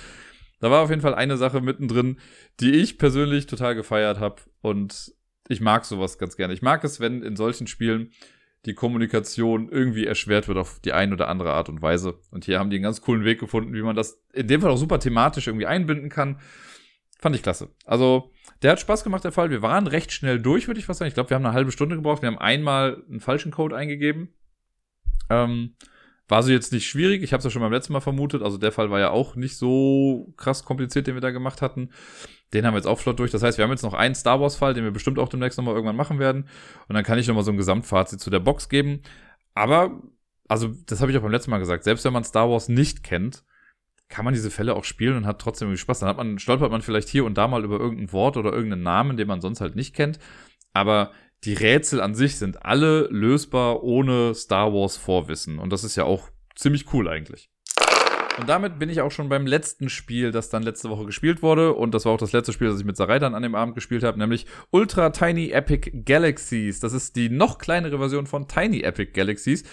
Da 0.61 0.71
war 0.71 0.83
auf 0.83 0.91
jeden 0.91 1.03
Fall 1.03 1.15
eine 1.15 1.37
Sache 1.37 1.61
mittendrin, 1.61 2.19
die 2.61 2.73
ich 2.73 2.99
persönlich 2.99 3.47
total 3.47 3.75
gefeiert 3.75 4.21
habe 4.21 4.37
und 4.61 5.13
ich 5.49 5.61
mag 5.61 5.85
sowas 5.85 6.19
ganz 6.19 6.37
gerne. 6.37 6.55
Ich 6.55 6.63
mag 6.63 6.85
es, 6.85 7.01
wenn 7.01 7.23
in 7.23 7.37
solchen 7.37 7.67
Spielen 7.67 8.11
die 8.67 8.75
Kommunikation 8.75 9.69
irgendwie 9.69 10.07
erschwert 10.07 10.47
wird 10.47 10.59
auf 10.59 10.79
die 10.81 10.93
eine 10.93 11.15
oder 11.15 11.29
andere 11.29 11.53
Art 11.53 11.69
und 11.69 11.83
Weise. 11.83 12.21
Und 12.31 12.45
hier 12.45 12.59
haben 12.59 12.71
die 12.71 12.77
einen 12.77 12.85
ganz 12.85 13.01
coolen 13.01 13.25
Weg 13.25 13.41
gefunden, 13.41 13.75
wie 13.75 13.83
man 13.83 13.97
das 13.97 14.23
in 14.33 14.47
dem 14.47 14.61
Fall 14.61 14.71
auch 14.71 14.77
super 14.77 15.01
thematisch 15.01 15.49
irgendwie 15.49 15.67
einbinden 15.67 16.09
kann. 16.09 16.41
Fand 17.19 17.37
ich 17.37 17.43
klasse. 17.43 17.71
Also, 17.85 18.33
der 18.63 18.73
hat 18.73 18.81
Spaß 18.81 19.05
gemacht, 19.05 19.25
der 19.25 19.33
Fall. 19.33 19.51
Wir 19.51 19.63
waren 19.63 19.87
recht 19.87 20.13
schnell 20.13 20.41
durch, 20.41 20.67
würde 20.67 20.81
ich 20.81 20.87
fast 20.87 20.99
sagen. 20.99 21.09
Ich 21.09 21.15
glaube, 21.15 21.31
wir 21.31 21.35
haben 21.37 21.47
eine 21.47 21.55
halbe 21.55 21.73
Stunde 21.73 21.97
gebraucht. 21.97 22.23
Wir 22.23 22.29
haben 22.29 22.39
einmal 22.39 23.03
einen 23.09 23.21
falschen 23.21 23.53
Code 23.53 23.77
eingegeben. 23.77 24.35
Ähm, 25.31 25.75
war 26.29 26.43
so 26.43 26.51
jetzt 26.51 26.73
nicht 26.73 26.89
schwierig. 26.89 27.23
Ich 27.23 27.33
habe 27.33 27.39
es 27.39 27.45
ja 27.45 27.51
schon 27.51 27.63
beim 27.63 27.73
letzten 27.73 27.93
Mal 27.93 28.01
vermutet. 28.01 28.43
Also 28.43 28.59
der 28.59 28.73
Fall 28.73 28.91
war 28.91 29.01
ja 29.01 29.11
auch 29.11 29.37
nicht 29.37 29.57
so 29.57 30.33
krass 30.37 30.65
kompliziert, 30.65 31.07
den 31.07 31.15
wir 31.15 31.21
da 31.21 31.31
gemacht 31.31 31.63
hatten. 31.63 31.91
Den 32.53 32.67
haben 32.67 32.75
wir 32.75 32.79
jetzt 32.79 32.87
auch 32.87 32.99
flott 32.99 33.19
durch. 33.19 33.31
Das 33.31 33.43
heißt, 33.43 33.59
wir 33.59 33.65
haben 33.65 33.71
jetzt 33.71 33.83
noch 33.83 33.95
einen 33.95 34.15
Star 34.15 34.41
Wars-Fall, 34.41 34.75
den 34.75 34.85
wir 34.85 34.91
bestimmt 34.91 35.19
auch 35.19 35.29
demnächst 35.29 35.59
nochmal 35.59 35.75
irgendwann 35.75 35.97
machen 35.97 36.19
werden. 36.19 36.49
Und 36.89 36.95
dann 36.95 37.05
kann 37.05 37.19
ich 37.19 37.27
nochmal 37.27 37.45
so 37.45 37.51
ein 37.51 37.57
Gesamtfazit 37.57 38.21
zu 38.21 38.31
der 38.31 38.41
Box 38.41 38.69
geben. 38.69 39.03
Aber, 39.55 40.03
also, 40.49 40.69
das 40.87 41.01
habe 41.01 41.11
ich 41.11 41.17
auch 41.17 41.23
beim 41.23 41.33
letzten 41.33 41.51
Mal 41.51 41.59
gesagt. 41.59 41.85
Selbst 41.85 42.05
wenn 42.05 42.13
man 42.13 42.25
Star 42.25 42.51
Wars 42.51 42.69
nicht 42.69 43.03
kennt, 43.03 43.45
kann 44.09 44.27
man 44.27 44.35
diese 44.35 44.51
Fälle 44.51 44.77
auch 44.77 44.85
spielen 44.85 45.17
und 45.17 45.27
hat 45.27 45.41
trotzdem 45.41 45.69
irgendwie 45.69 45.81
Spaß. 45.81 46.01
Dann 46.01 46.09
hat 46.09 46.19
man, 46.19 46.39
stolpert 46.39 46.71
man 46.71 46.83
vielleicht 46.83 47.09
hier 47.09 47.25
und 47.25 47.39
da 47.39 47.49
mal 47.49 47.65
über 47.65 47.81
irgendein 47.81 48.13
Wort 48.13 48.37
oder 48.37 48.53
irgendeinen 48.53 48.83
Namen, 48.83 49.17
den 49.17 49.29
man 49.29 49.41
sonst 49.41 49.61
halt 49.63 49.75
nicht 49.75 49.95
kennt. 49.95 50.19
Aber 50.75 51.13
die 51.45 51.55
Rätsel 51.55 52.01
an 52.01 52.15
sich 52.15 52.37
sind 52.37 52.65
alle 52.65 53.09
lösbar 53.11 53.83
ohne 53.83 54.35
Star 54.35 54.73
Wars 54.73 54.97
Vorwissen. 54.97 55.59
Und 55.59 55.73
das 55.73 55.85
ist 55.85 55.97
ja 55.97 56.05
auch 56.05 56.29
ziemlich 56.55 56.93
cool 56.93 57.09
eigentlich. 57.09 57.52
Und 58.39 58.49
damit 58.49 58.79
bin 58.79 58.89
ich 58.89 59.03
auch 59.03 59.11
schon 59.11 59.29
beim 59.29 59.47
letzten 59.47 59.91
Spiel, 59.91 60.31
das 60.31 60.49
dann 60.49 60.63
letzte 60.63 60.89
Woche 60.89 61.05
gespielt 61.05 61.43
wurde. 61.43 61.75
Und 61.75 61.93
das 61.93 62.07
war 62.07 62.13
auch 62.13 62.19
das 62.19 62.33
letzte 62.33 62.55
Spiel, 62.55 62.69
das 62.69 62.81
ich 62.81 62.87
mit 62.87 62.97
Sarai 62.97 63.19
dann 63.19 63.35
an 63.35 63.43
dem 63.43 63.55
Abend 63.55 63.75
gespielt 63.75 64.03
habe, 64.03 64.19
nämlich 64.19 64.47
Ultra 64.71 65.11
Tiny 65.11 65.51
Epic 65.51 65.91
Galaxies. 66.07 66.81
Das 66.81 66.95
ist 66.95 67.15
die 67.17 67.29
noch 67.29 67.59
kleinere 67.59 67.99
Version 67.99 68.27
von 68.27 68.49
Tiny 68.49 68.81
Epic 68.81 69.13
Galaxies, 69.13 69.65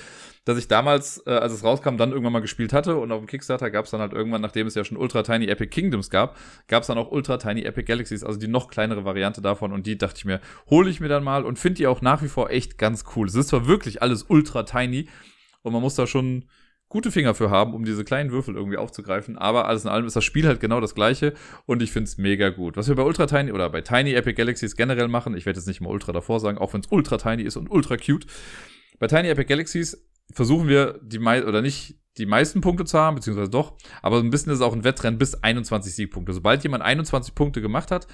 das 0.43 0.57
ich 0.57 0.67
damals, 0.67 1.23
äh, 1.25 1.31
als 1.31 1.53
es 1.53 1.63
rauskam, 1.63 1.95
dann 1.95 2.11
irgendwann 2.11 2.33
mal 2.33 2.41
gespielt 2.41 2.73
hatte. 2.73 2.97
Und 2.97 3.13
auf 3.13 3.19
dem 3.19 3.27
Kickstarter 3.27 3.71
gab 3.71 3.85
es 3.85 3.91
dann 3.91 4.01
halt 4.01 4.11
irgendwann, 4.11 4.41
nachdem 4.41 4.67
es 4.67 4.75
ja 4.75 4.83
schon 4.83 4.97
Ultra 4.97 5.23
Tiny 5.23 5.47
Epic 5.47 5.69
Kingdoms 5.69 6.09
gab, 6.09 6.35
gab 6.67 6.81
es 6.81 6.87
dann 6.87 6.97
auch 6.97 7.11
Ultra 7.11 7.37
Tiny 7.37 7.63
Epic 7.63 7.85
Galaxies, 7.85 8.25
also 8.25 8.37
die 8.37 8.49
noch 8.49 8.67
kleinere 8.67 9.05
Variante 9.05 9.41
davon. 9.41 9.71
Und 9.71 9.87
die 9.87 9.97
dachte 9.97 10.17
ich 10.17 10.25
mir, 10.25 10.41
hole 10.69 10.89
ich 10.89 10.99
mir 10.99 11.07
dann 11.07 11.23
mal 11.23 11.45
und 11.45 11.59
finde 11.59 11.77
die 11.77 11.87
auch 11.87 12.01
nach 12.01 12.21
wie 12.23 12.27
vor 12.27 12.49
echt 12.49 12.77
ganz 12.77 13.05
cool. 13.15 13.27
Es 13.27 13.35
ist 13.35 13.47
zwar 13.49 13.67
wirklich 13.67 14.01
alles 14.01 14.23
ultra 14.23 14.63
tiny 14.63 15.07
und 15.61 15.71
man 15.71 15.81
muss 15.81 15.95
da 15.95 16.05
schon 16.07 16.43
gute 16.89 17.11
Finger 17.11 17.35
für 17.35 17.49
haben, 17.49 17.73
um 17.73 17.85
diese 17.85 18.03
kleinen 18.03 18.31
Würfel 18.31 18.55
irgendwie 18.55 18.77
aufzugreifen. 18.77 19.37
Aber 19.37 19.67
alles 19.67 19.83
in 19.83 19.89
allem 19.89 20.05
ist 20.05 20.15
das 20.15 20.25
Spiel 20.25 20.47
halt 20.47 20.59
genau 20.59 20.81
das 20.81 20.95
gleiche 20.95 21.33
und 21.65 21.81
ich 21.81 21.91
finde 21.91 22.09
es 22.09 22.17
mega 22.17 22.49
gut. 22.49 22.75
Was 22.75 22.87
wir 22.87 22.95
bei 22.95 23.03
Ultra 23.03 23.27
Tiny 23.27 23.51
oder 23.51 23.69
bei 23.69 23.81
Tiny 23.81 24.13
Epic 24.13 24.33
Galaxies 24.33 24.75
generell 24.75 25.07
machen, 25.07 25.37
ich 25.37 25.45
werde 25.45 25.59
jetzt 25.59 25.67
nicht 25.67 25.81
mal 25.81 25.89
Ultra 25.89 26.11
davor 26.11 26.39
sagen, 26.39 26.57
auch 26.57 26.73
wenn 26.73 26.81
es 26.81 26.87
Ultra 26.91 27.17
Tiny 27.17 27.43
ist 27.43 27.55
und 27.55 27.69
ultra 27.71 27.95
cute. 27.95 28.25
Bei 28.97 29.07
Tiny 29.07 29.29
Epic 29.29 29.47
Galaxies 29.47 30.03
versuchen 30.33 30.67
wir 30.67 30.99
die 31.03 31.19
mei 31.19 31.45
oder 31.45 31.61
nicht 31.61 31.99
die 32.17 32.25
meisten 32.25 32.59
Punkte 32.59 32.85
zu 32.85 32.99
haben, 32.99 33.15
beziehungsweise 33.15 33.49
doch, 33.49 33.77
aber 34.01 34.17
ein 34.19 34.29
bisschen 34.29 34.51
ist 34.51 34.57
es 34.57 34.63
auch 34.63 34.73
ein 34.73 34.83
Wettrennen 34.83 35.17
bis 35.17 35.35
21 35.35 35.93
Siegpunkte. 35.93 36.33
Sobald 36.33 36.63
jemand 36.63 36.83
21 36.83 37.33
Punkte 37.33 37.61
gemacht 37.61 37.91
hat, 37.91 38.07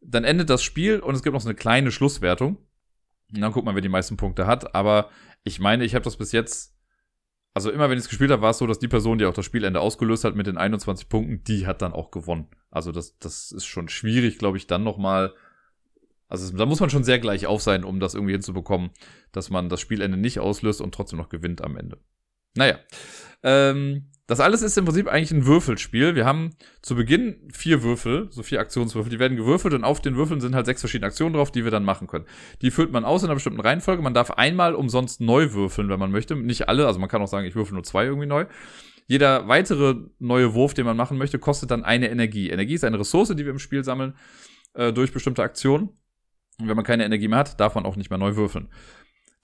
dann 0.00 0.24
endet 0.24 0.50
das 0.50 0.62
Spiel 0.62 1.00
und 1.00 1.14
es 1.14 1.22
gibt 1.22 1.34
noch 1.34 1.40
so 1.40 1.48
eine 1.48 1.56
kleine 1.56 1.90
Schlusswertung. 1.90 2.56
Und 3.34 3.40
dann 3.40 3.52
guckt 3.52 3.66
man, 3.66 3.74
wer 3.74 3.82
die 3.82 3.88
meisten 3.88 4.16
Punkte 4.16 4.46
hat. 4.46 4.74
Aber 4.74 5.10
ich 5.44 5.58
meine, 5.58 5.84
ich 5.84 5.94
habe 5.94 6.04
das 6.04 6.16
bis 6.16 6.32
jetzt 6.32 6.75
also 7.56 7.70
immer 7.70 7.88
wenn 7.88 7.96
ich 7.96 8.04
es 8.04 8.10
gespielt 8.10 8.30
habe, 8.30 8.42
war 8.42 8.50
es 8.50 8.58
so, 8.58 8.66
dass 8.66 8.80
die 8.80 8.86
Person, 8.86 9.16
die 9.16 9.24
auch 9.24 9.32
das 9.32 9.46
Spielende 9.46 9.80
ausgelöst 9.80 10.24
hat 10.24 10.36
mit 10.36 10.46
den 10.46 10.58
21 10.58 11.08
Punkten, 11.08 11.42
die 11.44 11.66
hat 11.66 11.80
dann 11.80 11.94
auch 11.94 12.10
gewonnen. 12.10 12.48
Also 12.70 12.92
das, 12.92 13.18
das 13.18 13.50
ist 13.50 13.64
schon 13.64 13.88
schwierig, 13.88 14.36
glaube 14.36 14.58
ich, 14.58 14.66
dann 14.66 14.84
nochmal. 14.84 15.32
Also 16.28 16.54
da 16.54 16.66
muss 16.66 16.80
man 16.80 16.90
schon 16.90 17.02
sehr 17.02 17.18
gleich 17.18 17.46
auf 17.46 17.62
sein, 17.62 17.82
um 17.82 17.98
das 17.98 18.12
irgendwie 18.12 18.34
hinzubekommen, 18.34 18.90
dass 19.32 19.48
man 19.48 19.70
das 19.70 19.80
Spielende 19.80 20.18
nicht 20.18 20.38
auslöst 20.38 20.82
und 20.82 20.94
trotzdem 20.94 21.18
noch 21.18 21.30
gewinnt 21.30 21.64
am 21.64 21.78
Ende. 21.78 21.98
Naja. 22.56 22.78
Ähm, 23.42 24.10
das 24.26 24.40
alles 24.40 24.62
ist 24.62 24.76
im 24.76 24.84
Prinzip 24.84 25.06
eigentlich 25.06 25.30
ein 25.30 25.46
Würfelspiel. 25.46 26.16
Wir 26.16 26.24
haben 26.24 26.56
zu 26.82 26.96
Beginn 26.96 27.48
vier 27.52 27.84
Würfel, 27.84 28.26
so 28.30 28.42
vier 28.42 28.58
Aktionswürfel, 28.58 29.10
die 29.10 29.20
werden 29.20 29.36
gewürfelt 29.36 29.72
und 29.72 29.84
auf 29.84 30.00
den 30.00 30.16
Würfeln 30.16 30.40
sind 30.40 30.56
halt 30.56 30.66
sechs 30.66 30.80
verschiedene 30.80 31.06
Aktionen 31.06 31.34
drauf, 31.34 31.52
die 31.52 31.62
wir 31.62 31.70
dann 31.70 31.84
machen 31.84 32.08
können. 32.08 32.26
Die 32.60 32.72
füllt 32.72 32.90
man 32.90 33.04
aus 33.04 33.22
in 33.22 33.28
einer 33.28 33.34
bestimmten 33.34 33.60
Reihenfolge. 33.60 34.02
Man 34.02 34.14
darf 34.14 34.32
einmal 34.32 34.74
umsonst 34.74 35.20
neu 35.20 35.52
würfeln, 35.52 35.88
wenn 35.88 36.00
man 36.00 36.10
möchte. 36.10 36.34
Nicht 36.34 36.68
alle, 36.68 36.86
also 36.86 36.98
man 36.98 37.08
kann 37.08 37.22
auch 37.22 37.28
sagen, 37.28 37.46
ich 37.46 37.54
würfel 37.54 37.74
nur 37.74 37.84
zwei 37.84 38.04
irgendwie 38.04 38.26
neu. 38.26 38.46
Jeder 39.06 39.46
weitere 39.46 39.94
neue 40.18 40.54
Wurf, 40.54 40.74
den 40.74 40.86
man 40.86 40.96
machen 40.96 41.18
möchte, 41.18 41.38
kostet 41.38 41.70
dann 41.70 41.84
eine 41.84 42.10
Energie. 42.10 42.50
Energie 42.50 42.74
ist 42.74 42.82
eine 42.82 42.98
Ressource, 42.98 43.28
die 43.28 43.44
wir 43.44 43.52
im 43.52 43.60
Spiel 43.60 43.84
sammeln 43.84 44.16
äh, 44.74 44.92
durch 44.92 45.12
bestimmte 45.12 45.44
Aktionen. 45.44 45.90
Und 46.58 46.68
wenn 46.68 46.74
man 46.74 46.84
keine 46.84 47.04
Energie 47.04 47.28
mehr 47.28 47.38
hat, 47.38 47.60
darf 47.60 47.76
man 47.76 47.84
auch 47.84 47.94
nicht 47.94 48.10
mehr 48.10 48.18
neu 48.18 48.34
würfeln. 48.34 48.70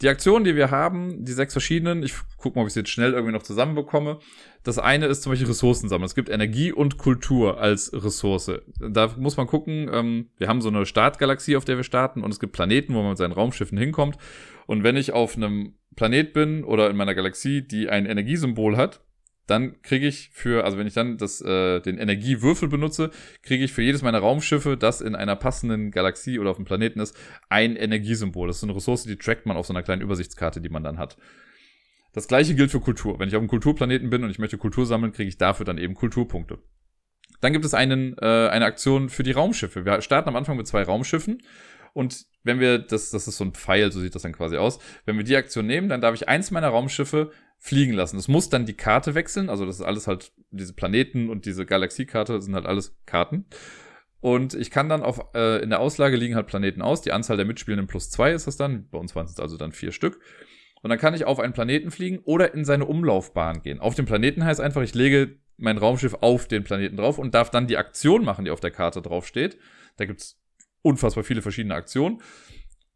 Die 0.03 0.09
Aktionen, 0.09 0.45
die 0.45 0.57
wir 0.57 0.73
haben, 0.73 1.25
die 1.25 1.33
sechs 1.33 1.53
verschiedenen, 1.55 2.03
ich 2.03 2.15
gucke 2.37 2.59
mal, 2.59 2.63
ob 2.63 2.67
ich 2.67 2.75
sie 2.75 2.81
jetzt 2.81 2.91
schnell 2.91 3.13
irgendwie 3.13 3.33
noch 3.33 3.45
zusammenbekomme. 3.45 4.19
Das 4.65 4.81
eine 4.81 5.07
ist 5.07 5.23
zum 5.23 5.31
Beispiel 5.31 5.47
Ressourcen 5.47 5.89
sammeln. 5.89 6.07
Es 6.07 6.17
gibt 6.17 6.29
Energie 6.29 6.73
und 6.73 6.99
Kultur 6.99 7.61
als 7.61 7.93
Ressource. 7.93 8.51
Da 8.81 9.15
muss 9.17 9.37
man 9.37 9.47
gucken, 9.47 9.89
ähm, 9.93 10.31
wir 10.39 10.49
haben 10.49 10.61
so 10.61 10.71
eine 10.71 10.87
Startgalaxie, 10.87 11.57
auf 11.57 11.65
der 11.65 11.77
wir 11.77 11.85
starten, 11.85 12.25
und 12.25 12.33
es 12.33 12.41
gibt 12.41 12.53
Planeten, 12.53 12.95
wo 12.95 12.99
man 12.99 13.11
mit 13.11 13.19
seinen 13.19 13.33
Raumschiffen 13.33 13.79
hinkommt. 13.79 14.19
Und 14.67 14.83
wenn 14.83 14.97
ich 14.97 15.13
auf 15.13 15.37
einem 15.37 15.75
Planet 15.95 16.33
bin 16.33 16.65
oder 16.65 16.91
in 16.91 16.97
meiner 16.97 17.15
Galaxie, 17.15 17.63
die 17.63 17.89
ein 17.89 18.07
Energiesymbol 18.07 18.77
hat, 18.77 19.05
dann 19.47 19.83
kriege 19.83 20.07
ich 20.07 20.31
für, 20.33 20.65
also 20.65 20.79
wenn 20.79 20.87
ich 20.87 20.95
dann 20.95 21.19
das, 21.19 21.41
äh, 21.41 21.81
den 21.81 21.99
Energiewürfel 21.99 22.69
benutze, 22.69 23.11
kriege 23.43 23.65
ich 23.65 23.73
für 23.73 23.83
jedes 23.83 24.03
meiner 24.03 24.21
Raumschiffe, 24.21 24.77
das 24.77 25.01
in 25.01 25.15
einer 25.15 25.37
passenden 25.37 25.91
Galaxie 25.91 26.39
oder 26.39 26.51
auf 26.51 26.57
dem 26.57 26.65
Planeten 26.65 27.01
ist, 27.01 27.17
ein 27.49 27.77
Energiesymbol. 27.77 28.47
Das 28.47 28.59
ist 28.59 28.65
eine 28.65 28.77
Ressource, 28.77 29.05
die 29.05 29.17
trackt 29.17 29.47
man 29.47 29.57
auf 29.57 29.67
so 29.67 29.73
einer 29.73 29.83
kleinen 29.83 30.03
Übersichtskarte, 30.03 30.61
die 30.61 30.69
man 30.69 30.85
dann 30.85 30.99
hat. 30.99 31.17
Das 32.13 32.29
gleiche 32.29 32.55
gilt 32.55 32.71
für 32.71 32.81
Kultur. 32.81 33.19
Wenn 33.19 33.29
ich 33.29 33.35
auf 33.35 33.41
einem 33.41 33.49
Kulturplaneten 33.49 34.11
bin 34.11 34.23
und 34.23 34.31
ich 34.31 34.39
möchte 34.39 34.59
Kultur 34.59 34.87
sammeln, 34.87 35.13
kriege 35.13 35.29
ich 35.29 35.39
dafür 35.39 35.65
dann 35.65 35.79
eben 35.79 35.95
Kulturpunkte. 35.95 36.59
Dann 37.41 37.53
gibt 37.53 37.65
es 37.65 37.75
einen, 37.75 38.17
äh, 38.19 38.49
eine 38.49 38.67
Aktion 38.67 39.09
für 39.09 39.25
die 39.25 39.33
Raumschiffe. 39.33 39.85
Wir 39.85 40.01
starten 40.03 40.29
am 40.29 40.37
Anfang 40.37 40.57
mit 40.57 40.67
zwei 40.67 40.83
Raumschiffen 40.83 41.43
und 41.95 42.27
wenn 42.45 42.61
wir, 42.61 42.79
das, 42.79 43.11
das 43.11 43.29
ist 43.29 43.37
so 43.37 43.45
ein 43.45 43.53
Pfeil, 43.53 43.93
so 43.93 44.01
sieht 44.01 44.15
das 44.15 44.23
dann 44.23 44.33
quasi 44.33 44.57
aus. 44.57 44.79
Wenn 45.05 45.17
wir 45.17 45.25
die 45.25 45.37
Aktion 45.37 45.67
nehmen, 45.67 45.89
dann 45.89 46.01
darf 46.01 46.15
ich 46.15 46.29
eins 46.29 46.51
meiner 46.51 46.69
Raumschiffe 46.69 47.33
fliegen 47.65 47.93
lassen. 47.93 48.19
Es 48.19 48.27
muss 48.27 48.49
dann 48.49 48.67
die 48.67 48.75
Karte 48.75 49.15
wechseln, 49.15 49.49
also 49.49 49.65
das 49.65 49.77
ist 49.77 49.83
alles 49.83 50.09
halt, 50.09 50.33
diese 50.51 50.73
Planeten 50.73 51.31
und 51.31 51.47
diese 51.47 51.65
Galaxiekarte 51.65 52.43
sind 52.43 52.57
halt 52.57 52.67
alles 52.67 52.97
Karten. 53.07 53.47
Und 54.21 54.55
ich 54.55 54.73
kann 54.73 54.89
dann 54.89 55.05
auf, 55.05 55.21
äh, 55.35 55.63
in 55.63 55.71
der 55.71 55.79
Auslage 55.79 56.17
liegen 56.17 56.35
halt 56.35 56.49
Planeten 56.49 56.83
aus. 56.83 57.03
Die 57.03 57.13
Anzahl 57.13 57.37
der 57.37 57.47
Mitspielenden 57.47 57.87
plus 57.87 58.11
zwei 58.11 58.33
ist 58.33 58.49
das 58.49 58.57
dann. 58.57 58.89
Bei 58.91 58.99
uns 58.99 59.15
waren 59.15 59.27
es 59.27 59.39
also 59.39 59.57
dann 59.57 59.71
vier 59.71 59.93
Stück. 59.93 60.21
Und 60.83 60.91
dann 60.91 60.99
kann 60.99 61.15
ich 61.15 61.25
auf 61.25 61.39
einen 61.39 61.53
Planeten 61.53 61.93
fliegen 61.93 62.19
oder 62.25 62.53
in 62.53 62.65
seine 62.65 62.87
Umlaufbahn 62.87 63.63
gehen. 63.63 63.79
Auf 63.79 63.95
dem 63.95 64.07
Planeten 64.07 64.45
heißt 64.45 64.61
einfach, 64.61 64.83
ich 64.83 64.95
lege 64.95 65.39
mein 65.57 65.79
Raumschiff 65.79 66.15
auf 66.21 66.49
den 66.49 66.65
Planeten 66.65 66.97
drauf 66.97 67.19
und 67.19 67.33
darf 67.33 67.51
dann 67.51 67.69
die 67.69 67.77
Aktion 67.77 68.25
machen, 68.25 68.45
die 68.45 68.51
auf 68.51 68.61
der 68.61 68.73
Karte 68.73 69.03
draufsteht. 69.03 69.57
Da 69.99 70.05
gibt's 70.05 70.41
unfassbar 70.83 71.23
viele 71.23 71.43
verschiedene 71.43 71.77
Aktionen. 71.77 72.21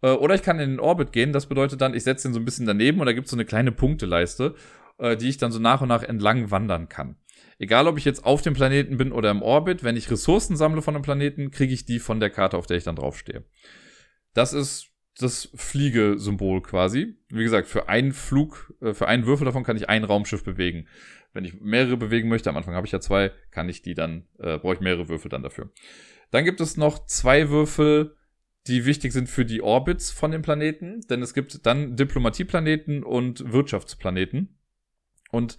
Äh, 0.03 0.11
oder 0.11 0.35
ich 0.35 0.43
kann 0.43 0.61
in 0.61 0.71
den 0.71 0.81
Orbit 0.81 1.13
gehen. 1.13 1.33
Das 1.33 1.47
bedeutet 1.47 1.81
dann, 1.81 1.95
ich 1.95 2.05
setze 2.05 2.29
den 2.29 2.35
so 2.35 2.41
ein 2.41 2.45
bisschen 2.45 2.67
daneben 2.67 3.01
und 3.01 3.07
da 3.07 3.13
gibt 3.13 3.27
es 3.27 3.31
so 3.31 3.37
eine 3.37 3.45
kleine 3.45 3.73
Punkteleiste, 3.73 4.55
äh, 4.99 5.17
die 5.17 5.29
ich 5.29 5.39
dann 5.39 5.53
so 5.53 5.59
nach 5.59 5.81
und 5.81 5.89
nach 5.89 6.03
entlang 6.03 6.51
wandern 6.51 6.89
kann. 6.89 7.17
Egal, 7.59 7.87
ob 7.87 7.97
ich 7.97 8.05
jetzt 8.05 8.25
auf 8.25 8.43
dem 8.43 8.55
Planeten 8.55 8.99
bin 8.99 9.13
oder 9.13 9.31
im 9.31 9.43
Orbit, 9.43 9.83
wenn 9.83 9.97
ich 9.97 10.11
Ressourcen 10.11 10.57
sammle 10.57 10.83
von 10.83 10.95
einem 10.95 11.03
Planeten, 11.03 11.51
kriege 11.51 11.73
ich 11.73 11.87
die 11.87 11.99
von 11.99 12.21
der 12.21 12.31
Karte, 12.31 12.59
auf 12.59 12.67
der 12.67 12.77
ich 12.77 12.85
dann 12.85 12.97
draufstehe. 12.97 13.45
Das 14.35 14.53
ist 14.53 14.91
das 15.19 15.49
Fliegesymbol 15.55 16.61
quasi. 16.61 17.17
Wie 17.31 17.43
gesagt, 17.43 17.69
für 17.69 17.89
einen 17.89 18.13
Flug, 18.13 18.75
äh, 18.83 18.93
für 18.93 19.09
einen 19.09 19.27
Würfel 19.27 19.47
davon 19.47 19.65
kann 19.65 19.77
ich 19.77 19.89
ein 19.89 20.05
Raumschiff 20.05 20.45
bewegen. 20.45 20.87
Wenn 21.33 21.45
ich 21.45 21.61
mehrere 21.61 21.97
bewegen 21.97 22.29
möchte, 22.29 22.51
am 22.51 22.57
Anfang 22.57 22.75
habe 22.75 22.87
ich 22.87 22.93
ja 22.93 23.01
zwei, 23.01 23.33
kann 23.51 23.69
ich 23.69 23.83
die 23.83 23.95
dann, 23.95 24.27
äh, 24.39 24.59
brauche 24.59 24.75
ich 24.75 24.81
mehrere 24.81 25.09
Würfel 25.09 25.31
dann 25.31 25.43
dafür. 25.43 25.71
Dann 26.31 26.45
gibt 26.45 26.61
es 26.61 26.77
noch 26.77 27.07
zwei 27.07 27.49
Würfel, 27.49 28.17
die 28.67 28.85
wichtig 28.85 29.13
sind 29.13 29.29
für 29.29 29.45
die 29.45 29.63
Orbits 29.63 30.11
von 30.11 30.31
den 30.31 30.43
Planeten, 30.43 31.01
denn 31.09 31.23
es 31.23 31.35
gibt 31.35 31.67
dann 31.67 31.97
Diplomatieplaneten 31.97 33.03
und 33.05 33.53
Wirtschaftsplaneten. 33.53 34.59
Und 35.31 35.59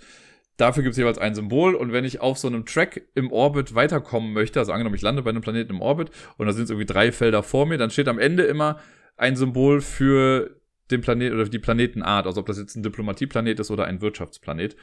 dafür 0.58 0.84
gibt 0.84 0.92
es 0.92 0.98
jeweils 0.98 1.18
ein 1.18 1.36
Symbol. 1.36 1.76
Und 1.76 1.92
wenn 1.92 2.06
ich 2.06 2.20
auf 2.20 2.38
so 2.38 2.48
einem 2.48 2.66
Track 2.66 3.08
im 3.16 3.32
Orbit 3.32 3.76
weiterkommen 3.76 4.34
möchte, 4.34 4.60
also 4.60 4.72
angenommen, 4.72 4.96
ich 4.96 5.02
lande 5.02 5.22
bei 5.22 5.30
einem 5.30 5.42
Planeten 5.42 5.72
im 5.72 5.82
Orbit 5.82 6.12
und 6.38 6.48
da 6.48 6.54
sind 6.54 6.70
irgendwie 6.70 6.86
drei 6.86 7.12
Felder 7.12 7.44
vor 7.44 7.66
mir, 7.66 7.78
dann 7.78 7.92
steht 7.92 8.08
am 8.08 8.20
Ende 8.20 8.44
immer 8.44 8.80
ein 9.16 9.36
Symbol 9.36 9.82
für 9.82 10.60
den 10.92 11.02
Planet 11.02 11.34
oder 11.34 11.46
die 11.46 11.60
Planetenart, 11.60 12.28
also 12.28 12.42
ob 12.42 12.48
das 12.48 12.58
jetzt 12.58 12.76
ein 12.76 12.84
Diplomatieplanet 12.84 13.60
ist 13.60 13.72
oder 13.72 13.86
ein 13.86 14.02
Wirtschaftsplanet. 14.02 14.76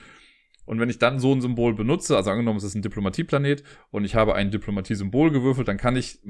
Und 0.67 0.81
wenn 0.81 0.89
ich 0.89 0.99
dann 0.99 1.19
so 1.19 1.33
ein 1.33 1.41
Symbol 1.41 1.75
benutze, 1.75 2.17
also 2.17 2.31
angenommen, 2.31 2.59
es 2.59 2.65
ist 2.65 2.75
ein 2.75 2.83
Diplomatieplanet 2.83 3.63
und 3.91 4.05
ich 4.05 4.15
habe 4.15 4.35
ein 4.35 4.51
Diplomatiesymbol 4.51 5.31
gewürfelt, 5.31 5.69
dann 5.69 5.77
kann 5.77 5.97
ich 5.97 6.21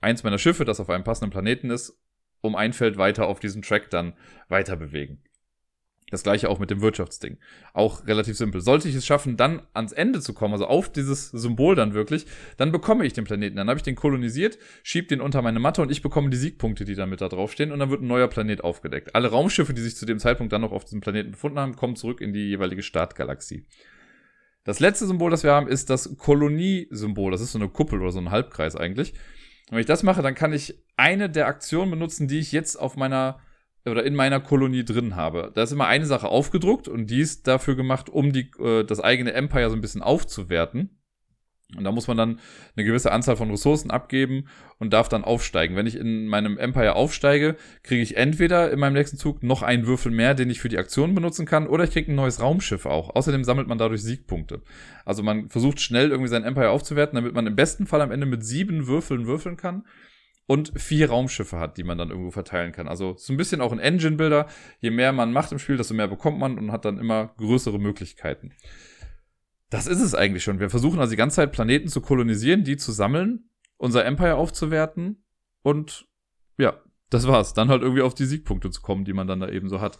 eins 0.00 0.22
meiner 0.22 0.38
Schiffe, 0.38 0.64
das 0.64 0.80
auf 0.80 0.90
einem 0.90 1.04
passenden 1.04 1.30
Planeten 1.30 1.70
ist, 1.70 1.98
um 2.40 2.54
ein 2.54 2.72
Feld 2.72 2.96
weiter 2.98 3.26
auf 3.26 3.40
diesen 3.40 3.62
Track 3.62 3.90
dann 3.90 4.14
weiter 4.48 4.76
bewegen. 4.76 5.22
Das 6.10 6.22
gleiche 6.22 6.48
auch 6.48 6.58
mit 6.58 6.70
dem 6.70 6.80
Wirtschaftsding. 6.80 7.36
Auch 7.74 8.06
relativ 8.06 8.36
simpel. 8.36 8.62
Sollte 8.62 8.88
ich 8.88 8.94
es 8.94 9.04
schaffen, 9.04 9.36
dann 9.36 9.62
ans 9.74 9.92
Ende 9.92 10.20
zu 10.20 10.32
kommen, 10.32 10.54
also 10.54 10.66
auf 10.66 10.90
dieses 10.90 11.30
Symbol 11.30 11.74
dann 11.74 11.92
wirklich, 11.92 12.24
dann 12.56 12.72
bekomme 12.72 13.04
ich 13.04 13.12
den 13.12 13.24
Planeten. 13.24 13.56
Dann 13.56 13.68
habe 13.68 13.76
ich 13.76 13.82
den 13.82 13.94
kolonisiert, 13.94 14.58
schieb 14.82 15.08
den 15.08 15.20
unter 15.20 15.42
meine 15.42 15.60
Matte 15.60 15.82
und 15.82 15.90
ich 15.90 16.00
bekomme 16.00 16.30
die 16.30 16.38
Siegpunkte, 16.38 16.86
die 16.86 16.94
dann 16.94 17.10
mit 17.10 17.20
da 17.20 17.28
draufstehen 17.28 17.72
und 17.72 17.78
dann 17.78 17.90
wird 17.90 18.00
ein 18.00 18.06
neuer 18.06 18.28
Planet 18.28 18.64
aufgedeckt. 18.64 19.14
Alle 19.14 19.28
Raumschiffe, 19.28 19.74
die 19.74 19.82
sich 19.82 19.96
zu 19.96 20.06
dem 20.06 20.18
Zeitpunkt 20.18 20.52
dann 20.52 20.62
noch 20.62 20.72
auf 20.72 20.84
diesem 20.84 21.00
Planeten 21.00 21.32
befunden 21.32 21.58
haben, 21.58 21.76
kommen 21.76 21.96
zurück 21.96 22.22
in 22.22 22.32
die 22.32 22.48
jeweilige 22.48 22.82
Startgalaxie. 22.82 23.66
Das 24.64 24.80
letzte 24.80 25.06
Symbol, 25.06 25.30
das 25.30 25.44
wir 25.44 25.52
haben, 25.52 25.68
ist 25.68 25.90
das 25.90 26.16
Koloniesymbol. 26.16 27.32
Das 27.32 27.40
ist 27.40 27.52
so 27.52 27.58
eine 27.58 27.68
Kuppel 27.68 28.00
oder 28.00 28.12
so 28.12 28.18
ein 28.18 28.30
Halbkreis 28.30 28.76
eigentlich. 28.76 29.14
Wenn 29.70 29.80
ich 29.80 29.86
das 29.86 30.02
mache, 30.02 30.22
dann 30.22 30.34
kann 30.34 30.52
ich 30.52 30.78
eine 30.96 31.28
der 31.28 31.46
Aktionen 31.46 31.90
benutzen, 31.90 32.28
die 32.28 32.38
ich 32.38 32.52
jetzt 32.52 32.76
auf 32.76 32.96
meiner 32.96 33.40
oder 33.84 34.04
in 34.04 34.14
meiner 34.14 34.40
Kolonie 34.40 34.84
drin 34.84 35.16
habe. 35.16 35.50
Da 35.54 35.62
ist 35.62 35.72
immer 35.72 35.86
eine 35.86 36.06
Sache 36.06 36.28
aufgedruckt 36.28 36.88
und 36.88 37.08
die 37.08 37.20
ist 37.20 37.46
dafür 37.46 37.74
gemacht, 37.74 38.10
um 38.10 38.32
die, 38.32 38.50
äh, 38.58 38.84
das 38.84 39.00
eigene 39.00 39.32
Empire 39.32 39.70
so 39.70 39.76
ein 39.76 39.80
bisschen 39.80 40.02
aufzuwerten. 40.02 40.97
Und 41.76 41.84
da 41.84 41.92
muss 41.92 42.08
man 42.08 42.16
dann 42.16 42.40
eine 42.76 42.86
gewisse 42.86 43.12
Anzahl 43.12 43.36
von 43.36 43.50
Ressourcen 43.50 43.90
abgeben 43.90 44.46
und 44.78 44.94
darf 44.94 45.10
dann 45.10 45.22
aufsteigen. 45.22 45.76
Wenn 45.76 45.86
ich 45.86 45.96
in 45.96 46.26
meinem 46.26 46.56
Empire 46.56 46.94
aufsteige, 46.94 47.56
kriege 47.82 48.00
ich 48.00 48.16
entweder 48.16 48.70
in 48.70 48.78
meinem 48.78 48.94
nächsten 48.94 49.18
Zug 49.18 49.42
noch 49.42 49.62
einen 49.62 49.86
Würfel 49.86 50.10
mehr, 50.10 50.34
den 50.34 50.48
ich 50.48 50.60
für 50.60 50.70
die 50.70 50.78
Aktion 50.78 51.14
benutzen 51.14 51.44
kann, 51.44 51.66
oder 51.66 51.84
ich 51.84 51.90
kriege 51.90 52.10
ein 52.10 52.14
neues 52.14 52.40
Raumschiff 52.40 52.86
auch. 52.86 53.14
Außerdem 53.14 53.44
sammelt 53.44 53.68
man 53.68 53.76
dadurch 53.76 54.02
Siegpunkte. 54.02 54.62
Also 55.04 55.22
man 55.22 55.50
versucht 55.50 55.80
schnell 55.80 56.10
irgendwie 56.10 56.30
sein 56.30 56.44
Empire 56.44 56.70
aufzuwerten, 56.70 57.16
damit 57.16 57.34
man 57.34 57.46
im 57.46 57.56
besten 57.56 57.86
Fall 57.86 58.00
am 58.00 58.12
Ende 58.12 58.24
mit 58.24 58.42
sieben 58.42 58.86
Würfeln 58.86 59.26
würfeln 59.26 59.58
kann 59.58 59.84
und 60.46 60.72
vier 60.80 61.10
Raumschiffe 61.10 61.58
hat, 61.58 61.76
die 61.76 61.84
man 61.84 61.98
dann 61.98 62.08
irgendwo 62.08 62.30
verteilen 62.30 62.72
kann. 62.72 62.88
Also 62.88 63.14
so 63.18 63.34
ein 63.34 63.36
bisschen 63.36 63.60
auch 63.60 63.72
ein 63.72 63.78
Engine-Builder. 63.78 64.46
Je 64.80 64.90
mehr 64.90 65.12
man 65.12 65.32
macht 65.32 65.52
im 65.52 65.58
Spiel, 65.58 65.76
desto 65.76 65.92
mehr 65.92 66.08
bekommt 66.08 66.38
man 66.38 66.56
und 66.56 66.72
hat 66.72 66.86
dann 66.86 66.98
immer 66.98 67.34
größere 67.36 67.78
Möglichkeiten. 67.78 68.52
Das 69.70 69.86
ist 69.86 70.00
es 70.00 70.14
eigentlich 70.14 70.42
schon. 70.44 70.60
Wir 70.60 70.70
versuchen 70.70 70.98
also 70.98 71.10
die 71.10 71.16
ganze 71.16 71.36
Zeit 71.36 71.52
Planeten 71.52 71.88
zu 71.88 72.00
kolonisieren, 72.00 72.64
die 72.64 72.76
zu 72.76 72.92
sammeln, 72.92 73.50
unser 73.76 74.04
Empire 74.04 74.36
aufzuwerten 74.36 75.24
und 75.62 76.06
ja, 76.56 76.80
das 77.10 77.26
war's. 77.26 77.54
Dann 77.54 77.68
halt 77.68 77.82
irgendwie 77.82 78.02
auf 78.02 78.14
die 78.14 78.24
Siegpunkte 78.24 78.70
zu 78.70 78.80
kommen, 78.82 79.04
die 79.04 79.12
man 79.12 79.26
dann 79.26 79.40
da 79.40 79.48
eben 79.48 79.68
so 79.68 79.80
hat. 79.80 79.98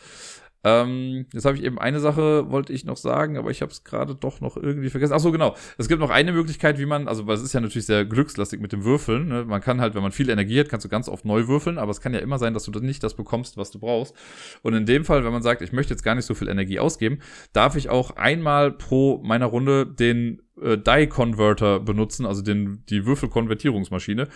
Ähm, 0.64 1.26
jetzt 1.32 1.44
habe 1.44 1.56
ich 1.56 1.62
eben 1.62 1.78
eine 1.78 2.00
Sache, 2.00 2.50
wollte 2.50 2.72
ich 2.72 2.84
noch 2.84 2.96
sagen, 2.96 3.36
aber 3.36 3.50
ich 3.50 3.62
habe 3.62 3.70
es 3.70 3.84
gerade 3.84 4.14
doch 4.14 4.40
noch 4.40 4.56
irgendwie 4.56 4.90
vergessen. 4.90 5.12
Ach 5.14 5.20
so, 5.20 5.30
genau. 5.30 5.54
Es 5.78 5.88
gibt 5.88 6.00
noch 6.00 6.10
eine 6.10 6.32
Möglichkeit, 6.32 6.78
wie 6.78 6.86
man, 6.86 7.06
also 7.06 7.26
weil 7.26 7.36
es 7.36 7.42
ist 7.42 7.52
ja 7.52 7.60
natürlich 7.60 7.86
sehr 7.86 8.04
glückslastig 8.04 8.60
mit 8.60 8.72
dem 8.72 8.84
Würfeln. 8.84 9.28
Ne? 9.28 9.44
Man 9.44 9.60
kann 9.60 9.80
halt, 9.80 9.94
wenn 9.94 10.02
man 10.02 10.10
viel 10.10 10.30
Energie 10.30 10.58
hat, 10.58 10.68
kannst 10.68 10.84
du 10.84 10.88
ganz 10.88 11.08
oft 11.08 11.24
neu 11.24 11.46
würfeln, 11.46 11.78
aber 11.78 11.92
es 11.92 12.00
kann 12.00 12.12
ja 12.12 12.20
immer 12.20 12.38
sein, 12.38 12.54
dass 12.54 12.64
du 12.64 12.72
nicht 12.80 13.02
das 13.04 13.14
bekommst, 13.14 13.56
was 13.56 13.70
du 13.70 13.78
brauchst. 13.78 14.14
Und 14.62 14.74
in 14.74 14.84
dem 14.84 15.04
Fall, 15.04 15.24
wenn 15.24 15.32
man 15.32 15.42
sagt, 15.42 15.62
ich 15.62 15.72
möchte 15.72 15.94
jetzt 15.94 16.02
gar 16.02 16.16
nicht 16.16 16.26
so 16.26 16.34
viel 16.34 16.48
Energie 16.48 16.80
ausgeben, 16.80 17.20
darf 17.52 17.76
ich 17.76 17.88
auch 17.88 18.16
einmal 18.16 18.72
pro 18.72 19.22
meiner 19.22 19.46
Runde 19.46 19.86
den 19.86 20.42
äh, 20.60 20.76
Die-Converter 20.76 21.80
benutzen, 21.80 22.26
also 22.26 22.42
den, 22.42 22.84
die 22.88 23.06
Würfelkonvertierungsmaschine. 23.06 24.28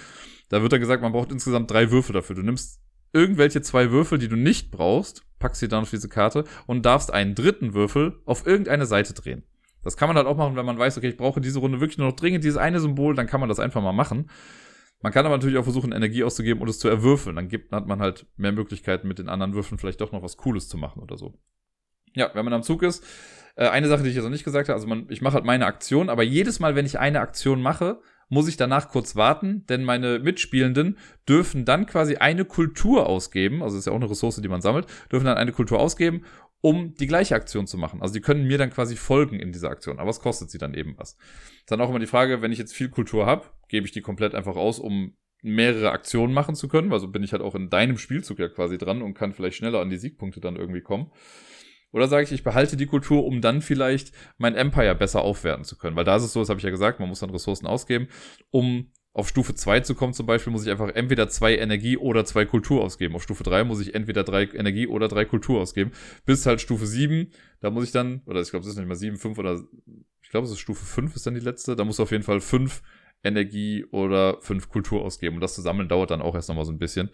Da 0.49 0.63
wird 0.63 0.73
dann 0.73 0.81
gesagt, 0.81 1.03
man 1.03 1.13
braucht 1.13 1.33
insgesamt 1.33 1.71
drei 1.71 1.91
Würfel 1.91 2.13
dafür. 2.13 2.37
Du 2.37 2.43
nimmst 2.43 2.81
irgendwelche 3.13 3.63
zwei 3.63 3.91
Würfel, 3.91 4.19
die 4.19 4.29
du 4.29 4.37
nicht 4.37 4.71
brauchst, 4.71 5.25
packst 5.39 5.61
sie 5.61 5.69
dann 5.69 5.83
auf 5.83 5.91
diese 5.91 6.09
Karte 6.09 6.45
und 6.67 6.87
darfst 6.87 7.13
einen 7.13 7.35
dritten 7.35 7.75
Würfel 7.75 8.21
auf 8.25 8.47
irgendeine 8.47 8.87
Seite 8.87 9.13
drehen. 9.13 9.45
Das 9.83 9.97
kann 9.97 10.09
man 10.09 10.17
halt 10.17 10.27
auch 10.27 10.37
machen, 10.37 10.57
wenn 10.57 10.67
man 10.67 10.79
weiß, 10.79 10.97
okay, 10.97 11.09
ich 11.09 11.17
brauche 11.17 11.41
diese 11.41 11.59
Runde 11.59 11.81
wirklich 11.81 11.99
nur 11.99 12.09
noch 12.09 12.17
dringend 12.17 12.45
dieses 12.45 12.57
eine 12.57 12.81
Symbol, 12.81 13.15
dann 13.15 13.27
kann 13.27 13.41
man 13.41 13.49
das 13.49 13.59
einfach 13.59 13.83
mal 13.83 13.93
machen. 13.93 14.31
Man 15.03 15.13
kann 15.13 15.27
aber 15.27 15.37
natürlich 15.37 15.59
auch 15.59 15.65
versuchen, 15.65 15.91
Energie 15.91 16.23
auszugeben 16.23 16.63
und 16.63 16.69
es 16.69 16.79
zu 16.79 16.89
erwürfeln. 16.89 17.35
Dann 17.35 17.49
gibt, 17.49 17.73
hat 17.73 17.89
man 17.89 18.01
halt 18.01 18.27
mehr 18.37 18.53
Möglichkeiten, 18.53 19.09
mit 19.09 19.19
den 19.19 19.29
anderen 19.29 19.55
Würfeln 19.55 19.79
vielleicht 19.79 20.01
doch 20.01 20.13
noch 20.13 20.23
was 20.23 20.37
Cooles 20.37 20.69
zu 20.69 20.79
machen 20.79 21.03
oder 21.03 21.17
so. 21.17 21.35
Ja, 22.15 22.31
wenn 22.35 22.45
man 22.45 22.55
am 22.55 22.63
Zug 22.63 22.85
ist, 22.85 23.05
äh, 23.57 23.67
eine 23.69 23.89
Sache, 23.89 24.05
die 24.05 24.11
ich 24.11 24.15
jetzt 24.15 24.25
noch 24.25 24.31
nicht 24.31 24.45
gesagt 24.45 24.69
habe, 24.69 24.77
also 24.77 24.87
man, 24.87 25.07
ich 25.09 25.21
mache 25.21 25.35
halt 25.35 25.45
meine 25.45 25.67
Aktion, 25.67 26.09
aber 26.09 26.23
jedes 26.23 26.61
Mal, 26.61 26.77
wenn 26.77 26.87
ich 26.87 27.01
eine 27.01 27.21
Aktion 27.21 27.61
mache, 27.63 28.01
muss 28.33 28.49
ich 28.49 28.57
danach 28.57 28.89
kurz 28.89 29.15
warten, 29.15 29.67
denn 29.67 29.85
meine 29.85 30.19
Mitspielenden 30.19 30.97
dürfen 31.29 31.67
dann 31.67 31.85
quasi 31.85 32.17
eine 32.17 32.47
Kultur 32.47 33.07
ausgeben, 33.07 33.63
also 33.63 33.77
ist 33.77 33.87
ja 33.87 33.93
auch 33.93 33.97
eine 33.97 34.09
Ressource, 34.09 34.41
die 34.41 34.49
man 34.49 34.63
sammelt, 34.63 34.87
dürfen 35.13 35.27
dann 35.27 35.37
eine 35.37 35.53
Kultur 35.53 35.79
ausgeben, 35.79 36.25
um 36.63 36.95
die 36.95 37.07
gleiche 37.07 37.35
Aktion 37.35 37.67
zu 37.67 37.77
machen. 37.77 38.01
Also 38.01 38.15
die 38.15 38.23
können 38.23 38.47
mir 38.47 38.57
dann 38.57 38.71
quasi 38.71 38.97
folgen 38.97 39.39
in 39.39 39.53
dieser 39.53 39.69
Aktion, 39.69 39.99
aber 39.99 40.09
es 40.09 40.21
kostet 40.21 40.51
sie 40.51 40.57
dann 40.57 40.73
eben 40.73 40.95
was. 40.97 41.19
Dann 41.67 41.83
auch 41.83 41.91
immer 41.91 41.99
die 41.99 42.07
Frage, 42.07 42.41
wenn 42.41 42.53
ich 42.53 42.59
jetzt 42.59 42.73
viel 42.73 42.89
Kultur 42.89 43.27
habe, 43.27 43.45
gebe 43.69 43.85
ich 43.85 43.93
die 43.93 44.01
komplett 44.01 44.35
einfach 44.35 44.57
aus, 44.57 44.79
um 44.79 45.15
mehrere 45.43 45.91
Aktionen 45.91 46.33
machen 46.33 46.55
zu 46.55 46.69
können, 46.69 46.91
also 46.91 47.09
bin 47.09 47.23
ich 47.23 47.33
halt 47.33 47.43
auch 47.43 47.55
in 47.55 47.69
deinem 47.69 47.99
Spielzug 47.99 48.39
ja 48.39 48.49
quasi 48.49 48.79
dran 48.79 49.03
und 49.03 49.13
kann 49.13 49.35
vielleicht 49.35 49.59
schneller 49.59 49.81
an 49.81 49.91
die 49.91 49.99
Siegpunkte 49.99 50.41
dann 50.41 50.57
irgendwie 50.57 50.81
kommen. 50.81 51.11
Oder 51.93 52.09
sage 52.09 52.25
ich, 52.25 52.33
ich 52.33 52.43
behalte 52.43 52.77
die 52.77 52.87
Kultur, 52.87 53.25
um 53.25 53.41
dann 53.41 53.63
vielleicht 53.63 54.13
mein 54.39 54.55
Empire 54.55 54.95
besser 54.95 55.23
aufwerten 55.23 55.65
zu 55.65 55.77
können. 55.77 55.97
Weil 55.97 56.05
da 56.05 56.17
ist 56.17 56.25
es 56.25 56.33
so, 56.33 56.41
das 56.41 56.49
habe 56.49 56.59
ich 56.59 56.65
ja 56.65 56.71
gesagt, 56.71 57.01
man 57.01 57.09
muss 57.09 57.21
dann 57.21 57.31
Ressourcen 57.31 57.67
ausgeben. 57.67 58.09
Um 58.51 58.91
auf 59.15 59.29
Stufe 59.29 59.55
2 59.55 59.81
zu 59.81 59.95
kommen 59.95 60.15
zum 60.15 60.25
Beispiel, 60.25 60.53
muss 60.53 60.65
ich 60.65 60.71
einfach 60.71 60.89
entweder 60.89 61.29
zwei 61.29 61.57
Energie 61.57 61.99
oder 61.99 62.25
zwei 62.25 62.47
Kultur 62.47 62.83
ausgeben. 62.83 63.15
Auf 63.15 63.23
Stufe 63.23 63.45
3 63.45 63.65
muss 63.65 63.81
ich 63.81 63.95
entweder 63.95 64.25
drei 64.25 64.45
Energie 64.45 64.87
oder 64.87 65.09
drei 65.09 65.27
Kultur 65.27 65.61
ausgeben. 65.61 65.93
Bis 66.25 66.47
halt 66.47 66.63
Stufe 66.63 66.87
7, 66.87 67.31
da 67.61 67.71
muss 67.71 67.85
ich 67.85 67.93
dann, 67.93 68.23
oder 68.25 68.41
ich 68.41 68.51
glaube, 68.51 68.65
es 68.65 68.73
ist 68.73 68.79
nicht 68.79 68.89
mal 68.89 68.95
7, 68.95 69.19
5 69.19 69.39
oder 69.39 69.63
ich 70.23 70.31
glaube, 70.31 70.47
es 70.47 70.53
ist 70.53 70.61
Stufe 70.61 70.85
5 70.85 71.15
ist 71.15 71.27
dann 71.27 71.35
die 71.35 71.41
letzte. 71.41 71.77
Da 71.77 71.85
muss 71.85 72.01
auf 72.01 72.11
jeden 72.11 72.25
Fall 72.25 72.41
5 72.41 72.81
Energie 73.23 73.85
oder 73.91 74.41
5 74.41 74.71
Kultur 74.71 75.03
ausgeben. 75.03 75.37
Und 75.37 75.43
das 75.43 75.55
zu 75.55 75.61
sammeln 75.61 75.91
dauert 75.91 76.11
dann 76.11 76.23
auch 76.23 76.35
erst 76.35 76.49
nochmal 76.49 76.65
so 76.65 76.73
ein 76.73 76.79
bisschen 76.79 77.11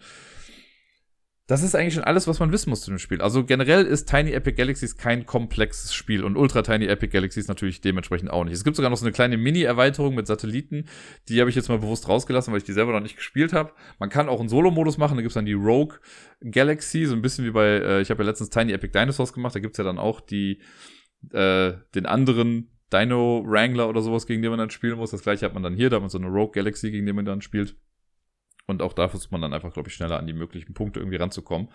das 1.49 1.63
ist 1.63 1.73
eigentlich 1.73 1.95
schon 1.95 2.03
alles, 2.03 2.27
was 2.27 2.39
man 2.39 2.51
wissen 2.51 2.69
muss 2.69 2.81
zu 2.81 2.91
dem 2.91 2.99
Spiel. 2.99 3.23
Also 3.23 3.43
generell 3.43 3.83
ist 3.83 4.07
Tiny 4.07 4.33
Epic 4.33 4.55
Galaxies 4.55 4.97
kein 4.97 5.25
komplexes 5.25 5.95
Spiel 5.95 6.23
und 6.23 6.37
Ultra 6.37 6.61
Tiny 6.61 6.85
Epic 6.85 7.11
Galaxies 7.11 7.47
natürlich 7.47 7.81
dementsprechend 7.81 8.29
auch 8.29 8.43
nicht. 8.43 8.53
Es 8.53 8.63
gibt 8.63 8.75
sogar 8.75 8.91
noch 8.91 8.97
so 8.97 9.05
eine 9.05 9.13
kleine 9.13 9.35
Mini-Erweiterung 9.35 10.13
mit 10.13 10.27
Satelliten, 10.27 10.85
die 11.27 11.39
habe 11.39 11.49
ich 11.49 11.55
jetzt 11.55 11.67
mal 11.67 11.79
bewusst 11.79 12.07
rausgelassen, 12.07 12.53
weil 12.53 12.59
ich 12.59 12.65
die 12.65 12.73
selber 12.73 12.91
noch 12.91 12.99
nicht 12.99 13.15
gespielt 13.15 13.51
habe. 13.51 13.71
Man 13.97 14.09
kann 14.09 14.29
auch 14.29 14.39
einen 14.39 14.47
Solo-Modus 14.47 14.99
machen, 14.99 15.15
da 15.15 15.23
gibt 15.23 15.31
es 15.31 15.33
dann 15.33 15.47
die 15.47 15.53
Rogue 15.53 15.97
Galaxy, 16.41 17.05
so 17.07 17.15
ein 17.15 17.23
bisschen 17.23 17.45
wie 17.45 17.51
bei, 17.51 17.65
äh, 17.65 18.01
ich 18.01 18.11
habe 18.11 18.21
ja 18.21 18.29
letztens 18.29 18.51
Tiny 18.51 18.71
Epic 18.71 18.91
Dinosaurs 18.91 19.33
gemacht, 19.33 19.55
da 19.55 19.59
gibt 19.59 19.73
es 19.73 19.79
ja 19.79 19.83
dann 19.83 19.97
auch 19.97 20.21
die, 20.21 20.61
äh, 21.31 21.73
den 21.95 22.05
anderen 22.05 22.69
Dino 22.93 23.43
Wrangler 23.43 23.89
oder 23.89 24.03
sowas, 24.03 24.27
gegen 24.27 24.43
den 24.43 24.51
man 24.51 24.59
dann 24.59 24.69
spielen 24.69 24.99
muss. 24.99 25.09
Das 25.09 25.23
gleiche 25.23 25.47
hat 25.47 25.55
man 25.55 25.63
dann 25.63 25.73
hier, 25.73 25.89
da 25.89 25.95
hat 25.95 26.03
man 26.03 26.11
so 26.11 26.19
eine 26.19 26.27
Rogue 26.27 26.51
Galaxy, 26.51 26.91
gegen 26.91 27.07
den 27.07 27.15
man 27.15 27.25
dann 27.25 27.41
spielt. 27.41 27.75
Und 28.69 28.81
auch 28.81 28.93
da 28.93 29.07
versucht 29.07 29.31
man 29.31 29.41
dann 29.41 29.53
einfach, 29.53 29.73
glaube 29.73 29.89
ich, 29.89 29.95
schneller 29.95 30.19
an 30.19 30.27
die 30.27 30.33
möglichen 30.33 30.73
Punkte 30.73 30.99
irgendwie 30.99 31.17
ranzukommen. 31.17 31.69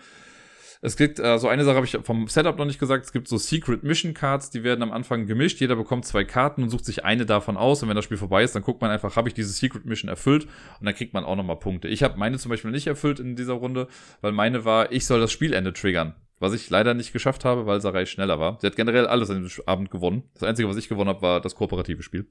Es 0.87 0.99
gibt, 0.99 1.19
äh, 1.19 1.39
so 1.39 1.49
eine 1.49 1.65
Sache 1.65 1.77
habe 1.77 1.87
ich 1.87 1.97
vom 2.03 2.29
Setup 2.29 2.59
noch 2.59 2.67
nicht 2.67 2.79
gesagt, 2.79 3.07
es 3.07 3.13
gibt 3.13 3.27
so 3.27 3.39
Secret 3.39 3.85
Mission 3.85 4.13
Cards, 4.13 4.51
die 4.51 4.65
werden 4.65 4.83
am 4.83 4.93
Anfang 4.93 5.27
gemischt. 5.27 5.59
Jeder 5.59 5.77
bekommt 5.77 6.05
zwei 6.05 6.25
Karten 6.25 6.63
und 6.63 6.69
sucht 6.69 6.85
sich 6.85 7.07
eine 7.07 7.25
davon 7.25 7.57
aus. 7.57 7.83
Und 7.83 7.89
wenn 7.89 7.97
das 7.97 8.05
Spiel 8.05 8.19
vorbei 8.19 8.45
ist, 8.45 8.55
dann 8.55 8.63
guckt 8.63 8.83
man 8.83 8.91
einfach, 8.91 9.17
habe 9.17 9.29
ich 9.29 9.35
diese 9.35 9.49
Secret 9.51 9.87
Mission 9.87 10.11
erfüllt? 10.11 10.45
Und 10.45 10.85
dann 10.85 10.95
kriegt 10.95 11.15
man 11.15 11.25
auch 11.25 11.37
nochmal 11.37 11.59
Punkte. 11.59 11.89
Ich 11.89 12.03
habe 12.03 12.19
meine 12.19 12.39
zum 12.39 12.51
Beispiel 12.51 12.71
nicht 12.71 12.87
erfüllt 12.87 13.19
in 13.19 13.35
dieser 13.35 13.55
Runde, 13.55 13.89
weil 14.21 14.33
meine 14.33 14.67
war, 14.67 14.93
ich 14.93 15.07
soll 15.07 15.21
das 15.21 15.33
Spielende 15.33 15.73
triggern. 15.73 16.17
Was 16.39 16.53
ich 16.53 16.69
leider 16.69 16.93
nicht 16.93 17.15
geschafft 17.15 17.47
habe, 17.47 17.65
weil 17.65 17.81
Sarai 17.81 18.05
schneller 18.05 18.39
war. 18.39 18.59
Sie 18.61 18.67
hat 18.67 18.77
generell 18.77 19.07
alles 19.07 19.31
an 19.31 19.43
diesem 19.43 19.65
Abend 19.67 19.91
gewonnen. 19.91 20.25
Das 20.35 20.43
Einzige, 20.43 20.69
was 20.69 20.77
ich 20.77 20.91
gewonnen 20.91 21.09
habe, 21.09 21.23
war 21.23 21.41
das 21.41 21.55
kooperative 21.55 22.03
Spiel. 22.03 22.27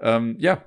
Ähm, 0.00 0.34
ja, 0.40 0.64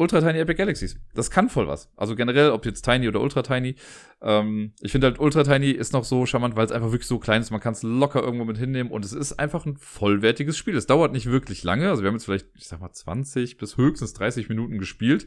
Ultra 0.00 0.20
Tiny 0.20 0.38
Epic 0.38 0.56
Galaxies. 0.56 0.96
Das 1.14 1.28
kann 1.28 1.48
voll 1.48 1.66
was. 1.66 1.90
Also 1.96 2.14
generell, 2.14 2.52
ob 2.52 2.64
jetzt 2.64 2.82
Tiny 2.82 3.08
oder 3.08 3.20
Ultra 3.20 3.42
Tiny. 3.42 3.74
Ähm, 4.22 4.72
ich 4.80 4.92
finde 4.92 5.08
halt 5.08 5.18
Ultra 5.18 5.42
Tiny 5.42 5.72
ist 5.72 5.92
noch 5.92 6.04
so 6.04 6.24
charmant, 6.24 6.54
weil 6.54 6.64
es 6.64 6.70
einfach 6.70 6.92
wirklich 6.92 7.08
so 7.08 7.18
klein 7.18 7.42
ist. 7.42 7.50
Man 7.50 7.60
kann 7.60 7.72
es 7.72 7.82
locker 7.82 8.22
irgendwo 8.22 8.44
mit 8.44 8.58
hinnehmen 8.58 8.92
und 8.92 9.04
es 9.04 9.12
ist 9.12 9.40
einfach 9.40 9.66
ein 9.66 9.76
vollwertiges 9.76 10.56
Spiel. 10.56 10.76
Es 10.76 10.86
dauert 10.86 11.12
nicht 11.12 11.26
wirklich 11.26 11.64
lange. 11.64 11.90
Also 11.90 12.02
wir 12.02 12.08
haben 12.08 12.14
jetzt 12.14 12.26
vielleicht, 12.26 12.46
ich 12.54 12.68
sag 12.68 12.80
mal, 12.80 12.92
20 12.92 13.56
bis 13.58 13.76
höchstens 13.76 14.14
30 14.14 14.48
Minuten 14.48 14.78
gespielt. 14.78 15.26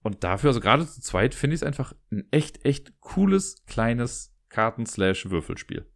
Und 0.00 0.22
dafür, 0.22 0.50
also 0.50 0.60
gerade 0.60 0.86
zu 0.86 1.00
zweit, 1.00 1.34
finde 1.34 1.54
ich 1.54 1.62
es 1.62 1.66
einfach 1.66 1.92
ein 2.12 2.28
echt, 2.30 2.64
echt 2.64 3.00
cooles, 3.00 3.64
kleines 3.66 4.32
Karten-Slash-Würfelspiel. 4.48 5.86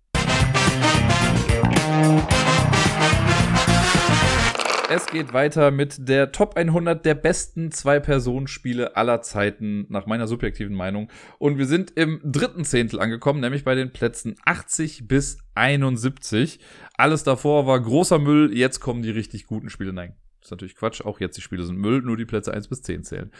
Es 4.93 5.07
geht 5.07 5.33
weiter 5.33 5.71
mit 5.71 6.09
der 6.09 6.33
Top 6.33 6.57
100 6.57 7.07
der 7.07 7.15
besten 7.15 7.71
Zwei-Personen-Spiele 7.71 8.97
aller 8.97 9.23
Zeiten, 9.23 9.87
nach 9.89 10.07
meiner 10.07 10.27
subjektiven 10.27 10.75
Meinung. 10.75 11.09
Und 11.39 11.59
wir 11.59 11.67
sind 11.67 11.93
im 11.93 12.21
dritten 12.25 12.65
Zehntel 12.65 12.99
angekommen, 12.99 13.39
nämlich 13.39 13.63
bei 13.63 13.77
den 13.77 13.93
Plätzen 13.93 14.35
80 14.45 15.07
bis 15.07 15.39
71. 15.55 16.59
Alles 16.97 17.23
davor 17.23 17.69
war 17.69 17.79
großer 17.79 18.19
Müll, 18.19 18.53
jetzt 18.53 18.81
kommen 18.81 19.03
die 19.03 19.13
richtig 19.13 19.47
guten 19.47 19.71
Spiele. 19.71 19.93
Nein, 19.93 20.17
ist 20.43 20.51
natürlich 20.51 20.75
Quatsch. 20.75 21.03
Auch 21.03 21.21
jetzt 21.21 21.37
die 21.37 21.43
Spiele 21.43 21.63
sind 21.63 21.79
Müll, 21.79 22.03
nur 22.03 22.17
die 22.17 22.27
Plätze 22.27 22.53
1 22.53 22.67
bis 22.67 22.83
10 22.83 23.05
zählen. 23.05 23.31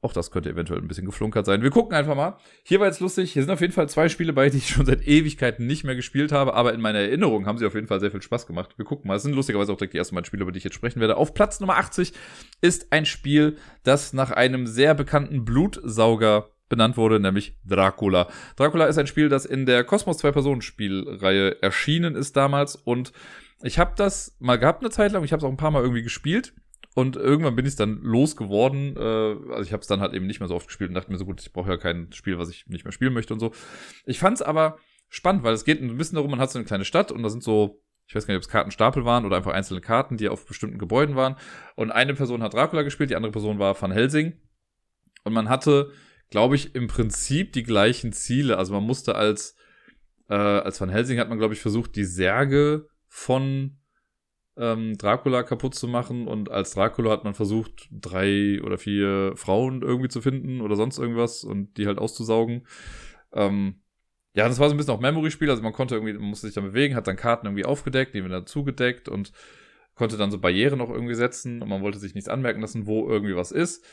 Auch 0.00 0.12
das 0.12 0.30
könnte 0.30 0.50
eventuell 0.50 0.80
ein 0.80 0.86
bisschen 0.86 1.06
geflunkert 1.06 1.44
sein. 1.44 1.62
Wir 1.62 1.70
gucken 1.70 1.96
einfach 1.96 2.14
mal. 2.14 2.38
Hier 2.62 2.78
war 2.78 2.86
jetzt 2.86 3.00
lustig. 3.00 3.32
Hier 3.32 3.42
sind 3.42 3.50
auf 3.50 3.60
jeden 3.60 3.72
Fall 3.72 3.88
zwei 3.88 4.08
Spiele 4.08 4.32
bei, 4.32 4.48
die 4.48 4.58
ich 4.58 4.68
schon 4.68 4.86
seit 4.86 5.04
Ewigkeiten 5.04 5.66
nicht 5.66 5.82
mehr 5.82 5.96
gespielt 5.96 6.30
habe, 6.30 6.54
aber 6.54 6.72
in 6.72 6.80
meiner 6.80 7.00
Erinnerung 7.00 7.46
haben 7.46 7.58
sie 7.58 7.66
auf 7.66 7.74
jeden 7.74 7.88
Fall 7.88 7.98
sehr 7.98 8.12
viel 8.12 8.22
Spaß 8.22 8.46
gemacht. 8.46 8.74
Wir 8.76 8.84
gucken 8.84 9.08
mal. 9.08 9.16
Es 9.16 9.24
sind 9.24 9.34
lustigerweise 9.34 9.72
auch 9.72 9.76
direkt 9.76 9.94
die 9.94 9.98
ersten 9.98 10.14
beiden 10.14 10.26
Spiele, 10.26 10.42
über 10.42 10.52
die 10.52 10.58
ich 10.58 10.64
jetzt 10.64 10.74
sprechen 10.74 11.00
werde. 11.00 11.16
Auf 11.16 11.34
Platz 11.34 11.58
Nummer 11.58 11.78
80 11.78 12.12
ist 12.60 12.92
ein 12.92 13.06
Spiel, 13.06 13.56
das 13.82 14.12
nach 14.12 14.30
einem 14.30 14.68
sehr 14.68 14.94
bekannten 14.94 15.44
Blutsauger 15.44 16.50
benannt 16.68 16.96
wurde, 16.96 17.18
nämlich 17.18 17.56
Dracula. 17.64 18.28
Dracula 18.54 18.86
ist 18.86 18.98
ein 18.98 19.06
Spiel, 19.08 19.28
das 19.28 19.46
in 19.46 19.66
der 19.66 19.82
Cosmos 19.82 20.18
Zwei-Personen-Spielreihe 20.18 21.60
erschienen 21.62 22.14
ist 22.14 22.36
damals 22.36 22.76
und 22.76 23.12
ich 23.62 23.78
habe 23.78 23.94
das 23.96 24.36
mal 24.38 24.56
gehabt 24.56 24.82
eine 24.82 24.90
Zeit 24.90 25.12
lang, 25.12 25.24
ich 25.24 25.32
habe 25.32 25.40
es 25.40 25.44
auch 25.44 25.50
ein 25.50 25.56
paar 25.56 25.70
Mal 25.70 25.82
irgendwie 25.82 26.02
gespielt 26.02 26.54
und 26.98 27.14
irgendwann 27.14 27.54
bin 27.54 27.64
ich 27.64 27.76
dann 27.76 28.00
losgeworden. 28.02 28.96
Äh, 28.96 29.52
also 29.52 29.62
ich 29.62 29.72
habe 29.72 29.82
es 29.82 29.86
dann 29.86 30.00
halt 30.00 30.14
eben 30.14 30.26
nicht 30.26 30.40
mehr 30.40 30.48
so 30.48 30.56
oft 30.56 30.66
gespielt 30.66 30.90
und 30.90 30.94
dachte 30.94 31.12
mir 31.12 31.16
so, 31.16 31.24
gut, 31.24 31.40
ich 31.40 31.52
brauche 31.52 31.70
ja 31.70 31.76
kein 31.76 32.12
Spiel, 32.12 32.38
was 32.38 32.50
ich 32.50 32.66
nicht 32.66 32.82
mehr 32.84 32.90
spielen 32.90 33.12
möchte 33.12 33.32
und 33.32 33.38
so. 33.38 33.52
Ich 34.04 34.18
fand 34.18 34.34
es 34.34 34.42
aber 34.42 34.78
spannend, 35.08 35.44
weil 35.44 35.54
es 35.54 35.64
geht 35.64 35.80
ein 35.80 35.96
bisschen 35.96 36.16
darum, 36.16 36.32
man 36.32 36.40
hat 36.40 36.50
so 36.50 36.58
eine 36.58 36.66
kleine 36.66 36.84
Stadt 36.84 37.12
und 37.12 37.22
da 37.22 37.28
sind 37.28 37.44
so, 37.44 37.80
ich 38.08 38.16
weiß 38.16 38.26
gar 38.26 38.34
nicht, 38.34 38.38
ob 38.38 38.42
es 38.42 38.48
Kartenstapel 38.48 39.04
waren 39.04 39.24
oder 39.24 39.36
einfach 39.36 39.52
einzelne 39.52 39.80
Karten, 39.80 40.16
die 40.16 40.28
auf 40.28 40.44
bestimmten 40.44 40.80
Gebäuden 40.80 41.14
waren. 41.14 41.36
Und 41.76 41.92
eine 41.92 42.14
Person 42.14 42.42
hat 42.42 42.54
Dracula 42.54 42.82
gespielt, 42.82 43.10
die 43.10 43.16
andere 43.16 43.30
Person 43.30 43.60
war 43.60 43.80
Van 43.80 43.92
Helsing. 43.92 44.32
Und 45.22 45.32
man 45.32 45.48
hatte, 45.48 45.92
glaube 46.30 46.56
ich, 46.56 46.74
im 46.74 46.88
Prinzip 46.88 47.52
die 47.52 47.62
gleichen 47.62 48.12
Ziele. 48.12 48.58
Also 48.58 48.74
man 48.74 48.82
musste 48.82 49.14
als, 49.14 49.54
äh, 50.28 50.34
als 50.34 50.80
Van 50.80 50.90
Helsing 50.90 51.20
hat 51.20 51.28
man, 51.28 51.38
glaube 51.38 51.54
ich, 51.54 51.60
versucht, 51.60 51.94
die 51.94 52.04
Särge 52.04 52.88
von 53.06 53.77
ähm, 54.58 54.98
Dracula 54.98 55.42
kaputt 55.42 55.74
zu 55.74 55.88
machen 55.88 56.26
und 56.26 56.50
als 56.50 56.72
Dracula 56.72 57.10
hat 57.10 57.24
man 57.24 57.34
versucht, 57.34 57.88
drei 57.90 58.60
oder 58.62 58.78
vier 58.78 59.32
Frauen 59.36 59.82
irgendwie 59.82 60.08
zu 60.08 60.20
finden 60.20 60.60
oder 60.60 60.76
sonst 60.76 60.98
irgendwas 60.98 61.44
und 61.44 61.76
die 61.76 61.86
halt 61.86 61.98
auszusaugen. 61.98 62.66
Ähm, 63.32 63.76
ja, 64.34 64.48
das 64.48 64.58
war 64.58 64.68
so 64.68 64.74
ein 64.74 64.78
bisschen 64.78 64.94
auch 64.94 65.00
Memory-Spiel, 65.00 65.50
also 65.50 65.62
man 65.62 65.72
konnte 65.72 65.94
irgendwie, 65.94 66.14
man 66.14 66.28
musste 66.28 66.46
sich 66.46 66.54
dann 66.54 66.64
bewegen, 66.64 66.94
hat 66.94 67.06
dann 67.06 67.16
Karten 67.16 67.46
irgendwie 67.46 67.64
aufgedeckt, 67.64 68.14
die 68.14 68.24
wieder 68.24 68.46
zugedeckt 68.46 69.08
und 69.08 69.32
konnte 69.98 70.16
dann 70.16 70.30
so 70.30 70.38
Barrieren 70.38 70.78
noch 70.78 70.88
irgendwie 70.88 71.14
setzen 71.14 71.60
und 71.60 71.68
man 71.68 71.82
wollte 71.82 71.98
sich 71.98 72.14
nichts 72.14 72.30
anmerken 72.30 72.62
lassen, 72.62 72.86
wo 72.86 73.08
irgendwie 73.08 73.36
was 73.36 73.52
ist 73.52 73.84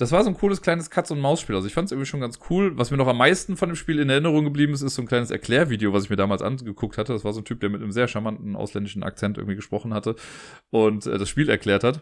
das 0.00 0.12
war 0.12 0.24
so 0.24 0.30
ein 0.30 0.36
cooles 0.36 0.62
kleines 0.62 0.88
Katz-und-Maus-Spiel. 0.88 1.54
Also 1.54 1.68
ich 1.68 1.74
fand 1.74 1.86
es 1.86 1.92
irgendwie 1.92 2.06
schon 2.06 2.20
ganz 2.20 2.38
cool. 2.48 2.76
Was 2.78 2.90
mir 2.90 2.96
noch 2.96 3.06
am 3.06 3.18
meisten 3.18 3.58
von 3.58 3.68
dem 3.68 3.76
Spiel 3.76 3.98
in 3.98 4.08
Erinnerung 4.08 4.44
geblieben 4.44 4.72
ist, 4.72 4.80
ist 4.80 4.94
so 4.94 5.02
ein 5.02 5.08
kleines 5.08 5.30
Erklärvideo, 5.30 5.92
was 5.92 6.04
ich 6.04 6.10
mir 6.10 6.16
damals 6.16 6.40
angeguckt 6.40 6.96
hatte. 6.96 7.12
Das 7.12 7.22
war 7.22 7.34
so 7.34 7.42
ein 7.42 7.44
Typ, 7.44 7.60
der 7.60 7.68
mit 7.68 7.82
einem 7.82 7.92
sehr 7.92 8.08
charmanten 8.08 8.56
ausländischen 8.56 9.02
Akzent 9.02 9.36
irgendwie 9.36 9.56
gesprochen 9.56 9.92
hatte 9.92 10.16
und 10.70 11.04
äh, 11.04 11.18
das 11.18 11.28
Spiel 11.28 11.50
erklärt 11.50 11.84
hat. 11.84 12.00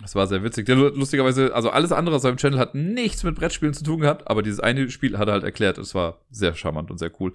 Das 0.00 0.14
war 0.14 0.28
sehr 0.28 0.44
witzig. 0.44 0.66
Der 0.66 0.76
lustigerweise, 0.76 1.52
also 1.52 1.70
alles 1.70 1.90
andere 1.90 2.16
aus 2.16 2.22
seinem 2.22 2.36
Channel 2.36 2.60
hat 2.60 2.76
nichts 2.76 3.24
mit 3.24 3.34
Brettspielen 3.34 3.74
zu 3.74 3.82
tun 3.82 4.00
gehabt, 4.00 4.28
aber 4.28 4.42
dieses 4.42 4.60
eine 4.60 4.88
Spiel 4.90 5.18
hat 5.18 5.26
er 5.26 5.32
halt 5.32 5.44
erklärt. 5.44 5.78
Es 5.78 5.96
war 5.96 6.20
sehr 6.30 6.54
charmant 6.54 6.92
und 6.92 6.98
sehr 6.98 7.10
cool. 7.18 7.32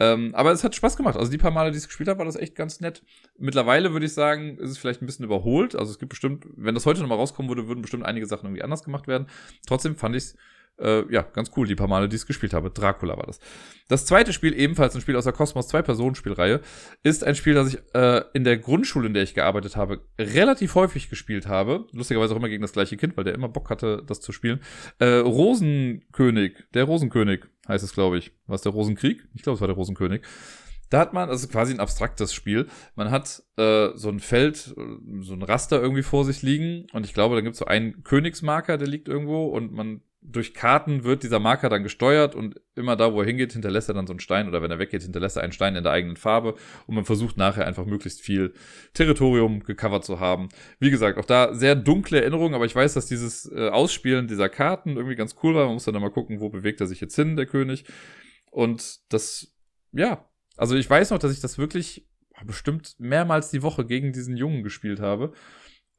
Ähm, 0.00 0.34
aber 0.34 0.50
es 0.50 0.64
hat 0.64 0.74
Spaß 0.74 0.96
gemacht. 0.96 1.16
Also 1.16 1.30
die 1.30 1.36
paar 1.36 1.50
Male, 1.50 1.70
die 1.70 1.76
ich 1.76 1.82
es 1.82 1.88
gespielt 1.88 2.08
habe, 2.08 2.18
war 2.18 2.24
das 2.24 2.36
echt 2.36 2.56
ganz 2.56 2.80
nett. 2.80 3.02
Mittlerweile 3.38 3.92
würde 3.92 4.06
ich 4.06 4.14
sagen, 4.14 4.56
ist 4.56 4.70
es 4.70 4.78
vielleicht 4.78 5.02
ein 5.02 5.06
bisschen 5.06 5.26
überholt. 5.26 5.76
Also 5.76 5.92
es 5.92 5.98
gibt 5.98 6.08
bestimmt, 6.08 6.46
wenn 6.56 6.74
das 6.74 6.86
heute 6.86 7.00
nochmal 7.00 7.18
rauskommen 7.18 7.50
würde, 7.50 7.68
würden 7.68 7.82
bestimmt 7.82 8.06
einige 8.06 8.26
Sachen 8.26 8.46
irgendwie 8.46 8.62
anders 8.62 8.82
gemacht 8.82 9.06
werden. 9.06 9.26
Trotzdem 9.66 9.96
fand 9.96 10.16
ich 10.16 10.24
es 10.24 10.36
äh, 10.80 11.04
ja, 11.12 11.22
ganz 11.22 11.50
cool, 11.56 11.66
die 11.66 11.74
paar 11.74 11.88
Male, 11.88 12.08
die 12.08 12.16
ich 12.16 12.22
es 12.22 12.26
gespielt 12.26 12.54
habe. 12.54 12.70
Dracula 12.70 13.16
war 13.16 13.26
das. 13.26 13.38
Das 13.88 14.06
zweite 14.06 14.32
Spiel, 14.32 14.58
ebenfalls 14.58 14.94
ein 14.94 15.00
Spiel 15.00 15.16
aus 15.16 15.24
der 15.24 15.32
Cosmos 15.32 15.68
2-Personen-Spielreihe, 15.72 16.60
ist 17.02 17.24
ein 17.24 17.34
Spiel, 17.34 17.54
das 17.54 17.74
ich 17.74 17.78
äh, 17.94 18.22
in 18.34 18.44
der 18.44 18.58
Grundschule, 18.58 19.06
in 19.08 19.14
der 19.14 19.22
ich 19.22 19.34
gearbeitet 19.34 19.76
habe, 19.76 20.00
relativ 20.18 20.74
häufig 20.74 21.10
gespielt 21.10 21.46
habe. 21.46 21.86
Lustigerweise 21.92 22.34
auch 22.34 22.38
immer 22.38 22.48
gegen 22.48 22.62
das 22.62 22.72
gleiche 22.72 22.96
Kind, 22.96 23.16
weil 23.16 23.24
der 23.24 23.34
immer 23.34 23.48
Bock 23.48 23.70
hatte, 23.70 24.02
das 24.06 24.20
zu 24.20 24.32
spielen. 24.32 24.60
Äh, 24.98 25.16
Rosenkönig, 25.16 26.64
der 26.74 26.84
Rosenkönig 26.84 27.44
heißt 27.68 27.84
es, 27.84 27.92
glaube 27.92 28.18
ich. 28.18 28.32
War 28.46 28.56
es 28.56 28.62
der 28.62 28.72
Rosenkrieg? 28.72 29.26
Ich 29.34 29.42
glaube, 29.42 29.54
es 29.54 29.60
war 29.60 29.68
der 29.68 29.76
Rosenkönig. 29.76 30.22
Da 30.90 30.98
hat 30.98 31.12
man, 31.12 31.28
also 31.28 31.46
quasi 31.46 31.72
ein 31.72 31.80
abstraktes 31.80 32.34
Spiel. 32.34 32.66
Man 32.96 33.12
hat 33.12 33.44
äh, 33.56 33.90
so 33.94 34.08
ein 34.08 34.18
Feld, 34.18 34.56
so 34.56 35.34
ein 35.34 35.42
Raster 35.42 35.80
irgendwie 35.80 36.02
vor 36.02 36.24
sich 36.24 36.42
liegen 36.42 36.86
und 36.92 37.06
ich 37.06 37.14
glaube, 37.14 37.36
da 37.36 37.40
gibt 37.40 37.54
es 37.54 37.60
so 37.60 37.64
einen 37.64 38.02
Königsmarker, 38.02 38.76
der 38.76 38.88
liegt 38.88 39.08
irgendwo 39.08 39.46
und 39.46 39.72
man 39.72 40.02
durch 40.22 40.52
Karten 40.52 41.02
wird 41.02 41.22
dieser 41.22 41.38
Marker 41.38 41.70
dann 41.70 41.82
gesteuert 41.82 42.34
und 42.34 42.60
immer 42.74 42.94
da, 42.94 43.12
wo 43.12 43.20
er 43.20 43.26
hingeht, 43.26 43.52
hinterlässt 43.52 43.88
er 43.88 43.94
dann 43.94 44.06
so 44.06 44.12
einen 44.12 44.20
Stein 44.20 44.48
oder 44.48 44.60
wenn 44.60 44.70
er 44.70 44.78
weggeht, 44.78 45.02
hinterlässt 45.02 45.36
er 45.36 45.42
einen 45.42 45.52
Stein 45.52 45.76
in 45.76 45.82
der 45.82 45.92
eigenen 45.92 46.16
Farbe 46.16 46.56
und 46.86 46.94
man 46.94 47.06
versucht 47.06 47.38
nachher 47.38 47.66
einfach 47.66 47.86
möglichst 47.86 48.20
viel 48.20 48.52
Territorium 48.92 49.60
gecovert 49.60 50.04
zu 50.04 50.20
haben. 50.20 50.50
Wie 50.78 50.90
gesagt, 50.90 51.18
auch 51.18 51.24
da 51.24 51.54
sehr 51.54 51.74
dunkle 51.74 52.20
Erinnerungen, 52.20 52.54
aber 52.54 52.66
ich 52.66 52.76
weiß, 52.76 52.94
dass 52.94 53.06
dieses 53.06 53.50
äh, 53.50 53.70
Ausspielen 53.70 54.28
dieser 54.28 54.50
Karten 54.50 54.96
irgendwie 54.96 55.16
ganz 55.16 55.36
cool 55.42 55.54
war. 55.54 55.64
Man 55.64 55.74
muss 55.74 55.84
dann 55.84 55.94
immer 55.94 56.10
gucken, 56.10 56.40
wo 56.40 56.50
bewegt 56.50 56.80
er 56.80 56.86
sich 56.86 57.00
jetzt 57.00 57.16
hin, 57.16 57.36
der 57.36 57.46
König. 57.46 57.84
Und 58.50 59.00
das, 59.12 59.54
ja, 59.92 60.28
also 60.56 60.76
ich 60.76 60.88
weiß 60.90 61.10
noch, 61.10 61.18
dass 61.18 61.32
ich 61.32 61.40
das 61.40 61.56
wirklich 61.56 62.06
bestimmt 62.44 62.96
mehrmals 62.98 63.50
die 63.50 63.62
Woche 63.62 63.86
gegen 63.86 64.12
diesen 64.12 64.36
Jungen 64.36 64.62
gespielt 64.62 65.00
habe. 65.00 65.32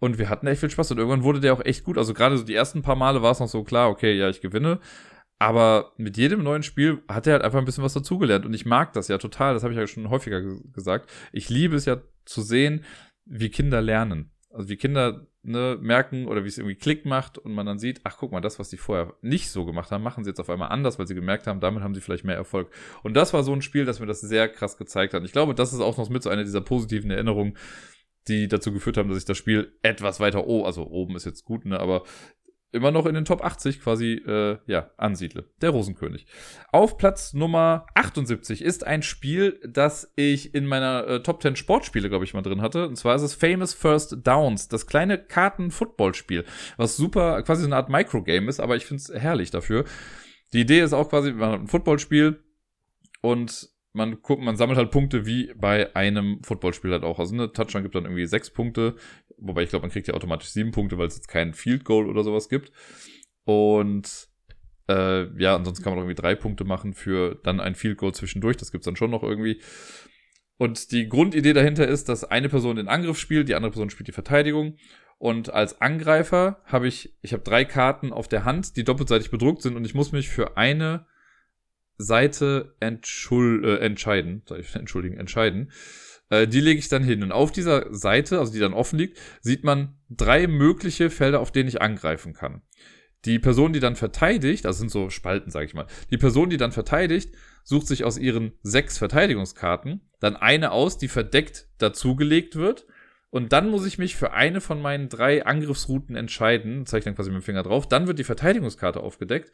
Und 0.01 0.17
wir 0.17 0.29
hatten 0.29 0.47
echt 0.47 0.61
viel 0.61 0.69
Spaß 0.71 0.89
und 0.91 0.97
irgendwann 0.97 1.21
wurde 1.21 1.39
der 1.39 1.53
auch 1.53 1.63
echt 1.63 1.83
gut. 1.83 1.99
Also 1.99 2.15
gerade 2.15 2.35
so 2.35 2.43
die 2.43 2.55
ersten 2.55 2.81
paar 2.81 2.95
Male 2.95 3.21
war 3.21 3.33
es 3.33 3.39
noch 3.39 3.47
so 3.47 3.63
klar, 3.63 3.87
okay, 3.87 4.17
ja, 4.17 4.29
ich 4.29 4.41
gewinne. 4.41 4.79
Aber 5.37 5.93
mit 5.95 6.17
jedem 6.17 6.41
neuen 6.41 6.63
Spiel 6.63 7.03
hat 7.07 7.27
er 7.27 7.33
halt 7.33 7.43
einfach 7.43 7.59
ein 7.59 7.65
bisschen 7.65 7.83
was 7.83 7.93
dazugelernt. 7.93 8.43
Und 8.43 8.55
ich 8.55 8.65
mag 8.65 8.93
das 8.93 9.09
ja 9.09 9.19
total, 9.19 9.53
das 9.53 9.61
habe 9.61 9.73
ich 9.73 9.79
ja 9.79 9.85
schon 9.85 10.09
häufiger 10.09 10.41
gesagt. 10.73 11.07
Ich 11.31 11.49
liebe 11.49 11.75
es 11.75 11.85
ja 11.85 11.97
zu 12.25 12.41
sehen, 12.41 12.83
wie 13.25 13.49
Kinder 13.49 13.79
lernen. 13.79 14.31
Also 14.49 14.69
wie 14.69 14.75
Kinder 14.75 15.27
ne, 15.43 15.77
merken 15.79 16.27
oder 16.27 16.43
wie 16.43 16.47
es 16.47 16.57
irgendwie 16.57 16.75
Klick 16.75 17.05
macht 17.05 17.37
und 17.37 17.53
man 17.53 17.67
dann 17.67 17.77
sieht, 17.77 18.01
ach 18.03 18.17
guck 18.17 18.31
mal, 18.31 18.41
das, 18.41 18.57
was 18.57 18.69
die 18.69 18.77
vorher 18.77 19.13
nicht 19.21 19.49
so 19.51 19.65
gemacht 19.65 19.91
haben, 19.91 20.03
machen 20.03 20.23
sie 20.23 20.31
jetzt 20.31 20.39
auf 20.39 20.49
einmal 20.49 20.69
anders, 20.69 20.97
weil 20.97 21.07
sie 21.07 21.15
gemerkt 21.15 21.45
haben, 21.45 21.59
damit 21.59 21.83
haben 21.83 21.93
sie 21.93 22.01
vielleicht 22.01 22.25
mehr 22.25 22.35
Erfolg. 22.35 22.71
Und 23.03 23.15
das 23.15 23.33
war 23.33 23.43
so 23.43 23.53
ein 23.53 23.61
Spiel, 23.61 23.85
das 23.85 23.99
mir 23.99 24.07
das 24.07 24.21
sehr 24.21 24.49
krass 24.49 24.77
gezeigt 24.77 25.13
hat. 25.13 25.23
Ich 25.23 25.31
glaube, 25.31 25.53
das 25.55 25.73
ist 25.73 25.79
auch 25.79 25.97
noch 25.97 26.09
mit 26.09 26.23
so 26.23 26.29
einer 26.29 26.43
dieser 26.43 26.61
positiven 26.61 27.11
Erinnerungen, 27.11 27.55
die 28.27 28.47
dazu 28.47 28.71
geführt 28.71 28.97
haben, 28.97 29.09
dass 29.09 29.17
ich 29.17 29.25
das 29.25 29.37
Spiel 29.37 29.73
etwas 29.81 30.19
weiter 30.19 30.47
oh, 30.47 30.63
also 30.63 30.87
oben 30.87 31.15
ist 31.15 31.25
jetzt 31.25 31.43
gut, 31.43 31.65
ne, 31.65 31.79
aber 31.79 32.03
immer 32.71 32.91
noch 32.91 33.05
in 33.05 33.15
den 33.15 33.25
Top 33.25 33.43
80 33.43 33.81
quasi 33.81 34.13
äh, 34.13 34.57
ja 34.65 34.91
ansiedle. 34.97 35.49
Der 35.61 35.71
Rosenkönig. 35.71 36.25
Auf 36.71 36.97
Platz 36.97 37.33
Nummer 37.33 37.85
78 37.95 38.61
ist 38.61 38.85
ein 38.85 39.03
Spiel, 39.03 39.59
das 39.67 40.11
ich 40.15 40.55
in 40.55 40.65
meiner 40.65 41.07
äh, 41.07 41.23
Top 41.23 41.41
10 41.41 41.55
Sportspiele, 41.55 42.09
glaube 42.09 42.25
ich, 42.25 42.33
mal 42.33 42.41
drin 42.41 42.61
hatte. 42.61 42.87
Und 42.87 42.95
zwar 42.95 43.15
ist 43.15 43.23
es 43.23 43.33
Famous 43.33 43.73
First 43.73 44.25
Downs, 44.25 44.67
das 44.69 44.87
kleine 44.87 45.17
Karten-Football-Spiel, 45.17 46.45
was 46.77 46.95
super 46.95 47.43
quasi 47.43 47.61
so 47.61 47.67
eine 47.67 47.75
Art 47.75 47.89
Microgame 47.89 48.47
ist, 48.47 48.59
aber 48.59 48.75
ich 48.75 48.85
finde 48.85 49.01
es 49.01 49.21
herrlich 49.21 49.51
dafür. 49.51 49.85
Die 50.53 50.61
Idee 50.61 50.81
ist 50.81 50.93
auch 50.93 51.09
quasi, 51.09 51.33
man 51.33 51.51
hat 51.51 51.61
ein 51.61 51.67
Footballspiel 51.67 52.41
und 53.21 53.69
man 53.93 54.21
guckt, 54.21 54.41
man 54.41 54.55
sammelt 54.55 54.77
halt 54.77 54.91
Punkte 54.91 55.25
wie 55.25 55.53
bei 55.55 55.95
einem 55.95 56.41
Footballspiel 56.43 56.91
halt 56.91 57.03
auch. 57.03 57.19
Also 57.19 57.33
eine 57.33 57.51
Touchdown 57.51 57.83
gibt 57.83 57.95
dann 57.95 58.05
irgendwie 58.05 58.25
sechs 58.25 58.49
Punkte, 58.49 58.95
wobei 59.37 59.63
ich 59.63 59.69
glaube, 59.69 59.83
man 59.83 59.91
kriegt 59.91 60.07
ja 60.07 60.13
automatisch 60.13 60.49
sieben 60.49 60.71
Punkte, 60.71 60.97
weil 60.97 61.07
es 61.07 61.15
jetzt 61.15 61.27
kein 61.27 61.53
Field 61.53 61.83
Goal 61.83 62.07
oder 62.07 62.23
sowas 62.23 62.47
gibt. 62.47 62.71
Und 63.43 64.29
äh, 64.87 65.25
ja, 65.41 65.55
ansonsten 65.55 65.83
kann 65.83 65.93
man 65.93 65.99
irgendwie 65.99 66.21
drei 66.21 66.35
Punkte 66.35 66.63
machen 66.63 66.93
für 66.93 67.35
dann 67.43 67.59
ein 67.59 67.75
Field 67.75 67.97
Goal 67.97 68.13
zwischendurch. 68.13 68.57
Das 68.57 68.71
gibt's 68.71 68.85
dann 68.85 68.95
schon 68.95 69.11
noch 69.11 69.23
irgendwie. 69.23 69.61
Und 70.57 70.91
die 70.91 71.09
Grundidee 71.09 71.53
dahinter 71.53 71.87
ist, 71.87 72.07
dass 72.07 72.23
eine 72.23 72.47
Person 72.47 72.75
den 72.75 72.87
Angriff 72.87 73.17
spielt, 73.17 73.49
die 73.49 73.55
andere 73.55 73.71
Person 73.71 73.89
spielt 73.89 74.07
die 74.07 74.13
Verteidigung. 74.13 74.77
Und 75.17 75.53
als 75.53 75.81
Angreifer 75.81 76.61
habe 76.65 76.87
ich, 76.87 77.15
ich 77.21 77.33
habe 77.33 77.43
drei 77.43 77.65
Karten 77.65 78.13
auf 78.13 78.27
der 78.27 78.45
Hand, 78.45 78.77
die 78.77 78.83
doppelseitig 78.83 79.31
bedruckt 79.31 79.61
sind 79.61 79.75
und 79.75 79.85
ich 79.85 79.93
muss 79.93 80.11
mich 80.11 80.29
für 80.29 80.57
eine 80.57 81.05
Seite 82.01 82.75
entschuld, 82.79 83.63
äh, 83.65 83.77
entscheiden, 83.77 84.43
soll 84.47 84.59
ich 84.59 84.75
entschuldigen, 84.75 85.17
entscheiden. 85.17 85.71
Äh, 86.29 86.47
die 86.47 86.61
lege 86.61 86.79
ich 86.79 86.89
dann 86.89 87.03
hin. 87.03 87.23
Und 87.23 87.31
auf 87.31 87.51
dieser 87.51 87.93
Seite, 87.93 88.39
also 88.39 88.51
die 88.53 88.59
dann 88.59 88.73
offen 88.73 88.97
liegt, 88.97 89.19
sieht 89.41 89.63
man 89.63 89.99
drei 90.09 90.47
mögliche 90.47 91.09
Felder, 91.09 91.39
auf 91.39 91.51
denen 91.51 91.69
ich 91.69 91.81
angreifen 91.81 92.33
kann. 92.33 92.61
Die 93.25 93.37
Person, 93.37 93.71
die 93.71 93.79
dann 93.79 93.95
verteidigt, 93.95 94.65
das 94.65 94.79
sind 94.79 94.89
so 94.89 95.11
Spalten, 95.11 95.51
sage 95.51 95.65
ich 95.65 95.75
mal, 95.75 95.85
die 96.09 96.17
Person, 96.17 96.49
die 96.49 96.57
dann 96.57 96.71
verteidigt, 96.71 97.35
sucht 97.63 97.85
sich 97.85 98.03
aus 98.03 98.17
ihren 98.17 98.53
sechs 98.63 98.97
Verteidigungskarten 98.97 100.01
dann 100.19 100.35
eine 100.35 100.71
aus, 100.71 100.97
die 100.97 101.07
verdeckt 101.07 101.67
dazugelegt 101.77 102.55
wird. 102.55 102.87
Und 103.29 103.53
dann 103.53 103.69
muss 103.69 103.85
ich 103.85 103.97
mich 103.97 104.15
für 104.15 104.33
eine 104.33 104.59
von 104.59 104.81
meinen 104.81 105.09
drei 105.09 105.45
Angriffsrouten 105.45 106.15
entscheiden, 106.15 106.85
zeige 106.85 106.99
ich 106.99 107.05
dann 107.05 107.15
quasi 107.15 107.29
mit 107.29 107.41
dem 107.41 107.45
Finger 107.45 107.63
drauf. 107.63 107.87
Dann 107.87 108.07
wird 108.07 108.19
die 108.19 108.23
Verteidigungskarte 108.23 109.01
aufgedeckt. 109.01 109.51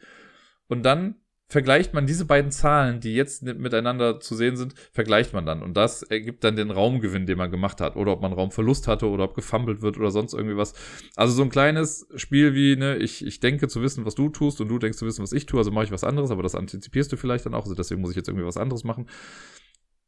Und 0.66 0.82
dann 0.82 1.16
vergleicht 1.48 1.94
man 1.94 2.06
diese 2.06 2.26
beiden 2.26 2.50
Zahlen, 2.50 3.00
die 3.00 3.14
jetzt 3.14 3.42
miteinander 3.42 4.20
zu 4.20 4.34
sehen 4.34 4.56
sind, 4.56 4.74
vergleicht 4.92 5.32
man 5.32 5.46
dann. 5.46 5.62
Und 5.62 5.78
das 5.78 6.02
ergibt 6.02 6.44
dann 6.44 6.56
den 6.56 6.70
Raumgewinn, 6.70 7.24
den 7.24 7.38
man 7.38 7.50
gemacht 7.50 7.80
hat. 7.80 7.96
Oder 7.96 8.12
ob 8.12 8.20
man 8.20 8.34
Raumverlust 8.34 8.86
hatte 8.86 9.08
oder 9.08 9.24
ob 9.24 9.34
gefummelt 9.34 9.80
wird 9.80 9.96
oder 9.96 10.10
sonst 10.10 10.34
irgendwie 10.34 10.58
was. 10.58 10.74
Also 11.16 11.32
so 11.32 11.42
ein 11.42 11.48
kleines 11.48 12.06
Spiel 12.16 12.54
wie, 12.54 12.76
ne, 12.76 12.96
ich, 12.96 13.24
ich 13.24 13.40
denke 13.40 13.68
zu 13.68 13.80
wissen, 13.80 14.04
was 14.04 14.14
du 14.14 14.28
tust 14.28 14.60
und 14.60 14.68
du 14.68 14.78
denkst 14.78 14.98
zu 14.98 15.06
wissen, 15.06 15.22
was 15.22 15.32
ich 15.32 15.46
tue, 15.46 15.58
also 15.58 15.70
mache 15.70 15.86
ich 15.86 15.90
was 15.90 16.04
anderes, 16.04 16.30
aber 16.30 16.42
das 16.42 16.54
antizipierst 16.54 17.10
du 17.10 17.16
vielleicht 17.16 17.46
dann 17.46 17.54
auch, 17.54 17.62
also 17.62 17.74
deswegen 17.74 18.02
muss 18.02 18.10
ich 18.10 18.16
jetzt 18.16 18.28
irgendwie 18.28 18.46
was 18.46 18.58
anderes 18.58 18.84
machen. 18.84 19.08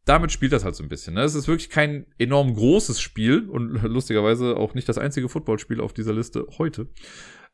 Damit 0.05 0.33
spielt 0.33 0.53
das 0.53 0.65
halt 0.65 0.75
so 0.75 0.83
ein 0.83 0.89
bisschen. 0.89 1.15
Ne? 1.15 1.23
Es 1.23 1.35
ist 1.35 1.49
wirklich 1.49 1.71
kein 1.71 2.07
enorm 2.19 2.55
großes 2.55 3.01
Spiel 3.01 3.49
und 3.49 3.71
lustigerweise 3.83 4.57
auch 4.59 4.75
nicht 4.75 4.89
das 4.91 4.99
einzige 4.99 5.31
Footballspiel 5.31 5.81
auf 5.81 5.95
dieser 5.95 6.13
Liste 6.13 6.47
heute. 6.59 6.89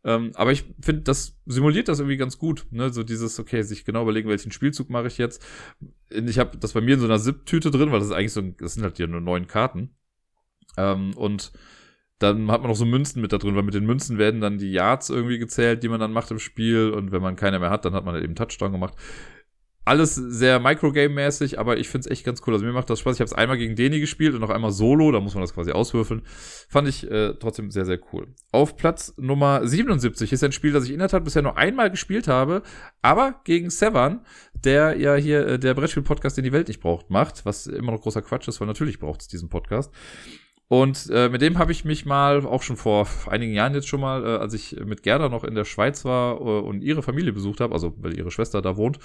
Ähm, 0.07 0.31
aber 0.35 0.53
ich 0.53 0.65
finde, 0.81 1.03
das 1.03 1.37
simuliert 1.47 1.89
das 1.89 1.99
irgendwie 1.99 2.17
ganz 2.17 2.39
gut. 2.39 2.67
Ne? 2.71 2.93
So 2.93 3.03
dieses, 3.03 3.41
okay, 3.41 3.63
sich 3.63 3.85
genau 3.85 4.03
überlegen, 4.03 4.29
welchen 4.29 4.53
Spielzug 4.53 4.89
mache 4.89 5.09
ich 5.09 5.19
jetzt. 5.19 5.45
Ich 6.09 6.39
habe 6.39 6.57
das 6.59 6.75
bei 6.75 6.81
mir 6.81 6.95
in 6.95 7.01
so 7.01 7.07
einer 7.07 7.19
Zip-Tüte 7.19 7.73
drin, 7.73 7.91
weil 7.91 7.99
das 7.99 8.09
ist 8.09 8.15
eigentlich 8.15 8.33
so, 8.33 8.43
das 8.43 8.75
sind 8.75 8.85
halt 8.85 8.99
hier 8.99 9.09
nur 9.09 9.21
neun 9.21 9.49
Karten. 9.49 9.91
Ähm, 10.77 11.13
und 11.17 11.51
dann 12.21 12.51
hat 12.53 12.63
man 12.63 12.71
noch 12.71 12.77
so 12.77 12.87
Münzen 12.87 13.21
mit 13.21 13.33
da 13.33 13.39
drin, 13.39 13.57
weil 13.57 13.65
mit 13.65 13.75
den 13.75 13.85
Münzen 13.85 14.17
werden 14.17 14.41
dann 14.41 14.59
die 14.59 14.71
Yards 14.71 15.11
irgendwie 15.11 15.39
gezählt, 15.39 15.83
die 15.83 15.89
man 15.89 15.99
dann 15.99 16.13
macht 16.13 16.31
im 16.31 16.39
Spiel. 16.39 16.91
Und 16.91 17.11
wenn 17.11 17.21
man 17.21 17.35
keine 17.35 17.59
mehr 17.59 17.71
hat, 17.71 17.85
dann 17.85 17.95
hat 17.95 18.05
man 18.05 18.15
halt 18.15 18.25
eben 18.25 18.37
Touchdown 18.37 18.71
gemacht 18.71 18.95
alles 19.87 20.17
sehr 20.17 20.59
Microgame-mäßig, 20.59 21.61
aber 21.61 21.79
ich 21.79 21.89
finde 21.89 22.09
es 22.09 22.11
echt 22.11 22.25
ganz 22.25 22.43
cool. 22.45 22.55
Also 22.55 22.67
mir 22.67 22.73
macht 22.73 22.91
das 22.91 22.99
Spaß. 22.99 23.15
Ich 23.15 23.21
habe 23.21 23.27
es 23.27 23.33
einmal 23.33 23.57
gegen 23.57 23.77
Deni 23.77 24.01
gespielt 24.01 24.35
und 24.35 24.41
noch 24.41 24.51
einmal 24.51 24.73
solo, 24.73 25.13
da 25.13 25.21
muss 25.21 25.35
man 25.35 25.43
das 25.43 25.55
quasi 25.55 25.71
auswürfeln. 25.71 26.23
Fand 26.69 26.89
ich 26.89 27.09
äh, 27.09 27.35
trotzdem 27.35 27.71
sehr, 27.71 27.85
sehr 27.85 28.01
cool. 28.13 28.27
Auf 28.51 28.77
Platz 28.77 29.15
Nummer 29.17 29.65
77 29.65 30.33
ist 30.33 30.43
ein 30.43 30.51
Spiel, 30.51 30.73
das 30.73 30.87
ich 30.87 30.91
in 30.91 30.99
der 30.99 31.09
Tat 31.09 31.23
bisher 31.23 31.43
nur 31.43 31.57
einmal 31.57 31.93
gespielt 31.93 32.27
habe, 32.27 32.63
aber 33.01 33.41
gegen 33.45 33.71
Sevan, 33.71 34.27
der 34.55 34.99
ja 34.99 35.15
hier 35.15 35.47
äh, 35.47 35.59
der 35.61 35.75
Brettspiel-Podcast, 35.75 36.37
den 36.37 36.45
die 36.45 36.53
Welt 36.53 36.67
nicht 36.67 36.81
braucht, 36.81 37.09
macht, 37.11 37.47
was 37.47 37.69
immer 37.69 37.93
noch 37.93 38.01
großer 38.01 38.23
Quatsch 38.23 38.49
ist, 38.49 38.61
weil 38.61 38.67
natürlich 38.67 38.99
braucht 38.99 39.21
es 39.21 39.29
diesen 39.29 39.49
Podcast. 39.49 39.93
Und 40.67 41.09
äh, 41.13 41.29
mit 41.29 41.43
dem 41.43 41.59
habe 41.59 41.71
ich 41.71 41.85
mich 41.85 42.07
mal, 42.07 42.45
auch 42.45 42.63
schon 42.63 42.77
vor 42.77 43.07
einigen 43.29 43.53
Jahren 43.53 43.75
jetzt 43.75 43.87
schon 43.87 44.01
mal, 44.01 44.25
äh, 44.25 44.39
als 44.39 44.53
ich 44.53 44.77
mit 44.85 45.05
Gerda 45.05 45.29
noch 45.29 45.45
in 45.45 45.55
der 45.55 45.65
Schweiz 45.65 46.05
war 46.05 46.41
äh, 46.41 46.43
und 46.43 46.83
ihre 46.83 47.05
Familie 47.05 47.33
besucht 47.33 47.61
habe, 47.61 47.73
also 47.73 47.95
weil 47.99 48.19
ihre 48.19 48.33
Schwester 48.33 48.61
da 48.63 48.77
wohnt, 48.77 48.99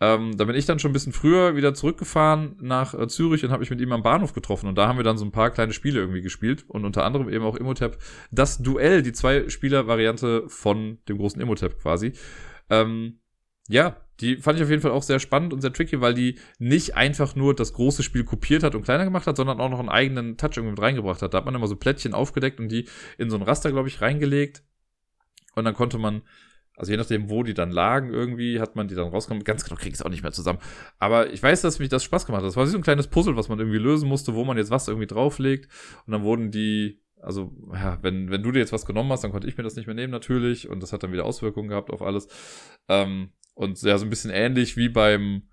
ähm, 0.00 0.36
da 0.36 0.44
bin 0.44 0.54
ich 0.54 0.66
dann 0.66 0.78
schon 0.78 0.90
ein 0.90 0.92
bisschen 0.92 1.12
früher 1.12 1.56
wieder 1.56 1.74
zurückgefahren 1.74 2.56
nach 2.60 2.94
äh, 2.94 3.08
Zürich 3.08 3.44
und 3.44 3.50
habe 3.50 3.60
mich 3.60 3.70
mit 3.70 3.80
ihm 3.80 3.92
am 3.92 4.04
Bahnhof 4.04 4.32
getroffen. 4.32 4.68
Und 4.68 4.78
da 4.78 4.86
haben 4.86 4.96
wir 4.96 5.04
dann 5.04 5.18
so 5.18 5.24
ein 5.24 5.32
paar 5.32 5.50
kleine 5.50 5.72
Spiele 5.72 5.98
irgendwie 5.98 6.22
gespielt. 6.22 6.64
Und 6.68 6.84
unter 6.84 7.04
anderem 7.04 7.28
eben 7.28 7.44
auch 7.44 7.56
Imhotep. 7.56 7.98
Das 8.30 8.58
Duell, 8.58 9.02
die 9.02 9.12
Zwei-Spieler-Variante 9.12 10.44
von 10.48 10.98
dem 11.08 11.18
großen 11.18 11.40
Imhotep 11.40 11.80
quasi. 11.80 12.12
Ähm, 12.70 13.18
ja, 13.68 13.96
die 14.20 14.36
fand 14.36 14.58
ich 14.58 14.64
auf 14.64 14.70
jeden 14.70 14.82
Fall 14.82 14.92
auch 14.92 15.02
sehr 15.02 15.18
spannend 15.18 15.52
und 15.52 15.62
sehr 15.62 15.72
tricky, 15.72 16.00
weil 16.00 16.14
die 16.14 16.38
nicht 16.58 16.96
einfach 16.96 17.34
nur 17.34 17.54
das 17.54 17.72
große 17.72 18.02
Spiel 18.02 18.24
kopiert 18.24 18.62
hat 18.62 18.74
und 18.74 18.82
kleiner 18.82 19.04
gemacht 19.04 19.26
hat, 19.26 19.36
sondern 19.36 19.60
auch 19.60 19.68
noch 19.68 19.80
einen 19.80 19.88
eigenen 19.88 20.36
Touch 20.36 20.56
irgendwie 20.56 20.72
mit 20.72 20.80
reingebracht 20.80 21.22
hat. 21.22 21.34
Da 21.34 21.38
hat 21.38 21.44
man 21.44 21.54
immer 21.54 21.66
so 21.66 21.76
Plättchen 21.76 22.14
aufgedeckt 22.14 22.60
und 22.60 22.68
die 22.68 22.86
in 23.18 23.30
so 23.30 23.36
ein 23.36 23.42
Raster, 23.42 23.72
glaube 23.72 23.88
ich, 23.88 24.00
reingelegt. 24.00 24.62
Und 25.54 25.64
dann 25.64 25.74
konnte 25.74 25.98
man 25.98 26.22
also 26.78 26.92
je 26.92 26.96
nachdem, 26.96 27.28
wo 27.28 27.42
die 27.42 27.54
dann 27.54 27.70
lagen, 27.70 28.10
irgendwie 28.10 28.60
hat 28.60 28.76
man 28.76 28.88
die 28.88 28.94
dann 28.94 29.08
rausgenommen. 29.08 29.44
Ganz 29.44 29.64
genau 29.64 29.76
kriege 29.76 29.90
ich 29.90 29.94
es 29.94 30.02
auch 30.02 30.10
nicht 30.10 30.22
mehr 30.22 30.32
zusammen. 30.32 30.60
Aber 30.98 31.32
ich 31.32 31.42
weiß, 31.42 31.60
dass 31.62 31.78
mich 31.78 31.88
das 31.88 32.04
Spaß 32.04 32.24
gemacht 32.24 32.42
hat. 32.42 32.48
Das 32.48 32.56
war 32.56 32.66
so 32.66 32.76
ein 32.76 32.82
kleines 32.82 33.08
Puzzle, 33.08 33.36
was 33.36 33.48
man 33.48 33.58
irgendwie 33.58 33.78
lösen 33.78 34.08
musste, 34.08 34.34
wo 34.34 34.44
man 34.44 34.56
jetzt 34.56 34.70
was 34.70 34.88
irgendwie 34.88 35.08
drauflegt. 35.08 35.68
Und 36.06 36.12
dann 36.12 36.22
wurden 36.22 36.50
die 36.50 37.02
also, 37.20 37.52
ja, 37.72 37.98
wenn, 38.02 38.30
wenn 38.30 38.42
du 38.42 38.52
dir 38.52 38.60
jetzt 38.60 38.72
was 38.72 38.86
genommen 38.86 39.10
hast, 39.10 39.24
dann 39.24 39.32
konnte 39.32 39.48
ich 39.48 39.56
mir 39.56 39.64
das 39.64 39.76
nicht 39.76 39.86
mehr 39.86 39.94
nehmen, 39.94 40.12
natürlich. 40.12 40.68
Und 40.68 40.82
das 40.82 40.92
hat 40.92 41.02
dann 41.02 41.12
wieder 41.12 41.24
Auswirkungen 41.24 41.68
gehabt 41.68 41.90
auf 41.90 42.02
alles. 42.02 42.28
Ähm, 42.88 43.32
und 43.54 43.82
ja, 43.82 43.98
so 43.98 44.06
ein 44.06 44.10
bisschen 44.10 44.30
ähnlich 44.30 44.76
wie 44.76 44.88
beim, 44.88 45.48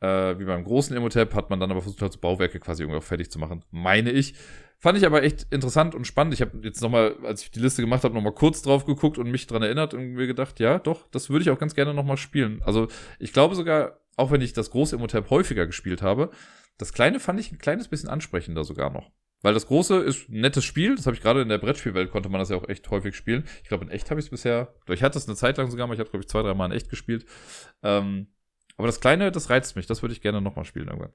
äh, 0.00 0.38
wie 0.38 0.44
beim 0.44 0.64
großen 0.64 0.96
Emotep 0.96 1.34
hat 1.34 1.50
man 1.50 1.60
dann 1.60 1.70
aber 1.70 1.82
versucht, 1.82 2.02
halt 2.02 2.12
so 2.12 2.20
Bauwerke 2.20 2.58
quasi 2.58 2.82
irgendwie 2.82 2.98
auch 2.98 3.04
fertig 3.04 3.30
zu 3.30 3.38
machen, 3.38 3.64
meine 3.70 4.10
ich. 4.10 4.34
Fand 4.78 4.98
ich 4.98 5.06
aber 5.06 5.22
echt 5.22 5.46
interessant 5.50 5.94
und 5.94 6.06
spannend. 6.06 6.34
Ich 6.34 6.42
habe 6.42 6.58
jetzt 6.62 6.82
nochmal, 6.82 7.16
als 7.24 7.42
ich 7.42 7.50
die 7.50 7.60
Liste 7.60 7.82
gemacht 7.82 8.04
habe, 8.04 8.14
nochmal 8.14 8.34
kurz 8.34 8.62
drauf 8.62 8.84
geguckt 8.84 9.16
und 9.16 9.30
mich 9.30 9.46
dran 9.46 9.62
erinnert 9.62 9.94
und 9.94 10.12
mir 10.12 10.26
gedacht, 10.26 10.60
ja, 10.60 10.78
doch, 10.78 11.08
das 11.10 11.30
würde 11.30 11.42
ich 11.42 11.50
auch 11.50 11.58
ganz 11.58 11.74
gerne 11.74 11.94
nochmal 11.94 12.18
spielen. 12.18 12.60
Also 12.62 12.88
ich 13.18 13.32
glaube 13.32 13.54
sogar, 13.54 14.00
auch 14.16 14.30
wenn 14.30 14.42
ich 14.42 14.52
das 14.52 14.70
große 14.70 14.96
Emotep 14.96 15.30
häufiger 15.30 15.66
gespielt 15.66 16.02
habe, 16.02 16.30
das 16.78 16.92
kleine 16.92 17.20
fand 17.20 17.40
ich 17.40 17.52
ein 17.52 17.58
kleines 17.58 17.88
bisschen 17.88 18.10
ansprechender 18.10 18.64
sogar 18.64 18.90
noch. 18.90 19.10
Weil 19.42 19.54
das 19.54 19.66
große 19.66 19.98
ist 19.98 20.28
ein 20.28 20.40
nettes 20.40 20.64
Spiel, 20.64 20.96
das 20.96 21.06
habe 21.06 21.14
ich 21.14 21.22
gerade 21.22 21.42
in 21.42 21.48
der 21.48 21.58
Brettspielwelt, 21.58 22.10
konnte 22.10 22.28
man 22.28 22.38
das 22.38 22.48
ja 22.48 22.56
auch 22.56 22.68
echt 22.68 22.90
häufig 22.90 23.14
spielen. 23.14 23.44
Ich 23.62 23.68
glaube, 23.68 23.84
in 23.84 23.90
echt 23.90 24.10
habe 24.10 24.18
ich 24.18 24.26
es 24.26 24.30
bisher, 24.30 24.74
ich 24.88 25.02
hatte 25.02 25.18
es 25.18 25.26
eine 25.26 25.36
Zeit 25.36 25.56
lang 25.58 25.70
sogar 25.70 25.86
mal, 25.86 25.94
ich 25.94 26.00
habe, 26.00 26.10
glaube 26.10 26.22
ich, 26.22 26.28
zwei, 26.28 26.42
drei 26.42 26.54
Mal 26.54 26.66
in 26.66 26.72
echt 26.72 26.90
gespielt. 26.90 27.26
Ähm, 27.82 28.28
aber 28.76 28.86
das 28.86 29.00
kleine, 29.00 29.32
das 29.32 29.50
reizt 29.50 29.76
mich, 29.76 29.86
das 29.86 30.02
würde 30.02 30.12
ich 30.12 30.20
gerne 30.20 30.40
nochmal 30.40 30.64
spielen 30.64 30.88
irgendwann. 30.88 31.12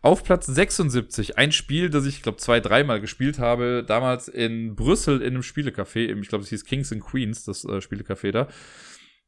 Auf 0.00 0.22
Platz 0.22 0.46
76, 0.46 1.38
ein 1.38 1.50
Spiel, 1.50 1.90
das 1.90 2.06
ich, 2.06 2.22
glaube 2.22 2.38
zwei, 2.38 2.60
dreimal 2.60 3.00
gespielt 3.00 3.38
habe, 3.38 3.84
damals 3.86 4.28
in 4.28 4.76
Brüssel 4.76 5.22
in 5.22 5.34
einem 5.34 5.42
Spielecafé, 5.42 6.16
ich 6.20 6.28
glaube, 6.28 6.44
es 6.44 6.50
hieß 6.50 6.64
Kings 6.64 6.92
and 6.92 7.02
Queens, 7.02 7.44
das 7.44 7.64
äh, 7.64 7.80
Spielecafé 7.80 8.30
da. 8.30 8.48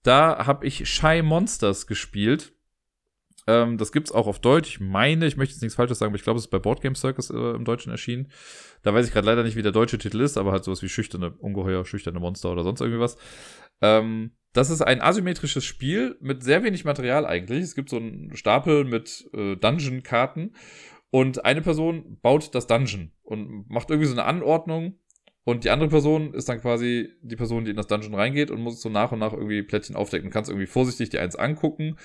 Da 0.03 0.47
habe 0.47 0.67
ich 0.67 0.89
Shy 0.89 1.23
Monsters 1.23 1.87
gespielt. 1.87 2.53
Ähm, 3.47 3.79
das 3.79 3.93
gibt's 3.93 4.13
auch 4.13 4.27
auf 4.27 4.41
Deutsch. 4.41 4.69
Ich 4.69 4.81
meine, 4.81 5.27
ich 5.27 5.37
möchte 5.37 5.55
jetzt 5.55 5.63
nichts 5.63 5.77
Falsches 5.77 5.99
sagen, 5.99 6.11
aber 6.11 6.17
ich 6.17 6.23
glaube, 6.23 6.39
es 6.39 6.45
ist 6.45 6.51
bei 6.51 6.59
Board 6.59 6.83
Game 6.83 6.95
Circus 6.95 7.31
äh, 7.31 7.55
im 7.55 7.65
Deutschen 7.65 7.91
erschienen. 7.91 8.31
Da 8.83 8.95
weiß 8.95 9.07
ich 9.07 9.13
gerade 9.13 9.27
leider 9.27 9.43
nicht, 9.43 9.57
wie 9.57 9.63
der 9.63 9.73
deutsche 9.73 9.99
Titel 9.99 10.21
ist, 10.21 10.37
aber 10.37 10.53
halt 10.53 10.65
sowas 10.65 10.83
wie 10.83 10.89
schüchterne, 10.89 11.31
ungeheuer, 11.31 11.85
schüchterne 11.85 12.21
Monster 12.21 12.51
oder 12.51 12.65
sonst 12.65 12.81
irgendwie 12.81 13.01
was. 13.01 13.17
Ähm, 13.81 14.33
das 14.53 14.71
ist 14.71 14.83
ein 14.83 15.01
asymmetrisches 15.01 15.65
Spiel 15.65 16.17
mit 16.21 16.43
sehr 16.43 16.63
wenig 16.65 16.85
Material 16.85 17.25
eigentlich. 17.25 17.63
Es 17.63 17.75
gibt 17.75 17.89
so 17.89 17.97
einen 17.97 18.37
Stapel 18.37 18.85
mit 18.85 19.29
äh, 19.33 19.57
Dungeon-Karten 19.57 20.55
und 21.11 21.45
eine 21.45 21.63
Person 21.63 22.19
baut 22.21 22.55
das 22.55 22.67
Dungeon 22.67 23.13
und 23.23 23.71
macht 23.71 23.91
irgendwie 23.91 24.09
so 24.09 24.15
eine 24.15 24.25
Anordnung 24.25 24.99
und 25.45 25.65
die 25.65 25.71
andere 25.71 25.89
Person 25.89 26.35
ist 26.35 26.49
dann 26.49 26.61
quasi 26.61 27.11
die 27.23 27.37
Person, 27.37 27.65
die 27.65 27.71
in 27.71 27.77
das 27.77 27.87
Dungeon 27.87 28.15
reingeht 28.15 28.51
und 28.51 28.61
muss 28.61 28.81
so 28.81 28.89
nach 28.89 29.13
und 29.13 29.19
nach 29.19 29.33
irgendwie 29.33 29.63
Plättchen 29.63 29.97
aufdecken. 29.97 30.31
Du 30.31 30.33
kannst 30.33 30.51
irgendwie 30.51 30.67
vorsichtig 30.67 31.11
die 31.11 31.19
eins 31.19 31.37
angucken. 31.37 31.97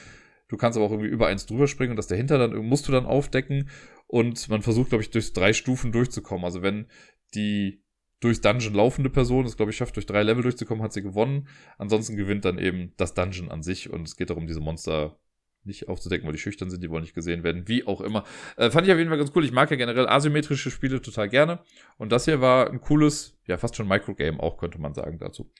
Du 0.48 0.58
kannst 0.58 0.78
aber 0.78 0.86
auch 0.86 0.92
irgendwie 0.92 1.10
über 1.10 1.28
eins 1.28 1.46
drüber 1.46 1.68
springen 1.68 1.92
und 1.92 1.98
das 1.98 2.08
dahinter 2.08 2.38
dann 2.38 2.56
musst 2.66 2.88
du 2.88 2.92
dann 2.92 3.06
aufdecken. 3.06 3.70
Und 4.08 4.48
man 4.50 4.62
versucht, 4.62 4.90
glaube 4.90 5.04
ich, 5.04 5.10
durch 5.10 5.34
drei 5.34 5.54
Stufen 5.54 5.92
durchzukommen. 5.92 6.46
Also 6.46 6.62
wenn 6.62 6.88
die 7.34 7.84
durchs 8.20 8.42
Dungeon 8.42 8.74
laufende 8.74 9.10
Person, 9.10 9.44
das 9.44 9.58
glaube 9.58 9.72
ich 9.72 9.78
schafft, 9.78 9.96
durch 9.96 10.06
drei 10.06 10.24
Level 10.24 10.44
durchzukommen, 10.44 10.84
hat 10.84 10.94
sie 10.94 11.02
gewonnen. 11.02 11.48
Ansonsten 11.78 12.16
gewinnt 12.16 12.46
dann 12.46 12.58
eben 12.58 12.94
das 12.98 13.14
Dungeon 13.14 13.50
an 13.50 13.64
sich 13.64 13.90
und 13.90 14.08
es 14.08 14.16
geht 14.16 14.30
darum, 14.30 14.48
diese 14.48 14.62
Monster 14.62 15.18
nicht 15.66 15.88
aufzudecken, 15.88 16.26
weil 16.26 16.34
die 16.34 16.40
schüchtern 16.40 16.70
sind, 16.70 16.84
die 16.84 16.90
wollen 16.90 17.02
nicht 17.02 17.16
gesehen 17.16 17.44
werden, 17.44 17.68
wie 17.68 17.86
auch 17.88 18.02
immer. 18.02 18.24
Äh, 18.56 18.70
fand 18.70 18.86
ich 18.86 18.94
auf 18.94 19.00
jeden 19.00 19.10
Fall 19.10 19.18
ganz 19.18 19.32
cool. 19.36 19.44
Ich 19.44 19.52
mag 19.52 19.70
ja 19.72 19.78
generell 19.78 20.08
asymmetrische 20.08 20.70
Spiele 20.70 21.02
total 21.02 21.28
gerne. 21.28 21.60
Und 21.98 22.12
das 22.12 22.26
hier 22.26 22.40
war 22.40 22.70
ein 22.70 22.82
cooles, 22.82 23.38
ja, 23.48 23.58
fast 23.58 23.76
schon 23.76 23.88
Microgame 23.88 24.40
auch, 24.40 24.58
könnte 24.58 24.80
man 24.80 24.94
sagen 24.94 25.18
dazu. 25.20 25.52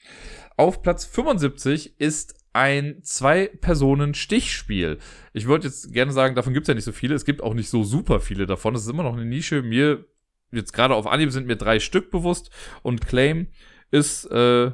Auf 0.56 0.82
Platz 0.82 1.04
75 1.04 2.00
ist 2.00 2.45
ein 2.56 3.02
Zwei-Personen-Stichspiel. 3.02 4.98
Ich 5.34 5.46
würde 5.46 5.66
jetzt 5.66 5.92
gerne 5.92 6.12
sagen, 6.12 6.34
davon 6.34 6.54
gibt 6.54 6.64
es 6.64 6.68
ja 6.68 6.74
nicht 6.74 6.84
so 6.84 6.92
viele. 6.92 7.14
Es 7.14 7.26
gibt 7.26 7.42
auch 7.42 7.54
nicht 7.54 7.68
so 7.68 7.84
super 7.84 8.18
viele 8.18 8.46
davon. 8.46 8.74
Es 8.74 8.82
ist 8.82 8.88
immer 8.88 9.02
noch 9.02 9.12
eine 9.12 9.26
Nische. 9.26 9.62
Mir 9.62 10.06
jetzt 10.50 10.72
gerade 10.72 10.94
auf 10.94 11.06
Anhieb 11.06 11.30
sind 11.30 11.46
mir 11.46 11.56
drei 11.56 11.78
Stück 11.80 12.10
bewusst 12.10 12.50
und 12.82 13.06
Claim 13.06 13.48
ist 13.90 14.24
äh, 14.30 14.72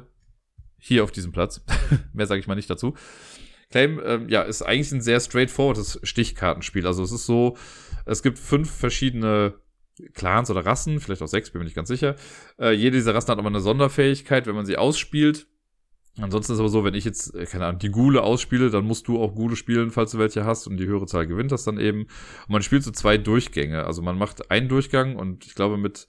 hier 0.79 1.03
auf 1.03 1.11
diesem 1.11 1.33
Platz. 1.33 1.63
Mehr 2.13 2.25
sage 2.25 2.39
ich 2.39 2.47
mal 2.47 2.55
nicht 2.55 2.69
dazu. 2.69 2.95
Claim, 3.69 3.99
ähm, 4.05 4.29
ja, 4.29 4.43
ist 4.43 4.61
eigentlich 4.61 4.91
ein 4.93 5.01
sehr 5.01 5.19
straightforwardes 5.19 5.99
Stichkartenspiel. 6.03 6.87
Also 6.87 7.03
es 7.03 7.11
ist 7.11 7.25
so, 7.25 7.57
es 8.05 8.23
gibt 8.23 8.39
fünf 8.39 8.71
verschiedene 8.71 9.55
Clans 10.13 10.49
oder 10.49 10.65
Rassen, 10.65 10.99
vielleicht 10.99 11.21
auch 11.21 11.27
sechs, 11.27 11.51
bin 11.51 11.59
mir 11.59 11.65
nicht 11.65 11.75
ganz 11.75 11.89
sicher. 11.89 12.15
Äh, 12.57 12.71
jede 12.71 12.97
dieser 12.97 13.13
Rassen 13.13 13.31
hat 13.31 13.39
aber 13.39 13.49
eine 13.49 13.59
Sonderfähigkeit, 13.59 14.47
wenn 14.47 14.55
man 14.55 14.65
sie 14.65 14.77
ausspielt. 14.77 15.47
Ansonsten 16.21 16.53
ist 16.53 16.59
aber 16.59 16.69
so, 16.69 16.83
wenn 16.83 16.93
ich 16.93 17.05
jetzt, 17.05 17.33
äh, 17.33 17.45
keine 17.45 17.65
Ahnung, 17.65 17.79
die 17.79 17.89
Gule 17.89 18.21
ausspiele, 18.21 18.69
dann 18.69 18.85
musst 18.85 19.07
du 19.07 19.19
auch 19.19 19.33
Gule 19.33 19.55
spielen, 19.55 19.89
falls 19.89 20.11
du 20.11 20.19
welche 20.19 20.45
hast 20.45 20.67
und 20.67 20.77
die 20.77 20.85
höhere 20.85 21.07
Zahl 21.07 21.25
gewinnt 21.25 21.51
das 21.51 21.63
dann 21.63 21.79
eben. 21.79 22.01
Und 22.01 22.49
man 22.49 22.61
spielt 22.61 22.83
so 22.83 22.91
zwei 22.91 23.17
Durchgänge. 23.17 23.85
Also 23.85 24.01
man 24.03 24.17
macht 24.17 24.51
einen 24.51 24.69
Durchgang 24.69 25.15
und 25.15 25.45
ich 25.45 25.55
glaube 25.55 25.77
mit, 25.77 26.07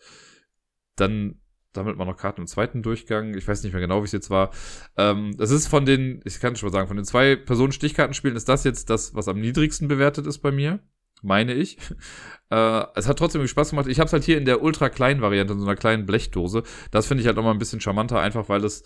dann 0.96 1.40
sammelt 1.74 1.96
man 1.96 2.07
noch 2.07 2.18
Karten 2.18 2.42
im 2.42 2.46
zweiten 2.46 2.82
Durchgang. 2.82 3.34
Ich 3.34 3.48
weiß 3.48 3.62
nicht 3.62 3.72
mehr 3.72 3.80
genau, 3.80 4.02
wie 4.02 4.05
es 4.05 4.12
jetzt 4.12 4.30
war. 4.30 4.50
Ähm, 4.96 5.34
das 5.38 5.50
ist 5.50 5.68
von 5.68 5.86
den, 5.86 6.20
ich 6.24 6.38
kann 6.38 6.55
schon 6.55 6.68
mal 6.68 6.72
sagen, 6.72 6.88
von 6.88 6.96
den 6.96 7.07
zwei 7.07 7.34
Personen 7.34 7.72
Stichkartenspielen 7.72 8.36
ist 8.36 8.48
das 8.48 8.64
jetzt 8.64 8.90
das, 8.90 9.14
was 9.14 9.26
am 9.26 9.40
niedrigsten 9.40 9.88
bewertet 9.88 10.26
ist 10.26 10.38
bei 10.38 10.52
mir. 10.52 10.80
Meine 11.22 11.55
ich. 11.55 11.78
Äh, 12.50 12.84
es 12.94 13.09
hat 13.09 13.18
trotzdem 13.18 13.44
Spaß 13.48 13.70
gemacht. 13.70 13.86
Ich 13.88 13.98
habe 13.98 14.07
es 14.07 14.12
halt 14.12 14.22
hier 14.22 14.36
in 14.36 14.44
der 14.44 14.62
ultra 14.62 14.90
kleinen 14.90 15.22
Variante, 15.22 15.55
in 15.55 15.59
so 15.59 15.64
einer 15.64 15.76
kleinen 15.76 16.05
Blechdose. 16.05 16.62
Das 16.90 17.07
finde 17.07 17.22
ich 17.22 17.26
halt 17.26 17.36
nochmal 17.36 17.55
ein 17.55 17.59
bisschen 17.59 17.80
charmanter, 17.80 18.20
einfach 18.20 18.50
weil 18.50 18.62
es 18.64 18.84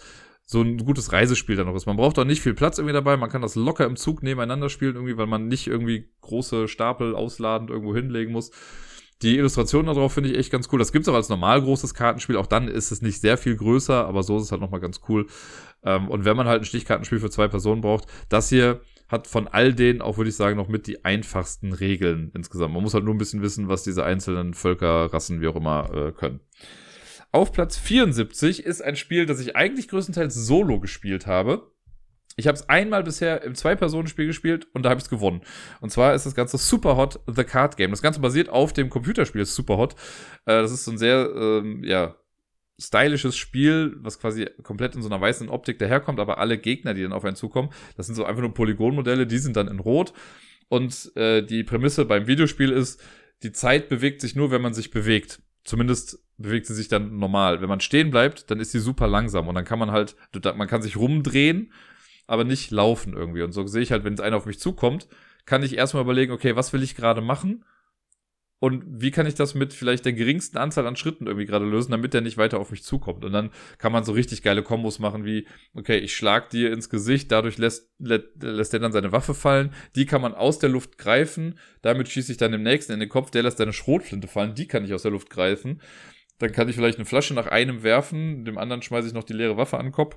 so 0.51 0.63
ein 0.63 0.79
gutes 0.79 1.13
Reisespiel 1.13 1.57
dann 1.57 1.67
noch 1.67 1.75
ist. 1.75 1.85
Man 1.85 1.99
braucht 1.99 2.19
auch 2.19 2.25
nicht 2.25 2.41
viel 2.41 2.55
Platz 2.55 2.79
irgendwie 2.79 2.95
dabei. 2.95 3.19
Man 3.19 3.29
kann 3.29 3.43
das 3.43 3.55
locker 3.55 3.85
im 3.85 3.97
Zug 3.97 4.23
nebeneinander 4.23 4.71
spielen 4.71 4.95
irgendwie, 4.95 5.19
weil 5.19 5.27
man 5.27 5.47
nicht 5.47 5.67
irgendwie 5.67 6.09
große 6.23 6.69
Stapel 6.69 7.15
ausladend 7.15 7.69
irgendwo 7.69 7.95
hinlegen 7.95 8.33
muss. 8.33 8.51
Die 9.21 9.37
Illustration 9.37 9.85
darauf 9.85 10.15
finde 10.15 10.31
ich 10.31 10.39
echt 10.39 10.51
ganz 10.51 10.71
cool. 10.73 10.79
Das 10.79 10.91
gibt's 10.91 11.07
auch 11.07 11.15
als 11.15 11.29
normal 11.29 11.61
großes 11.61 11.93
Kartenspiel. 11.93 12.37
Auch 12.37 12.47
dann 12.47 12.67
ist 12.67 12.93
es 12.93 13.03
nicht 13.03 13.21
sehr 13.21 13.37
viel 13.37 13.57
größer, 13.57 14.07
aber 14.07 14.23
so 14.23 14.39
ist 14.39 14.45
es 14.45 14.51
halt 14.51 14.63
nochmal 14.63 14.81
ganz 14.81 15.03
cool. 15.11 15.27
Ähm, 15.83 16.09
und 16.09 16.25
wenn 16.25 16.37
man 16.37 16.49
halt 16.49 16.63
ein 16.63 16.65
Stichkartenspiel 16.65 17.21
für 17.21 17.29
zwei 17.29 17.49
Personen 17.49 17.83
braucht, 17.83 18.07
das 18.31 18.49
hier 18.49 18.81
hat 19.07 19.27
von 19.27 19.49
all 19.49 19.75
denen 19.75 20.01
auch, 20.01 20.17
würde 20.17 20.31
ich 20.31 20.37
sagen, 20.37 20.57
noch 20.57 20.69
mit 20.69 20.87
die 20.87 21.05
einfachsten 21.05 21.75
Regeln 21.75 22.31
insgesamt. 22.35 22.73
Man 22.73 22.83
muss 22.83 22.95
halt 22.95 23.05
nur 23.05 23.15
ein 23.15 23.19
bisschen 23.19 23.43
wissen, 23.43 23.69
was 23.69 23.83
diese 23.83 24.03
einzelnen 24.03 24.55
Völker, 24.55 25.13
Rassen, 25.13 25.43
wie 25.43 25.49
auch 25.49 25.57
immer, 25.57 25.91
äh, 25.93 26.13
können. 26.13 26.41
Auf 27.31 27.53
Platz 27.53 27.77
74 27.77 28.65
ist 28.65 28.83
ein 28.83 28.97
Spiel, 28.97 29.27
das 29.27 29.41
ich 29.41 29.55
eigentlich 29.55 29.89
größtenteils 29.89 30.35
solo 30.35 30.81
gespielt 30.81 31.27
habe. 31.27 31.71
Ich 32.37 32.47
habe 32.47 32.57
es 32.57 32.69
einmal 32.69 33.03
bisher 33.03 33.43
im 33.43 33.55
Zwei-Personen-Spiel 33.55 34.27
gespielt 34.27 34.69
und 34.73 34.85
da 34.85 34.91
habe 34.91 34.99
ich 34.99 35.05
es 35.05 35.11
gewonnen. 35.11 35.43
Und 35.81 35.91
zwar 35.91 36.15
ist 36.15 36.25
das 36.25 36.37
Ganze 36.37 36.57
Superhot 36.57 37.21
The 37.27 37.45
Card 37.45 37.77
Game. 37.77 37.91
Das 37.91 38.01
Ganze 38.01 38.21
basiert 38.21 38.49
auf 38.49 38.73
dem 38.73 38.89
Computerspiel 38.91 39.45
Superhot. 39.45 39.95
Äh, 40.47 40.63
das 40.63 40.71
ist 40.71 40.85
so 40.85 40.93
ein 40.93 40.99
sehr, 40.99 41.29
ähm, 41.35 41.83
ja, 41.83 42.15
stylisches 42.81 43.37
Spiel, 43.37 43.97
was 43.99 44.21
quasi 44.21 44.49
komplett 44.63 44.95
in 44.95 45.03
so 45.03 45.09
einer 45.09 45.21
weißen 45.21 45.49
Optik 45.49 45.79
daherkommt, 45.79 46.21
aber 46.21 46.39
alle 46.39 46.59
Gegner, 46.59 46.95
die 46.95 47.03
dann 47.03 47.13
auf 47.13 47.25
einen 47.25 47.35
zukommen, 47.35 47.71
das 47.97 48.07
sind 48.07 48.15
so 48.15 48.25
einfach 48.25 48.43
nur 48.43 48.55
Polygonmodelle, 48.55 49.27
die 49.27 49.39
sind 49.39 49.57
dann 49.57 49.69
in 49.69 49.81
Rot. 49.81 50.13
Und 50.69 51.11
äh, 51.17 51.43
die 51.43 51.65
Prämisse 51.65 52.05
beim 52.05 52.27
Videospiel 52.27 52.71
ist, 52.71 53.03
die 53.43 53.53
Zeit 53.53 53.89
bewegt 53.89 54.21
sich 54.21 54.37
nur, 54.37 54.51
wenn 54.51 54.63
man 54.63 54.75
sich 54.75 54.91
bewegt. 54.91 55.43
Zumindest 55.65 56.21
bewegt 56.39 56.67
sie 56.67 56.75
sich 56.75 56.89
dann 56.89 57.19
normal. 57.19 57.61
Wenn 57.61 57.69
man 57.69 57.81
stehen 57.81 58.11
bleibt, 58.11 58.51
dann 58.51 58.61
ist 58.61 58.73
sie 58.73 58.81
super 58.81 59.09
langsam 59.09 59.49
und 59.49 59.55
dann 59.55 59.65
kann 59.65 59.79
man 59.79 59.91
halt, 59.91 60.17
man 60.57 60.69
kann 60.69 60.83
sich 60.83 60.97
rumdrehen, 60.97 61.73
aber 62.27 62.45
nicht 62.45 62.71
laufen 62.71 63.13
irgendwie. 63.13 63.43
Und 63.43 63.53
so 63.53 63.67
sehe 63.67 63.83
ich 63.83 63.93
halt, 63.93 64.05
wenn 64.05 64.13
jetzt 64.13 64.21
einer 64.21 64.37
auf 64.37 64.47
mich 64.47 64.61
zukommt, 64.61 65.09
kann 65.45 65.63
ich 65.63 65.77
erstmal 65.77 66.03
überlegen, 66.05 66.33
okay, 66.33 66.57
was 66.57 66.73
will 66.73 66.83
ich 66.83 66.95
gerade 66.95 67.21
machen? 67.21 67.65
Und 68.61 68.83
wie 68.89 69.13
kann 69.13 69.27
ich 69.27 69.35
das 69.35 69.55
mit 69.55 69.73
vielleicht 69.73 70.05
der 70.05 70.13
geringsten 70.13 70.59
Anzahl 70.59 70.87
an 70.87 70.97
Schritten 70.97 71.27
irgendwie 71.27 71.47
gerade 71.47 71.65
lösen, 71.65 71.93
damit 71.93 72.13
der 72.13 72.23
nicht 72.23 72.39
weiter 72.39 72.59
auf 72.59 72.73
mich 72.73 72.83
zukommt? 72.83 73.25
Und 73.25 73.33
dann 73.33 73.51
kann 73.79 73.93
man 73.93 74.03
so 74.03 74.13
richtig 74.13 74.43
geile 74.43 74.65
Kombos 74.65 74.99
machen 74.99 75.25
wie, 75.25 75.47
okay, 75.75 75.99
ich 75.99 76.17
schlag 76.17 76.51
dir 76.51 76.73
ins 76.73 76.91
Gesicht, 76.91 77.31
dadurch 77.31 77.57
lässt, 77.57 77.89
lä 78.01 78.19
lässt 78.41 78.73
der 78.73 78.81
dann 78.81 78.91
seine 78.91 79.13
Waffe 79.13 79.35
fallen, 79.35 79.73
die 79.95 80.07
kann 80.07 80.21
man 80.21 80.35
aus 80.35 80.59
der 80.59 80.71
Luft 80.71 80.99
greifen, 80.99 81.57
damit 81.83 82.09
schieße 82.09 82.33
ich 82.33 82.39
dann 82.39 82.51
dem 82.51 82.65
nächsten 82.65 82.93
in 82.93 83.01
den 83.01 83.09
Kopf, 83.09 83.31
der 83.31 83.45
lässt 83.45 83.59
seine 83.59 83.73
Schrotflinte 83.73 84.27
fallen, 84.27 84.57
die 84.57 84.67
kann 84.67 84.85
ich 84.85 84.93
aus 84.93 85.03
der 85.03 85.13
Luft 85.13 85.31
greifen. 85.31 85.81
Dann 86.39 86.53
kann 86.53 86.69
ich 86.69 86.77
vielleicht 86.77 86.99
eine 86.99 87.05
Flasche 87.05 87.35
nach 87.35 87.47
einem 87.47 87.83
werfen, 87.83 88.45
dem 88.45 88.59
anderen 88.59 88.83
schmeiße 88.83 89.09
ich 89.09 89.15
noch 89.15 89.25
die 89.25 89.33
leere 89.33 89.57
Waffe 89.57 89.79
an 89.79 89.87
den 89.87 89.93
Kopf. 89.93 90.17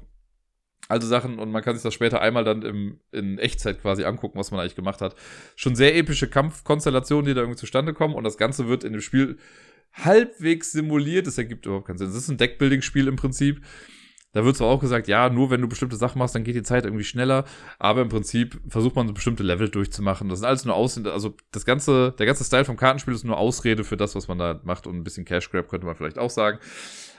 Also 0.88 1.08
Sachen 1.08 1.40
und 1.40 1.52
man 1.52 1.64
kann 1.64 1.76
sich 1.76 1.84
das 1.84 1.94
später 1.94 2.22
einmal 2.22 2.44
dann 2.44 2.64
im, 2.64 3.00
in 3.12 3.38
Echtzeit 3.38 3.82
quasi 3.82 4.04
angucken, 4.04 4.38
was 4.38 4.52
man 4.52 4.60
eigentlich 4.60 4.76
gemacht 4.76 5.02
hat. 5.02 5.16
Schon 5.56 5.76
sehr 5.76 5.96
epische 5.96 6.30
Kampfkonstellationen, 6.30 7.26
die 7.26 7.34
da 7.34 7.42
irgendwie 7.42 7.60
zustande 7.60 7.94
kommen 7.94 8.16
und 8.16 8.24
das 8.24 8.38
Ganze 8.38 8.68
wird 8.68 8.84
in 8.84 8.92
dem 8.92 9.02
Spiel 9.02 9.38
halbwegs 9.94 10.72
simuliert. 10.72 11.28
Das 11.28 11.38
ergibt 11.38 11.66
überhaupt 11.66 11.88
keinen 11.88 11.98
Sinn. 11.98 12.08
Das 12.08 12.18
ist 12.18 12.30
ein 12.30 12.38
Deckbuilding-Spiel 12.38 13.08
im 13.08 13.16
Prinzip. 13.16 13.62
Da 14.34 14.46
wird 14.46 14.56
zwar 14.56 14.68
auch 14.70 14.80
gesagt, 14.80 15.10
ja, 15.10 15.30
nur 15.30 15.50
wenn 15.50 15.62
du 15.62 15.68
bestimmte 15.68 15.98
Sachen 15.98 16.20
machst, 16.20 16.36
dann 16.36 16.46
geht 16.46 16.56
die 16.56 16.64
Zeit 16.64 16.86
irgendwie 16.86 17.04
schneller. 17.04 17.44
Aber 17.80 18.02
im 18.02 18.10
Prinzip 18.10 18.60
versucht 18.70 18.96
man 18.96 19.08
so 19.08 19.14
bestimmte 19.14 19.44
Level 19.44 19.70
durchzumachen. 19.70 20.30
Das 20.30 20.40
sind 20.40 20.48
alles 20.48 20.64
nur 20.64 20.76
Aus, 20.76 20.98
also 21.06 21.36
das 21.52 21.66
ganze, 21.66 22.14
der 22.18 22.26
ganze 22.26 22.46
Style 22.46 22.64
vom 22.64 22.78
Kartenspiel 22.78 23.14
ist 23.14 23.26
nur 23.26 23.38
Ausrede 23.38 23.84
für 23.84 23.98
das, 23.98 24.16
was 24.16 24.28
man 24.30 24.38
da 24.38 24.62
macht 24.64 24.88
und 24.88 24.96
ein 24.96 25.04
bisschen 25.04 25.26
Cash 25.26 25.50
Grab 25.50 25.68
könnte 25.68 25.86
man 25.86 25.96
vielleicht 25.96 26.18
auch 26.18 26.30
sagen. 26.30 26.60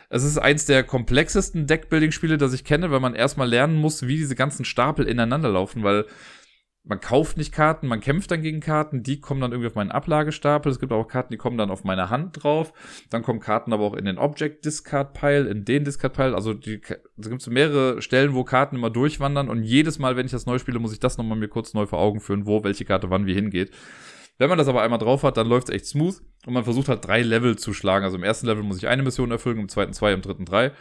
Es 0.08 0.24
ist 0.24 0.38
eins 0.38 0.66
der 0.66 0.84
komplexesten 0.84 1.66
Deckbuilding-Spiele, 1.66 2.36
das 2.36 2.52
ich 2.52 2.64
kenne, 2.64 2.90
weil 2.90 3.00
man 3.00 3.14
erstmal 3.14 3.48
lernen 3.48 3.76
muss, 3.76 4.06
wie 4.06 4.16
diese 4.16 4.34
ganzen 4.34 4.64
Stapel 4.64 5.06
ineinander 5.06 5.48
laufen, 5.48 5.82
weil 5.82 6.06
man 6.84 7.00
kauft 7.00 7.36
nicht 7.36 7.52
Karten, 7.52 7.86
man 7.86 8.00
kämpft 8.00 8.30
dann 8.32 8.42
gegen 8.42 8.58
Karten, 8.58 9.04
die 9.04 9.20
kommen 9.20 9.40
dann 9.40 9.52
irgendwie 9.52 9.68
auf 9.68 9.76
meinen 9.76 9.92
Ablagestapel. 9.92 10.70
Es 10.70 10.80
gibt 10.80 10.92
auch 10.92 11.06
Karten, 11.06 11.32
die 11.32 11.36
kommen 11.36 11.56
dann 11.56 11.70
auf 11.70 11.84
meine 11.84 12.10
Hand 12.10 12.42
drauf. 12.42 12.72
Dann 13.08 13.22
kommen 13.22 13.38
Karten 13.38 13.72
aber 13.72 13.84
auch 13.84 13.94
in 13.94 14.04
den 14.04 14.18
Object 14.18 14.64
Discard 14.64 15.14
Pile, 15.14 15.48
in 15.48 15.64
den 15.64 15.84
Discard 15.84 16.14
Pile. 16.14 16.34
Also 16.34 16.54
die, 16.54 16.80
es 17.18 17.28
gibt 17.28 17.46
mehrere 17.48 18.02
Stellen, 18.02 18.34
wo 18.34 18.42
Karten 18.42 18.74
immer 18.76 18.90
durchwandern 18.90 19.48
und 19.48 19.62
jedes 19.62 20.00
Mal, 20.00 20.16
wenn 20.16 20.26
ich 20.26 20.32
das 20.32 20.46
neu 20.46 20.58
spiele, 20.58 20.80
muss 20.80 20.92
ich 20.92 21.00
das 21.00 21.18
nochmal 21.18 21.38
mir 21.38 21.48
kurz 21.48 21.72
neu 21.72 21.86
vor 21.86 22.00
Augen 22.00 22.20
führen, 22.20 22.46
wo 22.46 22.64
welche 22.64 22.84
Karte 22.84 23.10
wann 23.10 23.26
wie 23.26 23.34
hingeht. 23.34 23.70
Wenn 24.38 24.48
man 24.48 24.58
das 24.58 24.66
aber 24.66 24.82
einmal 24.82 24.98
drauf 24.98 25.22
hat, 25.22 25.36
dann 25.36 25.46
läuft 25.46 25.68
es 25.68 25.74
echt 25.74 25.86
smooth 25.86 26.20
und 26.46 26.52
man 26.52 26.64
versucht 26.64 26.88
halt 26.88 27.06
drei 27.06 27.22
Level 27.22 27.56
zu 27.56 27.74
schlagen. 27.74 28.04
Also 28.04 28.16
im 28.16 28.24
ersten 28.24 28.46
Level 28.46 28.64
muss 28.64 28.78
ich 28.78 28.88
eine 28.88 29.04
Mission 29.04 29.30
erfüllen, 29.30 29.58
im 29.58 29.68
zweiten 29.68 29.92
zwei, 29.92 30.12
im 30.12 30.22
dritten 30.22 30.46
drei. 30.46 30.72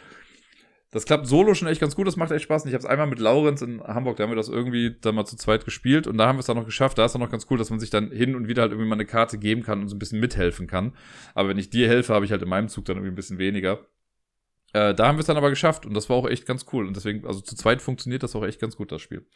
Das 0.92 1.06
klappt 1.06 1.26
solo 1.26 1.54
schon 1.54 1.68
echt 1.68 1.80
ganz 1.80 1.96
gut, 1.96 2.06
das 2.06 2.16
macht 2.16 2.30
echt 2.32 2.44
Spaß. 2.44 2.64
Und 2.64 2.68
ich 2.68 2.74
habe 2.74 2.84
es 2.84 2.88
einmal 2.88 3.06
mit 3.06 3.18
Laurenz 3.18 3.62
in 3.62 3.82
Hamburg, 3.82 4.18
da 4.18 4.24
haben 4.24 4.30
wir 4.30 4.36
das 4.36 4.50
irgendwie 4.50 4.94
dann 5.00 5.14
mal 5.14 5.24
zu 5.24 5.36
zweit 5.36 5.64
gespielt 5.64 6.06
und 6.06 6.18
da 6.18 6.26
haben 6.26 6.36
wir 6.36 6.40
es 6.40 6.46
dann 6.46 6.56
noch 6.56 6.66
geschafft. 6.66 6.98
Da 6.98 7.06
ist 7.06 7.12
dann 7.12 7.22
noch 7.22 7.30
ganz 7.30 7.46
cool, 7.50 7.56
dass 7.56 7.70
man 7.70 7.80
sich 7.80 7.88
dann 7.88 8.10
hin 8.10 8.36
und 8.36 8.46
wieder 8.46 8.60
halt 8.60 8.72
irgendwie 8.72 8.88
mal 8.88 8.96
eine 8.96 9.06
Karte 9.06 9.38
geben 9.38 9.62
kann 9.62 9.80
und 9.80 9.88
so 9.88 9.96
ein 9.96 9.98
bisschen 9.98 10.20
mithelfen 10.20 10.66
kann. 10.66 10.94
Aber 11.34 11.48
wenn 11.48 11.56
ich 11.56 11.70
dir 11.70 11.88
helfe, 11.88 12.12
habe 12.12 12.26
ich 12.26 12.30
halt 12.30 12.42
in 12.42 12.48
meinem 12.50 12.68
Zug 12.68 12.84
dann 12.84 12.96
irgendwie 12.96 13.12
ein 13.12 13.16
bisschen 13.16 13.38
weniger. 13.38 13.80
Äh, 14.74 14.94
da 14.94 15.06
haben 15.06 15.16
wir 15.16 15.20
es 15.20 15.26
dann 15.26 15.38
aber 15.38 15.48
geschafft 15.48 15.86
und 15.86 15.94
das 15.94 16.10
war 16.10 16.16
auch 16.16 16.28
echt 16.28 16.44
ganz 16.44 16.66
cool. 16.74 16.86
Und 16.86 16.94
deswegen, 16.94 17.26
also 17.26 17.40
zu 17.40 17.56
zweit 17.56 17.80
funktioniert 17.80 18.22
das 18.22 18.36
auch 18.36 18.44
echt 18.44 18.60
ganz 18.60 18.76
gut, 18.76 18.92
das 18.92 19.00
Spiel. 19.00 19.26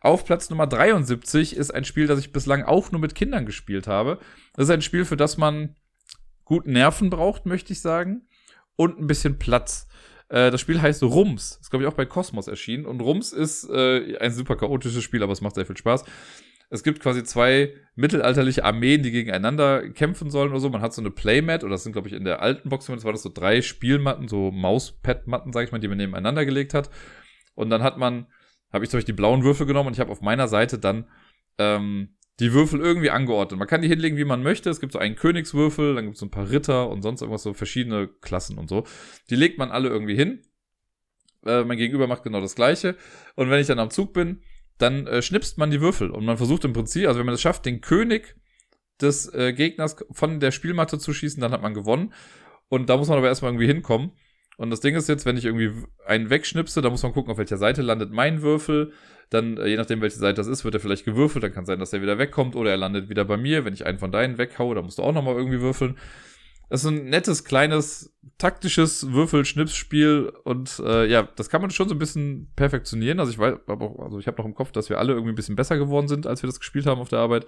Auf 0.00 0.24
Platz 0.24 0.48
Nummer 0.48 0.66
73 0.66 1.56
ist 1.56 1.70
ein 1.70 1.84
Spiel, 1.84 2.06
das 2.06 2.20
ich 2.20 2.32
bislang 2.32 2.62
auch 2.62 2.92
nur 2.92 3.00
mit 3.00 3.14
Kindern 3.14 3.44
gespielt 3.44 3.86
habe. 3.86 4.18
Das 4.54 4.64
ist 4.64 4.70
ein 4.70 4.82
Spiel, 4.82 5.04
für 5.04 5.16
das 5.18 5.36
man 5.36 5.76
gut 6.44 6.66
Nerven 6.66 7.10
braucht, 7.10 7.46
möchte 7.46 7.72
ich 7.72 7.80
sagen. 7.80 8.26
Und 8.76 8.98
ein 8.98 9.08
bisschen 9.08 9.38
Platz. 9.38 9.87
Äh, 10.28 10.50
das 10.50 10.60
Spiel 10.60 10.80
heißt 10.80 11.02
Rums. 11.02 11.58
Ist, 11.60 11.70
glaube 11.70 11.84
ich, 11.84 11.88
auch 11.88 11.94
bei 11.94 12.06
Cosmos 12.06 12.48
erschienen. 12.48 12.86
Und 12.86 13.00
Rums 13.00 13.32
ist 13.32 13.68
äh, 13.68 14.16
ein 14.18 14.32
super 14.32 14.56
chaotisches 14.56 15.02
Spiel, 15.02 15.22
aber 15.22 15.32
es 15.32 15.40
macht 15.40 15.54
sehr 15.54 15.66
viel 15.66 15.76
Spaß. 15.76 16.04
Es 16.70 16.82
gibt 16.82 17.00
quasi 17.00 17.24
zwei 17.24 17.72
mittelalterliche 17.94 18.62
Armeen, 18.62 19.02
die 19.02 19.10
gegeneinander 19.10 19.88
kämpfen 19.88 20.30
sollen 20.30 20.50
oder 20.50 20.60
so. 20.60 20.68
Man 20.68 20.82
hat 20.82 20.92
so 20.92 21.00
eine 21.00 21.10
Playmat, 21.10 21.64
oder 21.64 21.72
das 21.72 21.82
sind, 21.82 21.92
glaube 21.92 22.08
ich, 22.08 22.14
in 22.14 22.24
der 22.24 22.42
alten 22.42 22.68
Box, 22.68 22.86
das 22.86 23.04
war 23.04 23.12
das 23.12 23.22
so 23.22 23.30
drei 23.32 23.62
Spielmatten, 23.62 24.28
so 24.28 24.50
Mauspad-Matten, 24.50 25.52
sage 25.52 25.66
ich 25.66 25.72
mal, 25.72 25.78
die 25.78 25.88
man 25.88 25.96
nebeneinander 25.96 26.44
gelegt 26.44 26.74
hat. 26.74 26.90
Und 27.54 27.70
dann 27.70 27.82
hat 27.82 27.96
man, 27.96 28.26
habe 28.70 28.84
ich 28.84 28.90
zum 28.90 28.98
Beispiel 28.98 29.14
die 29.14 29.16
blauen 29.16 29.44
Würfel 29.44 29.66
genommen 29.66 29.88
und 29.88 29.94
ich 29.94 30.00
habe 30.00 30.12
auf 30.12 30.20
meiner 30.20 30.46
Seite 30.46 30.78
dann 30.78 31.08
ähm, 31.56 32.17
die 32.40 32.52
Würfel 32.52 32.80
irgendwie 32.80 33.10
angeordnet. 33.10 33.58
Man 33.58 33.68
kann 33.68 33.82
die 33.82 33.88
hinlegen, 33.88 34.16
wie 34.16 34.24
man 34.24 34.42
möchte. 34.42 34.70
Es 34.70 34.80
gibt 34.80 34.92
so 34.92 34.98
einen 34.98 35.16
Königswürfel, 35.16 35.94
dann 35.94 36.04
gibt 36.04 36.14
es 36.14 36.20
so 36.20 36.26
ein 36.26 36.30
paar 36.30 36.50
Ritter 36.50 36.88
und 36.88 37.02
sonst 37.02 37.20
irgendwas, 37.20 37.42
so 37.42 37.52
verschiedene 37.52 38.08
Klassen 38.08 38.58
und 38.58 38.68
so. 38.68 38.84
Die 39.30 39.36
legt 39.36 39.58
man 39.58 39.70
alle 39.70 39.88
irgendwie 39.88 40.14
hin. 40.14 40.42
Äh, 41.44 41.64
mein 41.64 41.78
Gegenüber 41.78 42.06
macht 42.06 42.22
genau 42.22 42.40
das 42.40 42.54
Gleiche. 42.54 42.96
Und 43.34 43.50
wenn 43.50 43.60
ich 43.60 43.66
dann 43.66 43.78
am 43.78 43.90
Zug 43.90 44.12
bin, 44.12 44.42
dann 44.78 45.06
äh, 45.08 45.22
schnipst 45.22 45.58
man 45.58 45.70
die 45.70 45.80
Würfel. 45.80 46.10
Und 46.10 46.24
man 46.24 46.36
versucht 46.36 46.64
im 46.64 46.72
Prinzip, 46.72 47.08
also 47.08 47.18
wenn 47.18 47.26
man 47.26 47.34
es 47.34 47.40
schafft, 47.40 47.66
den 47.66 47.80
König 47.80 48.36
des 49.00 49.32
äh, 49.34 49.52
Gegners 49.52 49.96
von 50.12 50.40
der 50.40 50.52
Spielmatte 50.52 50.98
zu 50.98 51.12
schießen, 51.12 51.40
dann 51.40 51.52
hat 51.52 51.62
man 51.62 51.74
gewonnen. 51.74 52.12
Und 52.68 52.88
da 52.88 52.96
muss 52.96 53.08
man 53.08 53.18
aber 53.18 53.28
erstmal 53.28 53.50
irgendwie 53.50 53.66
hinkommen. 53.66 54.12
Und 54.58 54.70
das 54.70 54.80
Ding 54.80 54.96
ist 54.96 55.08
jetzt, 55.08 55.24
wenn 55.24 55.36
ich 55.36 55.44
irgendwie 55.44 55.70
einen 56.04 56.30
wegschnipse, 56.30 56.82
da 56.82 56.90
muss 56.90 57.04
man 57.04 57.12
gucken, 57.12 57.30
auf 57.30 57.38
welcher 57.38 57.58
Seite 57.58 57.80
landet 57.80 58.10
mein 58.10 58.42
Würfel. 58.42 58.92
Dann, 59.30 59.56
äh, 59.56 59.68
je 59.68 59.76
nachdem, 59.76 60.00
welche 60.00 60.18
Seite 60.18 60.34
das 60.34 60.48
ist, 60.48 60.64
wird 60.64 60.74
er 60.74 60.80
vielleicht 60.80 61.04
gewürfelt. 61.04 61.44
Dann 61.44 61.54
kann 61.54 61.64
sein, 61.64 61.78
dass 61.78 61.92
er 61.92 62.02
wieder 62.02 62.18
wegkommt 62.18 62.56
oder 62.56 62.72
er 62.72 62.76
landet 62.76 63.08
wieder 63.08 63.24
bei 63.24 63.36
mir. 63.36 63.64
Wenn 63.64 63.72
ich 63.72 63.86
einen 63.86 64.00
von 64.00 64.10
deinen 64.10 64.36
weghaue, 64.36 64.74
dann 64.74 64.84
musst 64.84 64.98
du 64.98 65.04
auch 65.04 65.12
nochmal 65.12 65.36
irgendwie 65.36 65.60
würfeln. 65.60 65.96
Das 66.70 66.82
ist 66.82 66.90
ein 66.90 67.08
nettes, 67.08 67.44
kleines, 67.44 68.12
taktisches 68.36 69.12
Würfel-Schnips-Spiel 69.12 70.32
und 70.44 70.82
äh, 70.84 71.06
ja, 71.06 71.22
das 71.22 71.48
kann 71.48 71.62
man 71.62 71.70
schon 71.70 71.88
so 71.88 71.94
ein 71.94 71.98
bisschen 71.98 72.52
perfektionieren. 72.56 73.20
Also 73.20 73.32
ich 73.32 73.38
weiß, 73.38 73.54
also 73.66 74.18
ich 74.18 74.26
habe 74.26 74.38
noch 74.38 74.44
im 74.44 74.54
Kopf, 74.54 74.72
dass 74.72 74.90
wir 74.90 74.98
alle 74.98 75.12
irgendwie 75.12 75.32
ein 75.32 75.36
bisschen 75.36 75.56
besser 75.56 75.78
geworden 75.78 76.08
sind, 76.08 76.26
als 76.26 76.42
wir 76.42 76.48
das 76.48 76.58
gespielt 76.58 76.86
haben 76.86 77.00
auf 77.00 77.08
der 77.08 77.20
Arbeit. 77.20 77.46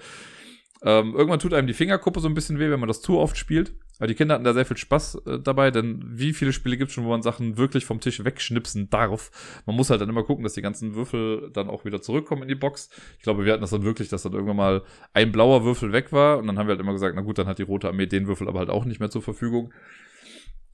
Ähm, 0.83 1.15
irgendwann 1.15 1.41
tut 1.41 1.53
einem 1.53 1.67
die 1.67 1.75
Fingerkuppe 1.75 2.21
so 2.21 2.29
ein 2.29 2.35
bisschen 2.35 2.59
weh, 2.59 2.71
wenn 2.71 2.81
man 2.81 2.89
das 2.89 3.03
zu 3.03 3.19
oft 3.19 3.37
spielt. 3.37 3.75
Aber 3.99 4.07
die 4.07 4.15
Kinder 4.15 4.35
hatten 4.35 4.45
da 4.45 4.55
sehr 4.55 4.65
viel 4.65 4.79
Spaß 4.79 5.23
äh, 5.27 5.39
dabei, 5.41 5.71
denn 5.71 6.03
wie 6.07 6.33
viele 6.33 6.55
Spiele 6.55 6.79
gibt 6.79 6.89
es 6.89 6.95
schon, 6.95 7.05
wo 7.05 7.11
man 7.11 7.21
Sachen 7.21 7.59
wirklich 7.59 7.85
vom 7.85 8.01
Tisch 8.01 8.25
wegschnipsen 8.25 8.89
darf? 8.89 9.63
Man 9.67 9.77
muss 9.77 9.91
halt 9.91 10.01
dann 10.01 10.09
immer 10.09 10.23
gucken, 10.23 10.43
dass 10.43 10.55
die 10.55 10.63
ganzen 10.63 10.95
Würfel 10.95 11.51
dann 11.53 11.69
auch 11.69 11.85
wieder 11.85 12.01
zurückkommen 12.01 12.43
in 12.43 12.49
die 12.49 12.55
Box. 12.55 12.89
Ich 13.19 13.25
glaube, 13.25 13.45
wir 13.45 13.53
hatten 13.53 13.61
das 13.61 13.71
dann 13.71 13.85
wirklich, 13.85 14.09
dass 14.09 14.23
dann 14.23 14.33
irgendwann 14.33 14.57
mal 14.57 14.83
ein 15.13 15.33
blauer 15.33 15.65
Würfel 15.65 15.93
weg 15.93 16.13
war 16.13 16.39
und 16.39 16.47
dann 16.47 16.59
haben 16.59 16.67
wir 16.67 16.73
halt 16.73 16.81
immer 16.81 16.95
gesagt, 16.95 17.15
na 17.15 17.21
gut, 17.21 17.37
dann 17.37 17.47
hat 17.47 17.59
die 17.59 17.65
Rote 17.65 17.89
Armee 17.89 18.07
den 18.07 18.27
Würfel 18.27 18.49
aber 18.49 18.61
halt 18.61 18.71
auch 18.71 18.87
nicht 18.87 19.01
mehr 19.01 19.11
zur 19.11 19.21
Verfügung. 19.21 19.75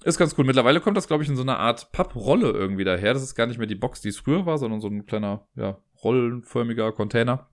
Ist 0.04 0.18
ganz 0.18 0.36
cool. 0.38 0.44
Mittlerweile 0.44 0.80
kommt 0.80 0.96
das, 0.96 1.08
glaube 1.08 1.24
ich, 1.24 1.28
in 1.28 1.34
so 1.34 1.42
einer 1.42 1.58
Art 1.58 1.90
Papprolle 1.90 2.50
irgendwie 2.50 2.84
daher. 2.84 3.12
Das 3.12 3.24
ist 3.24 3.34
gar 3.34 3.48
nicht 3.48 3.58
mehr 3.58 3.66
die 3.66 3.74
Box, 3.74 4.02
die 4.02 4.10
es 4.10 4.18
früher 4.18 4.46
war, 4.46 4.56
sondern 4.56 4.80
so 4.80 4.86
ein 4.86 5.04
kleiner, 5.04 5.48
ja, 5.56 5.78
rollenförmiger 6.04 6.92
Container. 6.92 7.48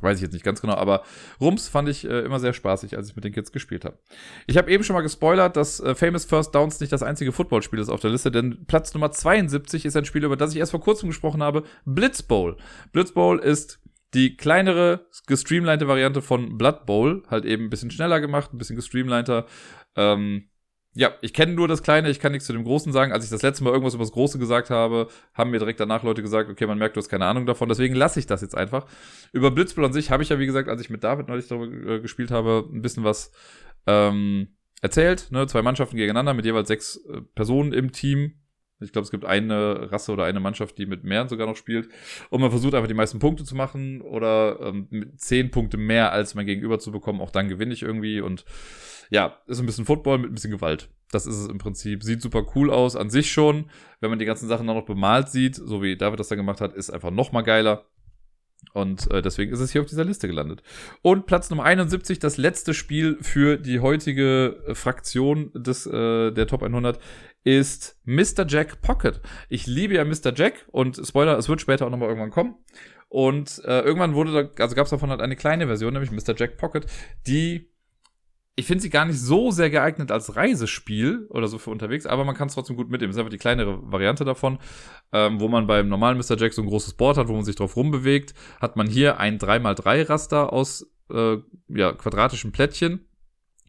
Weiß 0.00 0.18
ich 0.18 0.22
jetzt 0.22 0.32
nicht 0.32 0.44
ganz 0.44 0.60
genau, 0.60 0.74
aber 0.74 1.02
Rums 1.40 1.68
fand 1.68 1.88
ich 1.88 2.04
äh, 2.04 2.20
immer 2.20 2.38
sehr 2.38 2.52
spaßig, 2.52 2.96
als 2.96 3.08
ich 3.08 3.16
mit 3.16 3.24
den 3.24 3.32
Kids 3.32 3.50
gespielt 3.50 3.84
habe. 3.84 3.98
Ich 4.46 4.58
habe 4.58 4.70
eben 4.70 4.84
schon 4.84 4.94
mal 4.94 5.00
gespoilert, 5.00 5.56
dass 5.56 5.80
äh, 5.80 5.94
Famous 5.94 6.26
First 6.26 6.54
Downs 6.54 6.80
nicht 6.80 6.92
das 6.92 7.02
einzige 7.02 7.32
Footballspiel 7.32 7.78
ist 7.78 7.88
auf 7.88 8.00
der 8.00 8.10
Liste, 8.10 8.30
denn 8.30 8.66
Platz 8.66 8.92
Nummer 8.92 9.10
72 9.10 9.86
ist 9.86 9.96
ein 9.96 10.04
Spiel, 10.04 10.24
über 10.24 10.36
das 10.36 10.52
ich 10.52 10.58
erst 10.58 10.72
vor 10.72 10.80
kurzem 10.80 11.08
gesprochen 11.08 11.42
habe, 11.42 11.64
Blitz 11.86 12.22
Bowl. 12.22 12.56
Blitz 12.92 13.12
Bowl 13.12 13.38
ist 13.38 13.80
die 14.14 14.36
kleinere, 14.36 15.06
gestreamlinete 15.26 15.88
Variante 15.88 16.22
von 16.22 16.56
Blood 16.58 16.86
Bowl, 16.86 17.22
halt 17.28 17.44
eben 17.44 17.64
ein 17.64 17.70
bisschen 17.70 17.90
schneller 17.90 18.20
gemacht, 18.20 18.52
ein 18.52 18.58
bisschen 18.58 18.76
gestreamliner. 18.76 19.46
Ähm, 19.96 20.48
ja, 20.96 21.12
ich 21.20 21.34
kenne 21.34 21.52
nur 21.52 21.68
das 21.68 21.82
Kleine, 21.82 22.08
ich 22.08 22.20
kann 22.20 22.32
nichts 22.32 22.46
zu 22.46 22.54
dem 22.54 22.64
Großen 22.64 22.90
sagen. 22.90 23.12
Als 23.12 23.22
ich 23.22 23.30
das 23.30 23.42
letzte 23.42 23.62
Mal 23.62 23.70
irgendwas 23.70 23.92
über 23.92 24.02
das 24.02 24.12
Große 24.12 24.38
gesagt 24.38 24.70
habe, 24.70 25.08
haben 25.34 25.50
mir 25.50 25.58
direkt 25.58 25.78
danach 25.78 26.02
Leute 26.02 26.22
gesagt, 26.22 26.48
okay, 26.48 26.66
man 26.66 26.78
merkt, 26.78 26.96
du 26.96 26.98
hast 26.98 27.10
keine 27.10 27.26
Ahnung 27.26 27.44
davon, 27.44 27.68
deswegen 27.68 27.94
lasse 27.94 28.18
ich 28.18 28.26
das 28.26 28.40
jetzt 28.40 28.56
einfach. 28.56 28.86
Über 29.32 29.50
Blitzball 29.50 29.84
an 29.84 29.92
sich 29.92 30.10
habe 30.10 30.22
ich 30.22 30.30
ja, 30.30 30.38
wie 30.38 30.46
gesagt, 30.46 30.70
als 30.70 30.80
ich 30.80 30.88
mit 30.88 31.04
David 31.04 31.28
neulich 31.28 31.48
darüber 31.48 31.66
äh, 31.66 32.00
gespielt 32.00 32.30
habe, 32.30 32.64
ein 32.72 32.80
bisschen 32.80 33.04
was 33.04 33.30
ähm, 33.86 34.56
erzählt. 34.80 35.30
Ne? 35.32 35.46
Zwei 35.46 35.60
Mannschaften 35.60 35.98
gegeneinander 35.98 36.32
mit 36.32 36.46
jeweils 36.46 36.68
sechs 36.68 36.96
äh, 36.96 37.20
Personen 37.34 37.74
im 37.74 37.92
Team. 37.92 38.40
Ich 38.80 38.92
glaube, 38.92 39.04
es 39.04 39.10
gibt 39.10 39.24
eine 39.24 39.90
Rasse 39.90 40.12
oder 40.12 40.24
eine 40.24 40.40
Mannschaft, 40.40 40.76
die 40.76 40.86
mit 40.86 41.02
mehr 41.02 41.28
sogar 41.28 41.46
noch 41.46 41.56
spielt. 41.56 41.88
Und 42.28 42.40
man 42.40 42.50
versucht 42.50 42.74
einfach 42.74 42.88
die 42.88 42.94
meisten 42.94 43.18
Punkte 43.18 43.44
zu 43.44 43.54
machen 43.54 44.02
oder 44.02 44.60
ähm, 44.60 45.12
zehn 45.16 45.50
Punkte 45.50 45.78
mehr 45.78 46.12
als 46.12 46.34
mein 46.34 46.46
Gegenüber 46.46 46.78
zu 46.78 46.92
bekommen. 46.92 47.20
Auch 47.20 47.30
dann 47.30 47.48
gewinne 47.48 47.72
ich 47.72 47.82
irgendwie 47.82 48.20
und 48.20 48.44
ja, 49.10 49.38
ist 49.46 49.60
ein 49.60 49.66
bisschen 49.66 49.86
Football 49.86 50.18
mit 50.18 50.30
ein 50.30 50.34
bisschen 50.34 50.50
Gewalt. 50.50 50.90
Das 51.10 51.26
ist 51.26 51.36
es 51.36 51.48
im 51.48 51.58
Prinzip. 51.58 52.02
Sieht 52.02 52.20
super 52.20 52.44
cool 52.54 52.70
aus 52.70 52.96
an 52.96 53.10
sich 53.10 53.30
schon. 53.30 53.70
Wenn 54.00 54.10
man 54.10 54.18
die 54.18 54.24
ganzen 54.24 54.48
Sachen 54.48 54.66
dann 54.66 54.76
noch 54.76 54.86
bemalt 54.86 55.28
sieht, 55.28 55.54
so 55.54 55.82
wie 55.82 55.96
David 55.96 56.18
das 56.18 56.28
dann 56.28 56.38
gemacht 56.38 56.60
hat, 56.60 56.74
ist 56.74 56.90
einfach 56.90 57.10
noch 57.10 57.32
mal 57.32 57.42
geiler. 57.42 57.86
Und 58.72 59.10
äh, 59.10 59.22
deswegen 59.22 59.52
ist 59.52 59.60
es 59.60 59.72
hier 59.72 59.80
auf 59.80 59.86
dieser 59.86 60.04
Liste 60.04 60.26
gelandet. 60.26 60.62
Und 61.02 61.26
Platz 61.26 61.50
Nummer 61.50 61.64
71, 61.64 62.18
das 62.18 62.36
letzte 62.36 62.74
Spiel 62.74 63.16
für 63.20 63.56
die 63.56 63.80
heutige 63.80 64.62
äh, 64.66 64.74
Fraktion 64.74 65.50
des, 65.54 65.86
äh, 65.86 66.32
der 66.32 66.46
Top 66.46 66.62
100, 66.62 66.98
ist 67.46 67.96
Mr. 68.04 68.44
Jack 68.48 68.82
Pocket. 68.82 69.20
Ich 69.48 69.68
liebe 69.68 69.94
ja 69.94 70.04
Mr. 70.04 70.34
Jack 70.34 70.66
und 70.72 71.00
Spoiler, 71.06 71.38
es 71.38 71.48
wird 71.48 71.60
später 71.60 71.86
auch 71.86 71.90
nochmal 71.90 72.08
irgendwann 72.08 72.32
kommen. 72.32 72.56
Und 73.08 73.62
äh, 73.64 73.82
irgendwann 73.82 74.14
wurde 74.14 74.32
da, 74.32 74.62
also 74.64 74.74
gab 74.74 74.86
es 74.86 74.90
davon 74.90 75.10
halt 75.10 75.20
eine 75.20 75.36
kleine 75.36 75.68
Version, 75.68 75.92
nämlich 75.92 76.10
Mr. 76.10 76.34
Jack 76.36 76.58
Pocket, 76.58 76.86
die 77.28 77.70
ich 78.56 78.66
finde 78.66 78.82
sie 78.82 78.90
gar 78.90 79.04
nicht 79.04 79.20
so 79.20 79.50
sehr 79.50 79.70
geeignet 79.70 80.10
als 80.10 80.34
Reisespiel 80.34 81.26
oder 81.28 81.46
so 81.46 81.58
für 81.58 81.70
unterwegs, 81.70 82.06
aber 82.06 82.24
man 82.24 82.34
kann 82.34 82.48
es 82.48 82.54
trotzdem 82.54 82.74
gut 82.74 82.90
mitnehmen. 82.90 83.10
Das 83.10 83.16
ist 83.16 83.20
einfach 83.20 83.30
die 83.30 83.38
kleinere 83.38 83.78
Variante 83.92 84.24
davon, 84.24 84.58
ähm, 85.12 85.38
wo 85.38 85.46
man 85.46 85.66
beim 85.66 85.88
normalen 85.88 86.16
Mr. 86.16 86.36
Jack 86.36 86.54
so 86.54 86.62
ein 86.62 86.68
großes 86.68 86.94
Board 86.94 87.18
hat, 87.18 87.28
wo 87.28 87.34
man 87.34 87.44
sich 87.44 87.54
drauf 87.54 87.76
rumbewegt, 87.76 88.34
hat 88.60 88.76
man 88.76 88.88
hier 88.88 89.20
ein 89.20 89.38
3x3 89.38 90.08
Raster 90.08 90.52
aus 90.52 90.90
äh, 91.10 91.36
ja, 91.68 91.92
quadratischen 91.92 92.50
Plättchen, 92.50 93.06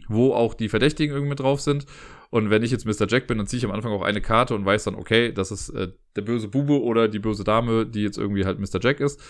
wo 0.07 0.33
auch 0.33 0.53
die 0.55 0.69
Verdächtigen 0.69 1.13
irgendwie 1.13 1.35
drauf 1.35 1.59
sind. 1.59 1.85
Und 2.29 2.49
wenn 2.49 2.63
ich 2.63 2.71
jetzt 2.71 2.85
Mr. 2.85 3.07
Jack 3.07 3.27
bin, 3.27 3.37
dann 3.37 3.47
ziehe 3.47 3.59
ich 3.59 3.65
am 3.65 3.71
Anfang 3.71 3.91
auch 3.91 4.01
eine 4.01 4.21
Karte 4.21 4.55
und 4.55 4.65
weiß 4.65 4.85
dann, 4.85 4.95
okay, 4.95 5.31
das 5.31 5.51
ist 5.51 5.69
äh, 5.69 5.89
der 6.15 6.21
böse 6.21 6.47
Bube 6.47 6.81
oder 6.81 7.07
die 7.07 7.19
böse 7.19 7.43
Dame, 7.43 7.85
die 7.85 8.03
jetzt 8.03 8.17
irgendwie 8.17 8.45
halt 8.45 8.59
Mr. 8.59 8.79
Jack 8.81 8.99
ist. 8.99 9.21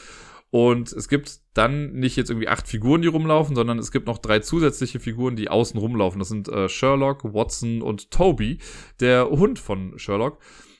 Und 0.50 0.94
es 0.94 1.10
gibt 1.10 1.40
dann 1.54 1.94
nicht 1.94 2.16
jetzt 2.16 2.30
irgendwie 2.30 2.48
acht 2.48 2.68
Figuren, 2.68 3.02
die 3.02 3.10
rumlaufen, 3.10 3.56
sondern 3.56 3.80
es 3.80 3.92
gibt 3.92 4.08
noch 4.08 4.18
drei 4.18 4.40
zusätzliche 4.40 5.00
Figuren, 5.00 5.36
die 5.36 5.50
außen 5.50 5.78
rumlaufen. 5.78 6.20
Das 6.20 6.30
sind 6.30 6.48
äh, 6.48 6.70
Sherlock, 6.70 7.34
Watson 7.34 7.82
und 7.82 8.12
Toby, 8.12 8.60
der 9.02 9.30
Hund 9.30 9.60
von 9.60 10.00
Sherlock. 10.00 10.40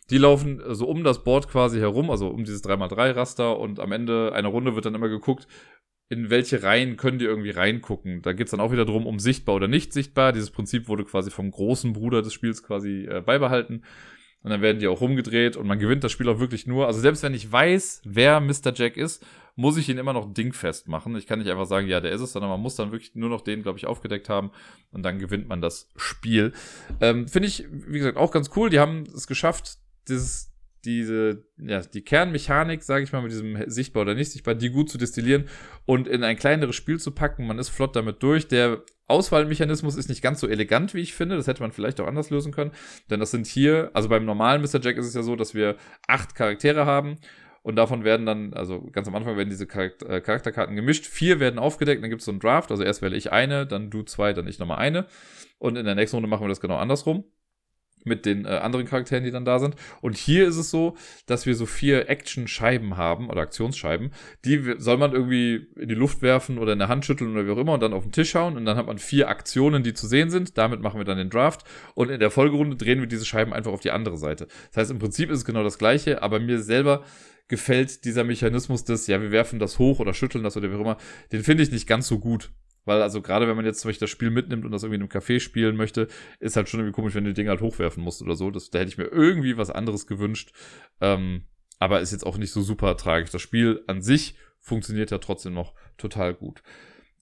Die 0.10 0.18
laufen 0.18 0.62
so 0.70 0.88
um 0.88 1.04
das 1.04 1.26
Board 1.26 1.50
quasi 1.50 1.80
herum, 1.80 2.10
also 2.10 2.30
um 2.30 2.46
dieses 2.46 2.64
3x3-Raster 2.64 3.60
und 3.60 3.82
am 3.82 3.92
Ende 3.92 4.32
einer 4.34 4.48
Runde 4.48 4.74
wird 4.74 4.86
dann 4.86 4.96
immer 4.96 5.10
geguckt, 5.10 5.48
in 6.10 6.30
welche 6.30 6.64
Reihen 6.64 6.96
können 6.96 7.20
die 7.20 7.26
irgendwie 7.26 7.50
reingucken. 7.50 8.22
Da 8.22 8.34
geht's 8.34 8.52
dann 8.52 8.60
auch 8.60 8.72
wieder 8.72 8.86
drum, 8.86 9.06
um 9.06 9.20
sichtbar 9.20 9.56
oder 9.56 9.68
nicht 9.68 9.92
sichtbar. 9.92 10.32
Dieses 10.32 10.52
Prinzip 10.52 10.88
wurde 10.88 11.04
quasi 11.04 11.32
vom 11.32 11.52
großen 11.52 11.94
Bruder 11.94 12.22
des 12.22 12.34
Spiels 12.34 12.64
quasi 12.64 13.06
äh, 13.06 13.22
beibehalten. 13.22 13.84
Und 14.44 14.52
dann 14.52 14.62
werden 14.62 14.80
die 14.80 14.88
auch 14.88 15.02
rumgedreht 15.02 15.58
und 15.58 15.68
man 15.68 15.80
gewinnt 15.80 16.04
das 16.04 16.12
Spiel 16.12 16.30
auch 16.30 16.40
wirklich 16.40 16.68
nur. 16.68 16.88
Also 16.88 17.02
selbst 17.02 17.24
wenn 17.24 17.34
ich 17.34 17.52
weiß, 17.52 18.04
wer 18.06 18.40
Mr. 18.40 18.72
Jack 18.74 18.96
ist, 18.96 19.26
muss 19.56 19.76
ich 19.76 19.90
ihn 19.90 19.98
immer 19.98 20.14
noch 20.14 20.32
dingfest 20.32 20.88
machen. 20.88 21.16
Ich 21.18 21.26
kann 21.26 21.40
nicht 21.40 21.50
einfach 21.50 21.66
sagen, 21.66 21.88
ja, 21.88 22.00
der 22.00 22.12
ist 22.12 22.22
es, 22.22 22.32
sondern 22.32 22.52
man 22.52 22.62
muss 22.62 22.76
dann 22.76 22.92
wirklich 22.92 23.16
nur 23.16 23.30
noch 23.30 23.42
den, 23.42 23.64
glaube 23.64 23.80
ich, 23.80 23.88
aufgedeckt 23.88 24.30
haben 24.30 24.52
und 24.92 25.04
dann 25.04 25.18
gewinnt 25.18 25.50
man 25.50 25.62
das 25.62 25.90
Spiel. 25.98 26.54
Ähm, 27.02 27.28
Finde 27.28 27.50
ich, 27.50 27.66
wie 27.70 27.98
gesagt, 27.98 28.18
auch 28.18 28.32
ganz 28.32 28.52
cool. 28.56 28.70
Die 28.70 28.80
haben 28.80 29.04
es 29.14 29.26
geschafft, 29.28 29.80
dieses 30.08 30.54
diese, 30.88 31.44
ja, 31.58 31.82
die 31.82 32.02
Kernmechanik, 32.02 32.82
sage 32.82 33.04
ich 33.04 33.12
mal, 33.12 33.22
mit 33.22 33.32
diesem 33.32 33.70
sichtbar 33.70 34.04
oder 34.04 34.16
nicht 34.16 34.32
sichtbar, 34.32 34.56
die 34.56 34.70
gut 34.70 34.90
zu 34.90 34.98
destillieren 34.98 35.50
und 35.86 36.08
in 36.08 36.24
ein 36.24 36.38
kleineres 36.38 36.78
Spiel 36.78 36.98
zu 36.98 37.12
packen. 37.12 37.46
Man 37.46 37.60
ist 37.60 37.68
flott 37.68 37.98
damit 37.98 38.24
durch. 38.24 38.48
Der 38.48 38.84
Auswahlmechanismus 39.08 39.98
ist 39.98 40.08
nicht 40.08 40.22
ganz 40.22 40.40
so 40.40 40.48
elegant, 40.48 40.94
wie 40.94 41.02
ich 41.02 41.14
finde. 41.14 41.36
Das 41.36 41.46
hätte 41.46 41.62
man 41.62 41.74
vielleicht 41.74 42.00
auch 42.00 42.08
anders 42.08 42.30
lösen 42.30 42.54
können. 42.54 42.72
Denn 43.10 43.20
das 43.20 43.32
sind 43.32 43.48
hier, 43.48 43.92
also 43.94 44.08
beim 44.08 44.24
normalen 44.24 44.62
Mr. 44.62 44.80
Jack 44.82 44.96
ist 44.96 45.08
es 45.08 45.14
ja 45.14 45.24
so, 45.24 45.36
dass 45.36 45.54
wir 45.54 45.76
acht 46.08 46.36
Charaktere 46.36 46.86
haben. 46.86 47.18
Und 47.64 47.76
davon 47.76 48.06
werden 48.06 48.26
dann, 48.26 48.54
also 48.54 48.82
ganz 48.94 49.10
am 49.10 49.16
Anfang 49.16 49.36
werden 49.36 49.50
diese 49.50 49.68
Charakter 49.68 50.10
äh, 50.10 50.22
Charakterkarten 50.22 50.78
gemischt. 50.78 51.06
Vier 51.06 51.42
werden 51.42 51.60
aufgedeckt, 51.60 52.02
dann 52.02 52.10
gibt 52.10 52.22
es 52.22 52.26
so 52.26 52.32
einen 52.32 52.40
Draft. 52.40 52.72
Also 52.72 52.84
erst 52.84 53.02
wähle 53.02 53.18
ich 53.18 53.34
eine, 53.34 53.68
dann 53.68 53.90
du 53.90 54.04
zwei, 54.04 54.32
dann 54.32 54.48
ich 54.48 54.58
nochmal 54.58 54.78
eine. 54.78 55.06
Und 55.58 55.76
in 55.76 55.86
der 55.86 55.96
nächsten 55.96 56.16
Runde 56.16 56.30
machen 56.30 56.46
wir 56.46 56.50
das 56.50 56.62
genau 56.62 56.78
andersrum 56.78 57.26
mit 58.08 58.26
den 58.26 58.46
äh, 58.46 58.50
anderen 58.50 58.86
Charakteren, 58.86 59.24
die 59.24 59.32
dann 59.32 59.46
da 59.46 59.60
sind. 59.60 59.76
Und 60.02 60.18
hier 60.18 60.48
ist 60.48 60.58
es 60.58 60.72
so, 60.72 60.96
dass 61.26 61.46
wir 61.46 61.56
so 61.56 61.66
vier 61.66 62.10
Action-Scheiben 62.10 62.98
haben 62.98 63.30
oder 63.30 63.42
Aktionsscheiben. 63.42 64.12
Die 64.46 64.76
soll 64.78 64.98
man 64.98 65.14
irgendwie 65.14 65.68
in 65.76 65.90
die 65.90 65.96
Luft 65.96 66.22
werfen 66.22 66.58
oder 66.58 66.74
in 66.74 66.80
der 66.80 66.88
Hand 66.88 67.06
schütteln 67.06 67.32
oder 67.34 67.46
wie 67.46 67.52
auch 67.52 67.58
immer 67.58 67.74
und 67.74 67.84
dann 67.84 67.94
auf 67.94 68.04
den 68.04 68.12
Tisch 68.12 68.32
schauen. 68.32 68.58
Und 68.58 68.66
dann 68.66 68.78
hat 68.78 68.88
man 68.88 68.98
vier 68.98 69.30
Aktionen, 69.30 69.84
die 69.84 69.94
zu 69.94 70.08
sehen 70.08 70.30
sind. 70.30 70.58
Damit 70.58 70.82
machen 70.82 71.00
wir 71.00 71.06
dann 71.06 71.18
den 71.18 71.30
Draft. 71.30 71.64
Und 71.94 72.10
in 72.10 72.20
der 72.20 72.32
Folgerunde 72.32 72.76
drehen 72.76 73.00
wir 73.00 73.08
diese 73.08 73.26
Scheiben 73.26 73.54
einfach 73.54 73.72
auf 73.72 73.82
die 73.82 73.92
andere 73.92 74.18
Seite. 74.18 74.48
Das 74.70 74.78
heißt, 74.78 74.92
im 74.92 75.00
Prinzip 75.00 75.30
ist 75.30 75.40
es 75.40 75.46
genau 75.46 75.64
das 75.64 75.78
Gleiche, 75.78 76.22
aber 76.22 76.40
mir 76.40 76.62
selber 76.62 77.04
gefällt 77.48 78.04
dieser 78.06 78.24
Mechanismus 78.24 78.84
des, 78.84 79.08
ja, 79.08 79.22
wir 79.22 79.32
werfen 79.32 79.60
das 79.60 79.80
hoch 79.80 80.00
oder 80.00 80.14
schütteln 80.14 80.44
das 80.44 80.58
oder 80.58 80.70
wie 80.70 80.76
auch 80.76 80.82
immer, 80.82 80.98
den 81.32 81.44
finde 81.44 81.64
ich 81.64 81.72
nicht 81.72 81.88
ganz 81.88 82.08
so 82.08 82.20
gut. 82.20 82.52
Weil, 82.88 83.02
also 83.02 83.22
gerade 83.22 83.48
wenn 83.48 83.56
man 83.58 83.66
jetzt 83.66 83.82
zum 83.82 83.90
Beispiel 83.90 84.06
das 84.06 84.10
Spiel 84.10 84.30
mitnimmt 84.30 84.66
und 84.66 84.72
das 84.72 84.84
irgendwie 84.84 84.96
in 84.96 85.02
einem 85.02 85.12
Café 85.12 85.40
spielen 85.40 85.76
möchte, 85.76 86.08
ist 86.40 86.56
halt 86.56 86.70
schon 86.70 86.80
irgendwie 86.80 86.96
komisch, 86.96 87.14
wenn 87.16 87.26
du 87.26 87.32
die 87.32 87.36
Dinge 87.36 87.50
halt 87.50 87.62
hochwerfen 87.62 88.02
musst 88.02 88.22
oder 88.22 88.36
so. 88.36 88.50
Das, 88.50 88.70
da 88.70 88.80
hätte 88.80 88.90
ich 88.90 88.98
mir 88.98 89.08
irgendwie 89.08 89.58
was 89.58 89.70
anderes 89.70 90.08
gewünscht. 90.08 90.54
Ähm, 91.02 91.44
aber 91.80 92.00
ist 92.00 92.14
jetzt 92.14 92.26
auch 92.26 92.38
nicht 92.38 92.52
so 92.52 92.62
super 92.62 92.96
tragisch. 92.96 93.30
Das 93.30 93.42
Spiel 93.42 93.84
an 93.88 94.02
sich 94.02 94.36
funktioniert 94.60 95.12
ja 95.12 95.18
trotzdem 95.18 95.54
noch 95.54 95.74
total 95.98 96.34
gut. 96.34 96.64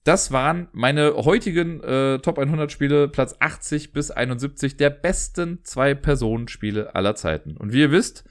Das 0.04 0.30
waren 0.30 0.68
meine 0.72 1.16
heutigen 1.16 1.82
äh, 1.82 2.20
Top 2.20 2.38
100 2.38 2.70
Spiele, 2.70 3.08
Platz 3.08 3.34
80 3.40 3.92
bis 3.92 4.12
71 4.12 4.76
der 4.76 4.90
besten 4.90 5.64
Zwei-Personen-Spiele 5.64 6.94
aller 6.94 7.16
Zeiten. 7.16 7.56
Und 7.56 7.72
wie 7.72 7.80
ihr 7.80 7.90
wisst, 7.90 8.24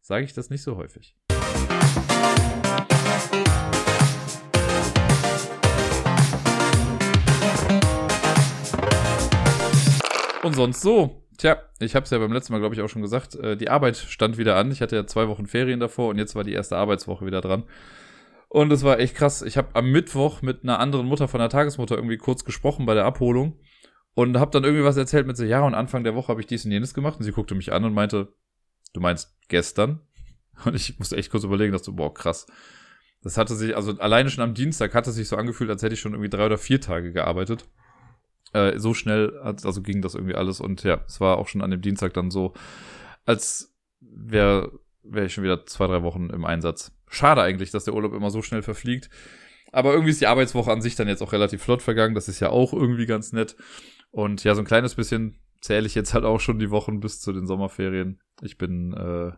sage 0.00 0.24
ich 0.24 0.34
das 0.34 0.50
nicht 0.50 0.62
so 0.62 0.76
häufig. 0.76 1.17
Und 10.48 10.54
sonst 10.54 10.80
so. 10.80 11.22
Tja, 11.36 11.62
ich 11.78 11.94
habe 11.94 12.04
es 12.04 12.10
ja 12.10 12.18
beim 12.18 12.32
letzten 12.32 12.54
Mal, 12.54 12.58
glaube 12.58 12.74
ich, 12.74 12.80
auch 12.80 12.88
schon 12.88 13.02
gesagt. 13.02 13.34
Äh, 13.34 13.56
die 13.56 13.68
Arbeit 13.68 13.96
stand 13.96 14.38
wieder 14.38 14.56
an. 14.56 14.72
Ich 14.72 14.80
hatte 14.80 14.96
ja 14.96 15.06
zwei 15.06 15.28
Wochen 15.28 15.46
Ferien 15.46 15.78
davor 15.78 16.08
und 16.08 16.16
jetzt 16.16 16.34
war 16.34 16.42
die 16.42 16.54
erste 16.54 16.76
Arbeitswoche 16.76 17.26
wieder 17.26 17.42
dran. 17.42 17.64
Und 18.48 18.72
es 18.72 18.82
war 18.82 18.98
echt 18.98 19.14
krass. 19.14 19.42
Ich 19.42 19.58
habe 19.58 19.68
am 19.74 19.90
Mittwoch 19.90 20.40
mit 20.40 20.62
einer 20.62 20.80
anderen 20.80 21.06
Mutter 21.06 21.28
von 21.28 21.38
der 21.38 21.50
Tagesmutter 21.50 21.96
irgendwie 21.96 22.16
kurz 22.16 22.44
gesprochen 22.44 22.86
bei 22.86 22.94
der 22.94 23.04
Abholung 23.04 23.60
und 24.14 24.38
habe 24.38 24.50
dann 24.50 24.64
irgendwie 24.64 24.84
was 24.84 24.96
erzählt 24.96 25.26
mit 25.26 25.36
so, 25.36 25.44
ja, 25.44 25.60
und 25.64 25.74
Anfang 25.74 26.02
der 26.02 26.14
Woche 26.14 26.28
habe 26.28 26.40
ich 26.40 26.46
dies 26.46 26.64
und 26.64 26.72
jenes 26.72 26.94
gemacht. 26.94 27.18
Und 27.18 27.24
sie 27.24 27.32
guckte 27.32 27.54
mich 27.54 27.72
an 27.72 27.84
und 27.84 27.92
meinte, 27.92 28.32
du 28.94 29.00
meinst 29.00 29.36
gestern? 29.48 30.00
Und 30.64 30.74
ich 30.74 30.98
musste 30.98 31.16
echt 31.16 31.30
kurz 31.30 31.44
überlegen, 31.44 31.70
dass 31.70 31.82
du, 31.82 31.94
boah, 31.94 32.12
krass. 32.12 32.46
Das 33.22 33.36
hatte 33.36 33.54
sich, 33.54 33.76
also 33.76 33.92
alleine 33.98 34.28
schon 34.28 34.42
am 34.42 34.54
Dienstag 34.54 34.92
hat 34.92 35.06
es 35.06 35.14
sich 35.14 35.28
so 35.28 35.36
angefühlt, 35.36 35.70
als 35.70 35.84
hätte 35.84 35.94
ich 35.94 36.00
schon 36.00 36.14
irgendwie 36.14 36.30
drei 36.30 36.46
oder 36.46 36.58
vier 36.58 36.80
Tage 36.80 37.12
gearbeitet. 37.12 37.68
Äh, 38.52 38.78
so 38.78 38.94
schnell, 38.94 39.38
also 39.38 39.82
ging 39.82 40.02
das 40.02 40.14
irgendwie 40.14 40.34
alles. 40.34 40.60
Und 40.60 40.82
ja, 40.84 41.00
es 41.06 41.20
war 41.20 41.38
auch 41.38 41.48
schon 41.48 41.62
an 41.62 41.70
dem 41.70 41.82
Dienstag 41.82 42.14
dann 42.14 42.30
so, 42.30 42.54
als 43.24 43.74
wäre 44.00 44.72
wär 45.02 45.24
ich 45.24 45.34
schon 45.34 45.44
wieder 45.44 45.66
zwei, 45.66 45.86
drei 45.86 46.02
Wochen 46.02 46.30
im 46.30 46.44
Einsatz. 46.44 46.92
Schade 47.08 47.42
eigentlich, 47.42 47.70
dass 47.70 47.84
der 47.84 47.94
Urlaub 47.94 48.12
immer 48.12 48.30
so 48.30 48.42
schnell 48.42 48.62
verfliegt. 48.62 49.08
Aber 49.72 49.92
irgendwie 49.92 50.10
ist 50.10 50.20
die 50.20 50.26
Arbeitswoche 50.26 50.70
an 50.70 50.82
sich 50.82 50.96
dann 50.96 51.08
jetzt 51.08 51.22
auch 51.22 51.32
relativ 51.32 51.62
flott 51.62 51.82
vergangen. 51.82 52.14
Das 52.14 52.28
ist 52.28 52.40
ja 52.40 52.50
auch 52.50 52.72
irgendwie 52.72 53.06
ganz 53.06 53.32
nett. 53.32 53.56
Und 54.10 54.44
ja, 54.44 54.54
so 54.54 54.62
ein 54.62 54.66
kleines 54.66 54.94
bisschen 54.94 55.38
zähle 55.60 55.86
ich 55.86 55.94
jetzt 55.94 56.14
halt 56.14 56.24
auch 56.24 56.40
schon 56.40 56.58
die 56.58 56.70
Wochen 56.70 57.00
bis 57.00 57.20
zu 57.20 57.32
den 57.32 57.46
Sommerferien. 57.46 58.20
Ich 58.42 58.56
bin 58.56 58.92
äh, 58.94 59.32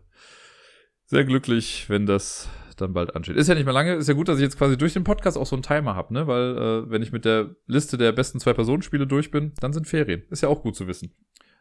sehr 1.07 1.25
glücklich, 1.25 1.89
wenn 1.89 2.07
das 2.07 2.49
dann 2.81 2.93
bald 2.93 3.15
ansteht. 3.15 3.37
Ist 3.37 3.49
ja 3.49 3.55
nicht 3.55 3.65
mehr 3.65 3.75
lange, 3.75 3.95
ist 3.95 4.09
ja 4.09 4.15
gut, 4.15 4.29
dass 4.29 4.39
ich 4.39 4.43
jetzt 4.43 4.59
quasi 4.59 4.77
durch 4.77 4.93
den 4.93 5.05
Podcast 5.05 5.37
auch 5.37 5.47
so 5.47 5.57
einen 5.57 5.63
Timer 5.63 5.95
habe, 5.95 6.15
ne? 6.15 6.27
Weil 6.27 6.57
äh, 6.57 6.91
wenn 6.91 7.03
ich 7.03 7.13
mit 7.13 7.25
der 7.25 7.55
Liste 7.67 7.97
der 7.97 8.13
besten 8.13 8.41
Zwei-Personen-Spiele 8.41 9.07
durch 9.07 9.31
bin, 9.31 9.53
dann 9.61 9.73
sind 9.73 9.87
Ferien. 9.87 10.23
Ist 10.31 10.43
ja 10.43 10.49
auch 10.49 10.63
gut 10.63 10.77
zu 10.77 10.87
wissen. 10.87 11.13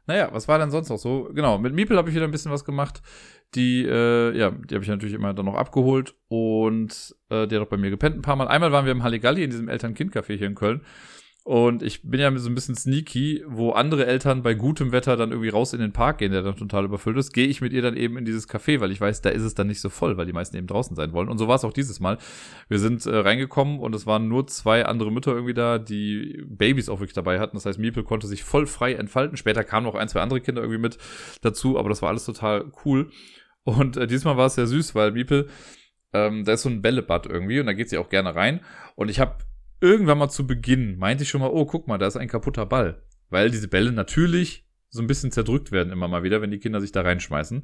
Naja, 0.08 0.30
was 0.32 0.48
war 0.48 0.58
denn 0.58 0.72
sonst 0.72 0.90
noch 0.90 0.98
so? 0.98 1.30
Genau, 1.36 1.60
mit 1.60 1.74
Miepel 1.74 1.96
habe 1.96 2.10
ich 2.10 2.16
wieder 2.16 2.26
ein 2.26 2.32
bisschen 2.32 2.52
was 2.52 2.66
gemacht. 2.66 3.02
Die, 3.54 3.86
äh, 3.86 4.36
ja, 4.36 4.50
die 4.50 4.74
habe 4.74 4.84
ich 4.84 4.90
natürlich 4.90 5.14
immer 5.14 5.34
dann 5.34 5.46
noch 5.46 5.56
abgeholt 5.56 6.16
und 6.30 7.16
äh, 7.30 7.46
die 7.48 7.56
hat 7.56 7.62
auch 7.62 7.70
bei 7.70 7.78
mir 7.78 7.92
gepennt 7.92 8.16
ein 8.16 8.22
paar 8.24 8.36
Mal. 8.36 8.48
Einmal 8.48 8.72
waren 8.72 8.86
wir 8.86 8.92
im 8.92 9.04
Halligalli 9.04 9.44
in 9.44 9.52
diesem 9.52 9.70
Eltern-Kind-Café 9.70 10.38
hier 10.38 10.48
in 10.48 10.56
Köln 10.56 10.82
und 11.44 11.82
ich 11.82 12.04
bin 12.04 12.20
ja 12.20 12.38
so 12.38 12.50
ein 12.50 12.54
bisschen 12.54 12.76
sneaky, 12.76 13.44
wo 13.48 13.72
andere 13.72 14.06
Eltern 14.06 14.44
bei 14.44 14.54
gutem 14.54 14.92
Wetter 14.92 15.16
dann 15.16 15.32
irgendwie 15.32 15.50
raus 15.50 15.74
in 15.74 15.80
den 15.80 15.94
Park 15.94 16.20
gehen, 16.20 16.32
der 16.32 16.44
dann 16.44 16.58
total 16.58 16.86
überfüllt 16.86 17.18
ist, 17.18 17.34
gehe 17.34 17.48
ich 17.48 17.62
mit 17.62 17.74
ihr 17.74 17.82
dann 17.82 17.96
eben 17.96 18.18
in 18.18 18.26
dieses 18.26 18.48
Café, 18.48 18.82
weil 18.82 18.92
ich 18.92 19.02
weiß, 19.02 19.22
da 19.22 19.30
ist 19.30 19.44
es 19.44 19.56
dann 19.56 19.68
nicht 19.68 19.82
so 19.82 19.90
voll, 19.90 20.18
weil 20.18 20.26
die 20.26 20.34
meisten 20.34 20.58
eben 20.58 20.68
draußen 20.68 20.96
sein 20.96 21.14
wollen. 21.14 21.30
Und 21.30 21.38
so 21.38 21.48
war 21.48 21.56
es 21.56 21.64
auch 21.64 21.74
dieses 21.74 22.00
Mal. 22.00 22.18
Wir 22.68 22.78
sind 22.78 23.06
äh, 23.06 23.16
reingekommen 23.16 23.80
und 23.80 23.96
es 23.96 24.06
waren 24.06 24.28
nur 24.28 24.48
zwei 24.48 24.86
andere 24.86 25.12
Mütter 25.12 25.32
irgendwie 25.32 25.54
da, 25.54 25.80
die 25.80 26.44
Babys 26.46 26.90
auch 26.90 27.00
wirklich 27.00 27.14
dabei 27.14 27.40
hatten. 27.40 27.56
Das 27.56 27.66
heißt, 27.66 27.80
Miepel 27.80 28.04
konnte 28.04 28.28
sich 28.28 28.44
voll 28.44 28.68
frei 28.68 28.94
entfalten. 28.94 29.38
Später 29.38 29.64
kamen 29.64 29.86
noch 29.86 29.96
ein, 29.96 30.10
zwei 30.10 30.22
andere 30.22 30.42
Kinder 30.42 30.62
irgendwie 30.62 30.82
mit 30.82 30.98
dazu, 31.42 31.80
aber 31.80 31.90
das 31.90 32.02
war 32.02 32.10
alles 32.10 32.26
total 32.26 32.72
cool. 32.86 33.10
Und 33.64 33.98
äh, 33.98 34.08
diesmal 34.08 34.38
war 34.38 34.48
es 34.48 34.56
sehr 34.56 34.68
süß, 34.68 34.94
weil 34.94 35.14
Miepel, 35.14 35.48
ähm, 36.14 36.44
da 36.44 36.54
ist 36.54 36.64
so 36.64 36.70
ein 36.70 36.82
Bällebad 36.82 37.26
irgendwie 37.26 37.60
und 37.60 37.66
da 37.66 37.74
geht 37.74 37.90
sie 37.90 37.98
auch 37.98 38.10
gerne 38.10 38.36
rein. 38.36 38.60
Und 38.96 39.10
ich 39.10 39.20
habe 39.20 39.38
irgendwann 39.82 40.18
mal 40.18 40.30
zu 40.30 40.46
Beginn 40.46 40.98
meinte 40.98 41.24
ich 41.24 41.30
schon 41.30 41.42
mal, 41.42 41.50
oh, 41.52 41.66
guck 41.66 41.88
mal, 41.88 41.98
da 41.98 42.08
ist 42.08 42.18
ein 42.18 42.28
kaputter 42.28 42.66
Ball. 42.66 43.04
Weil 43.30 43.52
diese 43.52 43.68
Bälle 43.68 43.92
natürlich 43.92 44.66
so 44.90 45.02
ein 45.02 45.08
bisschen 45.08 45.32
zerdrückt 45.32 45.72
werden 45.72 45.94
immer 45.94 46.08
mal 46.08 46.24
wieder, 46.24 46.42
wenn 46.42 46.52
die 46.52 46.60
Kinder 46.60 46.82
sich 46.82 46.92
da 46.92 47.02
reinschmeißen. 47.02 47.60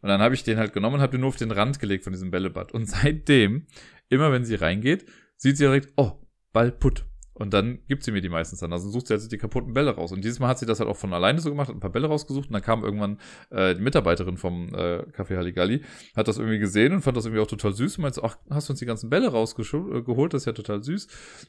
Und 0.00 0.08
dann 0.08 0.20
habe 0.20 0.34
ich 0.34 0.44
den 0.44 0.58
halt 0.58 0.72
genommen 0.72 0.96
und 0.96 1.00
habe 1.00 1.12
den 1.12 1.20
nur 1.20 1.28
auf 1.28 1.36
den 1.36 1.50
Rand 1.50 1.80
gelegt 1.80 2.04
von 2.04 2.12
diesem 2.12 2.30
Bällebad. 2.30 2.72
Und 2.72 2.86
seitdem, 2.88 3.66
immer 4.08 4.32
wenn 4.32 4.44
sie 4.44 4.54
reingeht, 4.54 5.06
sieht 5.36 5.56
sie 5.56 5.64
direkt, 5.64 5.92
oh, 5.96 6.12
Ball 6.52 6.70
putt. 6.70 7.07
Und 7.38 7.54
dann 7.54 7.78
gibt 7.86 8.02
sie 8.02 8.10
mir 8.10 8.20
die 8.20 8.28
meistens 8.28 8.60
dann. 8.60 8.72
Also 8.72 8.90
sucht 8.90 9.06
sie 9.06 9.14
also 9.14 9.28
die 9.28 9.38
kaputten 9.38 9.72
Bälle 9.72 9.94
raus. 9.94 10.10
Und 10.10 10.24
dieses 10.24 10.40
Mal 10.40 10.48
hat 10.48 10.58
sie 10.58 10.66
das 10.66 10.80
halt 10.80 10.88
auch 10.90 10.96
von 10.96 11.12
alleine 11.12 11.40
so 11.40 11.50
gemacht, 11.50 11.68
hat 11.68 11.76
ein 11.76 11.80
paar 11.80 11.92
Bälle 11.92 12.08
rausgesucht. 12.08 12.48
Und 12.48 12.52
dann 12.52 12.62
kam 12.62 12.84
irgendwann 12.84 13.18
äh, 13.50 13.74
die 13.74 13.80
Mitarbeiterin 13.80 14.36
vom 14.36 14.74
äh, 14.74 15.04
Café 15.16 15.36
Halligalli, 15.36 15.82
hat 16.16 16.26
das 16.26 16.38
irgendwie 16.38 16.58
gesehen 16.58 16.92
und 16.92 17.02
fand 17.02 17.16
das 17.16 17.26
irgendwie 17.26 17.42
auch 17.42 17.46
total 17.48 17.72
süß. 17.72 17.98
Und 17.98 18.02
meinte 18.02 18.22
ach, 18.24 18.38
hast 18.50 18.68
du 18.68 18.72
uns 18.72 18.80
die 18.80 18.86
ganzen 18.86 19.08
Bälle 19.08 19.28
rausgeholt? 19.28 20.34
Das 20.34 20.42
ist 20.42 20.46
ja 20.46 20.52
total 20.52 20.82
süß. 20.82 21.06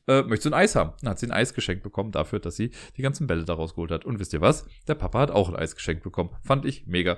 Äh, 0.08 0.22
möchtest 0.24 0.46
du 0.46 0.50
ein 0.52 0.54
Eis 0.54 0.76
haben? 0.76 0.94
Dann 1.02 1.10
hat 1.10 1.20
sie 1.20 1.28
ein 1.28 1.32
Eis 1.32 1.54
geschenkt 1.54 1.84
bekommen 1.84 2.12
dafür, 2.12 2.40
dass 2.40 2.56
sie 2.56 2.72
die 2.98 3.02
ganzen 3.02 3.26
Bälle 3.26 3.46
da 3.46 3.56
rausgeholt 3.56 3.92
hat. 3.92 4.06
Und 4.06 4.20
wisst 4.20 4.34
ihr 4.34 4.42
was? 4.42 4.68
Der 4.88 4.96
Papa 4.96 5.20
hat 5.20 5.32
auch 5.32 5.50
ein 5.50 5.56
Eis 5.56 5.76
geschenkt 5.76 6.04
bekommen. 6.04 6.30
Fand 6.44 6.66
ich 6.66 6.86
mega. 6.86 7.18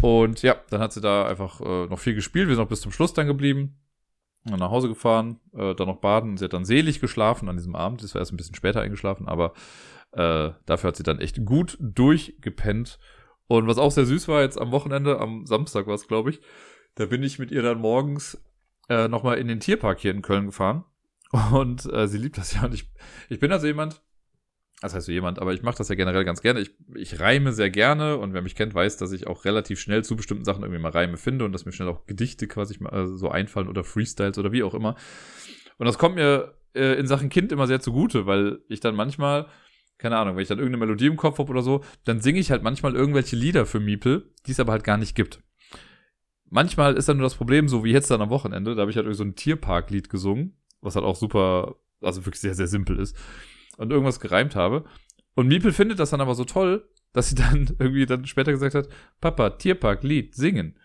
Und 0.00 0.42
ja, 0.42 0.56
dann 0.70 0.80
hat 0.80 0.92
sie 0.92 1.00
da 1.00 1.26
einfach 1.26 1.60
äh, 1.60 1.86
noch 1.86 1.98
viel 1.98 2.14
gespielt. 2.14 2.48
Wir 2.48 2.56
sind 2.56 2.64
noch 2.64 2.68
bis 2.68 2.80
zum 2.80 2.92
Schluss 2.92 3.12
dann 3.12 3.26
geblieben 3.26 3.76
nach 4.44 4.70
Hause 4.70 4.88
gefahren, 4.88 5.40
äh, 5.54 5.74
dann 5.74 5.86
noch 5.86 6.00
baden. 6.00 6.36
Sie 6.36 6.44
hat 6.44 6.52
dann 6.52 6.64
selig 6.64 7.00
geschlafen 7.00 7.48
an 7.48 7.56
diesem 7.56 7.76
Abend. 7.76 8.00
Sie 8.00 8.06
ist 8.06 8.14
erst 8.14 8.32
ein 8.32 8.36
bisschen 8.36 8.54
später 8.54 8.80
eingeschlafen, 8.80 9.28
aber 9.28 9.52
äh, 10.12 10.50
dafür 10.66 10.88
hat 10.88 10.96
sie 10.96 11.02
dann 11.02 11.20
echt 11.20 11.44
gut 11.44 11.76
durchgepennt. 11.80 12.98
Und 13.46 13.66
was 13.66 13.78
auch 13.78 13.90
sehr 13.90 14.06
süß 14.06 14.28
war, 14.28 14.42
jetzt 14.42 14.60
am 14.60 14.72
Wochenende, 14.72 15.20
am 15.20 15.46
Samstag 15.46 15.86
war 15.86 15.94
es, 15.94 16.08
glaube 16.08 16.30
ich, 16.30 16.40
da 16.94 17.06
bin 17.06 17.22
ich 17.22 17.38
mit 17.38 17.50
ihr 17.50 17.62
dann 17.62 17.80
morgens 17.80 18.42
äh, 18.88 19.08
nochmal 19.08 19.38
in 19.38 19.48
den 19.48 19.60
Tierpark 19.60 20.00
hier 20.00 20.10
in 20.10 20.22
Köln 20.22 20.46
gefahren. 20.46 20.84
Und 21.52 21.90
äh, 21.92 22.08
sie 22.08 22.18
liebt 22.18 22.38
das 22.38 22.54
ja. 22.54 22.64
Und 22.64 22.74
ich, 22.74 22.90
ich 23.28 23.38
bin 23.38 23.52
also 23.52 23.66
jemand, 23.66 24.02
das 24.82 24.94
heißt 24.94 25.06
so 25.06 25.12
jemand, 25.12 25.38
aber 25.38 25.54
ich 25.54 25.62
mache 25.62 25.78
das 25.78 25.88
ja 25.88 25.94
generell 25.94 26.24
ganz 26.24 26.42
gerne. 26.42 26.60
Ich, 26.60 26.74
ich 26.96 27.20
reime 27.20 27.52
sehr 27.52 27.70
gerne 27.70 28.16
und 28.16 28.34
wer 28.34 28.42
mich 28.42 28.56
kennt, 28.56 28.74
weiß, 28.74 28.96
dass 28.96 29.12
ich 29.12 29.28
auch 29.28 29.44
relativ 29.44 29.78
schnell 29.78 30.02
zu 30.02 30.16
bestimmten 30.16 30.44
Sachen 30.44 30.64
irgendwie 30.64 30.82
mal 30.82 30.90
Reime 30.90 31.16
finde 31.16 31.44
und 31.44 31.52
dass 31.52 31.64
mir 31.64 31.70
schnell 31.70 31.88
auch 31.88 32.04
Gedichte 32.04 32.48
quasi 32.48 32.76
mal 32.80 33.06
so 33.06 33.30
einfallen 33.30 33.68
oder 33.68 33.84
Freestyles 33.84 34.38
oder 34.38 34.50
wie 34.50 34.64
auch 34.64 34.74
immer. 34.74 34.96
Und 35.78 35.86
das 35.86 35.98
kommt 35.98 36.16
mir 36.16 36.54
äh, 36.74 36.98
in 36.98 37.06
Sachen 37.06 37.28
Kind 37.28 37.52
immer 37.52 37.68
sehr 37.68 37.78
zugute, 37.78 38.26
weil 38.26 38.58
ich 38.68 38.80
dann 38.80 38.96
manchmal, 38.96 39.46
keine 39.98 40.16
Ahnung, 40.16 40.34
wenn 40.34 40.42
ich 40.42 40.48
dann 40.48 40.58
irgendeine 40.58 40.84
Melodie 40.84 41.06
im 41.06 41.16
Kopf 41.16 41.38
habe 41.38 41.50
oder 41.50 41.62
so, 41.62 41.84
dann 42.04 42.20
singe 42.20 42.40
ich 42.40 42.50
halt 42.50 42.64
manchmal 42.64 42.96
irgendwelche 42.96 43.36
Lieder 43.36 43.66
für 43.66 43.78
Miepel, 43.78 44.32
die 44.46 44.50
es 44.50 44.58
aber 44.58 44.72
halt 44.72 44.82
gar 44.82 44.98
nicht 44.98 45.14
gibt. 45.14 45.44
Manchmal 46.50 46.96
ist 46.96 47.08
dann 47.08 47.18
nur 47.18 47.26
das 47.26 47.36
Problem, 47.36 47.68
so 47.68 47.84
wie 47.84 47.92
jetzt 47.92 48.10
dann 48.10 48.20
am 48.20 48.30
Wochenende, 48.30 48.74
da 48.74 48.80
habe 48.80 48.90
ich 48.90 48.96
halt 48.96 49.06
irgendwie 49.06 49.18
so 49.18 49.24
ein 49.24 49.36
Tierparklied 49.36 50.10
gesungen, 50.10 50.56
was 50.80 50.96
halt 50.96 51.04
auch 51.04 51.16
super, 51.16 51.76
also 52.00 52.26
wirklich 52.26 52.40
sehr, 52.40 52.56
sehr 52.56 52.66
simpel 52.66 52.98
ist 52.98 53.16
und 53.76 53.90
irgendwas 53.90 54.20
gereimt 54.20 54.56
habe. 54.56 54.84
Und 55.34 55.48
Miepel 55.48 55.72
findet 55.72 55.98
das 55.98 56.10
dann 56.10 56.20
aber 56.20 56.34
so 56.34 56.44
toll, 56.44 56.88
dass 57.12 57.28
sie 57.28 57.34
dann 57.34 57.74
irgendwie 57.78 58.06
dann 58.06 58.26
später 58.26 58.52
gesagt 58.52 58.74
hat, 58.74 58.88
Papa, 59.20 59.50
Tierpark-Lied, 59.50 60.34
singen. 60.34 60.78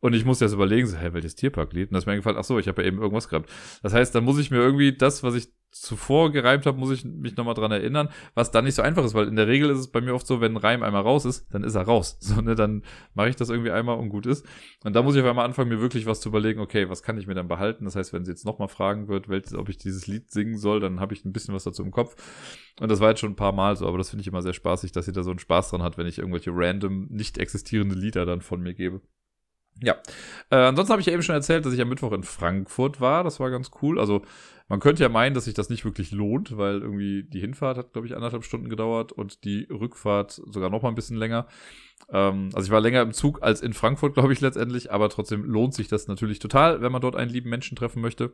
Und 0.00 0.12
ich 0.12 0.24
musste 0.24 0.44
jetzt 0.44 0.54
überlegen, 0.54 0.86
so, 0.86 0.96
hä, 0.96 1.08
welches 1.12 1.34
Tierpark-Lied? 1.34 1.88
Und 1.88 1.94
das 1.94 2.02
ist 2.02 2.06
mir 2.06 2.12
eingefallen, 2.12 2.38
ach 2.38 2.44
so, 2.44 2.58
ich 2.58 2.68
habe 2.68 2.82
ja 2.82 2.88
eben 2.88 2.98
irgendwas 2.98 3.28
gehabt. 3.28 3.50
Das 3.82 3.92
heißt, 3.92 4.14
dann 4.14 4.24
muss 4.24 4.38
ich 4.38 4.50
mir 4.50 4.58
irgendwie 4.58 4.96
das, 4.96 5.22
was 5.22 5.34
ich 5.34 5.48
zuvor 5.70 6.32
gereimt 6.32 6.66
habe, 6.66 6.78
muss 6.78 6.90
ich 6.90 7.04
mich 7.04 7.36
nochmal 7.36 7.54
dran 7.54 7.70
erinnern, 7.70 8.08
was 8.34 8.50
dann 8.50 8.64
nicht 8.64 8.74
so 8.74 8.82
einfach 8.82 9.04
ist, 9.04 9.14
weil 9.14 9.28
in 9.28 9.36
der 9.36 9.46
Regel 9.46 9.70
ist 9.70 9.78
es 9.78 9.88
bei 9.88 10.00
mir 10.00 10.14
oft 10.14 10.26
so, 10.26 10.40
wenn 10.40 10.52
ein 10.52 10.56
Reim 10.56 10.82
einmal 10.82 11.02
raus 11.02 11.24
ist, 11.24 11.46
dann 11.52 11.64
ist 11.64 11.74
er 11.74 11.82
raus. 11.82 12.18
So, 12.26 12.40
ne, 12.40 12.56
dann 12.56 12.82
mache 13.14 13.28
ich 13.28 13.36
das 13.36 13.50
irgendwie 13.50 13.70
einmal 13.70 13.96
und 13.98 14.08
gut 14.08 14.26
ist. 14.26 14.44
Und 14.84 14.94
da 14.94 15.02
muss 15.02 15.14
ich 15.14 15.22
auf 15.22 15.28
einmal 15.28 15.44
anfangen, 15.44 15.68
mir 15.68 15.80
wirklich 15.80 16.06
was 16.06 16.20
zu 16.20 16.28
überlegen, 16.28 16.60
okay, 16.60 16.88
was 16.88 17.02
kann 17.02 17.18
ich 17.18 17.26
mir 17.28 17.34
dann 17.34 17.46
behalten? 17.46 17.84
Das 17.84 17.94
heißt, 17.94 18.12
wenn 18.12 18.24
sie 18.24 18.32
jetzt 18.32 18.44
nochmal 18.44 18.68
fragen 18.68 19.06
wird, 19.06 19.28
welches, 19.28 19.54
ob 19.54 19.68
ich 19.68 19.78
dieses 19.78 20.06
Lied 20.08 20.30
singen 20.30 20.58
soll, 20.58 20.80
dann 20.80 20.98
habe 20.98 21.14
ich 21.14 21.24
ein 21.24 21.32
bisschen 21.32 21.54
was 21.54 21.64
dazu 21.64 21.82
im 21.82 21.92
Kopf. 21.92 22.16
Und 22.80 22.90
das 22.90 23.00
war 23.00 23.10
jetzt 23.10 23.20
schon 23.20 23.32
ein 23.32 23.36
paar 23.36 23.52
Mal 23.52 23.76
so, 23.76 23.86
aber 23.86 23.98
das 23.98 24.10
finde 24.10 24.22
ich 24.22 24.28
immer 24.28 24.42
sehr 24.42 24.54
spaßig, 24.54 24.92
dass 24.92 25.06
sie 25.06 25.12
da 25.12 25.22
so 25.22 25.30
einen 25.30 25.38
Spaß 25.38 25.70
dran 25.70 25.82
hat, 25.82 25.98
wenn 25.98 26.06
ich 26.06 26.18
irgendwelche 26.18 26.50
random, 26.52 27.06
nicht 27.10 27.38
existierende 27.38 27.94
Lieder 27.94 28.26
dann 28.26 28.40
von 28.40 28.60
mir 28.60 28.74
gebe. 28.74 29.00
Ja. 29.82 29.96
Äh, 30.50 30.56
ansonsten 30.56 30.92
habe 30.92 31.00
ich 31.00 31.06
ja 31.06 31.12
eben 31.12 31.22
schon 31.22 31.34
erzählt, 31.34 31.66
dass 31.66 31.72
ich 31.72 31.80
am 31.80 31.88
Mittwoch 31.88 32.12
in 32.12 32.22
Frankfurt 32.22 33.00
war. 33.00 33.24
Das 33.24 33.40
war 33.40 33.50
ganz 33.50 33.70
cool. 33.82 34.00
Also 34.00 34.22
man 34.68 34.80
könnte 34.80 35.02
ja 35.02 35.08
meinen, 35.08 35.34
dass 35.34 35.44
sich 35.44 35.54
das 35.54 35.68
nicht 35.68 35.84
wirklich 35.84 36.10
lohnt, 36.12 36.56
weil 36.56 36.80
irgendwie 36.80 37.24
die 37.24 37.40
Hinfahrt 37.40 37.76
hat, 37.76 37.92
glaube 37.92 38.06
ich, 38.06 38.16
anderthalb 38.16 38.44
Stunden 38.44 38.68
gedauert 38.68 39.12
und 39.12 39.44
die 39.44 39.68
Rückfahrt 39.70 40.32
sogar 40.32 40.70
noch 40.70 40.82
mal 40.82 40.88
ein 40.88 40.94
bisschen 40.94 41.16
länger. 41.16 41.46
Ähm, 42.10 42.50
also 42.54 42.66
ich 42.66 42.72
war 42.72 42.80
länger 42.80 43.02
im 43.02 43.12
Zug 43.12 43.42
als 43.42 43.60
in 43.60 43.74
Frankfurt, 43.74 44.14
glaube 44.14 44.32
ich, 44.32 44.40
letztendlich, 44.40 44.90
aber 44.90 45.08
trotzdem 45.08 45.44
lohnt 45.44 45.74
sich 45.74 45.88
das 45.88 46.08
natürlich 46.08 46.38
total, 46.38 46.80
wenn 46.80 46.92
man 46.92 47.02
dort 47.02 47.16
einen 47.16 47.30
lieben 47.30 47.50
Menschen 47.50 47.76
treffen 47.76 48.00
möchte. 48.00 48.32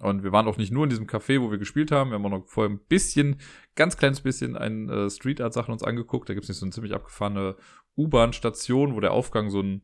Und 0.00 0.24
wir 0.24 0.32
waren 0.32 0.48
auch 0.48 0.56
nicht 0.56 0.72
nur 0.72 0.84
in 0.84 0.90
diesem 0.90 1.06
Café, 1.06 1.40
wo 1.40 1.52
wir 1.52 1.58
gespielt 1.58 1.92
haben. 1.92 2.10
Wir 2.10 2.16
haben 2.16 2.26
auch 2.26 2.30
noch 2.30 2.48
vorher 2.48 2.70
ein 2.70 2.80
bisschen, 2.80 3.36
ganz 3.76 3.96
kleines 3.96 4.22
bisschen, 4.22 4.56
ein 4.56 4.88
äh, 4.88 5.08
Street 5.08 5.40
Art 5.40 5.52
Sachen 5.52 5.72
uns 5.72 5.84
angeguckt. 5.84 6.28
Da 6.28 6.34
gibt 6.34 6.44
es 6.44 6.48
nicht 6.48 6.58
so 6.58 6.66
eine 6.66 6.72
ziemlich 6.72 6.94
abgefahrene 6.94 7.54
U-Bahn-Station, 7.96 8.96
wo 8.96 9.00
der 9.00 9.12
Aufgang 9.12 9.50
so 9.50 9.60
ein 9.60 9.82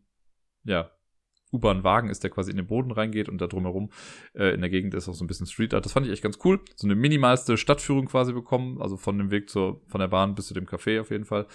ja, 0.64 0.90
U-Bahn-Wagen 1.52 2.10
ist, 2.10 2.22
der 2.22 2.30
quasi 2.30 2.50
in 2.50 2.56
den 2.56 2.66
Boden 2.66 2.90
reingeht 2.90 3.28
und 3.28 3.40
da 3.40 3.46
drumherum 3.46 3.90
äh, 4.34 4.54
in 4.54 4.60
der 4.60 4.70
Gegend 4.70 4.94
ist 4.94 5.08
auch 5.08 5.14
so 5.14 5.24
ein 5.24 5.26
bisschen 5.26 5.46
Street 5.46 5.74
Art. 5.74 5.84
Das 5.84 5.92
fand 5.92 6.06
ich 6.06 6.12
echt 6.12 6.22
ganz 6.22 6.38
cool. 6.44 6.60
So 6.76 6.86
eine 6.86 6.94
minimalste 6.94 7.56
Stadtführung 7.56 8.06
quasi 8.06 8.32
bekommen, 8.32 8.80
also 8.80 8.96
von 8.96 9.18
dem 9.18 9.30
Weg 9.30 9.50
zur, 9.50 9.82
von 9.88 10.00
der 10.00 10.08
Bahn 10.08 10.34
bis 10.34 10.46
zu 10.46 10.54
dem 10.54 10.66
Café 10.66 11.00
auf 11.00 11.10
jeden 11.10 11.24
Fall. 11.24 11.46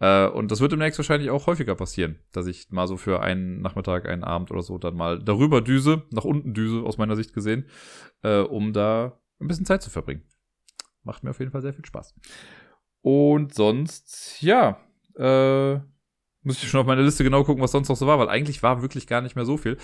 Äh, 0.00 0.28
und 0.28 0.50
das 0.50 0.60
wird 0.60 0.72
demnächst 0.72 0.98
wahrscheinlich 0.98 1.30
auch 1.30 1.46
häufiger 1.46 1.74
passieren, 1.74 2.18
dass 2.32 2.46
ich 2.46 2.70
mal 2.70 2.86
so 2.86 2.96
für 2.96 3.20
einen 3.20 3.60
Nachmittag, 3.60 4.06
einen 4.06 4.24
Abend 4.24 4.50
oder 4.50 4.62
so 4.62 4.78
dann 4.78 4.96
mal 4.96 5.18
darüber 5.22 5.60
düse, 5.60 6.02
nach 6.10 6.24
unten 6.24 6.54
düse, 6.54 6.82
aus 6.82 6.98
meiner 6.98 7.16
Sicht 7.16 7.32
gesehen, 7.32 7.68
äh, 8.22 8.40
um 8.40 8.72
da 8.72 9.18
ein 9.40 9.48
bisschen 9.48 9.66
Zeit 9.66 9.82
zu 9.82 9.90
verbringen. 9.90 10.22
Macht 11.02 11.24
mir 11.24 11.30
auf 11.30 11.38
jeden 11.38 11.50
Fall 11.50 11.62
sehr 11.62 11.74
viel 11.74 11.86
Spaß. 11.86 12.14
Und 13.00 13.54
sonst, 13.54 14.42
ja, 14.42 14.80
äh, 15.16 15.80
muss 16.48 16.62
ich 16.62 16.68
schon 16.68 16.80
auf 16.80 16.86
meine 16.86 17.02
Liste 17.02 17.22
genau 17.22 17.44
gucken, 17.44 17.62
was 17.62 17.72
sonst 17.72 17.88
noch 17.88 17.96
so 17.96 18.06
war, 18.06 18.18
weil 18.18 18.28
eigentlich 18.28 18.62
war 18.62 18.82
wirklich 18.82 19.06
gar 19.06 19.20
nicht 19.20 19.36
mehr 19.36 19.44
so 19.44 19.56
viel. 19.56 19.76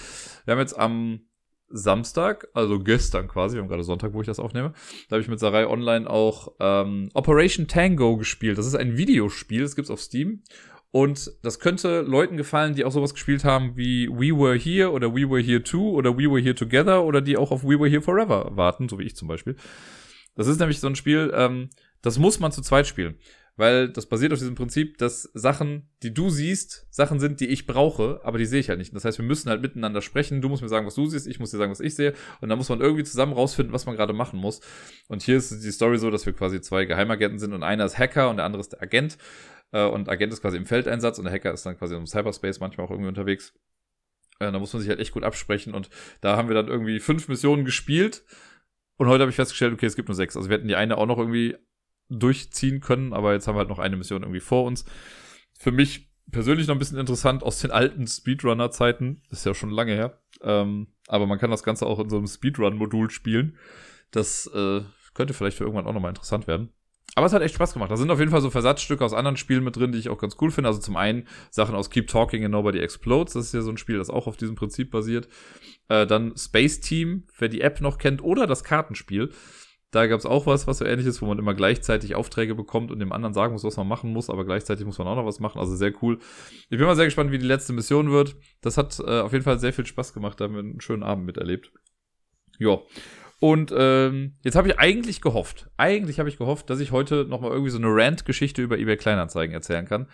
Wir 0.44 0.52
haben 0.52 0.60
jetzt 0.60 0.76
am 0.76 1.20
Samstag, 1.68 2.48
also 2.54 2.78
gestern 2.78 3.28
quasi, 3.28 3.56
wir 3.56 3.62
haben 3.62 3.68
gerade 3.68 3.84
Sonntag, 3.84 4.14
wo 4.14 4.20
ich 4.20 4.26
das 4.26 4.38
aufnehme, 4.38 4.72
da 5.08 5.14
habe 5.14 5.22
ich 5.22 5.28
mit 5.28 5.38
Sarai 5.38 5.66
online 5.66 6.08
auch 6.08 6.54
ähm, 6.60 7.10
Operation 7.14 7.68
Tango 7.68 8.16
gespielt. 8.16 8.56
Das 8.58 8.66
ist 8.66 8.74
ein 8.74 8.96
Videospiel, 8.96 9.62
das 9.62 9.76
gibt's 9.76 9.90
auf 9.90 10.00
Steam. 10.00 10.42
Und 10.90 11.32
das 11.42 11.58
könnte 11.58 12.02
Leuten 12.02 12.36
gefallen, 12.36 12.76
die 12.76 12.84
auch 12.84 12.92
sowas 12.92 13.12
gespielt 13.12 13.44
haben 13.44 13.76
wie 13.76 14.08
We 14.08 14.30
Were 14.30 14.56
Here 14.56 14.92
oder 14.92 15.14
We 15.14 15.28
Were 15.28 15.42
Here 15.42 15.62
Too 15.62 15.90
oder 15.90 16.16
We 16.16 16.30
Were 16.30 16.40
Here 16.40 16.54
Together 16.54 17.04
oder 17.04 17.20
die 17.20 17.36
auch 17.36 17.50
auf 17.50 17.64
We 17.64 17.78
Were 17.78 17.90
Here 17.90 18.00
Forever 18.00 18.56
warten, 18.56 18.88
so 18.88 18.98
wie 18.98 19.04
ich 19.04 19.16
zum 19.16 19.28
Beispiel. 19.28 19.56
Das 20.34 20.46
ist 20.46 20.60
nämlich 20.60 20.80
so 20.80 20.86
ein 20.86 20.96
Spiel, 20.96 21.32
ähm, 21.34 21.68
das 22.00 22.18
muss 22.18 22.40
man 22.40 22.52
zu 22.52 22.62
zweit 22.62 22.86
spielen 22.86 23.18
weil 23.56 23.88
das 23.88 24.06
basiert 24.06 24.32
auf 24.32 24.40
diesem 24.40 24.56
Prinzip, 24.56 24.98
dass 24.98 25.30
Sachen, 25.32 25.88
die 26.02 26.12
du 26.12 26.28
siehst, 26.28 26.86
Sachen 26.90 27.20
sind, 27.20 27.40
die 27.40 27.46
ich 27.46 27.66
brauche, 27.66 28.20
aber 28.24 28.38
die 28.38 28.46
sehe 28.46 28.58
ich 28.58 28.68
halt 28.68 28.78
nicht. 28.78 28.94
Das 28.94 29.04
heißt, 29.04 29.18
wir 29.18 29.24
müssen 29.24 29.48
halt 29.48 29.62
miteinander 29.62 30.02
sprechen. 30.02 30.40
Du 30.40 30.48
musst 30.48 30.62
mir 30.62 30.68
sagen, 30.68 30.86
was 30.86 30.96
du 30.96 31.06
siehst, 31.06 31.28
ich 31.28 31.38
muss 31.38 31.52
dir 31.52 31.58
sagen, 31.58 31.70
was 31.70 31.80
ich 31.80 31.94
sehe. 31.94 32.14
Und 32.40 32.48
dann 32.48 32.58
muss 32.58 32.68
man 32.68 32.80
irgendwie 32.80 33.04
zusammen 33.04 33.32
rausfinden, 33.32 33.72
was 33.72 33.86
man 33.86 33.94
gerade 33.94 34.12
machen 34.12 34.40
muss. 34.40 34.60
Und 35.06 35.22
hier 35.22 35.36
ist 35.36 35.50
die 35.50 35.70
Story 35.70 35.98
so, 35.98 36.10
dass 36.10 36.26
wir 36.26 36.32
quasi 36.32 36.60
zwei 36.60 36.84
Geheimagenten 36.84 37.38
sind 37.38 37.52
und 37.52 37.62
einer 37.62 37.84
ist 37.84 37.96
Hacker 37.96 38.28
und 38.28 38.38
der 38.38 38.46
andere 38.46 38.60
ist 38.60 38.72
der 38.72 38.82
Agent. 38.82 39.18
Äh, 39.70 39.86
und 39.86 40.08
Agent 40.08 40.32
ist 40.32 40.40
quasi 40.40 40.56
im 40.56 40.66
Feldeinsatz 40.66 41.18
und 41.18 41.24
der 41.24 41.32
Hacker 41.32 41.52
ist 41.52 41.64
dann 41.64 41.78
quasi 41.78 41.94
im 41.94 42.06
Cyberspace 42.06 42.58
manchmal 42.58 42.86
auch 42.86 42.90
irgendwie 42.90 43.08
unterwegs. 43.08 43.54
Äh, 44.40 44.50
da 44.50 44.58
muss 44.58 44.72
man 44.72 44.82
sich 44.82 44.88
halt 44.88 44.98
echt 44.98 45.12
gut 45.12 45.22
absprechen. 45.22 45.74
Und 45.74 45.90
da 46.20 46.36
haben 46.36 46.48
wir 46.48 46.56
dann 46.56 46.66
irgendwie 46.66 46.98
fünf 46.98 47.28
Missionen 47.28 47.64
gespielt. 47.64 48.24
Und 48.96 49.06
heute 49.08 49.22
habe 49.22 49.30
ich 49.30 49.36
festgestellt, 49.36 49.72
okay, 49.72 49.86
es 49.86 49.94
gibt 49.94 50.08
nur 50.08 50.16
sechs. 50.16 50.36
Also 50.36 50.48
wir 50.48 50.56
hätten 50.56 50.68
die 50.68 50.76
eine 50.76 50.98
auch 50.98 51.06
noch 51.06 51.18
irgendwie 51.18 51.56
durchziehen 52.08 52.80
können, 52.80 53.12
aber 53.12 53.32
jetzt 53.32 53.48
haben 53.48 53.54
wir 53.54 53.60
halt 53.60 53.68
noch 53.68 53.78
eine 53.78 53.96
Mission 53.96 54.22
irgendwie 54.22 54.40
vor 54.40 54.64
uns. 54.64 54.84
Für 55.58 55.72
mich 55.72 56.10
persönlich 56.30 56.66
noch 56.66 56.74
ein 56.74 56.78
bisschen 56.78 56.98
interessant 56.98 57.42
aus 57.42 57.60
den 57.60 57.70
alten 57.70 58.06
Speedrunner-Zeiten. 58.06 59.22
Ist 59.30 59.46
ja 59.46 59.54
schon 59.54 59.70
lange 59.70 59.94
her. 59.94 60.20
Ähm, 60.42 60.88
aber 61.06 61.26
man 61.26 61.38
kann 61.38 61.50
das 61.50 61.62
Ganze 61.62 61.86
auch 61.86 62.00
in 62.00 62.10
so 62.10 62.16
einem 62.16 62.26
Speedrun-Modul 62.26 63.10
spielen. 63.10 63.56
Das 64.10 64.46
äh, 64.54 64.82
könnte 65.14 65.34
vielleicht 65.34 65.56
für 65.56 65.64
irgendwann 65.64 65.86
auch 65.86 65.92
nochmal 65.92 66.10
interessant 66.10 66.46
werden. 66.46 66.70
Aber 67.16 67.26
es 67.26 67.32
hat 67.32 67.42
echt 67.42 67.54
Spaß 67.54 67.74
gemacht. 67.74 67.90
Da 67.90 67.96
sind 67.96 68.10
auf 68.10 68.18
jeden 68.18 68.30
Fall 68.30 68.40
so 68.40 68.50
Versatzstücke 68.50 69.04
aus 69.04 69.12
anderen 69.12 69.36
Spielen 69.36 69.62
mit 69.62 69.76
drin, 69.76 69.92
die 69.92 69.98
ich 69.98 70.08
auch 70.08 70.18
ganz 70.18 70.36
cool 70.40 70.50
finde. 70.50 70.68
Also 70.68 70.80
zum 70.80 70.96
einen 70.96 71.28
Sachen 71.50 71.76
aus 71.76 71.90
Keep 71.90 72.08
Talking 72.08 72.44
and 72.44 72.52
Nobody 72.52 72.80
Explodes. 72.80 73.34
Das 73.34 73.46
ist 73.46 73.54
ja 73.54 73.60
so 73.60 73.70
ein 73.70 73.76
Spiel, 73.76 73.98
das 73.98 74.10
auch 74.10 74.26
auf 74.26 74.36
diesem 74.36 74.56
Prinzip 74.56 74.90
basiert. 74.90 75.28
Äh, 75.88 76.06
dann 76.06 76.36
Space 76.36 76.80
Team, 76.80 77.24
wer 77.38 77.48
die 77.48 77.60
App 77.60 77.80
noch 77.80 77.98
kennt, 77.98 78.22
oder 78.24 78.46
das 78.48 78.64
Kartenspiel. 78.64 79.30
Da 79.94 80.08
gab 80.08 80.18
es 80.18 80.26
auch 80.26 80.46
was, 80.46 80.66
was 80.66 80.78
so 80.78 80.84
ähnlich 80.84 81.06
ist, 81.06 81.22
wo 81.22 81.26
man 81.26 81.38
immer 81.38 81.54
gleichzeitig 81.54 82.16
Aufträge 82.16 82.56
bekommt 82.56 82.90
und 82.90 82.98
dem 82.98 83.12
anderen 83.12 83.32
sagen 83.32 83.52
muss, 83.52 83.62
was 83.62 83.76
man 83.76 83.86
machen 83.86 84.12
muss, 84.12 84.28
aber 84.28 84.44
gleichzeitig 84.44 84.84
muss 84.84 84.98
man 84.98 85.06
auch 85.06 85.14
noch 85.14 85.24
was 85.24 85.38
machen. 85.38 85.60
Also 85.60 85.76
sehr 85.76 85.92
cool. 86.02 86.18
Ich 86.68 86.78
bin 86.78 86.80
mal 86.80 86.96
sehr 86.96 87.04
gespannt, 87.04 87.30
wie 87.30 87.38
die 87.38 87.46
letzte 87.46 87.72
Mission 87.72 88.10
wird. 88.10 88.34
Das 88.60 88.76
hat 88.76 88.98
äh, 88.98 89.20
auf 89.20 89.32
jeden 89.32 89.44
Fall 89.44 89.60
sehr 89.60 89.72
viel 89.72 89.86
Spaß 89.86 90.12
gemacht. 90.12 90.40
Da 90.40 90.44
haben 90.44 90.54
wir 90.54 90.60
einen 90.60 90.80
schönen 90.80 91.04
Abend 91.04 91.26
miterlebt. 91.26 91.70
Ja. 92.58 92.78
Und 93.38 93.72
ähm, 93.76 94.36
jetzt 94.42 94.56
habe 94.56 94.68
ich 94.68 94.78
eigentlich 94.78 95.20
gehofft, 95.20 95.68
eigentlich 95.76 96.18
habe 96.18 96.28
ich 96.28 96.38
gehofft, 96.38 96.70
dass 96.70 96.80
ich 96.80 96.92
heute 96.92 97.24
nochmal 97.24 97.50
irgendwie 97.50 97.70
so 97.70 97.78
eine 97.78 97.88
Rant-Geschichte 97.88 98.62
über 98.62 98.78
eBay 98.78 98.96
Kleinanzeigen 98.96 99.54
erzählen 99.54 99.86
kann. 99.86 100.08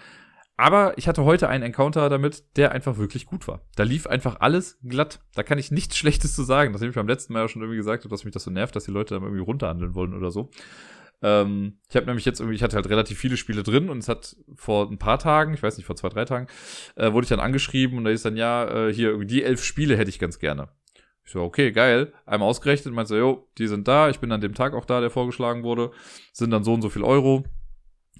Aber 0.60 0.98
ich 0.98 1.08
hatte 1.08 1.24
heute 1.24 1.48
einen 1.48 1.64
Encounter 1.64 2.10
damit, 2.10 2.44
der 2.58 2.72
einfach 2.72 2.98
wirklich 2.98 3.24
gut 3.24 3.48
war. 3.48 3.62
Da 3.76 3.82
lief 3.82 4.06
einfach 4.06 4.40
alles 4.40 4.78
glatt. 4.84 5.20
Da 5.34 5.42
kann 5.42 5.56
ich 5.56 5.70
nichts 5.70 5.96
Schlechtes 5.96 6.34
zu 6.34 6.42
sagen. 6.42 6.72
Nachdem 6.72 6.90
ich 6.90 6.94
beim 6.94 7.08
letzten 7.08 7.32
Mal 7.32 7.40
ja 7.40 7.48
schon 7.48 7.62
irgendwie 7.62 7.78
gesagt 7.78 8.04
habe, 8.04 8.10
dass 8.10 8.24
mich 8.24 8.34
das 8.34 8.44
so 8.44 8.50
nervt, 8.50 8.76
dass 8.76 8.84
die 8.84 8.90
Leute 8.90 9.14
dann 9.14 9.22
irgendwie 9.22 9.40
runterhandeln 9.40 9.94
wollen 9.94 10.12
oder 10.12 10.30
so. 10.30 10.50
Ähm, 11.22 11.78
ich 11.88 11.96
habe 11.96 12.04
nämlich 12.04 12.26
jetzt 12.26 12.40
irgendwie, 12.40 12.56
ich 12.56 12.62
hatte 12.62 12.76
halt 12.76 12.90
relativ 12.90 13.18
viele 13.18 13.38
Spiele 13.38 13.62
drin 13.62 13.88
und 13.88 13.98
es 14.00 14.08
hat 14.10 14.36
vor 14.54 14.90
ein 14.90 14.98
paar 14.98 15.18
Tagen, 15.18 15.54
ich 15.54 15.62
weiß 15.62 15.78
nicht, 15.78 15.86
vor 15.86 15.96
zwei, 15.96 16.10
drei 16.10 16.26
Tagen, 16.26 16.46
äh, 16.94 17.10
wurde 17.10 17.24
ich 17.24 17.30
dann 17.30 17.40
angeschrieben 17.40 17.96
und 17.96 18.04
da 18.04 18.10
ist 18.10 18.26
dann, 18.26 18.36
ja, 18.36 18.88
äh, 18.88 18.92
hier, 18.92 19.16
die 19.24 19.42
elf 19.42 19.64
Spiele 19.64 19.96
hätte 19.96 20.10
ich 20.10 20.18
ganz 20.18 20.38
gerne. 20.38 20.68
Ich 21.24 21.32
so, 21.32 21.40
okay, 21.40 21.72
geil. 21.72 22.12
Einmal 22.26 22.50
ausgerechnet, 22.50 22.92
meinte 22.92 23.08
so, 23.08 23.16
jo, 23.16 23.48
die 23.56 23.66
sind 23.66 23.88
da, 23.88 24.10
ich 24.10 24.18
bin 24.18 24.30
an 24.30 24.42
dem 24.42 24.52
Tag 24.52 24.74
auch 24.74 24.84
da, 24.84 25.00
der 25.00 25.08
vorgeschlagen 25.08 25.62
wurde, 25.62 25.90
sind 26.34 26.50
dann 26.50 26.64
so 26.64 26.74
und 26.74 26.82
so 26.82 26.90
viel 26.90 27.02
Euro 27.02 27.44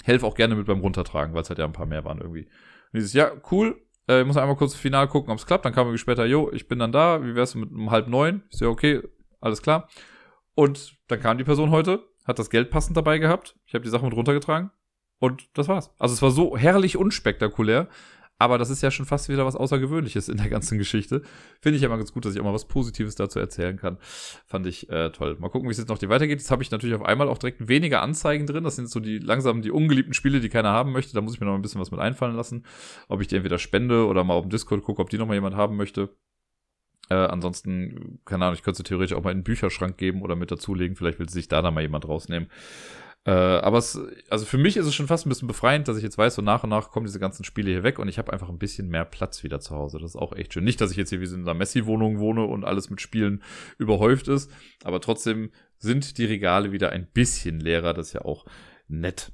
helfe 0.05 0.27
auch 0.27 0.35
gerne 0.35 0.55
mit 0.55 0.67
beim 0.67 0.81
Runtertragen, 0.81 1.35
weil 1.35 1.43
es 1.43 1.49
halt 1.49 1.59
ja 1.59 1.65
ein 1.65 1.73
paar 1.73 1.87
mehr 1.87 2.05
waren 2.05 2.19
irgendwie. 2.19 2.45
Und 2.45 2.95
dieses, 2.95 3.13
ja, 3.13 3.31
cool, 3.51 3.81
äh, 4.09 4.21
ich 4.21 4.27
muss 4.27 4.37
einmal 4.37 4.57
kurz 4.57 4.75
final 4.75 5.09
gucken, 5.09 5.31
ob 5.31 5.39
es 5.39 5.47
klappt. 5.47 5.65
Dann 5.65 5.73
kam 5.73 5.87
irgendwie 5.87 5.99
später, 5.99 6.27
jo, 6.27 6.51
ich 6.53 6.69
bin 6.69 6.79
dann 6.79 6.93
da, 6.93 7.25
wie 7.25 7.35
wär's 7.35 7.55
mit 7.55 7.71
um 7.71 7.91
halb 7.91 8.09
neun? 8.09 8.43
Ich 8.51 8.59
so, 8.59 8.69
okay, 8.69 9.03
alles 9.41 9.63
klar. 9.63 9.89
Und 10.55 10.97
dann 11.09 11.21
kam 11.21 11.39
die 11.39 11.45
Person 11.45 11.71
heute, 11.71 12.05
hat 12.27 12.39
das 12.39 12.51
Geld 12.51 12.71
passend 12.71 12.97
dabei 12.97 13.19
gehabt. 13.19 13.57
Ich 13.67 13.75
habe 13.75 13.85
die 13.85 13.91
Sachen 13.91 14.09
mit 14.09 14.17
runtergetragen. 14.17 14.71
Und 15.19 15.49
das 15.55 15.69
war's. 15.69 15.95
Also 15.99 16.15
es 16.15 16.23
war 16.23 16.31
so 16.31 16.57
herrlich 16.57 16.97
unspektakulär. 16.97 17.89
Aber 18.41 18.57
das 18.57 18.71
ist 18.71 18.81
ja 18.83 18.91
schon 18.91 19.05
fast 19.05 19.29
wieder 19.29 19.45
was 19.45 19.55
Außergewöhnliches 19.55 20.31
in 20.31 20.39
der 20.39 20.49
ganzen 20.49 20.79
Geschichte. 20.79 21.21
Finde 21.61 21.77
ich 21.77 21.83
ja 21.83 21.91
mal 21.91 21.99
ganz 21.99 22.15
gut, 22.15 22.25
dass 22.25 22.35
ich 22.35 22.41
auch 22.41 22.45
mal 22.45 22.55
was 22.55 22.65
Positives 22.65 23.15
dazu 23.15 23.39
erzählen 23.39 23.77
kann. 23.77 23.99
Fand 24.47 24.67
ich 24.67 24.89
äh, 24.89 25.11
toll. 25.11 25.37
Mal 25.39 25.51
gucken, 25.51 25.69
wie 25.69 25.73
es 25.73 25.77
jetzt 25.77 25.91
noch 25.91 25.99
die 25.99 26.09
weitergeht. 26.09 26.39
Jetzt 26.39 26.51
habe 26.51 26.63
ich 26.63 26.71
natürlich 26.71 26.97
auf 26.97 27.05
einmal 27.05 27.29
auch 27.29 27.37
direkt 27.37 27.69
weniger 27.69 28.01
Anzeigen 28.01 28.47
drin. 28.47 28.65
Das 28.65 28.77
sind 28.77 28.89
so 28.89 28.99
die 28.99 29.19
langsam 29.19 29.61
die 29.61 29.71
ungeliebten 29.71 30.15
Spiele, 30.15 30.41
die 30.41 30.49
keiner 30.49 30.71
haben 30.71 30.91
möchte. 30.93 31.13
Da 31.13 31.21
muss 31.21 31.35
ich 31.35 31.41
mir 31.41 31.47
noch 31.49 31.55
ein 31.55 31.61
bisschen 31.61 31.83
was 31.83 31.91
mit 31.91 32.01
einfallen 32.01 32.35
lassen. 32.35 32.65
Ob 33.09 33.21
ich 33.21 33.29
die 33.29 33.37
entweder 33.37 33.59
spende 33.59 34.07
oder 34.07 34.25
mal 34.25 34.33
auf 34.33 34.45
dem 34.45 34.51
Discord 34.51 34.83
gucke, 34.85 35.03
ob 35.03 35.11
die 35.11 35.19
noch 35.19 35.27
mal 35.27 35.35
jemand 35.35 35.55
haben 35.55 35.77
möchte. 35.77 36.09
Äh, 37.11 37.17
ansonsten, 37.17 38.21
keine 38.25 38.47
Ahnung, 38.47 38.55
ich 38.55 38.63
könnte 38.63 38.79
sie 38.79 38.85
theoretisch 38.85 39.15
auch 39.15 39.23
mal 39.23 39.33
in 39.33 39.41
den 39.41 39.45
Bücherschrank 39.45 39.99
geben 39.99 40.23
oder 40.23 40.35
mit 40.35 40.51
dazulegen. 40.51 40.97
Vielleicht 40.97 41.19
will 41.19 41.29
sich 41.29 41.49
da 41.49 41.61
dann 41.61 41.75
mal 41.75 41.83
jemand 41.83 42.09
rausnehmen. 42.09 42.49
Äh, 43.27 43.33
aber 43.33 43.79
es, 43.79 44.01
also 44.31 44.47
für 44.47 44.57
mich 44.57 44.79
ist 44.79 44.87
es 44.87 44.95
schon 44.95 45.07
fast 45.07 45.27
ein 45.27 45.29
bisschen 45.29 45.49
befreiend, 45.49 45.89
dass 45.89 45.99
ich 45.99 46.03
jetzt 46.03 46.17
weiß, 46.17 46.37
so 46.37 46.43
nach 46.43 46.65
und 46.65 46.71
nach 46.71 46.91
kommen 46.91 47.05
diese 47.05 47.21
ganzen 47.21 47.45
Spiele 47.45 47.71
hier 47.71 47.83
weg 47.83 47.99
und 47.99 48.09
ich 48.09 48.19
habe 48.19 48.33
einfach 48.33 48.49
ein 48.49 48.59
bisschen 48.59 48.89
mehr 48.89 49.05
Platz 49.05 49.43
wieder 49.43 49.61
zu 49.61 49.77
Hause. 49.77 49.99
Das 49.99 50.13
ist 50.13 50.17
auch 50.17 50.33
echt 50.33 50.55
schön. 50.55 50.65
Nicht, 50.65 50.81
dass 50.81 50.91
ich 50.91 50.97
jetzt 50.97 51.11
hier 51.11 51.21
wie 51.21 51.27
in 51.27 51.43
einer 51.43 51.55
Messi-Wohnung 51.55 52.19
wohne 52.19 52.45
und 52.45 52.65
alles 52.65 52.89
mit 52.89 53.01
Spielen 53.01 53.43
überhäuft 53.77 54.29
ist, 54.29 54.51
aber 54.85 55.01
trotzdem 55.01 55.51
sind 55.77 56.17
die 56.17 56.25
Regale 56.25 56.73
wieder 56.73 56.91
ein 56.91 57.07
bisschen 57.07 57.61
leerer. 57.61 57.93
Das 57.93 58.09
ist 58.09 58.13
ja 58.15 58.23
auch 58.23 58.47
nett. 58.89 59.33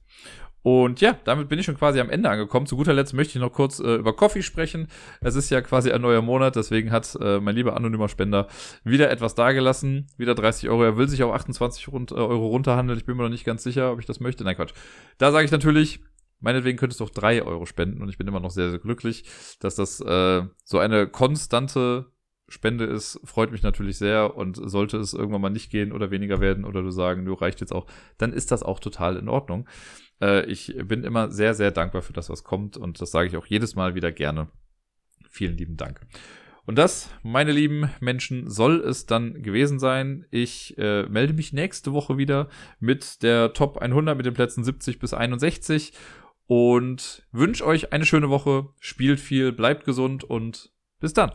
Und 0.67 1.01
ja, 1.01 1.17
damit 1.22 1.49
bin 1.49 1.61
ich 1.61 1.64
schon 1.64 1.76
quasi 1.76 2.01
am 2.01 2.11
Ende 2.11 2.29
angekommen. 2.29 2.67
Zu 2.67 2.76
guter 2.76 2.93
Letzt 2.93 3.14
möchte 3.14 3.38
ich 3.38 3.41
noch 3.41 3.53
kurz 3.53 3.79
äh, 3.79 3.95
über 3.95 4.17
Coffee 4.17 4.43
sprechen. 4.43 4.88
Es 5.21 5.37
ist 5.37 5.49
ja 5.49 5.61
quasi 5.61 5.93
ein 5.93 6.01
neuer 6.01 6.22
Monat, 6.22 6.57
deswegen 6.57 6.91
hat 6.91 7.17
äh, 7.21 7.38
mein 7.38 7.55
lieber 7.55 7.76
anonymer 7.76 8.09
Spender 8.09 8.49
wieder 8.83 9.09
etwas 9.09 9.37
dagelassen. 9.37 10.09
Wieder 10.17 10.34
30 10.34 10.68
Euro. 10.68 10.83
Er 10.83 10.97
will 10.97 11.07
sich 11.07 11.22
auf 11.22 11.33
28 11.33 11.87
rund, 11.87 12.11
äh, 12.11 12.17
Euro 12.17 12.49
runterhandeln. 12.49 12.99
Ich 12.99 13.07
bin 13.07 13.17
mir 13.17 13.22
noch 13.22 13.30
nicht 13.30 13.45
ganz 13.45 13.63
sicher, 13.63 13.93
ob 13.93 14.01
ich 14.01 14.07
das 14.07 14.18
möchte. 14.18 14.43
Nein, 14.43 14.57
Quatsch. 14.57 14.72
Da 15.18 15.30
sage 15.30 15.45
ich 15.45 15.53
natürlich, 15.53 16.01
meinetwegen 16.41 16.76
könntest 16.76 16.99
du 16.99 17.05
auch 17.05 17.11
3 17.11 17.45
Euro 17.45 17.64
spenden 17.64 18.03
und 18.03 18.09
ich 18.09 18.18
bin 18.18 18.26
immer 18.26 18.41
noch 18.41 18.51
sehr, 18.51 18.71
sehr 18.71 18.80
glücklich, 18.80 19.22
dass 19.61 19.76
das 19.76 20.01
äh, 20.01 20.43
so 20.64 20.79
eine 20.80 21.07
konstante 21.07 22.07
Spende 22.49 22.85
ist, 22.85 23.21
freut 23.25 23.51
mich 23.51 23.63
natürlich 23.63 23.99
sehr 23.99 24.37
und 24.37 24.57
sollte 24.63 24.99
es 24.99 25.14
irgendwann 25.14 25.41
mal 25.41 25.51
nicht 25.51 25.71
gehen 25.71 25.93
oder 25.93 26.11
weniger 26.11 26.41
werden 26.41 26.64
oder 26.64 26.83
du 26.83 26.91
sagen, 26.91 27.25
du 27.25 27.35
reicht 27.35 27.61
jetzt 27.61 27.73
auch, 27.73 27.87
dann 28.18 28.33
ist 28.33 28.53
das 28.53 28.63
auch 28.63 28.79
total 28.79 29.17
in 29.17 29.29
Ordnung. 29.29 29.68
Äh, 30.21 30.47
ich 30.47 30.77
bin 30.85 31.03
immer 31.03 31.31
sehr, 31.31 31.55
sehr 31.55 31.73
dankbar 31.73 32.03
für 32.03 32.13
das, 32.13 32.31
was 32.31 32.45
kommt 32.45 32.77
und 32.77 33.01
das 33.01 33.11
sage 33.11 33.29
ich 33.29 33.37
auch 33.37 33.47
jedes 33.47 33.75
Mal 33.75 33.95
wieder 33.95 34.13
gerne. 34.13 34.49
Vielen 35.29 35.57
lieben 35.57 35.77
Dank. 35.77 36.01
Und 36.67 36.77
das, 36.77 37.11
meine 37.23 37.53
lieben 37.53 37.91
Menschen, 38.01 38.51
soll 38.51 38.81
es 38.81 39.07
dann 39.07 39.43
gewesen 39.43 39.79
sein. 39.79 40.27
Ich 40.31 40.77
äh, 40.79 41.05
melde 41.05 41.33
mich 41.33 41.53
nächste 41.53 41.93
Woche 41.93 42.18
wieder 42.18 42.49
mit 42.81 43.23
der 43.23 43.53
Top 43.53 43.79
100 43.79 44.17
mit 44.17 44.27
den 44.27 44.35
Plätzen 44.35 44.64
70 44.64 44.99
bis 44.99 45.14
61 45.14 45.93
und 46.47 47.27
wünsche 47.31 47.64
euch 47.64 47.93
eine 47.93 48.05
schöne 48.05 48.31
Woche. 48.31 48.68
Spielt 48.81 49.21
viel, 49.21 49.53
bleibt 49.53 49.85
gesund 49.85 50.25
und 50.25 50.73
bis 50.99 51.13
dann. 51.13 51.33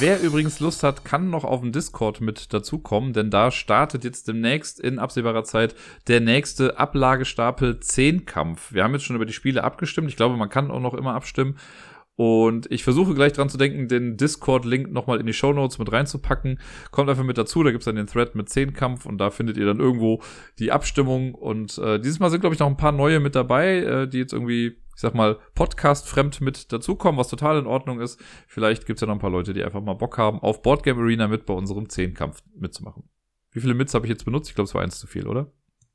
Wer 0.00 0.20
übrigens 0.20 0.60
Lust 0.60 0.84
hat, 0.84 1.04
kann 1.04 1.28
noch 1.28 1.42
auf 1.42 1.60
dem 1.60 1.72
Discord 1.72 2.20
mit 2.20 2.52
dazukommen, 2.52 3.12
denn 3.12 3.30
da 3.30 3.50
startet 3.50 4.04
jetzt 4.04 4.28
demnächst 4.28 4.78
in 4.78 5.00
absehbarer 5.00 5.42
Zeit 5.42 5.74
der 6.06 6.20
nächste 6.20 6.78
Ablagestapel 6.78 7.80
10 7.80 8.24
Kampf. 8.24 8.72
Wir 8.72 8.84
haben 8.84 8.92
jetzt 8.92 9.02
schon 9.02 9.16
über 9.16 9.26
die 9.26 9.32
Spiele 9.32 9.64
abgestimmt. 9.64 10.08
Ich 10.08 10.14
glaube, 10.14 10.36
man 10.36 10.50
kann 10.50 10.70
auch 10.70 10.78
noch 10.78 10.94
immer 10.94 11.14
abstimmen. 11.14 11.56
Und 12.18 12.68
ich 12.72 12.82
versuche 12.82 13.14
gleich 13.14 13.32
dran 13.34 13.48
zu 13.48 13.58
denken, 13.58 13.86
den 13.86 14.16
Discord-Link 14.16 14.90
nochmal 14.90 15.20
in 15.20 15.26
die 15.26 15.32
Show 15.32 15.52
Notes 15.52 15.78
mit 15.78 15.92
reinzupacken. 15.92 16.58
Kommt 16.90 17.08
einfach 17.08 17.22
mit 17.22 17.38
dazu, 17.38 17.62
da 17.62 17.70
gibt's 17.70 17.84
dann 17.84 17.94
den 17.94 18.08
Thread 18.08 18.34
mit 18.34 18.48
10 18.48 18.72
Kampf 18.72 19.06
und 19.06 19.18
da 19.18 19.30
findet 19.30 19.56
ihr 19.56 19.66
dann 19.66 19.78
irgendwo 19.78 20.20
die 20.58 20.72
Abstimmung. 20.72 21.32
Und 21.32 21.78
äh, 21.78 22.00
dieses 22.00 22.18
Mal 22.18 22.30
sind, 22.30 22.40
glaube 22.40 22.54
ich, 22.54 22.58
noch 22.58 22.66
ein 22.66 22.76
paar 22.76 22.90
neue 22.90 23.20
mit 23.20 23.36
dabei, 23.36 23.76
äh, 23.76 24.08
die 24.08 24.18
jetzt 24.18 24.32
irgendwie 24.32 24.78
ich 24.96 25.00
sag 25.00 25.14
mal, 25.14 25.38
Podcast-fremd 25.54 26.40
mit 26.40 26.72
dazukommen, 26.72 27.20
was 27.20 27.28
total 27.28 27.56
in 27.56 27.68
Ordnung 27.68 28.00
ist. 28.00 28.20
Vielleicht 28.48 28.84
gibt's 28.84 29.00
ja 29.00 29.06
noch 29.06 29.14
ein 29.14 29.20
paar 29.20 29.30
Leute, 29.30 29.52
die 29.52 29.62
einfach 29.62 29.80
mal 29.80 29.94
Bock 29.94 30.18
haben, 30.18 30.40
auf 30.40 30.60
Boardgame 30.62 31.00
Arena 31.00 31.28
mit 31.28 31.46
bei 31.46 31.54
unserem 31.54 31.88
Zehnkampf 31.88 32.42
mitzumachen. 32.56 33.04
Wie 33.52 33.60
viele 33.60 33.74
Mits 33.74 33.94
habe 33.94 34.06
ich 34.06 34.10
jetzt 34.10 34.24
benutzt? 34.24 34.48
Ich 34.48 34.56
glaube, 34.56 34.66
es 34.66 34.74
war 34.74 34.82
eins 34.82 34.98
zu 34.98 35.06
viel, 35.06 35.28
oder? 35.28 35.52